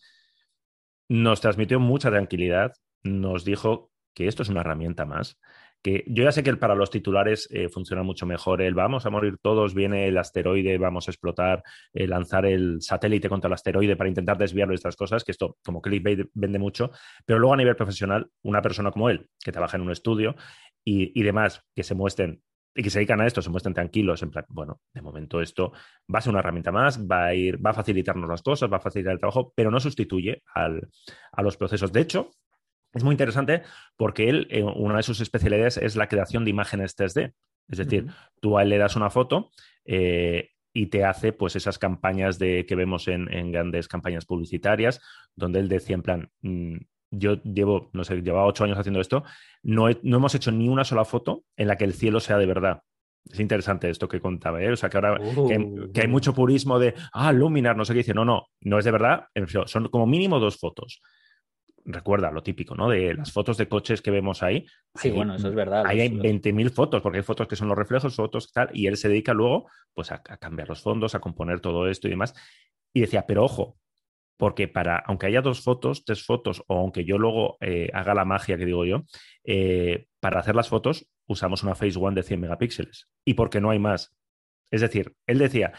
nos 1.09 1.41
transmitió 1.41 1.81
mucha 1.81 2.11
tranquilidad, 2.11 2.73
nos 3.03 3.45
dijo 3.45 3.91
que 4.15 4.29
esto 4.29 4.43
es 4.43 4.49
una 4.49 4.61
herramienta 4.61 5.05
más, 5.05 5.39
que 5.83 6.05
yo 6.09 6.25
ya 6.25 6.33
sé 6.33 6.43
que 6.43 6.57
para 6.57 6.75
los 6.75 6.91
titulares 6.91 7.49
eh, 7.53 7.69
funciona 7.69 8.03
mucho 8.03 8.27
mejor 8.27 8.61
el 8.61 8.75
vamos 8.75 9.07
a 9.07 9.11
morir 9.11 9.37
todos, 9.41 9.75
viene 9.75 10.09
el 10.09 10.19
asteroide, 10.19 10.79
vamos 10.79 11.07
a 11.07 11.13
explotar, 11.13 11.63
eh, 11.93 12.07
lanzar 12.09 12.45
el 12.47 12.79
satélite 12.81 13.29
contra 13.29 13.47
el 13.49 13.55
asteroide 13.55 13.95
para 13.95 14.09
intentar 14.09 14.37
desviarlo 14.37 14.73
de 14.73 14.77
estas 14.77 14.97
cosas, 14.97 15.23
que 15.23 15.33
esto 15.33 15.59
como 15.65 15.81
clickbait 15.81 16.29
vende 16.35 16.59
mucho, 16.59 16.91
pero 17.25 17.39
luego 17.39 17.55
a 17.55 17.59
nivel 17.59 17.77
profesional, 17.77 18.29
una 18.43 18.63
persona 18.63 18.91
como 18.91 19.11
él, 19.11 19.29
que 19.39 19.53
trabaja 19.53 19.77
en 19.77 19.83
un 19.83 19.93
estudio 19.93 20.35
y, 20.85 21.19
y 21.19 21.23
demás, 21.23 21.63
que 21.75 21.85
se 21.85 21.95
muestren 21.95 22.43
y 22.77 22.83
que 22.83 22.91
se 22.91 22.99
dedican 22.99 23.21
a 23.21 23.27
esto 23.27 23.41
se 23.41 23.51
muestran 23.51 23.75
tranquilos, 23.75 24.23
en 24.23 24.31
plan, 24.31 24.45
bueno, 24.49 24.81
de 24.93 25.01
momento 25.01 25.41
esto 25.41 25.73
va 26.13 26.19
a 26.19 26.23
ser 26.23 26.31
una 26.31 26.41
herramienta 26.41 26.71
más, 26.71 27.01
va 27.01 27.25
a 27.25 27.35
ir, 27.35 27.65
va 27.65 27.71
a 27.71 27.75
facilitarnos 27.75 28.29
las 28.29 28.43
cosas, 28.43 28.71
va 28.71 28.77
a 28.77 28.81
facilitar 28.81 29.15
el 29.15 29.19
trabajo, 29.19 29.53
pero 29.57 29.71
no 29.71 29.81
sustituye 29.81 30.43
a 30.55 31.43
los 31.43 31.57
procesos. 31.57 31.91
De 31.91 32.01
hecho, 32.01 32.31
es 32.97 33.05
muy 33.05 33.13
interesante 33.13 33.63
porque 33.97 34.29
él, 34.29 34.47
eh, 34.51 34.63
una 34.63 34.97
de 34.97 35.03
sus 35.03 35.21
especialidades 35.21 35.77
es 35.77 35.97
la 35.97 36.09
creación 36.09 36.45
de 36.45 36.51
imágenes 36.51 36.97
3D. 36.97 37.35
Es 37.69 37.79
decir, 37.79 38.07
tú 38.41 38.57
a 38.57 38.63
él 38.63 38.71
le 38.71 38.79
das 38.79 38.97
una 38.97 39.11
foto 39.11 39.51
eh, 39.85 40.51
y 40.73 40.87
te 40.87 41.05
hace 41.05 41.33
pues 41.33 41.57
esas 41.57 41.79
campañas 41.79 42.39
de, 42.39 42.65
que 42.67 42.75
vemos 42.75 43.09
en, 43.09 43.53
grandes 43.53 43.89
campañas 43.89 44.25
publicitarias, 44.25 45.01
donde 45.35 45.61
él 45.61 45.69
decía 45.69 45.95
en 45.95 46.03
plan, 46.03 46.31
mm, 46.43 46.77
yo 47.11 47.43
llevo, 47.43 47.91
no 47.93 48.05
sé, 48.05 48.17
llevaba 48.23 48.47
ocho 48.47 48.65
años 48.65 48.79
haciendo 48.79 49.01
esto, 49.01 49.25
no, 49.63 49.89
no, 50.03 50.17
hemos 50.17 50.35
hecho 50.35 50.53
ni 50.53 50.69
una 50.69 50.85
sola 50.85 51.05
foto 51.05 51.45
en 51.57 51.69
la 51.69 51.77
que 51.77 51.85
el 51.85 51.95
cielo 51.95 52.21
sea 52.21 52.39
de 52.39 52.47
verdad. 52.47 52.83
Es 53.31 53.41
interesante 53.41 53.91
esto 53.91 54.09
que 54.09 54.21
contaba, 54.21 54.63
¿eh? 54.63 54.71
O 54.71 54.77
sea, 54.77 54.89
que 54.89 54.99
ahora 54.99 55.19
que, 55.19 56.01
hay 56.01 56.07
uh. 56.07 56.11
mucho 56.11 56.33
purismo 56.33 56.79
de, 56.79 56.95
ah, 57.13 57.33
Luminar, 57.33 57.77
no 57.77 57.85
sé 57.85 57.93
qué 57.93 57.99
dice. 57.99 58.15
No, 58.15 58.25
no, 58.25 58.47
no 58.61 58.79
es 58.79 58.85
de 58.85 58.93
verdad. 58.93 59.25
Son 59.67 59.89
como 59.89 60.07
mínimo 60.07 60.39
dos 60.39 60.59
fotos. 60.59 61.03
Recuerda 61.85 62.31
lo 62.31 62.43
típico, 62.43 62.77
¿no? 62.77 62.89
De 62.89 63.15
las 63.15 63.33
fotos 63.33 63.57
de 63.57 63.69
coches 63.69 64.01
que 64.01 64.13
vemos 64.13 64.45
ahí. 64.45 64.65
Sí, 64.95 65.11
bueno, 65.11 65.35
eso 65.35 65.49
es 65.49 65.55
verdad. 65.57 65.85
Ahí 65.87 66.01
hay 66.01 66.09
20.000 66.09 66.71
fotos, 66.71 67.03
porque 67.03 67.19
hay 67.19 67.25
fotos 67.25 67.49
que 67.49 67.57
son 67.57 67.67
los 67.67 67.77
reflejos, 67.79 68.15
fotos 68.15 68.53
tal, 68.53 68.71
y 68.73 68.87
él 68.87 68.97
se 68.97 69.09
dedica 69.09 69.35
luego 69.35 69.69
pues 69.93 70.13
a 70.13 70.23
cambiar 70.23 70.69
los 70.69 70.81
fondos, 70.81 71.17
a 71.17 71.21
componer 71.21 71.61
todo 71.61 71.89
esto 71.89 72.07
y 72.07 72.11
demás. 72.11 72.33
Y 72.93 73.01
decía, 73.01 73.27
pero 73.27 73.45
ojo, 73.45 73.77
porque 74.37 74.69
para, 74.69 74.99
aunque 74.99 75.27
haya 75.27 75.41
dos 75.41 75.63
fotos, 75.63 76.05
tres 76.05 76.25
fotos, 76.25 76.63
o 76.67 76.79
aunque 76.79 77.05
yo 77.05 77.19
luego 77.19 77.57
eh, 77.61 77.91
haga 77.93 78.15
la 78.15 78.25
magia 78.25 78.57
que 78.57 78.67
digo 78.67 78.85
yo, 78.85 79.05
eh, 79.45 80.07
para 80.21 80.41
hacer 80.41 80.55
las 80.55 80.69
fotos 80.69 81.09
usamos 81.27 81.63
una 81.63 81.75
Phase 81.75 81.99
One 81.99 82.15
de 82.15 82.23
100 82.23 82.41
megapíxeles. 82.41 83.09
Y 83.25 83.35
porque 83.35 83.61
no 83.61 83.71
hay 83.71 83.79
más. 83.79 84.15
Es 84.71 84.81
decir, 84.81 85.15
él 85.27 85.39
decía, 85.39 85.73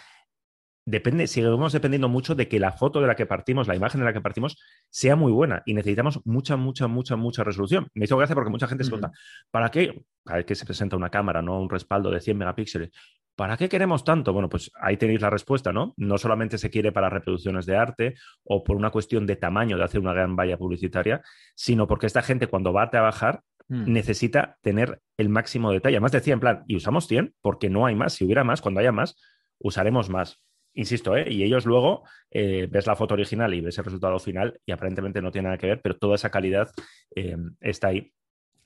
depende, 0.87 1.27
seguimos 1.27 1.73
dependiendo 1.73 2.07
mucho 2.07 2.33
de 2.33 2.47
que 2.47 2.59
la 2.59 2.71
foto 2.71 3.01
de 3.01 3.07
la 3.07 3.15
que 3.15 3.25
partimos, 3.25 3.67
la 3.67 3.75
imagen 3.75 3.99
de 3.99 4.05
la 4.05 4.13
que 4.13 4.21
partimos, 4.21 4.57
sea 4.89 5.17
muy 5.17 5.33
buena 5.33 5.61
y 5.65 5.73
necesitamos 5.73 6.21
mucha, 6.25 6.55
mucha, 6.55 6.87
mucha, 6.87 7.17
mucha 7.17 7.43
resolución. 7.43 7.89
Me 7.93 8.05
hizo 8.05 8.17
gracia 8.17 8.35
porque 8.35 8.49
mucha 8.49 8.67
gente 8.67 8.85
se 8.85 8.89
pregunta, 8.89 9.11
¿para 9.51 9.69
qué? 9.69 10.01
Cada 10.23 10.37
vez 10.37 10.45
que 10.45 10.55
se 10.55 10.65
presenta 10.65 10.95
una 10.95 11.09
cámara, 11.09 11.41
¿no? 11.41 11.59
Un 11.59 11.69
respaldo 11.69 12.09
de 12.09 12.21
100 12.21 12.37
megapíxeles. 12.37 12.91
¿Para 13.37 13.55
qué 13.55 13.69
queremos 13.69 14.03
tanto? 14.03 14.33
Bueno, 14.33 14.49
pues 14.49 14.71
ahí 14.81 14.97
tenéis 14.97 15.21
la 15.21 15.29
respuesta, 15.29 15.71
¿no? 15.71 15.93
No 15.95 16.17
solamente 16.17 16.57
se 16.57 16.71
quiere 16.71 16.91
para 16.91 17.07
reproducciones 17.07 17.67
de 17.67 17.77
arte 17.77 18.15
o 18.43 18.63
por 18.63 18.75
una 18.75 18.89
cuestión 18.89 19.27
de 19.27 19.35
tamaño 19.35 19.77
de 19.77 19.83
hacer 19.83 20.01
una 20.01 20.11
gran 20.11 20.35
valla 20.35 20.57
publicitaria, 20.57 21.21
sino 21.55 21.85
porque 21.85 22.07
esta 22.07 22.23
gente 22.23 22.47
cuando 22.47 22.73
va 22.73 22.81
a 22.81 22.89
trabajar 22.89 23.43
hmm. 23.67 23.93
necesita 23.93 24.57
tener 24.63 25.01
el 25.17 25.29
máximo 25.29 25.71
detalle. 25.71 25.97
Además 25.97 26.13
decía 26.13 26.33
en 26.33 26.39
plan, 26.39 26.63
y 26.65 26.77
usamos 26.77 27.07
100 27.07 27.35
porque 27.39 27.69
no 27.69 27.85
hay 27.85 27.93
más. 27.93 28.13
Si 28.13 28.25
hubiera 28.25 28.43
más, 28.43 28.59
cuando 28.59 28.79
haya 28.79 28.91
más, 28.91 29.15
usaremos 29.59 30.09
más. 30.09 30.43
Insisto, 30.73 31.15
¿eh? 31.15 31.31
y 31.31 31.43
ellos 31.43 31.67
luego 31.67 32.07
eh, 32.31 32.67
ves 32.71 32.87
la 32.87 32.95
foto 32.95 33.13
original 33.13 33.53
y 33.53 33.61
ves 33.61 33.77
el 33.77 33.85
resultado 33.85 34.17
final 34.17 34.59
y 34.65 34.71
aparentemente 34.71 35.21
no 35.21 35.31
tiene 35.31 35.49
nada 35.49 35.59
que 35.59 35.67
ver, 35.67 35.81
pero 35.83 35.95
toda 35.97 36.15
esa 36.15 36.31
calidad 36.31 36.71
eh, 37.15 37.37
está 37.61 37.89
ahí. 37.89 38.11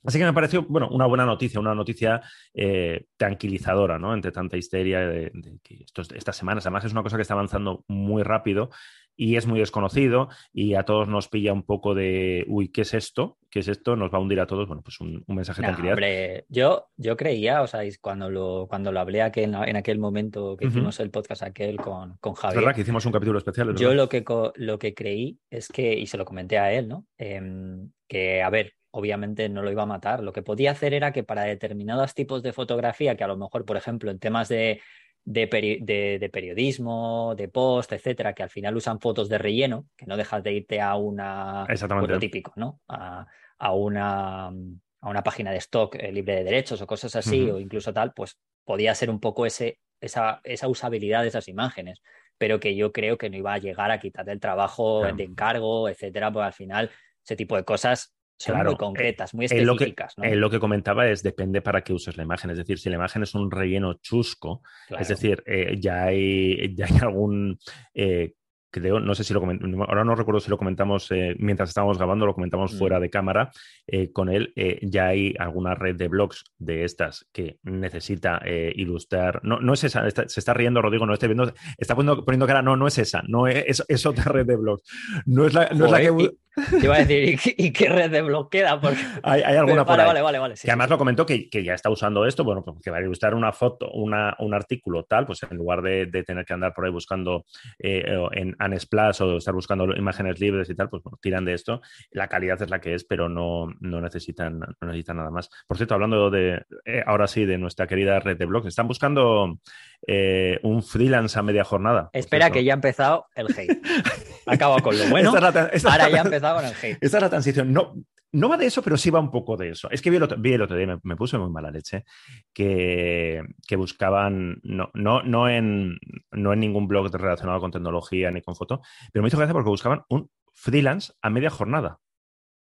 Así 0.04 0.18
que 0.18 0.26
me 0.26 0.34
pareció, 0.34 0.64
bueno, 0.64 0.90
una 0.90 1.06
buena 1.06 1.26
noticia, 1.26 1.60
una 1.60 1.76
noticia 1.76 2.22
eh, 2.54 3.06
tranquilizadora, 3.18 4.00
¿no? 4.00 4.14
Entre 4.14 4.32
tanta 4.32 4.58
histeria 4.58 5.00
de, 5.02 5.32
que 5.64 5.86
estas 6.16 6.36
semanas, 6.36 6.66
además 6.66 6.86
es 6.86 6.92
una 6.92 7.04
cosa 7.04 7.18
que 7.18 7.22
está 7.22 7.34
avanzando 7.34 7.84
muy 7.88 8.24
rápido 8.24 8.70
y 9.16 9.36
es 9.36 9.46
muy 9.46 9.60
desconocido 9.60 10.30
y 10.52 10.74
a 10.74 10.84
todos 10.84 11.08
nos 11.08 11.28
pilla 11.28 11.54
un 11.54 11.64
poco 11.64 11.94
de, 11.94 12.46
uy, 12.48 12.70
¿qué 12.70 12.82
es 12.82 12.94
esto? 12.94 13.38
¿Qué 13.50 13.60
es 13.60 13.68
esto? 13.68 13.96
Nos 13.96 14.12
va 14.12 14.18
a 14.18 14.22
hundir 14.22 14.40
a 14.40 14.48
todos. 14.48 14.68
Bueno, 14.68 14.82
pues 14.82 15.00
un, 15.02 15.24
mensaje 15.28 15.62
de 15.62 15.68
tranquilidad. 15.68 15.94
Hombre, 15.94 16.46
yo, 16.50 16.88
yo 16.98 17.18
creía, 17.18 17.62
o 17.62 17.68
sea, 17.68 17.82
cuando 18.00 18.30
lo, 18.30 18.66
cuando 18.68 18.92
lo 18.92 19.00
hablé 19.00 19.22
aquel, 19.22 19.54
en 19.54 19.76
aquel 19.76 20.00
momento 20.00 20.56
que 20.58 20.66
hicimos 20.68 21.00
el 21.00 21.12
podcast 21.12 21.44
aquel 21.44 21.78
con, 21.78 22.18
con 22.18 22.34
Javier. 22.34 22.58
Es 22.58 22.62
verdad 22.62 22.76
que 22.76 22.82
hicimos 22.82 23.06
un 23.06 23.12
capítulo 23.12 23.38
especial. 23.38 23.76
Yo 23.76 23.94
lo 23.94 24.10
que, 24.10 24.24
lo 24.56 24.80
que 24.80 24.94
creí 24.94 25.38
es 25.50 25.68
que, 25.68 25.94
y 25.94 26.08
se 26.08 26.18
lo 26.18 26.26
comenté 26.26 26.58
a 26.58 26.72
él, 26.72 26.88
¿no? 26.88 27.06
Em, 27.18 27.92
que, 28.08 28.42
a 28.42 28.50
ver, 28.50 28.74
obviamente 28.92 29.50
no 29.50 29.64
lo 29.64 29.72
iba 29.72 29.84
a 29.84 29.88
matar. 29.88 30.22
Lo 30.24 30.34
que 30.34 30.44
podía 30.44 30.72
hacer 30.72 30.94
era 30.94 31.12
que 31.12 31.24
para 31.24 31.44
determinados 31.44 32.14
tipos 32.14 32.44
de 32.44 32.54
fotografía, 32.54 33.16
que 33.16 33.24
a 33.24 33.28
lo 33.28 33.38
mejor, 33.38 33.66
por 33.66 33.78
ejemplo, 33.78 34.12
en 34.12 34.20
temas 34.20 34.50
de, 34.50 34.82
de, 35.24 36.30
periodismo, 36.32 37.34
de 37.36 37.48
post, 37.48 37.94
etcétera, 37.94 38.34
que 38.34 38.44
al 38.44 38.50
final 38.50 38.76
usan 38.76 39.00
fotos 39.00 39.30
de 39.30 39.38
relleno, 39.38 39.88
que 39.96 40.06
no 40.06 40.18
dejas 40.18 40.44
de 40.44 40.54
irte 40.54 40.82
a 40.82 40.96
una 40.96 41.66
foto 41.68 42.20
típico, 42.20 42.54
¿no? 42.56 42.82
A, 42.88 43.74
una, 43.74 44.48
a 44.48 45.10
una 45.10 45.24
página 45.24 45.52
de 45.52 45.58
stock 45.58 45.96
eh, 45.96 46.12
libre 46.12 46.36
de 46.36 46.44
derechos 46.44 46.82
o 46.82 46.88
cosas 46.88 47.16
así, 47.16 47.50
o 47.50 47.60
incluso 47.60 47.94
tal, 47.94 48.14
pues 48.14 48.38
podía 48.66 48.94
ser 48.96 49.10
un 49.10 49.20
poco 49.20 49.46
ese, 49.46 49.80
esa, 50.00 50.42
esa 50.44 50.68
usabilidad 50.68 51.22
de 51.22 51.28
esas 51.28 51.48
imágenes 51.48 52.02
pero 52.42 52.60
que 52.60 52.76
yo 52.76 52.92
creo 52.92 53.20
que 53.20 53.30
no 53.30 53.38
iba 53.38 53.54
a 53.54 53.60
llegar 53.60 53.92
a 53.92 54.00
quitarte 54.00 54.32
el 54.32 54.40
trabajo 54.40 55.04
de 55.04 55.26
encargo, 55.26 55.88
etcétera, 55.88 56.32
porque 56.32 56.48
al 56.48 56.54
final 56.54 56.90
ese 57.24 57.36
tipo 57.36 57.56
de 57.56 57.64
cosas 57.64 58.16
son 58.42 58.64
muy 58.64 58.76
concretas, 58.76 59.34
muy 59.34 59.46
específicas. 59.46 60.16
Lo 60.18 60.24
que, 60.24 60.36
lo 60.36 60.50
que 60.50 60.60
comentaba 60.60 61.08
es 61.08 61.24
depende 61.24 61.62
para 61.62 61.84
qué 61.84 61.94
uses 61.94 62.18
la 62.18 62.24
imagen. 62.24 62.52
Es 62.52 62.58
decir, 62.58 62.80
si 62.80 62.90
la 62.90 62.96
imagen 62.96 63.24
es 63.24 63.36
un 63.36 63.50
relleno 63.52 63.96
chusco, 63.96 64.62
es 64.98 65.08
decir, 65.08 65.44
eh, 65.46 65.78
ya, 65.80 66.04
hay, 66.06 66.74
ya 66.76 66.86
hay 66.86 66.98
algún 67.02 67.60
eh, 67.94 68.34
creo, 68.72 69.00
no 69.00 69.14
sé 69.14 69.24
si 69.24 69.34
lo 69.34 69.42
comentamos, 69.42 69.88
ahora 69.88 70.04
no 70.04 70.16
recuerdo 70.16 70.40
si 70.40 70.50
lo 70.50 70.58
comentamos 70.58 71.12
eh, 71.12 71.36
mientras 71.38 71.70
estábamos 71.70 71.98
grabando, 71.98 72.26
lo 72.26 72.34
comentamos 72.34 72.78
fuera 72.78 72.98
mm. 72.98 73.02
de 73.02 73.10
cámara 73.10 73.52
eh, 73.86 74.12
con 74.12 74.30
él. 74.30 74.54
Eh, 74.56 74.80
ya 74.82 75.08
hay 75.08 75.36
alguna 75.38 75.76
red 75.76 75.96
de 75.96 76.08
blogs 76.08 76.46
de 76.58 76.86
estas 76.86 77.28
que 77.32 77.58
necesita 77.64 78.42
ilustrar. 78.76 79.42
No, 79.44 79.60
no 79.60 79.74
es 79.74 79.84
esa, 79.84 80.10
se 80.10 80.40
está 80.40 80.54
riendo 80.54 80.82
Rodrigo, 80.82 81.06
no 81.06 81.14
estoy 81.14 81.28
viendo, 81.28 81.54
está 81.78 81.96
poniendo, 81.96 82.24
poniendo 82.24 82.48
cara, 82.48 82.62
no, 82.62 82.76
no 82.76 82.88
es 82.88 82.98
esa, 82.98 83.22
no 83.28 83.48
es, 83.48 83.84
es, 83.88 84.06
otra 84.06 84.24
red 84.32 84.46
de 84.46 84.56
blogs. 84.56 84.84
No 85.26 85.46
es 85.46 85.54
la, 85.54 85.70
no 85.74 85.86
es 85.86 85.92
la 85.92 86.00
que. 86.00 86.32
Te 86.54 86.86
iba 86.86 86.96
a 86.96 87.06
decir, 87.06 87.40
¿y, 87.58 87.72
qué 87.72 87.88
red 87.88 88.12
de 88.12 88.22
blog 88.22 88.50
queda? 88.50 88.80
Porque... 88.82 88.98
Hay, 89.24 89.42
alguna 89.42 89.86
por 89.86 89.98
vale, 89.98 90.22
Vale, 90.22 90.40
vale, 90.40 90.56
que 90.62 90.70
además 90.70 90.90
lo 90.90 90.98
comentó 90.98 91.26
que, 91.26 91.48
ya 91.64 91.74
está 91.74 91.90
usando 91.90 92.26
esto, 92.26 92.44
bueno, 92.44 92.64
pues 92.64 92.78
que 92.84 92.92
va 92.92 92.98
a 92.98 93.02
ilustrar 93.02 93.36
una 93.36 93.54
foto, 93.54 93.90
una, 93.92 94.36
un 94.40 94.54
artículo 94.54 95.06
tal, 95.06 95.26
pues 95.26 95.42
en 95.44 95.56
lugar 95.56 95.82
de, 95.82 96.08
tener 96.24 96.46
que 96.46 96.54
andar 96.54 96.74
por 96.74 96.86
ahí 96.86 96.92
buscando 96.92 97.46
eh, 97.80 98.04
en 98.34 98.56
Unsplash 98.66 99.22
o 99.22 99.38
estar 99.38 99.54
buscando 99.54 99.96
imágenes 99.96 100.40
libres 100.40 100.70
y 100.70 100.76
tal, 100.76 100.90
pues 100.90 101.04
bueno, 101.04 101.18
tiran 101.22 101.46
de 101.46 101.54
esto. 101.54 101.82
La 102.12 102.28
calidad 102.28 102.62
es 102.62 102.70
la 102.70 102.80
que 102.80 102.94
es, 102.94 103.04
pero 103.04 103.30
no, 103.30 103.68
no, 103.80 104.02
necesitan, 104.02 104.60
no 104.60 104.88
necesitan 104.88 105.18
nada 105.18 105.32
más. 105.32 105.50
Por 105.68 105.78
cierto, 105.78 105.94
hablando 105.94 106.30
de, 106.30 106.66
eh, 106.86 107.04
ahora 107.06 107.28
sí, 107.28 107.46
de 107.46 107.58
nuestra 107.58 107.88
querida 107.88 108.20
red 108.20 108.38
de 108.38 108.46
blogs, 108.46 108.68
están 108.68 108.88
buscando 108.88 109.60
eh, 110.08 110.60
un 110.64 110.84
freelance 110.84 111.38
a 111.38 111.44
media 111.44 111.64
jornada. 111.64 112.10
Espera, 112.14 112.52
que 112.52 112.64
ya 112.64 112.74
ha 112.74 112.76
empezado 112.76 113.28
el 113.36 113.48
hate. 113.58 113.82
Acaba 114.46 114.80
con 114.80 114.98
lo 114.98 115.08
bueno. 115.10 115.32
ahora 115.32 116.10
ya 116.10 116.22
ha 116.22 116.24
empezado 116.24 116.56
con 116.58 116.66
el 116.66 116.74
hate. 116.74 116.98
Esta 117.02 117.18
es 117.18 117.24
la 117.24 117.30
transición. 117.30 117.72
No, 117.72 117.94
no 118.34 118.50
va 118.50 118.58
de 118.58 118.66
eso, 118.66 118.82
pero 118.82 118.98
sí 118.98 119.10
va 119.10 119.20
un 119.20 119.32
poco 119.32 119.58
de 119.58 119.70
eso. 119.70 119.90
Es 119.92 120.02
que 120.02 120.10
vi 120.10 120.18
el 120.18 120.24
otro, 120.24 120.38
día, 120.38 121.00
me, 121.04 121.16
puse 121.16 121.38
muy 121.38 121.50
mala 121.50 121.72
leche, 121.72 122.06
que, 122.54 123.44
buscaban, 123.78 124.60
no, 124.64 124.90
no, 124.94 125.22
no, 125.24 125.50
en, 125.50 125.98
no 126.32 126.54
en 126.54 126.60
ningún 126.60 126.88
blog 126.88 127.14
relacionado 127.14 127.60
con 127.60 127.72
tecnología 127.72 128.32
ni 128.32 128.42
con 128.42 128.56
foto, 128.56 128.82
pero 129.12 129.22
me 129.22 129.28
hizo 129.28 129.38
gracia 129.38 129.54
porque 129.54 129.70
buscaban 129.70 130.04
un 130.10 130.30
freelance 130.54 131.14
a 131.22 131.30
media 131.30 131.50
jornada. 131.50 132.00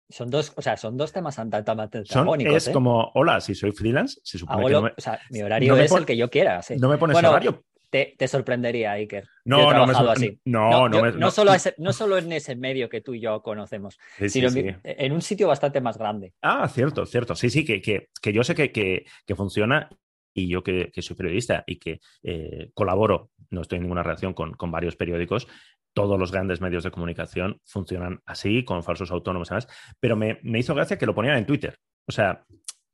Son 0.09 0.29
dos, 0.29 0.53
o 0.57 0.63
sea, 0.63 0.77
son 0.77 0.97
dos 0.97 1.13
temas 1.13 1.39
antagónicos. 1.39 2.55
Es 2.55 2.69
¿eh? 2.69 2.73
como, 2.73 3.13
hola, 3.15 3.41
si 3.41 3.55
soy 3.55 3.71
freelance, 3.71 4.21
si 4.25 4.39
supone 4.39 4.67
que 4.67 4.75
o 4.75 4.91
sea, 4.97 5.21
mi 5.31 5.41
horario 5.41 5.77
es 5.77 5.93
el 5.93 6.05
que 6.05 6.17
yo 6.17 6.29
quiera. 6.29 6.61
No 6.79 6.89
me 6.89 6.99
pones 6.99 7.17
horario. 7.17 7.63
Te, 7.91 8.15
te, 8.17 8.29
sorprendería, 8.29 8.93
Iker. 8.93 9.29
No, 9.45 9.73
no, 9.73 9.87
me 9.87 9.93
así. 9.93 10.41
no, 10.45 10.89
no, 10.89 11.11
no, 11.11 11.31
solo 11.31 11.53
no 11.79 11.93
solo 11.93 12.19
en 12.19 12.31
ese 12.33 12.55
medio 12.55 12.89
que 12.89 13.01
tú 13.01 13.15
y 13.15 13.21
yo 13.21 13.43
conocemos, 13.43 13.99
sino 14.29 14.49
En, 14.85 15.13
un 15.13 15.23
sitio 15.23 15.49
bastante 15.49 15.81
más 15.81 15.99
grande. 15.99 16.33
Ah, 16.41 16.69
cierto, 16.69 17.05
cierto. 17.05 17.35
Sí, 17.35 17.51
sí, 17.51 17.65
que, 17.65 17.83
que, 17.83 18.09
que 18.23 18.33
yo 18.33 18.45
sé 18.45 18.55
que, 18.55 18.71
que, 18.71 19.35
funciona 19.35 19.89
y 20.33 20.49
yo 20.49 20.63
que, 20.63 20.93
soy 20.99 21.17
periodista 21.17 21.65
y 21.67 21.79
que 21.81 22.01
eh, 22.23 22.71
colaboro, 22.75 23.31
no 23.51 23.63
estoy 23.63 23.79
en 23.79 23.83
ninguna 23.83 24.05
relación 24.05 24.35
con, 24.35 24.55
con, 24.55 24.71
varios 24.71 24.95
periódicos, 24.95 25.49
todos 25.93 26.19
los 26.19 26.31
grandes 26.33 26.61
medios 26.61 26.85
de 26.85 26.91
comunicación 26.91 27.61
funcionan 27.65 28.21
así, 28.25 28.65
con 28.65 28.83
falsos 28.83 29.11
autónomos 29.11 29.49
y 29.49 29.51
demás, 29.51 29.69
pero 29.99 30.17
me, 30.17 30.39
hizo 30.59 30.75
gracia 30.75 30.99
que 30.99 31.07
lo 31.07 31.15
ponían 31.15 31.39
en 31.39 31.47
Twitter. 31.47 31.77
O 32.07 32.13
sea, 32.13 32.45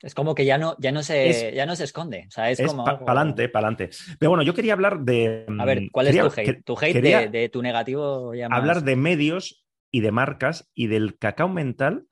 es 0.07 0.15
como 0.15 0.37
que 0.37 0.45
ya 0.45 0.57
no, 0.57 0.77
ya 0.79 0.93
no, 0.93 1.03
se, 1.03 1.53
ya 1.53 1.67
no 1.67 1.75
se 1.75 1.83
esconde. 1.83 2.27
O 2.29 2.31
sea, 2.31 2.49
es, 2.49 2.63
como. 2.63 2.85
Para 2.85 2.99
adelante, 2.99 3.49
para 3.49 3.67
adelante. 3.67 3.91
Pero 4.21 4.31
bueno, 4.31 4.45
yo 4.45 4.55
quería 4.55 4.73
hablar 4.73 5.01
de. 5.01 5.45
A 5.59 5.65
ver, 5.65 5.89
¿cuál 5.91 6.07
es 6.07 6.17
tu 6.17 6.41
hate? 6.41 6.63
tu 6.65 6.77
hate 6.81 7.29
de, 7.29 7.49
tu 7.49 7.61
negativo. 7.61 8.33
Hablar 8.49 8.85
de 8.85 8.95
medios 8.95 9.67
y 9.91 10.03
de 10.03 10.13
marcas 10.13 10.71
y 10.77 10.87
del 10.87 11.19
cacao 11.19 11.49
mental 11.49 12.07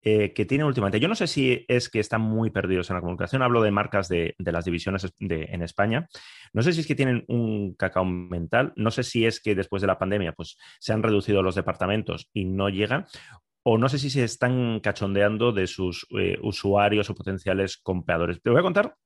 eh, 0.00 0.32
que 0.32 0.46
tienen 0.46 0.66
últimamente. 0.66 1.00
Yo 1.00 1.08
no 1.08 1.14
sé 1.14 1.26
si 1.26 1.66
es 1.68 1.90
que 1.90 2.00
están 2.00 2.22
muy 2.22 2.48
perdidos 2.48 2.88
en 2.88 2.94
la 2.94 3.00
comunicación. 3.00 3.42
Hablo 3.42 3.60
de 3.60 3.70
marcas 3.70 4.08
de, 4.08 4.34
las 4.38 4.64
divisiones 4.64 5.06
en 5.20 5.62
España. 5.62 6.08
No 6.54 6.62
sé 6.62 6.72
si 6.72 6.80
es 6.80 6.86
que 6.86 6.94
tienen 6.94 7.26
un 7.28 7.74
cacao 7.74 8.06
mental. 8.06 8.72
No 8.76 8.90
sé 8.90 9.02
si 9.02 9.26
es 9.26 9.38
que 9.38 9.54
después 9.54 9.82
de 9.82 9.88
la 9.88 9.98
pandemia 9.98 10.32
pues, 10.32 10.56
se 10.80 10.94
han 10.94 11.02
reducido 11.02 11.42
los 11.42 11.56
departamentos 11.56 12.30
y 12.32 12.46
no 12.46 12.70
llegan. 12.70 13.04
O 13.64 13.78
no 13.78 13.88
sé 13.88 13.98
si 13.98 14.10
se 14.10 14.24
están 14.24 14.80
cachondeando 14.80 15.52
de 15.52 15.66
sus 15.66 16.06
eh, 16.18 16.38
usuarios 16.42 17.10
o 17.10 17.14
potenciales 17.14 17.78
compradores. 17.78 18.40
Te 18.42 18.50
voy 18.50 18.60
a 18.60 18.62
contar 18.62 18.96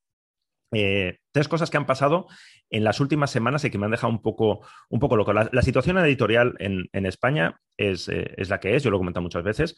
eh, 0.73 1.19
tres 1.33 1.49
cosas 1.49 1.71
que 1.71 1.77
han 1.77 1.87
pasado 1.87 2.27
en 2.69 2.85
las 2.85 3.01
últimas 3.01 3.31
semanas 3.31 3.65
y 3.65 3.71
que 3.71 3.79
me 3.79 3.87
han 3.87 3.93
dejado 3.93 4.13
un 4.13 4.21
poco, 4.21 4.67
un 4.91 5.01
poco 5.01 5.17
loco. 5.17 5.33
La, 5.33 5.63
situación 5.63 5.97
editorial 5.99 6.55
en, 6.59 7.07
España 7.07 7.61
es, 7.77 8.09
es, 8.09 8.51
la 8.51 8.61
que 8.61 8.77
es, 8.77 8.83
yo 8.83 8.91
lo 8.91 8.97
he 8.97 9.01
comentado 9.01 9.23
muchas 9.23 9.45
veces. 9.45 9.77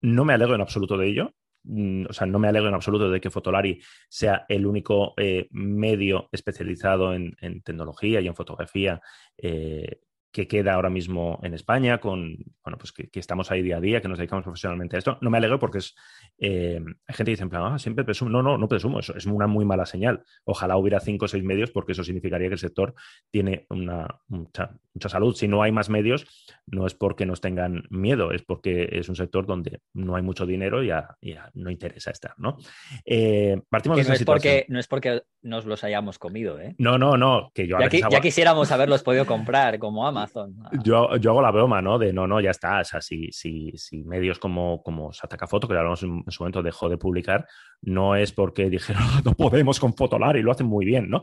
No 0.00 0.24
me 0.24 0.32
alegro 0.32 0.54
en 0.54 0.62
absoluto 0.62 0.96
de 0.96 1.08
ello. 1.08 1.34
Mm, 1.64 2.06
o 2.08 2.12
sea, 2.12 2.26
no 2.26 2.38
me 2.38 2.48
alegro 2.48 2.68
en 2.68 2.74
absoluto 2.74 3.10
de 3.10 3.20
que 3.20 3.30
Fotolari 3.30 3.80
sea 4.08 4.46
el 4.48 4.66
único 4.66 5.14
eh, 5.16 5.48
medio 5.50 6.28
especializado 6.32 7.14
en, 7.14 7.34
tecnología 7.62 8.20
y 8.20 8.26
en 8.26 8.34
fotografía 8.34 9.00
eh, 9.36 10.00
que 10.32 10.46
queda 10.46 10.74
ahora 10.74 10.90
mismo 10.90 11.40
en 11.42 11.54
España, 11.54 11.98
con, 11.98 12.36
bueno, 12.62 12.78
pues 12.78 12.92
que, 12.92 13.08
estamos 13.14 13.50
ahí 13.50 13.62
día 13.62 13.78
a 13.78 13.80
día, 13.80 14.00
que 14.00 14.08
nos 14.08 14.18
dedicamos 14.18 14.44
profesionalmente 14.44 14.96
a 14.96 14.98
esto. 14.98 15.18
No 15.20 15.30
me 15.30 15.38
alegro 15.38 15.58
porque 15.58 15.78
es, 15.78 15.96
eh, 16.38 16.80
hay 17.06 17.14
gente 17.14 17.30
que 17.30 17.32
dice, 17.32 17.42
en 17.42 17.50
plan, 17.50 17.62
ah, 17.64 17.78
siempre 17.78 18.04
presumo. 18.04 18.30
No, 18.30 18.42
no, 18.42 18.56
no 18.56 18.68
presumo, 18.68 19.00
eso 19.00 19.16
es 19.16 19.26
una 19.26 19.48
muy 19.48 19.64
mala 19.64 19.86
señal. 19.86 20.22
Ojalá 20.44 20.76
hubiera 20.76 21.00
cinco 21.00 21.24
o 21.24 21.28
seis 21.28 21.42
medios 21.42 21.72
porque 21.72 21.92
eso 21.92 22.04
significaría 22.04 22.48
que 22.48 22.54
el 22.54 22.60
sector 22.60 22.94
tiene 23.30 23.66
una, 23.70 24.06
mucha, 24.28 24.70
mucha 24.94 25.08
salud. 25.08 25.34
Si 25.34 25.48
no 25.48 25.62
hay 25.62 25.72
más 25.72 25.90
medios, 25.90 26.26
no 26.66 26.86
es 26.86 26.94
porque 26.94 27.26
nos 27.26 27.40
tengan 27.40 27.84
miedo, 27.90 28.30
es 28.30 28.42
porque 28.42 28.88
es 28.92 29.08
un 29.08 29.16
sector 29.16 29.46
donde 29.46 29.80
no 29.94 30.14
hay 30.14 30.22
mucho 30.22 30.46
dinero 30.46 30.82
y 30.84 30.88
ya, 30.88 31.16
no 31.54 31.70
interesa 31.70 32.12
estar, 32.12 32.34
¿no? 32.38 32.56
Eh, 33.04 33.60
partimos 33.68 33.98
de 33.98 34.04
no 34.04 34.14
es 34.14 34.24
porque 34.24 34.66
No 34.68 34.78
es 34.78 34.86
porque 34.86 35.22
nos 35.42 35.64
los 35.64 35.82
hayamos 35.82 36.18
comido, 36.18 36.60
¿eh? 36.60 36.74
No, 36.78 36.98
no, 36.98 37.16
no, 37.16 37.50
que 37.54 37.66
yo 37.66 37.78
ya, 37.80 38.08
ya 38.08 38.20
quisiéramos 38.20 38.70
haberlos 38.70 39.02
podido 39.02 39.26
comprar 39.26 39.78
como 39.78 40.06
Amazon. 40.20 40.56
Yo, 40.84 41.16
yo 41.16 41.30
hago 41.30 41.42
la 41.42 41.50
broma, 41.50 41.82
¿no? 41.82 41.98
De 41.98 42.12
no, 42.12 42.26
no, 42.26 42.40
ya 42.40 42.50
está. 42.50 42.80
O 42.80 42.84
sea, 42.84 43.00
si, 43.00 43.30
si, 43.32 43.72
si 43.76 44.02
medios 44.04 44.38
como, 44.38 44.82
como 44.82 45.12
Sataka 45.12 45.46
Foto, 45.46 45.68
que 45.68 45.74
hablamos 45.74 46.02
en, 46.02 46.24
su 46.28 46.42
momento, 46.42 46.62
dejó 46.62 46.88
de 46.88 46.98
publicar, 46.98 47.46
no 47.82 48.16
es 48.16 48.32
porque 48.32 48.70
dijeron 48.70 49.02
no 49.24 49.32
podemos 49.32 49.80
con 49.80 49.94
Fotolar 49.94 50.36
y 50.36 50.42
lo 50.42 50.52
hacen 50.52 50.66
muy 50.66 50.84
bien, 50.84 51.08
¿no? 51.08 51.20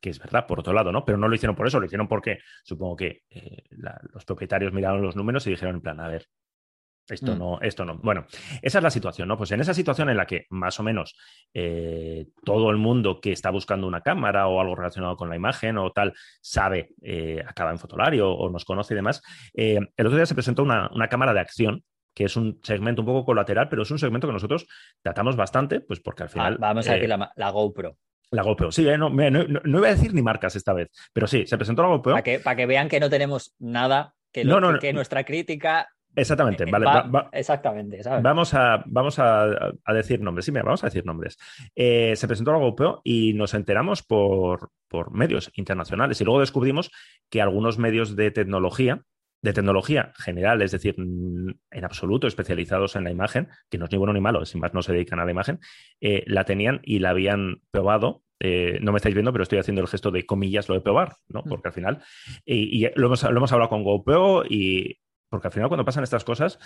que 0.00 0.08
es 0.08 0.18
verdad, 0.18 0.46
por 0.46 0.58
otro 0.58 0.72
lado, 0.72 0.92
¿no? 0.92 1.04
Pero 1.04 1.18
no 1.18 1.28
lo 1.28 1.34
hicieron 1.34 1.54
por 1.54 1.66
eso, 1.66 1.78
lo 1.78 1.84
hicieron 1.84 2.08
porque 2.08 2.38
supongo 2.64 2.96
que 2.96 3.24
eh, 3.28 3.64
los 4.14 4.24
propietarios 4.24 4.72
miraron 4.72 5.02
los 5.02 5.14
números 5.14 5.46
y 5.46 5.50
dijeron 5.50 5.76
en 5.76 5.82
plan, 5.82 6.00
a 6.00 6.08
ver, 6.08 6.26
esto 7.08 7.34
mm. 7.34 7.38
no, 7.38 7.60
esto 7.60 7.84
no. 7.84 7.98
Bueno, 7.98 8.26
esa 8.62 8.78
es 8.78 8.82
la 8.82 8.90
situación, 8.90 9.28
¿no? 9.28 9.36
Pues 9.36 9.50
en 9.52 9.60
esa 9.60 9.74
situación 9.74 10.08
en 10.10 10.16
la 10.16 10.26
que 10.26 10.46
más 10.50 10.78
o 10.80 10.82
menos 10.82 11.16
eh, 11.54 12.26
todo 12.44 12.70
el 12.70 12.76
mundo 12.76 13.20
que 13.20 13.32
está 13.32 13.50
buscando 13.50 13.86
una 13.86 14.00
cámara 14.00 14.46
o 14.48 14.60
algo 14.60 14.74
relacionado 14.74 15.16
con 15.16 15.28
la 15.28 15.36
imagen 15.36 15.78
o 15.78 15.90
tal 15.92 16.14
sabe, 16.40 16.90
eh, 17.02 17.42
acaba 17.46 17.70
en 17.70 17.78
Fotolario 17.78 18.30
o, 18.30 18.50
nos 18.50 18.64
conoce 18.64 18.94
y 18.94 18.96
demás, 18.96 19.22
eh, 19.54 19.80
el 19.96 20.06
otro 20.06 20.16
día 20.16 20.26
se 20.26 20.34
presentó 20.34 20.62
una, 20.62 20.90
cámara 21.08 21.34
de 21.34 21.40
acción 21.40 21.82
que 22.14 22.24
es 22.24 22.36
un 22.36 22.60
segmento 22.62 23.02
un 23.02 23.06
poco 23.06 23.24
colateral, 23.24 23.68
pero 23.68 23.82
es 23.82 23.90
un 23.90 23.98
segmento 23.98 24.26
que 24.26 24.32
nosotros 24.32 24.66
tratamos 25.02 25.36
bastante, 25.36 25.80
pues 25.80 26.00
porque 26.00 26.24
al 26.24 26.28
ah, 26.28 26.32
final... 26.32 26.58
vamos 26.58 26.88
a 26.88 26.94
decir 26.94 27.08
la, 27.08 27.50
GoPro. 27.50 27.96
La 28.32 28.42
GoPro, 28.42 28.70
sí, 28.70 28.84
no, 28.84 29.10
no, 29.10 29.30
no, 29.30 29.78
iba 29.78 29.88
a 29.88 29.94
decir 29.94 30.12
ni 30.12 30.22
marcas 30.22 30.54
esta 30.54 30.72
vez, 30.72 30.88
pero 31.12 31.26
sí, 31.26 31.46
se 31.46 31.56
presentó 31.56 31.82
la 31.82 31.88
GoPro. 31.88 32.12
Para 32.12 32.22
que, 32.22 32.38
para 32.38 32.56
que 32.56 32.66
vean 32.66 32.88
que 32.88 33.00
no 33.00 33.10
tenemos 33.10 33.54
nada, 33.58 34.14
que, 34.32 34.42
que 34.80 34.92
nuestra 34.92 35.24
crítica 35.24 35.88
Exactamente, 36.16 36.64
eh, 36.64 36.70
vale. 36.70 37.28
exactamente, 37.32 38.00
Vamos, 38.22 38.54
a, 38.54 38.82
vamos 38.86 39.18
a, 39.18 39.72
decir 39.94 40.20
nombres. 40.20 40.44
Sí, 40.44 40.52
mira, 40.52 40.64
vamos 40.64 40.82
a 40.82 40.88
decir 40.88 41.06
nombres. 41.06 41.38
Eh, 41.74 42.14
se 42.16 42.26
presentó 42.26 42.52
la 42.52 42.58
GoPro 42.58 43.00
y 43.04 43.32
nos 43.34 43.54
enteramos 43.54 44.02
por, 44.02 44.70
por, 44.88 45.12
medios 45.12 45.50
internacionales 45.54 46.20
y 46.20 46.24
luego 46.24 46.40
descubrimos 46.40 46.90
que 47.30 47.40
algunos 47.40 47.78
medios 47.78 48.16
de 48.16 48.30
tecnología, 48.30 49.02
de 49.42 49.52
tecnología 49.52 50.12
general, 50.16 50.62
es 50.62 50.72
decir, 50.72 50.96
en 50.98 51.84
absoluto 51.84 52.26
especializados 52.26 52.96
en 52.96 53.04
la 53.04 53.10
imagen, 53.10 53.48
que 53.70 53.78
no 53.78 53.84
es 53.84 53.92
ni 53.92 53.98
bueno 53.98 54.12
ni 54.12 54.20
malo, 54.20 54.44
sin 54.44 54.60
más 54.60 54.74
no 54.74 54.82
se 54.82 54.92
dedican 54.92 55.20
a 55.20 55.24
la 55.24 55.30
imagen, 55.30 55.60
eh, 56.00 56.24
la 56.26 56.44
tenían 56.44 56.80
y 56.82 56.98
la 56.98 57.10
habían 57.10 57.62
probado 57.70 58.22
no 58.80 58.92
me 58.92 58.96
estáis 58.96 59.14
viendo, 59.14 59.32
pero 59.32 59.42
estoy 59.42 59.58
haciendo 59.58 59.82
el 59.82 59.86
gesto 59.86 60.10
de 60.10 60.24
comillas, 60.24 60.66
lo 60.66 60.74
de 60.74 60.80
probar, 60.80 61.12
¿no? 61.28 61.42
Mm. 61.44 61.48
Porque 61.50 61.68
al 61.68 61.74
final, 61.74 62.02
y, 62.46 62.88
lo, 62.94 63.08
hemos, 63.08 63.22
lo, 63.22 63.36
hemos, 63.36 63.52
hablado 63.52 63.68
con 63.68 63.84
GoPro 63.84 64.44
y 64.48 64.98
porque 65.30 65.48
al 65.48 65.52
final 65.52 65.68
cuando 65.68 65.84
pasan 65.84 66.02
estas 66.02 66.24
cosas, 66.24 66.58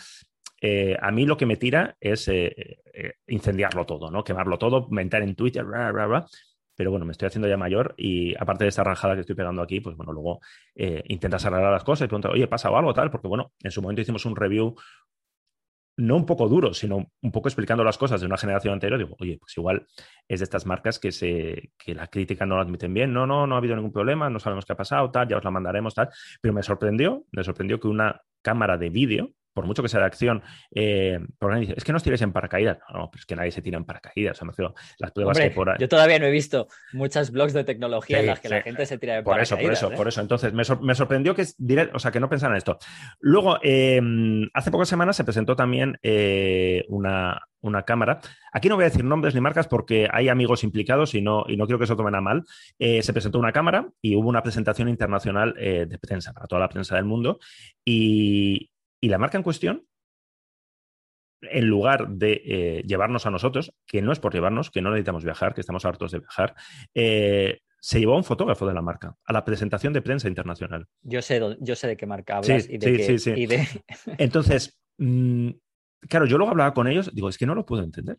eh, 0.61 0.97
a 1.01 1.11
mí 1.11 1.27
lo 1.27 1.37
que 1.37 1.47
me 1.47 1.57
tira 1.57 1.97
es 2.01 2.27
eh, 2.29 2.81
eh, 2.93 3.13
incendiarlo 3.27 3.85
todo, 3.85 4.11
¿no? 4.11 4.25
Quemarlo 4.25 4.59
todo, 4.59 4.89
mentar 4.89 5.23
en 5.23 5.35
Twitter, 5.37 5.65
bla, 5.65 5.93
bla, 5.93 6.07
bla. 6.07 6.27
Pero 6.77 6.91
bueno, 6.91 7.07
me 7.07 7.13
estoy 7.13 7.29
haciendo 7.29 7.47
ya 7.47 7.57
mayor 7.57 7.95
y 7.97 8.35
aparte 8.37 8.65
de 8.65 8.69
esta 8.71 8.83
rajada 8.83 9.15
que 9.15 9.21
estoy 9.21 9.37
pegando 9.37 9.63
aquí, 9.63 9.79
pues 9.81 9.97
bueno, 9.97 10.13
luego 10.13 10.41
intentas 10.75 11.45
arreglar 11.45 11.71
las 11.71 11.85
cosas 11.85 12.07
y 12.07 12.09
preguntas, 12.09 12.33
oye, 12.33 12.49
¿pasa 12.49 12.69
algo 12.69 12.93
tal? 12.93 13.13
Porque 13.13 13.29
bueno, 13.29 13.53
en 13.63 13.71
su 13.71 13.81
momento 13.81 14.03
hicimos 14.03 14.25
un 14.25 14.35
review 14.35 14.75
no 15.97 16.17
un 16.17 16.27
poco 16.27 16.49
duro, 16.49 16.75
sino 16.75 17.13
un 17.23 17.33
poco 17.33 17.49
explicando 17.49 17.85
las 17.85 17.99
cosas 17.99 18.21
de 18.21 18.27
una 18.27 18.37
generación 18.37 18.75
anterior, 18.75 18.99
digo, 18.99 19.17
oye, 19.21 19.39
pues 19.39 19.57
igual 19.57 19.87
es 20.27 20.41
de 20.41 20.45
estas 20.45 20.67
marcas 20.67 20.99
que, 20.99 21.13
se, 21.13 21.71
que 21.79 21.95
la 21.95 22.09
crítica 22.09 22.45
no 22.45 22.57
la 22.57 22.63
admiten 22.63 22.93
bien, 22.93 23.13
no, 23.13 23.27
no, 23.27 23.47
no 23.47 23.55
ha 23.55 23.59
habido 23.59 23.77
ningún 23.77 23.93
problema, 23.93 24.29
no 24.29 24.41
sabemos 24.41 24.65
qué 24.65 24.73
ha 24.73 24.77
pasado, 24.77 25.11
tal, 25.11 25.29
ya 25.29 25.37
os 25.37 25.45
la 25.45 25.51
mandaremos, 25.51 25.95
tal, 25.95 26.09
pero 26.41 26.53
me 26.53 26.63
sorprendió, 26.63 27.25
me 27.31 27.45
sorprendió 27.45 27.79
que 27.79 27.89
una 27.89 28.21
cámara 28.45 28.77
de 28.79 28.91
vídeo, 28.91 29.33
por 29.55 29.67
mucho 29.67 29.83
que 29.83 29.89
sea 29.89 30.01
de 30.01 30.07
acción, 30.07 30.43
eh, 30.75 31.21
por 31.39 31.57
dice, 31.59 31.75
es 31.77 31.85
que 31.85 31.93
no 31.93 31.97
os 31.97 32.03
tiréis 32.03 32.21
en 32.23 32.33
paracaídas. 32.33 32.79
No, 32.93 33.09
pero 33.11 33.21
es 33.21 33.27
que 33.27 33.37
nadie 33.37 33.53
se 33.53 33.63
tira 33.63 33.79
en 33.79 33.85
paracaídas. 33.85 34.43
O 34.43 34.53
sea, 34.53 34.73
las 34.99 35.13
pruebas 35.13 35.39
que 35.39 35.51
por 35.51 35.71
ahí... 35.71 35.77
Yo 35.79 35.89
todavía 35.89 36.19
no 36.19 36.27
he 36.27 36.31
visto 36.31 36.67
muchos 36.93 37.31
blogs 37.31 37.53
de 37.53 37.63
tecnología 37.63 38.19
en 38.19 38.27
las 38.27 38.41
que 38.41 38.49
la 38.49 38.63
gente 38.63 38.85
se 38.85 38.99
tira 38.99 39.19
en 39.19 39.25
por 39.25 39.35
paracaídas. 39.35 39.61
Por 39.61 39.73
eso, 39.73 39.87
por 39.87 39.89
eso, 39.89 39.93
¿eh? 39.95 39.97
por 39.97 40.09
eso. 40.09 40.21
Entonces, 40.21 40.53
me, 40.53 40.95
sorprendió 40.95 41.37
que, 41.37 41.47
o 41.93 41.99
sea, 42.01 42.11
que 42.11 42.21
no 42.21 42.29
pensaran 42.29 42.57
esto. 42.57 42.79
Luego, 43.21 43.59
em, 43.63 44.51
hace 44.55 44.73
pocas 44.73 44.89
semanas 44.89 45.17
se 45.17 45.23
presentó 45.23 45.55
también 45.55 45.99
eh, 46.03 46.85
una, 46.89 47.41
una 47.61 47.85
cámara. 47.85 48.21
Aquí 48.53 48.69
no 48.69 48.75
voy 48.75 48.85
a 48.85 48.89
decir 48.89 49.05
nombres 49.05 49.37
ni 49.37 49.41
marcas 49.41 49.69
porque 49.69 50.09
hay 50.11 50.29
amigos 50.29 50.65
implicados 50.65 51.15
y 51.15 51.23
no, 51.23 51.45
y 51.47 51.57
no 51.57 51.67
quiero 51.67 51.79
que 51.79 51.85
eso 51.85 51.97
tomen 51.97 52.17
a 52.17 52.21
mal. 52.21 52.45
se 52.79 53.13
presentó 53.13 53.39
una 53.39 53.53
cámara 53.53 53.87
y 54.03 54.17
hubo 54.17 54.29
una 54.29 54.43
presentación 54.43 54.89
internacional 54.89 55.55
de 55.55 55.99
prensa 56.01 56.33
para 56.33 56.47
toda 56.49 56.61
la 56.61 56.69
prensa 56.69 56.97
del 56.97 57.05
mundo. 57.05 57.39
Y, 57.85 58.71
y 59.05 59.09
la 59.11 59.19
marca 59.19 59.37
en 59.37 59.45
cuestión 59.45 59.87
en 61.43 61.67
lugar 61.67 62.09
de 62.09 62.41
eh, 62.43 62.83
llevarnos 62.87 63.27
a 63.27 63.31
nosotros, 63.31 63.75
que 63.87 64.01
no 64.01 64.13
es 64.13 64.19
por 64.19 64.33
llevarnos, 64.33 64.71
que 64.71 64.81
no 64.81 64.89
necesitamos 64.89 65.25
viajar, 65.25 65.53
que 65.53 65.61
estamos 65.61 65.85
hartos 65.85 66.11
de 66.13 66.21
viajar, 66.21 66.55
eh, 66.95 67.61
se 67.79 68.01
llevó 68.01 68.15
a 68.15 68.17
un 68.17 68.25
fotógrafo 68.25 68.67
de 68.67 68.73
la 68.73 68.81
marca 68.81 69.15
a 69.27 69.33
la 69.35 69.45
presentación 69.45 69.93
de 69.93 70.01
prensa 70.01 70.27
internacional. 70.27 70.87
Yo 71.03 71.21
sé, 71.21 71.39
yo 71.61 71.77
sé 71.77 71.87
de 71.87 71.99
qué 71.99 72.07
marca 72.07 72.39
hablas 72.39 72.67
y 72.67 72.79
de 72.79 73.05
sí, 73.05 73.19
sí, 73.19 73.47
sí. 73.47 73.81
Entonces, 74.17 74.81
mm, 74.97 75.51
claro, 76.09 76.25
yo 76.25 76.39
luego 76.39 76.53
hablaba 76.53 76.73
con 76.73 76.89
ellos, 76.89 77.15
digo, 77.15 77.29
es 77.29 77.37
que 77.37 77.45
no 77.45 77.55
lo 77.55 77.67
puedo 77.67 77.83
entender. 77.83 78.17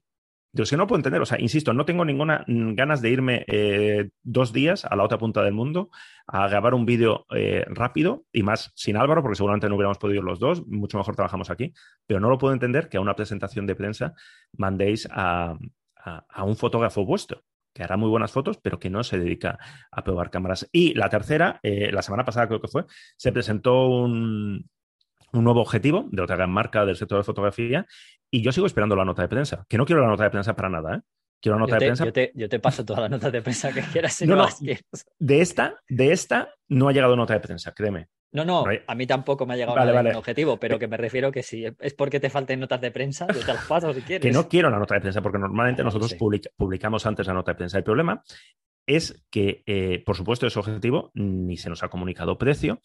Es 0.64 0.70
que 0.70 0.78
no 0.78 0.88
puedo 0.88 1.00
entender, 1.00 1.22
o 1.22 1.26
sea, 1.26 1.40
insisto, 1.40 1.74
no 1.74 1.86
tengo 1.86 2.06
ninguna 2.06 2.46
mm, 2.48 2.76
ganas 2.76 3.02
de 3.02 3.10
irme 3.10 3.46
eh, 3.48 4.10
dos 4.24 4.54
días 4.54 4.86
a 4.86 4.96
la 4.96 5.04
otra 5.04 5.18
punta 5.18 5.44
del 5.44 5.54
mundo 5.54 5.90
a 6.28 6.48
grabar 6.48 6.74
un 6.74 6.86
vídeo 6.86 7.26
eh, 7.36 7.66
rápido 7.68 8.26
y 8.32 8.44
más 8.44 8.72
sin 8.76 8.96
Álvaro, 8.96 9.22
porque 9.22 9.36
seguramente 9.36 9.68
no 9.68 9.76
hubiéramos 9.76 9.98
podido 9.98 10.20
ir 10.20 10.24
los 10.24 10.40
dos, 10.40 10.66
mucho 10.68 10.98
mejor 10.98 11.16
trabajamos 11.16 11.50
aquí, 11.50 11.74
pero 12.08 12.20
no 12.20 12.30
lo 12.30 12.38
puedo 12.38 12.54
entender 12.54 12.88
que 12.88 12.98
a 12.98 13.02
una 13.02 13.16
presentación 13.16 13.68
de 13.68 13.76
prensa 13.76 14.14
mandéis 14.58 15.08
a, 15.12 15.58
un 16.46 16.56
fotógrafo 16.56 17.04
vuestro 17.04 17.42
que 17.74 17.84
hará 17.84 17.98
muy 17.98 18.10
buenas 18.10 18.32
fotos, 18.32 18.58
pero 18.62 18.80
que 18.80 18.90
no 18.90 19.04
se 19.04 19.20
dedica 19.20 19.60
a 19.92 20.04
probar 20.04 20.30
cámaras. 20.30 20.70
Y 20.72 20.94
la 20.94 21.10
tercera, 21.10 21.60
eh, 21.62 21.92
la 21.92 22.02
semana 22.02 22.24
pasada 22.24 22.48
creo 22.48 22.62
que 22.62 22.70
fue, 22.70 22.86
se 23.18 23.34
presentó 23.34 23.90
un, 23.90 24.70
un 25.36 25.44
nuevo 25.44 25.62
objetivo 25.62 26.08
de 26.12 26.22
otra 26.22 26.36
gran 26.36 26.52
marca 26.52 26.86
del 26.86 26.96
sector 26.96 27.18
de 27.18 27.24
fotografía 27.24 27.86
y 28.32 28.42
yo 28.42 28.52
sigo 28.52 28.68
esperando 28.68 28.96
la 28.96 29.06
nota 29.06 29.22
de 29.22 29.28
prensa, 29.28 29.66
que 29.70 29.78
no 29.78 29.86
quiero 29.86 30.02
la 30.02 30.08
nota 30.08 30.24
de 30.24 30.30
prensa 30.30 30.56
para 30.56 30.70
nada, 30.70 30.96
¿eh? 30.96 31.02
Quiero 31.42 31.60
nota 31.60 31.76
de 31.76 31.86
prensa. 31.86 32.06
Yo 32.34 32.50
te, 32.50 32.60
paso 32.60 32.84
toda 32.84 33.02
la 33.02 33.10
nota 33.10 33.30
de 33.30 33.42
prensa 33.42 33.72
que 33.72 33.82
quieras. 33.82 34.22
no, 34.24 34.36
no, 34.36 34.48
de 35.20 35.42
esta, 35.42 35.80
de 35.88 36.12
esta 36.12 36.50
no 36.70 36.88
ha 36.88 36.92
llegado 36.92 37.16
nota 37.16 37.34
de 37.34 37.40
prensa, 37.40 37.72
créeme. 37.72 38.08
No, 38.32 38.44
no, 38.44 38.66
a 38.88 38.96
mí 38.96 39.08
tampoco 39.08 39.46
me 39.46 39.54
ha 39.54 39.58
llegado 39.58 39.76
vale, 39.76 40.16
objetivo, 40.16 40.60
pero 40.60 40.78
que 40.78 40.88
me 40.90 40.98
refiero 40.98 41.32
que 41.32 41.42
si 41.42 41.66
es 41.80 41.94
porque 41.94 42.20
te 42.20 42.30
falten 42.30 42.60
notas 42.60 42.82
de 42.82 42.92
prensa, 42.92 43.28
yo 43.34 43.40
te 43.40 43.54
las 43.54 43.64
paso 43.66 43.94
si 43.94 44.02
quieres. 44.02 44.22
Que 44.26 44.32
no 44.32 44.50
quiero 44.50 44.70
la 44.70 44.78
nota 44.78 44.96
de 44.96 45.02
prensa, 45.02 45.22
porque 45.22 45.38
normalmente 45.38 45.84
ah, 45.84 45.86
nosotros 45.86 46.16
publicamos 46.58 47.06
antes 47.06 47.28
la 47.28 47.34
nota 47.34 47.52
de 47.52 47.56
prensa. 47.56 47.78
El 47.78 47.84
problema 47.84 48.22
es 48.88 49.26
que, 49.32 49.64
eh, 49.66 50.04
por 50.06 50.16
supuesto, 50.16 50.46
ese 50.46 50.60
objetivo 50.60 51.12
ni 51.14 51.58
se 51.58 51.70
nos 51.70 51.84
ha 51.84 51.90
comunicado 51.90 52.38
precio, 52.38 52.82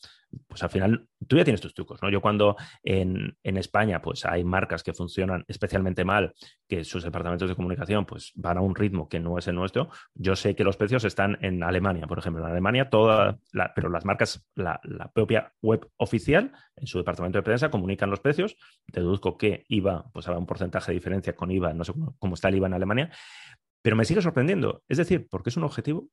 pues 0.46 0.62
al 0.62 0.70
final 0.70 1.08
tú 1.26 1.36
ya 1.36 1.44
tienes 1.44 1.60
tus 1.60 1.74
trucos, 1.74 2.00
¿no? 2.02 2.10
Yo 2.10 2.20
cuando 2.20 2.56
en, 2.82 3.36
España 3.42 4.00
pues 4.00 4.24
hay 4.24 4.42
marcas 4.42 4.82
que 4.82 4.94
funcionan 4.94 5.44
especialmente 5.48 6.04
mal, 6.04 6.32
que 6.68 6.84
sus 6.84 7.02
departamentos 7.02 7.48
de 7.48 7.54
comunicación 7.54 8.06
pues 8.06 8.32
van 8.36 8.56
a 8.56 8.60
un 8.62 8.74
ritmo 8.74 9.08
que 9.08 9.20
no 9.20 9.36
es 9.36 9.48
el 9.48 9.54
nuestro, 9.54 9.90
yo 10.14 10.34
sé 10.36 10.54
que 10.54 10.64
los 10.64 10.76
precios 10.76 11.04
están 11.04 11.36
en 11.42 11.62
Alemania, 11.62 12.06
por 12.06 12.18
ejemplo, 12.18 12.42
en 12.42 12.50
Alemania 12.50 12.88
toda, 12.88 13.38
pero 13.74 13.90
las 13.90 14.04
marcas, 14.04 14.46
la, 14.54 14.80
propia 15.12 15.52
web 15.60 15.90
oficial 15.96 16.52
en 16.76 16.86
su 16.86 16.98
departamento 16.98 17.38
de 17.38 17.42
prensa 17.42 17.70
comunican 17.70 18.08
los 18.08 18.20
precios, 18.20 18.56
deduzco 18.86 19.36
que 19.36 19.66
IVA, 19.68 20.10
pues 20.12 20.26
habrá 20.26 20.38
un 20.38 20.46
porcentaje 20.46 20.92
de 20.92 20.94
diferencia 20.94 21.34
con 21.34 21.50
IVA, 21.50 21.74
no 21.74 21.84
sé 21.84 21.92
cómo 22.18 22.34
está 22.34 22.48
el 22.48 22.56
IVA 22.56 22.68
en 22.68 22.74
Alemania, 22.74 23.10
pero 23.82 23.96
me 23.96 24.04
sigue 24.04 24.22
sorprendiendo. 24.22 24.82
Es 24.88 24.98
decir, 24.98 25.26
porque 25.30 25.50
es 25.50 25.56
un 25.56 25.64
objetivo 25.64 26.08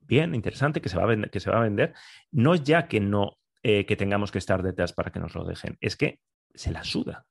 bien 0.00 0.34
interesante 0.34 0.80
que 0.80 0.88
se 0.88 0.96
va 0.96 1.04
a 1.04 1.06
vender, 1.06 1.30
se. 1.40 1.94
No 2.30 2.54
es 2.54 2.62
ya 2.62 2.88
que 2.88 3.00
no 3.00 3.38
eh, 3.62 3.86
que 3.86 3.96
tengamos 3.96 4.32
que 4.32 4.38
estar 4.38 4.62
detrás 4.62 4.92
para 4.92 5.12
que 5.12 5.20
nos 5.20 5.34
lo 5.34 5.44
dejen, 5.44 5.78
es 5.80 5.96
que 5.96 6.20
se 6.52 6.72
la 6.72 6.82
suda. 6.82 7.26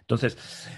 Entonces, 0.00 0.68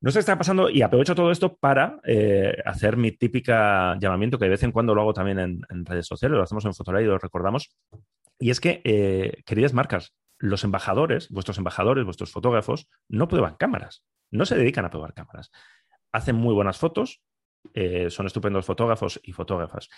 no 0.00 0.10
sé 0.10 0.16
qué 0.16 0.20
está 0.20 0.36
pasando 0.36 0.68
y 0.68 0.82
aprovecho 0.82 1.14
todo 1.14 1.30
esto 1.30 1.56
para 1.56 2.00
eh, 2.04 2.56
hacer 2.64 2.96
mi 2.96 3.12
típica 3.12 3.96
llamamiento 4.00 4.38
que 4.38 4.46
de 4.46 4.50
vez 4.50 4.62
en 4.64 4.72
cuando 4.72 4.96
lo 4.96 5.02
hago 5.02 5.14
también 5.14 5.38
en, 5.38 5.86
redes 5.86 6.06
sociales, 6.06 6.36
lo 6.36 6.42
hacemos 6.42 6.64
en 6.64 6.74
Fotolay 6.74 7.04
y 7.04 7.06
lo 7.06 7.18
recordamos. 7.18 7.70
Y 8.40 8.50
es 8.50 8.60
que, 8.60 8.80
eh, 8.82 9.42
queridas 9.46 9.74
marcas, 9.74 10.12
los 10.38 10.64
embajadores, 10.64 11.28
vuestros 11.28 11.58
embajadores, 11.58 12.04
vuestros 12.04 12.32
fotógrafos, 12.32 12.88
no 13.08 13.28
prueban 13.28 13.54
cámaras, 13.54 14.02
no 14.32 14.44
se 14.44 14.56
dedican 14.56 14.84
a 14.84 14.90
probar 14.90 15.14
cámaras. 15.14 15.52
Hacen 16.10 16.34
muy 16.34 16.52
buenas 16.52 16.78
fotos, 16.78 17.22
eh, 17.74 18.10
son 18.10 18.26
estupendos 18.26 18.64
fotógrafos 18.64 19.20
y 19.22 19.32
fotógrafas. 19.32 19.88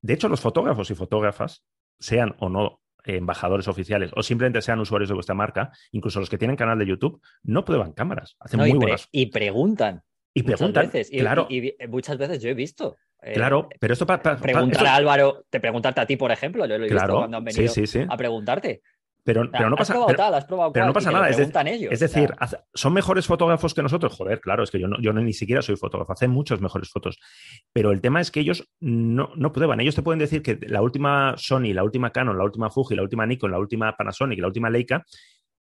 De 0.00 0.14
hecho, 0.14 0.28
los 0.28 0.40
fotógrafos 0.40 0.90
y 0.90 0.94
fotógrafas, 0.94 1.64
sean 1.98 2.34
o 2.38 2.48
no 2.48 2.80
embajadores 3.04 3.68
oficiales 3.68 4.10
o 4.14 4.22
simplemente 4.22 4.62
sean 4.62 4.80
usuarios 4.80 5.08
de 5.08 5.14
vuestra 5.14 5.34
marca, 5.34 5.72
incluso 5.90 6.20
los 6.20 6.30
que 6.30 6.38
tienen 6.38 6.56
canal 6.56 6.78
de 6.78 6.86
YouTube, 6.86 7.20
no 7.42 7.64
prueban 7.64 7.92
cámaras. 7.92 8.36
Hacen 8.38 8.60
muy 8.60 8.70
y, 8.70 8.74
buenas... 8.74 9.08
y 9.10 9.26
preguntan. 9.26 10.02
Y 10.34 10.42
preguntan. 10.42 10.86
Veces. 10.86 11.10
claro. 11.10 11.46
Y, 11.50 11.74
muchas 11.88 12.16
veces 12.16 12.42
yo 12.42 12.48
he 12.48 12.54
visto. 12.54 12.96
Eh, 13.20 13.34
claro, 13.34 13.68
pero 13.78 13.92
esto 13.92 14.06
para. 14.06 14.36
preguntar 14.36 14.86
a 14.86 14.96
Álvaro, 14.96 15.44
te 15.48 15.60
preguntarte 15.60 16.00
a 16.00 16.06
ti, 16.06 16.16
por 16.16 16.32
ejemplo, 16.32 16.66
yo 16.66 16.78
lo 16.78 16.84
he 16.86 16.88
visto 16.88 17.14
cuando 17.14 17.36
han 17.36 17.44
venido 17.44 17.72
a 18.08 18.16
preguntarte. 18.16 18.82
Pero, 19.24 19.48
pero, 19.52 19.70
no 19.70 19.76
pasa, 19.76 19.94
pero, 19.94 20.86
no 20.86 20.92
pasa 20.92 21.12
nada. 21.12 21.28
Es, 21.28 21.38
es, 21.38 22.00
decir, 22.00 22.34
¿son 22.74 22.92
mejores 22.92 23.24
fotógrafos 23.26 23.72
que 23.72 23.82
nosotros? 23.82 24.16
Joder, 24.16 24.40
claro, 24.40 24.64
es 24.64 24.70
que 24.72 24.80
yo, 24.80 24.88
no, 24.88 25.00
yo 25.00 25.12
ni 25.12 25.32
siquiera 25.32 25.62
soy 25.62 25.76
fotógrafo, 25.76 26.12
hacen 26.12 26.30
muchas 26.32 26.60
mejores 26.60 26.90
fotos. 26.90 27.20
Pero 27.72 27.92
el 27.92 28.00
tema 28.00 28.20
es 28.20 28.32
que 28.32 28.40
ellos 28.40 28.68
no, 28.80 29.30
no 29.36 29.52
prueban. 29.52 29.78
Ellos 29.80 29.94
te 29.94 30.02
pueden 30.02 30.18
decir 30.18 30.42
que 30.42 30.58
la 30.66 30.82
última 30.82 31.34
Sony, 31.36 31.72
la 31.72 31.84
última 31.84 32.10
Canon, 32.10 32.36
la 32.36 32.42
última 32.42 32.68
Fuji, 32.68 32.96
la 32.96 33.02
última 33.02 33.24
Nikon, 33.24 33.52
la 33.52 33.60
última 33.60 33.96
Panasonic, 33.96 34.40
la 34.40 34.48
última 34.48 34.70
Leica 34.70 35.04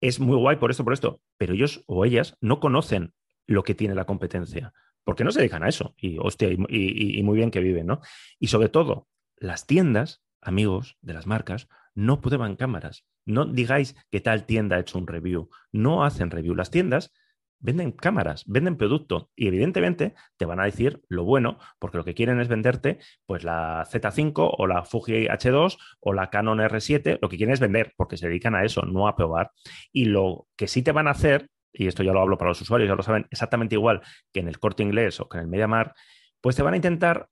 es 0.02 0.20
muy 0.20 0.36
guay 0.36 0.58
por 0.58 0.70
esto, 0.70 0.84
por 0.84 0.92
esto. 0.92 1.22
Pero 1.38 1.54
ellos 1.54 1.82
o 1.88 2.04
ellas 2.04 2.36
no 2.42 2.60
conocen 2.60 3.14
lo 3.48 3.64
que 3.64 3.74
tiene 3.74 3.96
la 3.96 4.04
competencia. 4.04 4.74
Porque 5.06 5.24
no 5.24 5.32
se 5.32 5.40
dedican 5.40 5.64
a 5.64 5.70
eso. 5.70 5.94
Y 5.96 6.18
hostia, 6.20 6.50
y 6.52 7.24
muy 7.24 7.38
bien 7.38 7.52
que 7.52 7.62
viven, 7.62 7.88
¿no? 7.88 8.02
Y 8.38 8.48
sobre 8.48 8.68
todo, 8.68 9.08
las 9.38 9.66
tiendas, 9.66 10.24
amigos 10.42 10.98
de 11.02 11.14
las 11.14 11.26
marcas, 11.26 11.70
no 11.96 12.22
prueban 12.22 12.56
cámaras. 12.56 13.06
No 13.26 13.46
digáis 13.46 13.96
que 14.12 14.22
tal 14.22 14.46
tienda 14.46 14.76
ha 14.76 14.80
hecho 14.80 15.00
un 15.00 15.08
review. 15.08 15.50
No 15.72 16.04
hacen 16.04 16.30
review. 16.30 16.54
Las 16.54 16.70
tiendas 16.70 17.12
venden 17.60 17.92
cámaras, 17.92 18.44
venden 18.46 18.78
producto 18.78 19.32
y 19.36 19.48
evidentemente 19.48 20.14
te 20.38 20.46
van 20.46 20.60
a 20.60 20.66
decir 20.66 21.02
lo 21.08 21.24
bueno, 21.24 21.58
porque 21.80 21.98
lo 21.98 22.06
que 22.06 22.14
quieren 22.14 22.40
es 22.40 22.48
venderte 22.48 23.00
pues 23.26 23.44
la 23.44 23.86
Z5 23.86 24.34
o 24.58 24.68
la 24.68 24.84
Fuji 24.84 25.28
H2 25.28 25.78
o 26.00 26.14
la 26.14 26.30
Canon 26.30 26.60
R7, 26.60 27.18
lo 27.22 27.30
que 27.30 27.38
quieren 27.38 27.54
es 27.54 27.60
vender, 27.60 27.94
porque 27.98 28.18
se 28.18 28.28
dedican 28.28 28.56
a 28.56 28.64
eso, 28.64 28.84
no 28.84 29.08
a 29.08 29.16
probar. 29.16 29.52
Y 29.92 30.06
lo 30.06 30.48
que 30.56 30.68
sí 30.68 30.84
te 30.84 30.92
van 30.92 31.08
a 31.08 31.12
hacer, 31.12 31.50
y 31.74 31.88
esto 31.88 32.04
ya 32.04 32.14
lo 32.14 32.22
hablo 32.22 32.38
para 32.38 32.50
los 32.50 32.62
usuarios, 32.62 32.88
ya 32.88 32.96
lo 32.96 33.04
saben 33.04 33.28
exactamente 33.32 33.76
igual 33.76 34.02
que 34.32 34.42
en 34.42 34.48
el 34.48 34.60
corte 34.60 34.84
inglés 34.84 35.20
o 35.20 35.28
que 35.28 35.38
en 35.38 35.46
el 35.46 35.50
MediaMar, 35.50 35.94
pues 36.42 36.56
te 36.56 36.62
van 36.62 36.74
a 36.74 36.78
intentar 36.78 37.30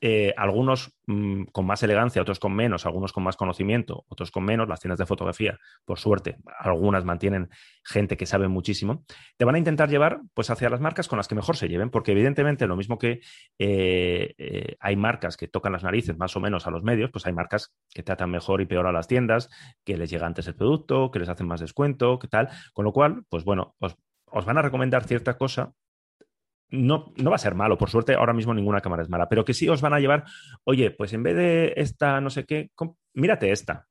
eh, 0.00 0.32
algunos 0.36 0.94
mm, 1.06 1.44
con 1.52 1.66
más 1.66 1.82
elegancia, 1.82 2.22
otros 2.22 2.38
con 2.38 2.54
menos, 2.54 2.86
algunos 2.86 3.12
con 3.12 3.24
más 3.24 3.36
conocimiento, 3.36 4.04
otros 4.08 4.30
con 4.30 4.44
menos, 4.44 4.68
las 4.68 4.80
tiendas 4.80 4.98
de 4.98 5.06
fotografía, 5.06 5.58
por 5.84 5.98
suerte, 5.98 6.36
algunas 6.58 7.04
mantienen 7.04 7.48
gente 7.84 8.16
que 8.16 8.26
sabe 8.26 8.48
muchísimo, 8.48 9.04
te 9.36 9.44
van 9.44 9.56
a 9.56 9.58
intentar 9.58 9.88
llevar 9.88 10.20
pues 10.34 10.50
hacia 10.50 10.70
las 10.70 10.80
marcas 10.80 11.08
con 11.08 11.16
las 11.16 11.28
que 11.28 11.34
mejor 11.34 11.56
se 11.56 11.68
lleven, 11.68 11.90
porque 11.90 12.12
evidentemente 12.12 12.66
lo 12.66 12.76
mismo 12.76 12.98
que 12.98 13.20
eh, 13.58 14.34
eh, 14.38 14.76
hay 14.80 14.96
marcas 14.96 15.36
que 15.36 15.48
tocan 15.48 15.72
las 15.72 15.82
narices 15.82 16.16
más 16.16 16.36
o 16.36 16.40
menos 16.40 16.66
a 16.66 16.70
los 16.70 16.82
medios, 16.82 17.10
pues 17.10 17.26
hay 17.26 17.32
marcas 17.32 17.74
que 17.92 18.02
tratan 18.02 18.30
mejor 18.30 18.60
y 18.60 18.66
peor 18.66 18.86
a 18.86 18.92
las 18.92 19.08
tiendas, 19.08 19.48
que 19.84 19.96
les 19.96 20.10
llega 20.10 20.26
antes 20.26 20.46
el 20.46 20.54
producto, 20.54 21.10
que 21.10 21.18
les 21.18 21.28
hacen 21.28 21.46
más 21.46 21.60
descuento, 21.60 22.18
que 22.18 22.28
tal, 22.28 22.48
con 22.72 22.84
lo 22.84 22.92
cual, 22.92 23.24
pues 23.28 23.44
bueno, 23.44 23.74
os, 23.78 23.96
os 24.26 24.44
van 24.44 24.58
a 24.58 24.62
recomendar 24.62 25.04
cierta 25.04 25.36
cosa 25.36 25.72
no, 26.70 27.12
no 27.16 27.30
va 27.30 27.36
a 27.36 27.40
ser 27.40 27.54
malo, 27.54 27.78
por 27.78 27.90
suerte 27.90 28.14
ahora 28.14 28.32
mismo 28.32 28.54
ninguna 28.54 28.80
cámara 28.80 29.02
es 29.02 29.08
mala, 29.08 29.28
pero 29.28 29.44
que 29.44 29.54
sí 29.54 29.68
os 29.68 29.80
van 29.80 29.94
a 29.94 30.00
llevar, 30.00 30.24
oye, 30.64 30.90
pues 30.90 31.12
en 31.12 31.22
vez 31.22 31.36
de 31.36 31.72
esta 31.76 32.20
no 32.20 32.30
sé 32.30 32.44
qué, 32.44 32.70
mírate 33.14 33.50
esta, 33.50 33.86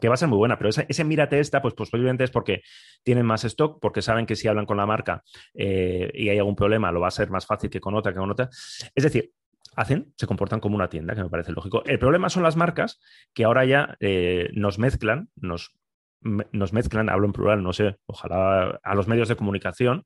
que 0.00 0.08
va 0.08 0.14
a 0.14 0.16
ser 0.16 0.28
muy 0.28 0.38
buena, 0.38 0.58
pero 0.58 0.70
ese, 0.70 1.04
mírate 1.04 1.38
esta, 1.38 1.60
pues, 1.62 1.74
posiblemente 1.74 2.24
es 2.24 2.30
porque 2.30 2.62
tienen 3.02 3.26
más 3.26 3.44
stock, 3.44 3.78
porque 3.80 4.02
saben 4.02 4.26
que 4.26 4.36
si 4.36 4.48
hablan 4.48 4.66
con 4.66 4.76
la 4.76 4.86
marca 4.86 5.22
eh, 5.54 6.10
y 6.14 6.28
hay 6.28 6.38
algún 6.38 6.56
problema, 6.56 6.90
lo 6.90 7.00
va 7.00 7.08
a 7.08 7.12
ser 7.12 7.30
más 7.30 7.46
fácil 7.46 7.70
que 7.70 7.80
con 7.80 7.94
otra, 7.94 8.12
que 8.12 8.18
con 8.18 8.30
otra. 8.30 8.48
Es 8.94 9.04
decir, 9.04 9.32
hacen, 9.76 10.12
se 10.16 10.26
comportan 10.26 10.60
como 10.60 10.76
una 10.76 10.88
tienda, 10.88 11.14
que 11.14 11.22
me 11.22 11.30
parece 11.30 11.52
lógico. 11.52 11.82
El 11.84 11.98
problema 11.98 12.30
son 12.30 12.42
las 12.42 12.56
marcas 12.56 13.00
que 13.34 13.44
ahora 13.44 13.64
ya 13.64 13.96
eh, 14.00 14.48
nos 14.54 14.78
mezclan, 14.78 15.28
nos, 15.36 15.72
nos 16.20 16.72
mezclan, 16.72 17.08
hablo 17.08 17.26
en 17.26 17.32
plural, 17.32 17.62
no 17.62 17.72
sé, 17.72 17.96
ojalá 18.06 18.80
a 18.82 18.94
los 18.94 19.08
medios 19.08 19.28
de 19.28 19.36
comunicación, 19.36 20.04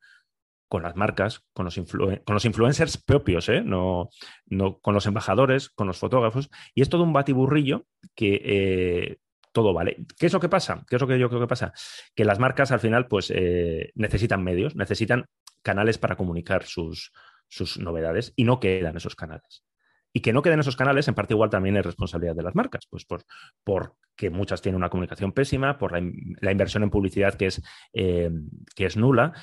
con 0.69 0.83
las 0.83 0.97
marcas, 0.97 1.45
con 1.53 1.65
los, 1.65 1.77
con 1.77 2.35
los 2.35 2.45
influencers 2.45 2.97
propios, 2.97 3.49
¿eh? 3.49 3.63
no, 3.63 4.11
no, 4.47 4.79
con 4.79 4.95
los 4.95 5.07
embajadores, 5.07 5.71
con 5.71 5.87
los 5.87 5.99
fotógrafos, 5.99 6.51
y 6.75 6.83
es 6.83 6.89
todo 6.89 7.05
un 7.05 7.13
batiburrillo 7.13 7.87
que 8.15 8.41
eh, 8.45 9.19
todo 9.53 9.73
vale. 9.73 9.97
¿Qué 10.19 10.27
es 10.27 10.33
lo 10.33 10.41
que 10.41 10.49
pasa? 10.49 10.85
¿Qué 10.89 10.97
es 10.97 11.03
lo 11.03 11.09
que 11.09 11.19
yo 11.19 11.29
creo 11.29 11.41
que 11.41 11.47
pasa? 11.47 11.73
Que 12.15 12.25
las 12.25 12.39
marcas 12.39 12.73
al 12.73 12.81
final 12.81 13.07
pues 13.07 13.33
eh, 13.35 13.93
necesitan 13.95 14.43
medios, 14.43 14.75
necesitan 14.77 15.27
canales 15.63 15.99
para 15.99 16.17
comunicar 16.17 16.65
sus, 16.65 17.13
sus 17.49 17.79
novedades 17.79 18.33
y 18.37 18.45
no 18.45 18.61
quedan 18.61 18.97
esos 18.97 19.15
canales. 19.15 19.65
Y 20.13 20.21
que 20.21 20.33
no 20.33 20.43
queden 20.43 20.61
esos 20.61 20.77
canales, 20.77 21.09
en 21.09 21.15
parte 21.15 21.35
igual 21.35 21.51
también 21.51 21.77
es 21.77 21.85
responsabilidad 21.85 22.35
de 22.35 22.43
las 22.43 22.55
marcas, 22.55 22.87
pues 22.89 23.05
por, 23.05 23.25
porque 23.65 24.31
muchas 24.31 24.63
tienen 24.63 24.77
una 24.77 24.89
comunicación 24.89 25.33
pésima, 25.33 25.77
por 25.77 25.93
la, 25.93 26.51
inversión 26.51 26.83
en 26.85 26.91
publicidad 26.91 27.35
que 27.35 27.47
es, 27.47 27.63
que 27.93 28.87
es 28.87 28.97
nula, 28.97 29.35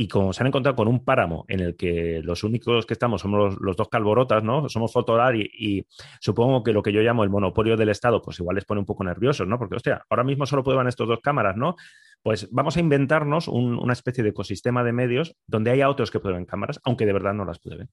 y 0.00 0.08
como 0.08 0.32
se 0.32 0.42
han 0.42 0.46
encontrado 0.46 0.76
con 0.76 0.88
un 0.88 1.04
páramo 1.04 1.44
en 1.46 1.60
el 1.60 1.76
que 1.76 2.22
los 2.24 2.42
únicos 2.42 2.86
que 2.86 2.94
estamos 2.94 3.20
somos 3.20 3.58
los, 3.60 3.76
dos 3.76 3.88
calborotas, 3.90 4.42
¿no? 4.42 4.66
Somos 4.70 4.94
Fotolar 4.94 5.36
y, 5.36 5.86
supongo 6.20 6.62
que 6.62 6.72
lo 6.72 6.82
que 6.82 6.90
yo 6.90 7.02
llamo 7.02 7.22
el 7.22 7.28
monopolio 7.28 7.76
del 7.76 7.90
Estado, 7.90 8.22
pues 8.22 8.38
igual 8.40 8.54
les 8.54 8.64
pone 8.64 8.78
un 8.78 8.86
poco 8.86 9.04
nerviosos, 9.04 9.46
¿no? 9.46 9.58
Porque, 9.58 9.76
hostia, 9.76 10.02
ahora 10.08 10.24
mismo 10.24 10.46
solo 10.46 10.64
pueden 10.64 10.88
estos 10.88 11.06
dos 11.06 11.20
cámaras, 11.20 11.58
¿no? 11.58 11.76
Pues 12.22 12.48
vamos 12.50 12.78
a 12.78 12.80
inventarnos 12.80 13.46
una 13.46 13.92
especie 13.92 14.24
de 14.24 14.30
ecosistema 14.30 14.82
de 14.84 14.94
medios 14.94 15.36
donde 15.46 15.70
haya 15.70 15.90
otros 15.90 16.10
que 16.10 16.18
prueben 16.18 16.46
cámaras, 16.46 16.80
aunque 16.82 17.04
de 17.04 17.12
verdad 17.12 17.34
no 17.34 17.44
las 17.44 17.58
prueben. 17.58 17.90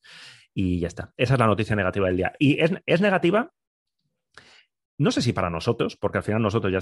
Y 0.53 0.79
ya 0.79 0.87
está. 0.87 1.11
Esa 1.17 1.33
es 1.33 1.39
la 1.41 1.47
noticia 1.47 1.75
negativa 1.75 2.07
del 2.07 2.15
día. 2.15 2.31
Y 2.39 2.57
es, 2.61 3.01
negativa 3.01 3.51
no 4.97 5.11
sé 5.11 5.21
si 5.21 5.33
para 5.33 5.49
nosotros, 5.49 5.97
porque 5.97 6.19
al 6.19 6.23
final 6.23 6.41
nosotros 6.41 6.71
ya 6.71 6.79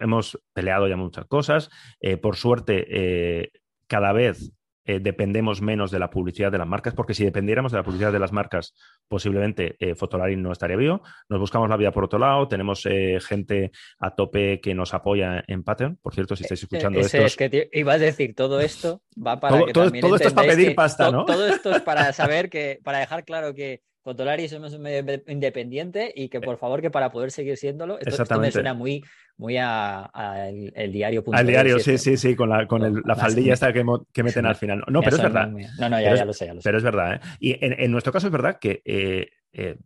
hemos, 0.00 0.38
peleado 0.52 0.88
ya 0.88 0.96
muchas 0.96 1.24
cosas. 1.24 1.70
Eh, 2.00 2.18
por 2.18 2.36
suerte, 2.36 2.84
eh, 2.90 3.50
cada 3.86 4.12
vez 4.12 4.52
eh, 4.86 5.00
dependemos 5.00 5.62
menos 5.62 5.90
de 5.90 5.98
la 5.98 6.10
publicidad 6.10 6.52
de 6.52 6.58
las 6.58 6.66
marcas, 6.66 6.92
porque 6.92 7.14
si 7.14 7.24
dependiéramos 7.24 7.72
de 7.72 7.78
la 7.78 7.84
publicidad 7.84 8.12
de 8.12 8.18
las 8.18 8.32
marcas, 8.32 8.74
posiblemente 9.08 9.76
eh, 9.78 9.94
Fotolari 9.94 10.36
no 10.36 10.52
estaría 10.52 10.76
vivo. 10.76 11.00
Nos 11.30 11.40
buscamos 11.40 11.70
la 11.70 11.78
vida 11.78 11.90
por 11.90 12.04
otro 12.04 12.18
lado, 12.18 12.48
tenemos 12.48 12.84
eh, 12.84 13.18
gente 13.26 13.70
a 13.98 14.14
tope 14.14 14.60
que 14.60 14.74
nos 14.74 14.92
apoya 14.92 15.42
en 15.46 15.62
Patreon. 15.62 15.96
Por 16.02 16.14
cierto, 16.14 16.36
si 16.36 16.42
estáis 16.42 16.64
escuchando 16.64 17.00
esto. 17.00 17.16
Es 17.16 17.34
que 17.34 17.70
iba 17.72 17.94
a 17.94 17.98
decir, 17.98 18.34
todo 18.34 18.60
esto 18.60 19.00
va 19.16 19.40
para 19.40 19.56
todo, 19.56 19.66
que 19.66 19.72
todo, 19.72 19.90
todo 19.90 20.16
esto 20.16 20.28
es 20.28 20.34
para 20.34 20.48
pedir 20.48 20.74
pasta, 20.74 21.10
¿no? 21.10 21.24
Todo 21.24 21.46
esto 21.46 21.74
es 21.74 21.80
para 21.80 22.12
saber 22.12 22.50
que, 22.50 22.78
para 22.84 22.98
dejar 22.98 23.24
claro 23.24 23.54
que 23.54 23.80
Fotolari 24.04 24.48
somos 24.48 24.74
un 24.74 24.82
medio 24.82 25.22
independiente 25.28 26.12
y 26.14 26.28
que 26.28 26.38
por 26.42 26.58
favor 26.58 26.82
que 26.82 26.90
para 26.90 27.10
poder 27.10 27.30
seguir 27.30 27.56
siéndolo, 27.56 27.98
esto, 27.98 28.38
me 28.38 28.52
suena 28.52 28.74
muy, 28.74 29.02
muy 29.38 29.56
a, 29.58 30.10
el, 30.46 30.92
diario. 30.92 31.24
Al 31.32 31.46
diario, 31.46 31.78
sí, 31.78 31.96
sí, 31.96 32.18
sí, 32.18 32.36
con 32.36 32.50
la, 32.50 32.66
con 32.66 33.02
la 33.02 33.16
faldilla 33.16 33.54
esta 33.54 33.72
que, 33.72 33.82
que 34.12 34.22
meten 34.22 34.44
al 34.44 34.56
final. 34.56 34.84
No, 34.88 35.00
pero 35.00 35.16
es 35.16 35.22
verdad. 35.22 35.48
No, 35.48 35.88
no, 35.88 36.00
ya, 36.00 36.22
lo 36.22 36.34
sé, 36.34 36.44
ya 36.46 36.52
lo 36.52 36.60
sé. 36.60 36.68
Pero 36.68 36.76
es 36.76 36.84
verdad, 36.84 37.14
¿eh? 37.14 37.20
Y 37.40 37.64
en, 37.64 37.80
en, 37.80 37.90
nuestro 37.90 38.12
caso 38.12 38.26
es 38.26 38.32
verdad 38.32 38.58
que 38.60 38.82
eh, 38.84 39.30
eh, 39.54 39.76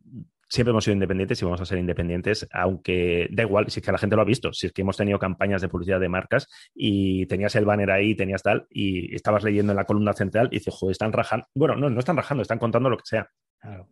siempre 0.49 0.71
hemos 0.71 0.83
sido 0.83 0.95
independientes 0.95 1.41
y 1.41 1.45
vamos 1.45 1.61
a 1.61 1.65
ser 1.65 1.79
independientes, 1.79 2.49
aunque 2.51 3.29
da 3.31 3.45
igual, 3.45 3.71
si 3.71 3.79
es 3.79 3.87
que 3.87 3.93
la 3.93 3.99
gente 3.99 4.17
lo 4.17 4.23
ha 4.23 4.25
visto, 4.25 4.53
si 4.53 4.67
es 4.67 4.73
que 4.73 4.83
hemos 4.83 4.97
tenido 4.97 5.21
campañas 5.21 5.63
de 5.63 5.69
publicidad 5.69 6.01
de 6.01 6.09
marcas 6.09 6.49
y 6.75 7.25
tenías 7.27 7.55
el 7.55 7.67
banner 7.67 7.93
ahí, 7.93 8.17
tenías 8.17 8.43
tal, 8.43 8.67
y 8.69 9.15
estabas 9.15 9.45
leyendo 9.45 9.73
en 9.73 9.77
la 9.77 9.85
columna 9.85 10.13
central 10.13 10.49
y 10.51 10.59
dices, 10.59 10.75
joder, 10.75 10.91
están 10.91 11.13
rajando. 11.13 11.47
Bueno, 11.55 11.77
no, 11.77 11.89
no 11.89 12.01
están 12.01 12.17
rajando, 12.17 12.43
están 12.43 12.59
contando 12.59 12.91
lo 12.91 12.97
que 12.97 13.07
sea. 13.07 13.31
Claro. 13.61 13.87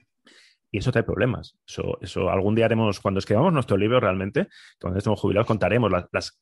Y 0.70 0.78
eso 0.78 0.92
trae 0.92 1.04
problemas. 1.04 1.56
Eso, 1.66 1.98
eso 2.00 2.30
algún 2.30 2.54
día 2.54 2.64
haremos, 2.66 3.00
cuando 3.00 3.18
escribamos 3.18 3.52
nuestro 3.52 3.76
libro 3.76 4.00
realmente, 4.00 4.48
cuando 4.80 4.98
estemos 4.98 5.20
jubilados, 5.20 5.46
contaremos 5.46 5.90
las, 5.90 6.40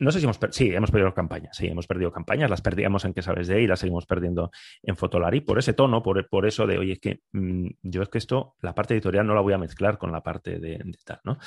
no 0.00 0.10
sé 0.10 0.18
si 0.18 0.24
hemos 0.24 0.38
sí, 0.50 0.74
hemos 0.74 0.90
perdido 0.90 1.12
campañas, 1.14 1.56
sí, 1.56 1.66
hemos 1.66 1.86
perdido 1.86 2.10
campañas, 2.10 2.50
las 2.50 2.62
perdíamos 2.62 3.04
en 3.04 3.12
que 3.12 3.22
sabes 3.22 3.48
de 3.48 3.62
y 3.62 3.66
las 3.66 3.80
seguimos 3.80 4.06
perdiendo 4.06 4.50
en 4.82 4.96
Fotolari 4.96 5.42
por 5.42 5.58
ese 5.58 5.74
tono, 5.74 6.02
por, 6.02 6.26
por 6.28 6.46
eso 6.46 6.66
de, 6.66 6.78
oye, 6.78 6.94
es 6.94 7.00
que 7.00 7.20
mm, 7.32 7.68
yo 7.82 8.02
es 8.02 8.08
que 8.08 8.18
esto, 8.18 8.54
la 8.62 8.74
parte 8.74 8.94
editorial 8.94 9.26
no 9.26 9.34
la 9.34 9.42
voy 9.42 9.52
a 9.52 9.58
mezclar 9.58 9.98
con 9.98 10.10
la 10.10 10.22
parte 10.22 10.58
de, 10.58 10.82
tal, 11.04 11.20
¿no? 11.24 11.38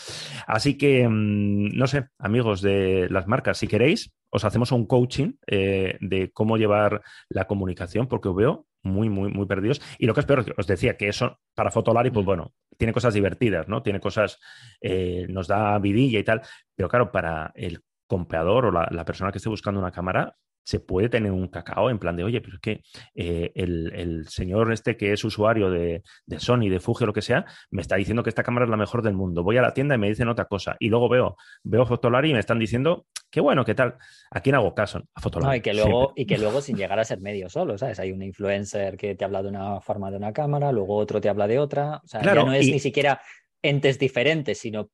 Así 0.46 0.78
que, 0.78 1.08
mm, 1.08 1.76
no 1.76 1.88
sé, 1.88 2.10
amigos 2.20 2.62
de 2.62 3.08
las 3.10 3.28
marcas, 3.28 3.58
si 3.58 3.68
queréis, 3.68 4.14
os 4.30 4.46
hacemos 4.46 4.72
un 4.72 4.86
coaching 4.86 5.34
eh, 5.48 5.98
de 6.00 6.32
cómo 6.32 6.58
llevar 6.58 7.02
la 7.30 7.46
comunicación, 7.46 8.08
porque 8.08 8.30
os 8.30 8.36
veo 8.36 8.68
muy, 8.84 9.10
muy, 9.10 9.32
muy 9.32 9.48
perdidos. 9.48 9.82
Y 9.98 10.06
lo 10.06 10.14
que 10.14 10.20
es 10.20 10.26
peor, 10.26 10.54
os 10.58 10.68
decía 10.68 10.96
que 10.96 11.08
eso 11.08 11.40
para 11.56 11.72
Fotolari, 11.72 12.12
pues 12.12 12.24
mm. 12.24 12.28
bueno, 12.28 12.54
tiene 12.78 12.94
cosas 12.94 13.14
divertidas, 13.16 13.68
¿no? 13.68 13.82
Tiene 13.82 14.00
cosas, 14.00 14.40
eh, 14.82 15.26
nos 15.30 15.48
da 15.48 15.78
vidilla 15.80 16.20
y 16.20 16.24
tal, 16.24 16.42
pero 16.76 16.90
claro, 16.90 17.12
para 17.12 17.52
el 17.56 17.82
comprador 18.14 18.66
o 18.68 18.72
la, 18.72 19.06
persona 19.06 19.32
que 19.32 19.40
esté 19.40 19.50
buscando 19.50 19.80
una 19.80 19.92
cámara, 19.92 20.36
se 20.64 20.80
puede 20.80 21.10
tener 21.10 21.32
un 21.32 21.48
cacao 21.48 21.90
en 21.90 21.98
plan 21.98 22.16
de, 22.16 22.24
oye, 22.24 22.42
pero 22.42 22.54
es 22.56 22.62
que 22.62 22.82
eh, 23.16 23.52
el, 23.56 24.28
señor 24.30 24.72
este 24.72 24.96
que 24.96 25.12
es 25.12 25.24
usuario 25.24 25.72
de, 25.72 26.04
de, 26.28 26.40
Sony, 26.40 26.70
de 26.70 26.80
Fuji 26.80 27.06
o 27.06 27.08
lo 27.08 27.14
que 27.14 27.24
sea, 27.24 27.44
me 27.72 27.82
está 27.82 27.96
diciendo 27.96 28.22
que 28.22 28.30
esta 28.30 28.44
cámara 28.44 28.66
es 28.66 28.70
la 28.70 28.78
mejor 28.78 29.02
del 29.02 29.16
mundo. 29.16 29.44
Voy 29.44 29.58
a 29.58 29.64
la 29.64 29.74
tienda 29.74 29.96
y 29.96 29.98
me 29.98 30.10
dicen 30.10 30.30
otra 30.30 30.46
cosa. 30.46 30.76
Y 30.80 30.90
luego 30.90 31.10
veo, 31.10 31.38
veo 31.64 31.88
Fotolari 31.88 32.30
y 32.30 32.34
me 32.34 32.40
están 32.40 32.60
diciendo, 32.60 33.08
qué 33.32 33.42
bueno, 33.42 33.66
qué 33.66 33.74
tal. 33.74 33.98
¿A 34.30 34.42
quién 34.42 34.56
hago 34.56 34.76
caso? 34.76 35.02
A 35.16 35.22
Fotolari. 35.22 35.58
y, 35.58 35.62
que 35.62 35.74
luego, 35.74 36.14
y 36.16 36.28
que 36.28 36.38
luego 36.38 36.62
sin 36.62 36.78
llegar 36.78 37.00
a 37.00 37.04
ser 37.04 37.20
medio 37.20 37.50
solo, 37.50 37.80
¿sabes? 37.80 38.00
Hay 38.00 38.12
un 38.12 38.22
influencer 38.22 38.96
que 38.96 39.16
te 39.16 39.26
habla 39.26 39.42
de 39.42 39.50
una 39.50 39.82
forma 39.82 40.12
de 40.12 40.18
una 40.18 40.34
cámara, 40.34 40.72
luego 40.72 40.98
otro 40.98 41.20
te 41.20 41.30
habla 41.30 41.48
de 41.48 41.58
otra. 41.58 42.00
O 42.04 42.08
sea, 42.08 42.22
ya 42.22 42.36
no 42.36 42.54
es 42.54 42.68
ni 42.68 42.80
siquiera 42.80 43.20
entes 43.64 43.98
diferentes, 43.98 44.60
sino 44.60 44.90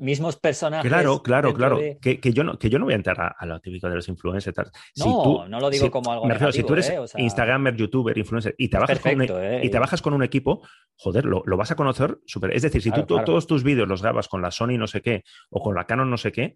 mismos 0.00 0.36
personajes. 0.36 0.88
Claro, 0.88 1.22
claro, 1.22 1.54
claro. 1.54 1.78
Que, 2.00 2.18
yo 2.32 2.42
no, 2.42 2.58
que 2.58 2.70
yo 2.70 2.78
no 2.78 2.86
voy 2.86 2.94
a 2.94 2.96
entrar 2.96 3.36
a, 3.38 3.46
lo 3.46 3.60
típico 3.60 3.88
de 3.88 3.96
los 3.96 4.08
influencers. 4.08 4.70
no, 4.96 5.46
no 5.46 5.60
lo 5.60 5.70
digo 5.70 5.90
como 5.90 6.12
algo 6.12 6.26
negativo, 6.26 6.52
Si 6.52 6.62
tú 6.62 6.72
eres 6.72 6.90
¿eh? 6.90 6.98
Instagramer, 7.18 7.76
youtuber, 7.76 8.16
influencer 8.16 8.54
y 8.58 8.68
trabajas, 8.68 8.98
con, 8.98 9.14
un, 9.14 9.22
e, 9.22 9.60
y 9.62 9.66
¿eh? 9.66 9.70
trabajas 9.70 10.02
con 10.02 10.14
un 10.14 10.22
equipo, 10.22 10.66
joder, 10.96 11.24
lo, 11.24 11.44
vas 11.56 11.70
a 11.70 11.76
conocer 11.76 12.18
súper. 12.26 12.54
Es 12.54 12.62
decir, 12.62 12.82
si 12.82 12.90
tú 12.90 13.04
todos 13.04 13.46
tus 13.46 13.62
vídeos 13.62 13.88
los 13.88 14.02
grabas 14.02 14.28
con 14.28 14.42
la 14.42 14.50
Sony 14.50 14.78
no 14.78 14.86
sé 14.86 15.02
qué 15.02 15.24
o 15.50 15.60
con 15.60 15.74
la 15.74 15.84
Canon 15.84 16.10
no 16.10 16.16
sé 16.16 16.32
qué, 16.32 16.54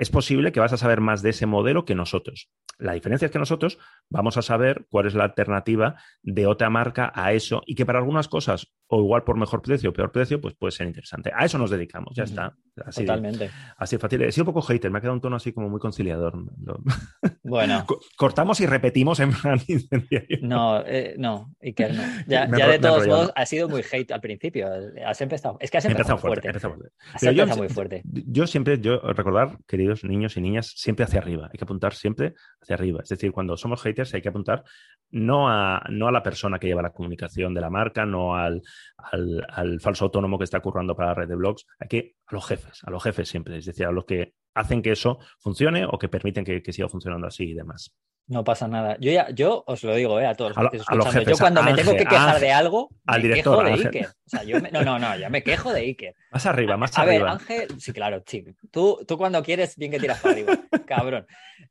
es 0.00 0.10
posible 0.10 0.50
que 0.50 0.60
vas 0.60 0.72
a 0.72 0.78
saber 0.78 1.00
más 1.00 1.20
de 1.20 1.30
ese 1.30 1.44
modelo 1.46 1.84
que 1.84 1.94
nosotros. 1.94 2.50
La 2.78 2.94
diferencia 2.94 3.26
es 3.26 3.32
que 3.32 3.38
nosotros 3.38 3.78
vamos 4.08 4.38
a 4.38 4.42
saber 4.42 4.86
cuál 4.88 5.06
es 5.06 5.14
la 5.14 5.24
alternativa 5.24 5.96
de 6.22 6.46
otra 6.46 6.70
marca 6.70 7.12
a 7.14 7.34
eso 7.34 7.62
y 7.66 7.74
que 7.74 7.84
para 7.84 7.98
algunas 7.98 8.26
cosas, 8.26 8.72
o 8.86 8.98
igual 9.00 9.24
por 9.24 9.36
mejor 9.36 9.60
precio 9.60 9.90
o 9.90 9.92
peor 9.92 10.10
precio, 10.10 10.40
pues 10.40 10.54
puede 10.54 10.72
ser 10.72 10.86
interesante. 10.86 11.30
A 11.36 11.44
eso 11.44 11.58
nos 11.58 11.68
dedicamos, 11.68 12.16
ya 12.16 12.24
está. 12.24 12.56
Así, 12.86 13.02
Totalmente. 13.02 13.50
Así 13.76 13.98
fácil. 13.98 14.22
He 14.22 14.32
sido 14.32 14.44
un 14.44 14.54
poco 14.54 14.62
hater, 14.62 14.90
me 14.90 14.98
ha 14.98 15.00
quedado 15.02 15.14
un 15.14 15.20
tono 15.20 15.36
así 15.36 15.52
como 15.52 15.68
muy 15.68 15.80
conciliador. 15.80 16.34
Bueno. 17.42 17.84
Cortamos 18.16 18.60
y 18.60 18.66
repetimos 18.66 19.18
en 19.18 19.32
plan 19.32 19.58
No, 20.42 20.86
eh, 20.86 21.16
no, 21.18 21.52
Iker, 21.60 21.94
no. 21.94 22.02
Ya, 22.28 22.46
de 22.46 22.78
todos 22.78 23.08
modos, 23.08 23.32
ha 23.34 23.44
sido 23.44 23.68
muy 23.68 23.82
hate 23.90 24.12
al 24.12 24.20
principio. 24.20 24.68
Has 25.04 25.20
empezado. 25.20 25.56
Es 25.58 25.68
que 25.68 25.78
has 25.78 25.84
empezado, 25.84 26.16
fuerte. 26.16 26.46
Empezado 26.46 26.74
fuerte. 26.74 26.94
Has 27.12 27.22
empezado 27.24 27.56
muy 27.56 27.68
fuerte. 27.68 28.02
Yo 28.04 28.46
siempre, 28.46 28.80
yo 28.80 29.00
recordar, 29.00 29.58
niños 30.04 30.36
y 30.36 30.40
niñas, 30.40 30.72
siempre 30.76 31.04
hacia 31.04 31.20
arriba. 31.20 31.48
Hay 31.52 31.58
que 31.58 31.64
apuntar 31.64 31.94
siempre 31.94 32.34
hacia 32.60 32.74
arriba. 32.74 33.00
Es 33.02 33.08
decir, 33.08 33.32
cuando 33.32 33.56
somos 33.56 33.82
haters 33.82 34.14
hay 34.14 34.22
que 34.22 34.28
apuntar 34.28 34.64
no 35.10 35.48
a, 35.48 35.82
no 35.90 36.08
a 36.08 36.12
la 36.12 36.22
persona 36.22 36.58
que 36.58 36.66
lleva 36.66 36.82
la 36.82 36.92
comunicación 36.92 37.54
de 37.54 37.60
la 37.60 37.70
marca, 37.70 38.06
no 38.06 38.36
al, 38.36 38.62
al, 38.96 39.80
falso 39.80 40.04
autónomo 40.04 40.38
que 40.38 40.44
está 40.44 40.60
currando 40.60 40.94
para 40.94 41.08
la 41.08 41.14
red 41.14 41.28
de 41.28 41.36
blogs, 41.36 41.66
hay 41.78 41.88
que 41.88 42.14
a 42.26 42.34
los 42.34 42.46
jefes, 42.46 42.80
a 42.84 42.90
los 42.90 43.02
jefes 43.02 43.28
siempre, 43.28 43.58
es 43.58 43.66
decir, 43.66 43.86
a 43.86 43.92
los 43.92 44.04
que 44.04 44.34
hacen 44.54 44.82
que 44.82 44.92
eso 44.92 45.18
funcione 45.38 45.84
o 45.84 45.98
que 45.98 46.08
permiten 46.08 46.44
que, 46.44 46.72
siga 46.72 46.88
funcionando 46.88 47.26
así 47.26 47.50
y 47.50 47.54
demás. 47.54 47.94
No 48.30 48.44
pasa 48.44 48.68
nada. 48.68 48.96
Yo 49.00 49.10
ya, 49.10 49.28
yo 49.30 49.64
os 49.66 49.82
lo 49.82 49.92
digo, 49.96 50.20
eh, 50.20 50.26
a 50.26 50.36
todos 50.36 50.56
los 50.56 50.70
que 50.70 50.76
escuchando. 50.76 51.30
yo 51.32 51.36
cuando 51.36 51.64
me 51.64 51.74
tengo 51.74 51.96
que 51.96 52.04
quejar 52.04 52.38
de 52.38 52.52
algo, 52.52 52.88
al 53.04 53.20
me 53.20 53.28
director, 53.28 53.64
quejo 53.64 53.76
de 53.76 53.84
Iker. 53.84 54.06
O 54.06 54.28
sea, 54.30 54.44
yo 54.44 54.60
no, 54.60 54.84
no, 54.84 54.98
no, 55.00 55.16
ya 55.16 55.28
me 55.28 55.42
quejo 55.42 55.72
de 55.72 55.80
Iker. 55.80 56.14
Más 56.30 56.46
arriba, 56.46 56.76
más 56.76 56.96
a 56.96 57.02
arriba. 57.02 57.32
A 57.32 57.34
ver, 57.34 57.40
Ángel, 57.40 57.80
sí, 57.80 57.92
claro, 57.92 58.22
sí. 58.24 58.44
Tú, 58.70 59.00
tú 59.04 59.18
cuando 59.18 59.42
quieres, 59.42 59.74
bien 59.76 59.90
que 59.90 59.98
tiras 59.98 60.20
para 60.20 60.34
arriba, 60.34 60.56
cabrón. 60.86 61.26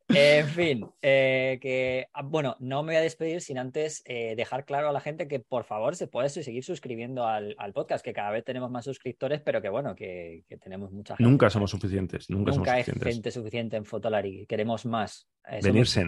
en 0.09 0.47
fin, 0.49 0.85
eh, 1.01 1.59
que 1.61 2.09
ah, 2.11 2.23
bueno, 2.23 2.57
no 2.59 2.83
me 2.83 2.87
voy 2.87 2.97
a 2.97 3.01
despedir 3.01 3.39
sin 3.39 3.57
antes 3.57 4.03
eh, 4.03 4.33
dejar 4.35 4.65
claro 4.65 4.89
a 4.89 4.91
la 4.91 4.99
gente 4.99 5.29
que 5.29 5.39
por 5.39 5.63
favor 5.63 5.95
se 5.95 6.07
puede 6.07 6.27
seguir 6.27 6.65
suscribiendo 6.65 7.25
al, 7.25 7.55
podcast, 7.73 8.03
que 8.03 8.11
cada 8.11 8.31
vez 8.31 8.43
tenemos 8.43 8.69
más 8.69 8.83
suscriptores, 8.83 9.39
pero 9.39 9.61
que 9.61 9.69
bueno, 9.69 9.95
que, 9.95 10.43
tenemos 10.61 10.91
mucha 10.91 11.15
gente. 11.15 11.29
Nunca 11.29 11.49
somos 11.49 11.71
suficientes, 11.71 12.29
nunca, 12.29 12.51
somos 12.51 12.67
hay 12.67 12.83
gente 12.83 13.31
suficiente 13.31 13.77
en 13.77 13.85
Fotolari, 13.85 14.45
queremos 14.45 14.85
más. 14.85 15.25
Venirse. 15.63 16.05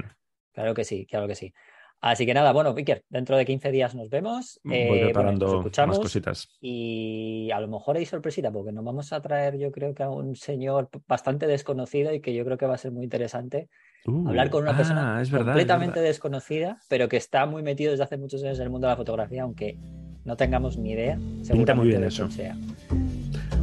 Claro 0.54 0.74
que 0.74 0.84
sí, 0.84 1.06
claro 1.06 1.28
que 1.28 1.36
sí. 1.36 1.54
Así 2.02 2.26
que 2.26 2.34
nada, 2.34 2.52
bueno, 2.52 2.74
Iker, 2.76 3.06
dentro 3.10 3.38
de 3.38 3.46
15 3.46 3.72
días 3.72 3.94
nos 3.94 4.10
vemos. 4.10 4.60
Voy 4.64 4.76
eh, 4.76 5.02
preparando 5.06 5.64
más 5.86 6.00
cositas. 6.00 6.50
Y 6.60 7.52
a 7.54 7.60
lo 7.60 7.68
mejor 7.68 7.96
hay 7.96 8.08
sorpresita, 8.08 8.52
porque 8.52 8.72
nos 8.72 8.84
vamos 8.84 9.14
a 9.14 9.22
traer, 9.22 9.60
yo 9.60 9.72
creo 9.72 9.94
que 9.94 10.02
a 10.02 10.10
un 10.10 10.36
señor 10.36 10.90
bastante 11.08 11.46
desconocido 11.46 12.12
y 12.12 12.20
que 12.20 12.34
yo 12.34 12.44
creo 12.44 12.58
que 12.58 12.66
va 12.66 12.74
a 12.74 12.80
ser 12.80 12.92
muy 12.92 13.04
interesante. 13.04 13.70
Uh, 14.08 14.30
hablar 14.30 14.50
con 14.50 14.64
una 14.64 14.76
persona 14.76 15.20
ah, 15.20 15.24
completamente 15.30 16.00
desconocida, 16.00 16.80
pero 16.90 17.08
que 17.08 17.18
está 17.18 17.46
muy 17.46 17.62
metido 17.62 17.92
desde 17.92 18.04
hace 18.04 18.18
muchos 18.18 18.44
años 18.44 18.58
en 18.58 18.64
el 18.64 18.72
mundo 18.72 18.88
de 18.88 18.94
la 18.94 18.98
fotografía, 18.98 19.44
aunque 19.44 19.78
no 20.26 20.36
tengamos 20.36 20.78
ni 20.78 20.94
idea. 20.94 21.20
Pinta 21.52 21.76
muy 21.76 21.90
bien 21.90 22.04
eso. 22.04 22.28
Sea. 22.32 22.58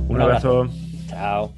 Un, 0.09 0.20
abrazo. 0.20 0.69
Chao. 1.09 1.52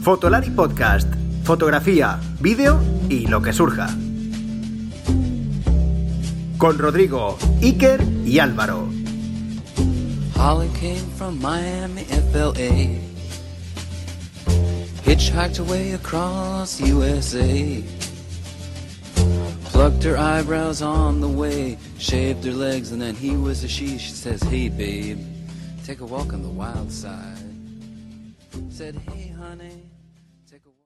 Fotolari 0.00 0.48
Podcast. 0.48 1.27
Fotografía, 1.48 2.20
vídeo 2.40 2.78
y 3.08 3.26
lo 3.26 3.40
que 3.40 3.54
surja. 3.54 3.88
con 6.58 6.76
Rodrigo, 6.76 7.38
Iker 7.62 8.02
y 8.26 8.38
Álvaro. 8.38 8.86
Holly 10.36 10.68
came 10.78 11.06
from 11.16 11.40
Miami, 11.40 12.04
FLA. 12.04 13.00
Hitchhiked 15.06 15.58
away 15.58 15.92
across 15.92 16.82
USA. 16.82 17.82
Plucked 19.72 20.04
her 20.04 20.18
eyebrows 20.18 20.82
on 20.82 21.22
the 21.22 21.28
way, 21.28 21.78
shaved 21.98 22.44
her 22.44 22.52
legs, 22.52 22.92
and 22.92 23.00
then 23.00 23.14
he 23.14 23.38
was 23.38 23.64
a 23.64 23.68
she. 23.68 23.96
She 23.96 24.12
says, 24.12 24.42
Hey, 24.42 24.68
babe, 24.68 25.18
take 25.86 26.00
a 26.00 26.04
walk 26.04 26.34
on 26.34 26.42
the 26.42 26.50
wild 26.50 26.92
side. 26.92 27.38
Said, 28.68 28.96
Hey, 29.14 29.32
honey. 29.38 29.87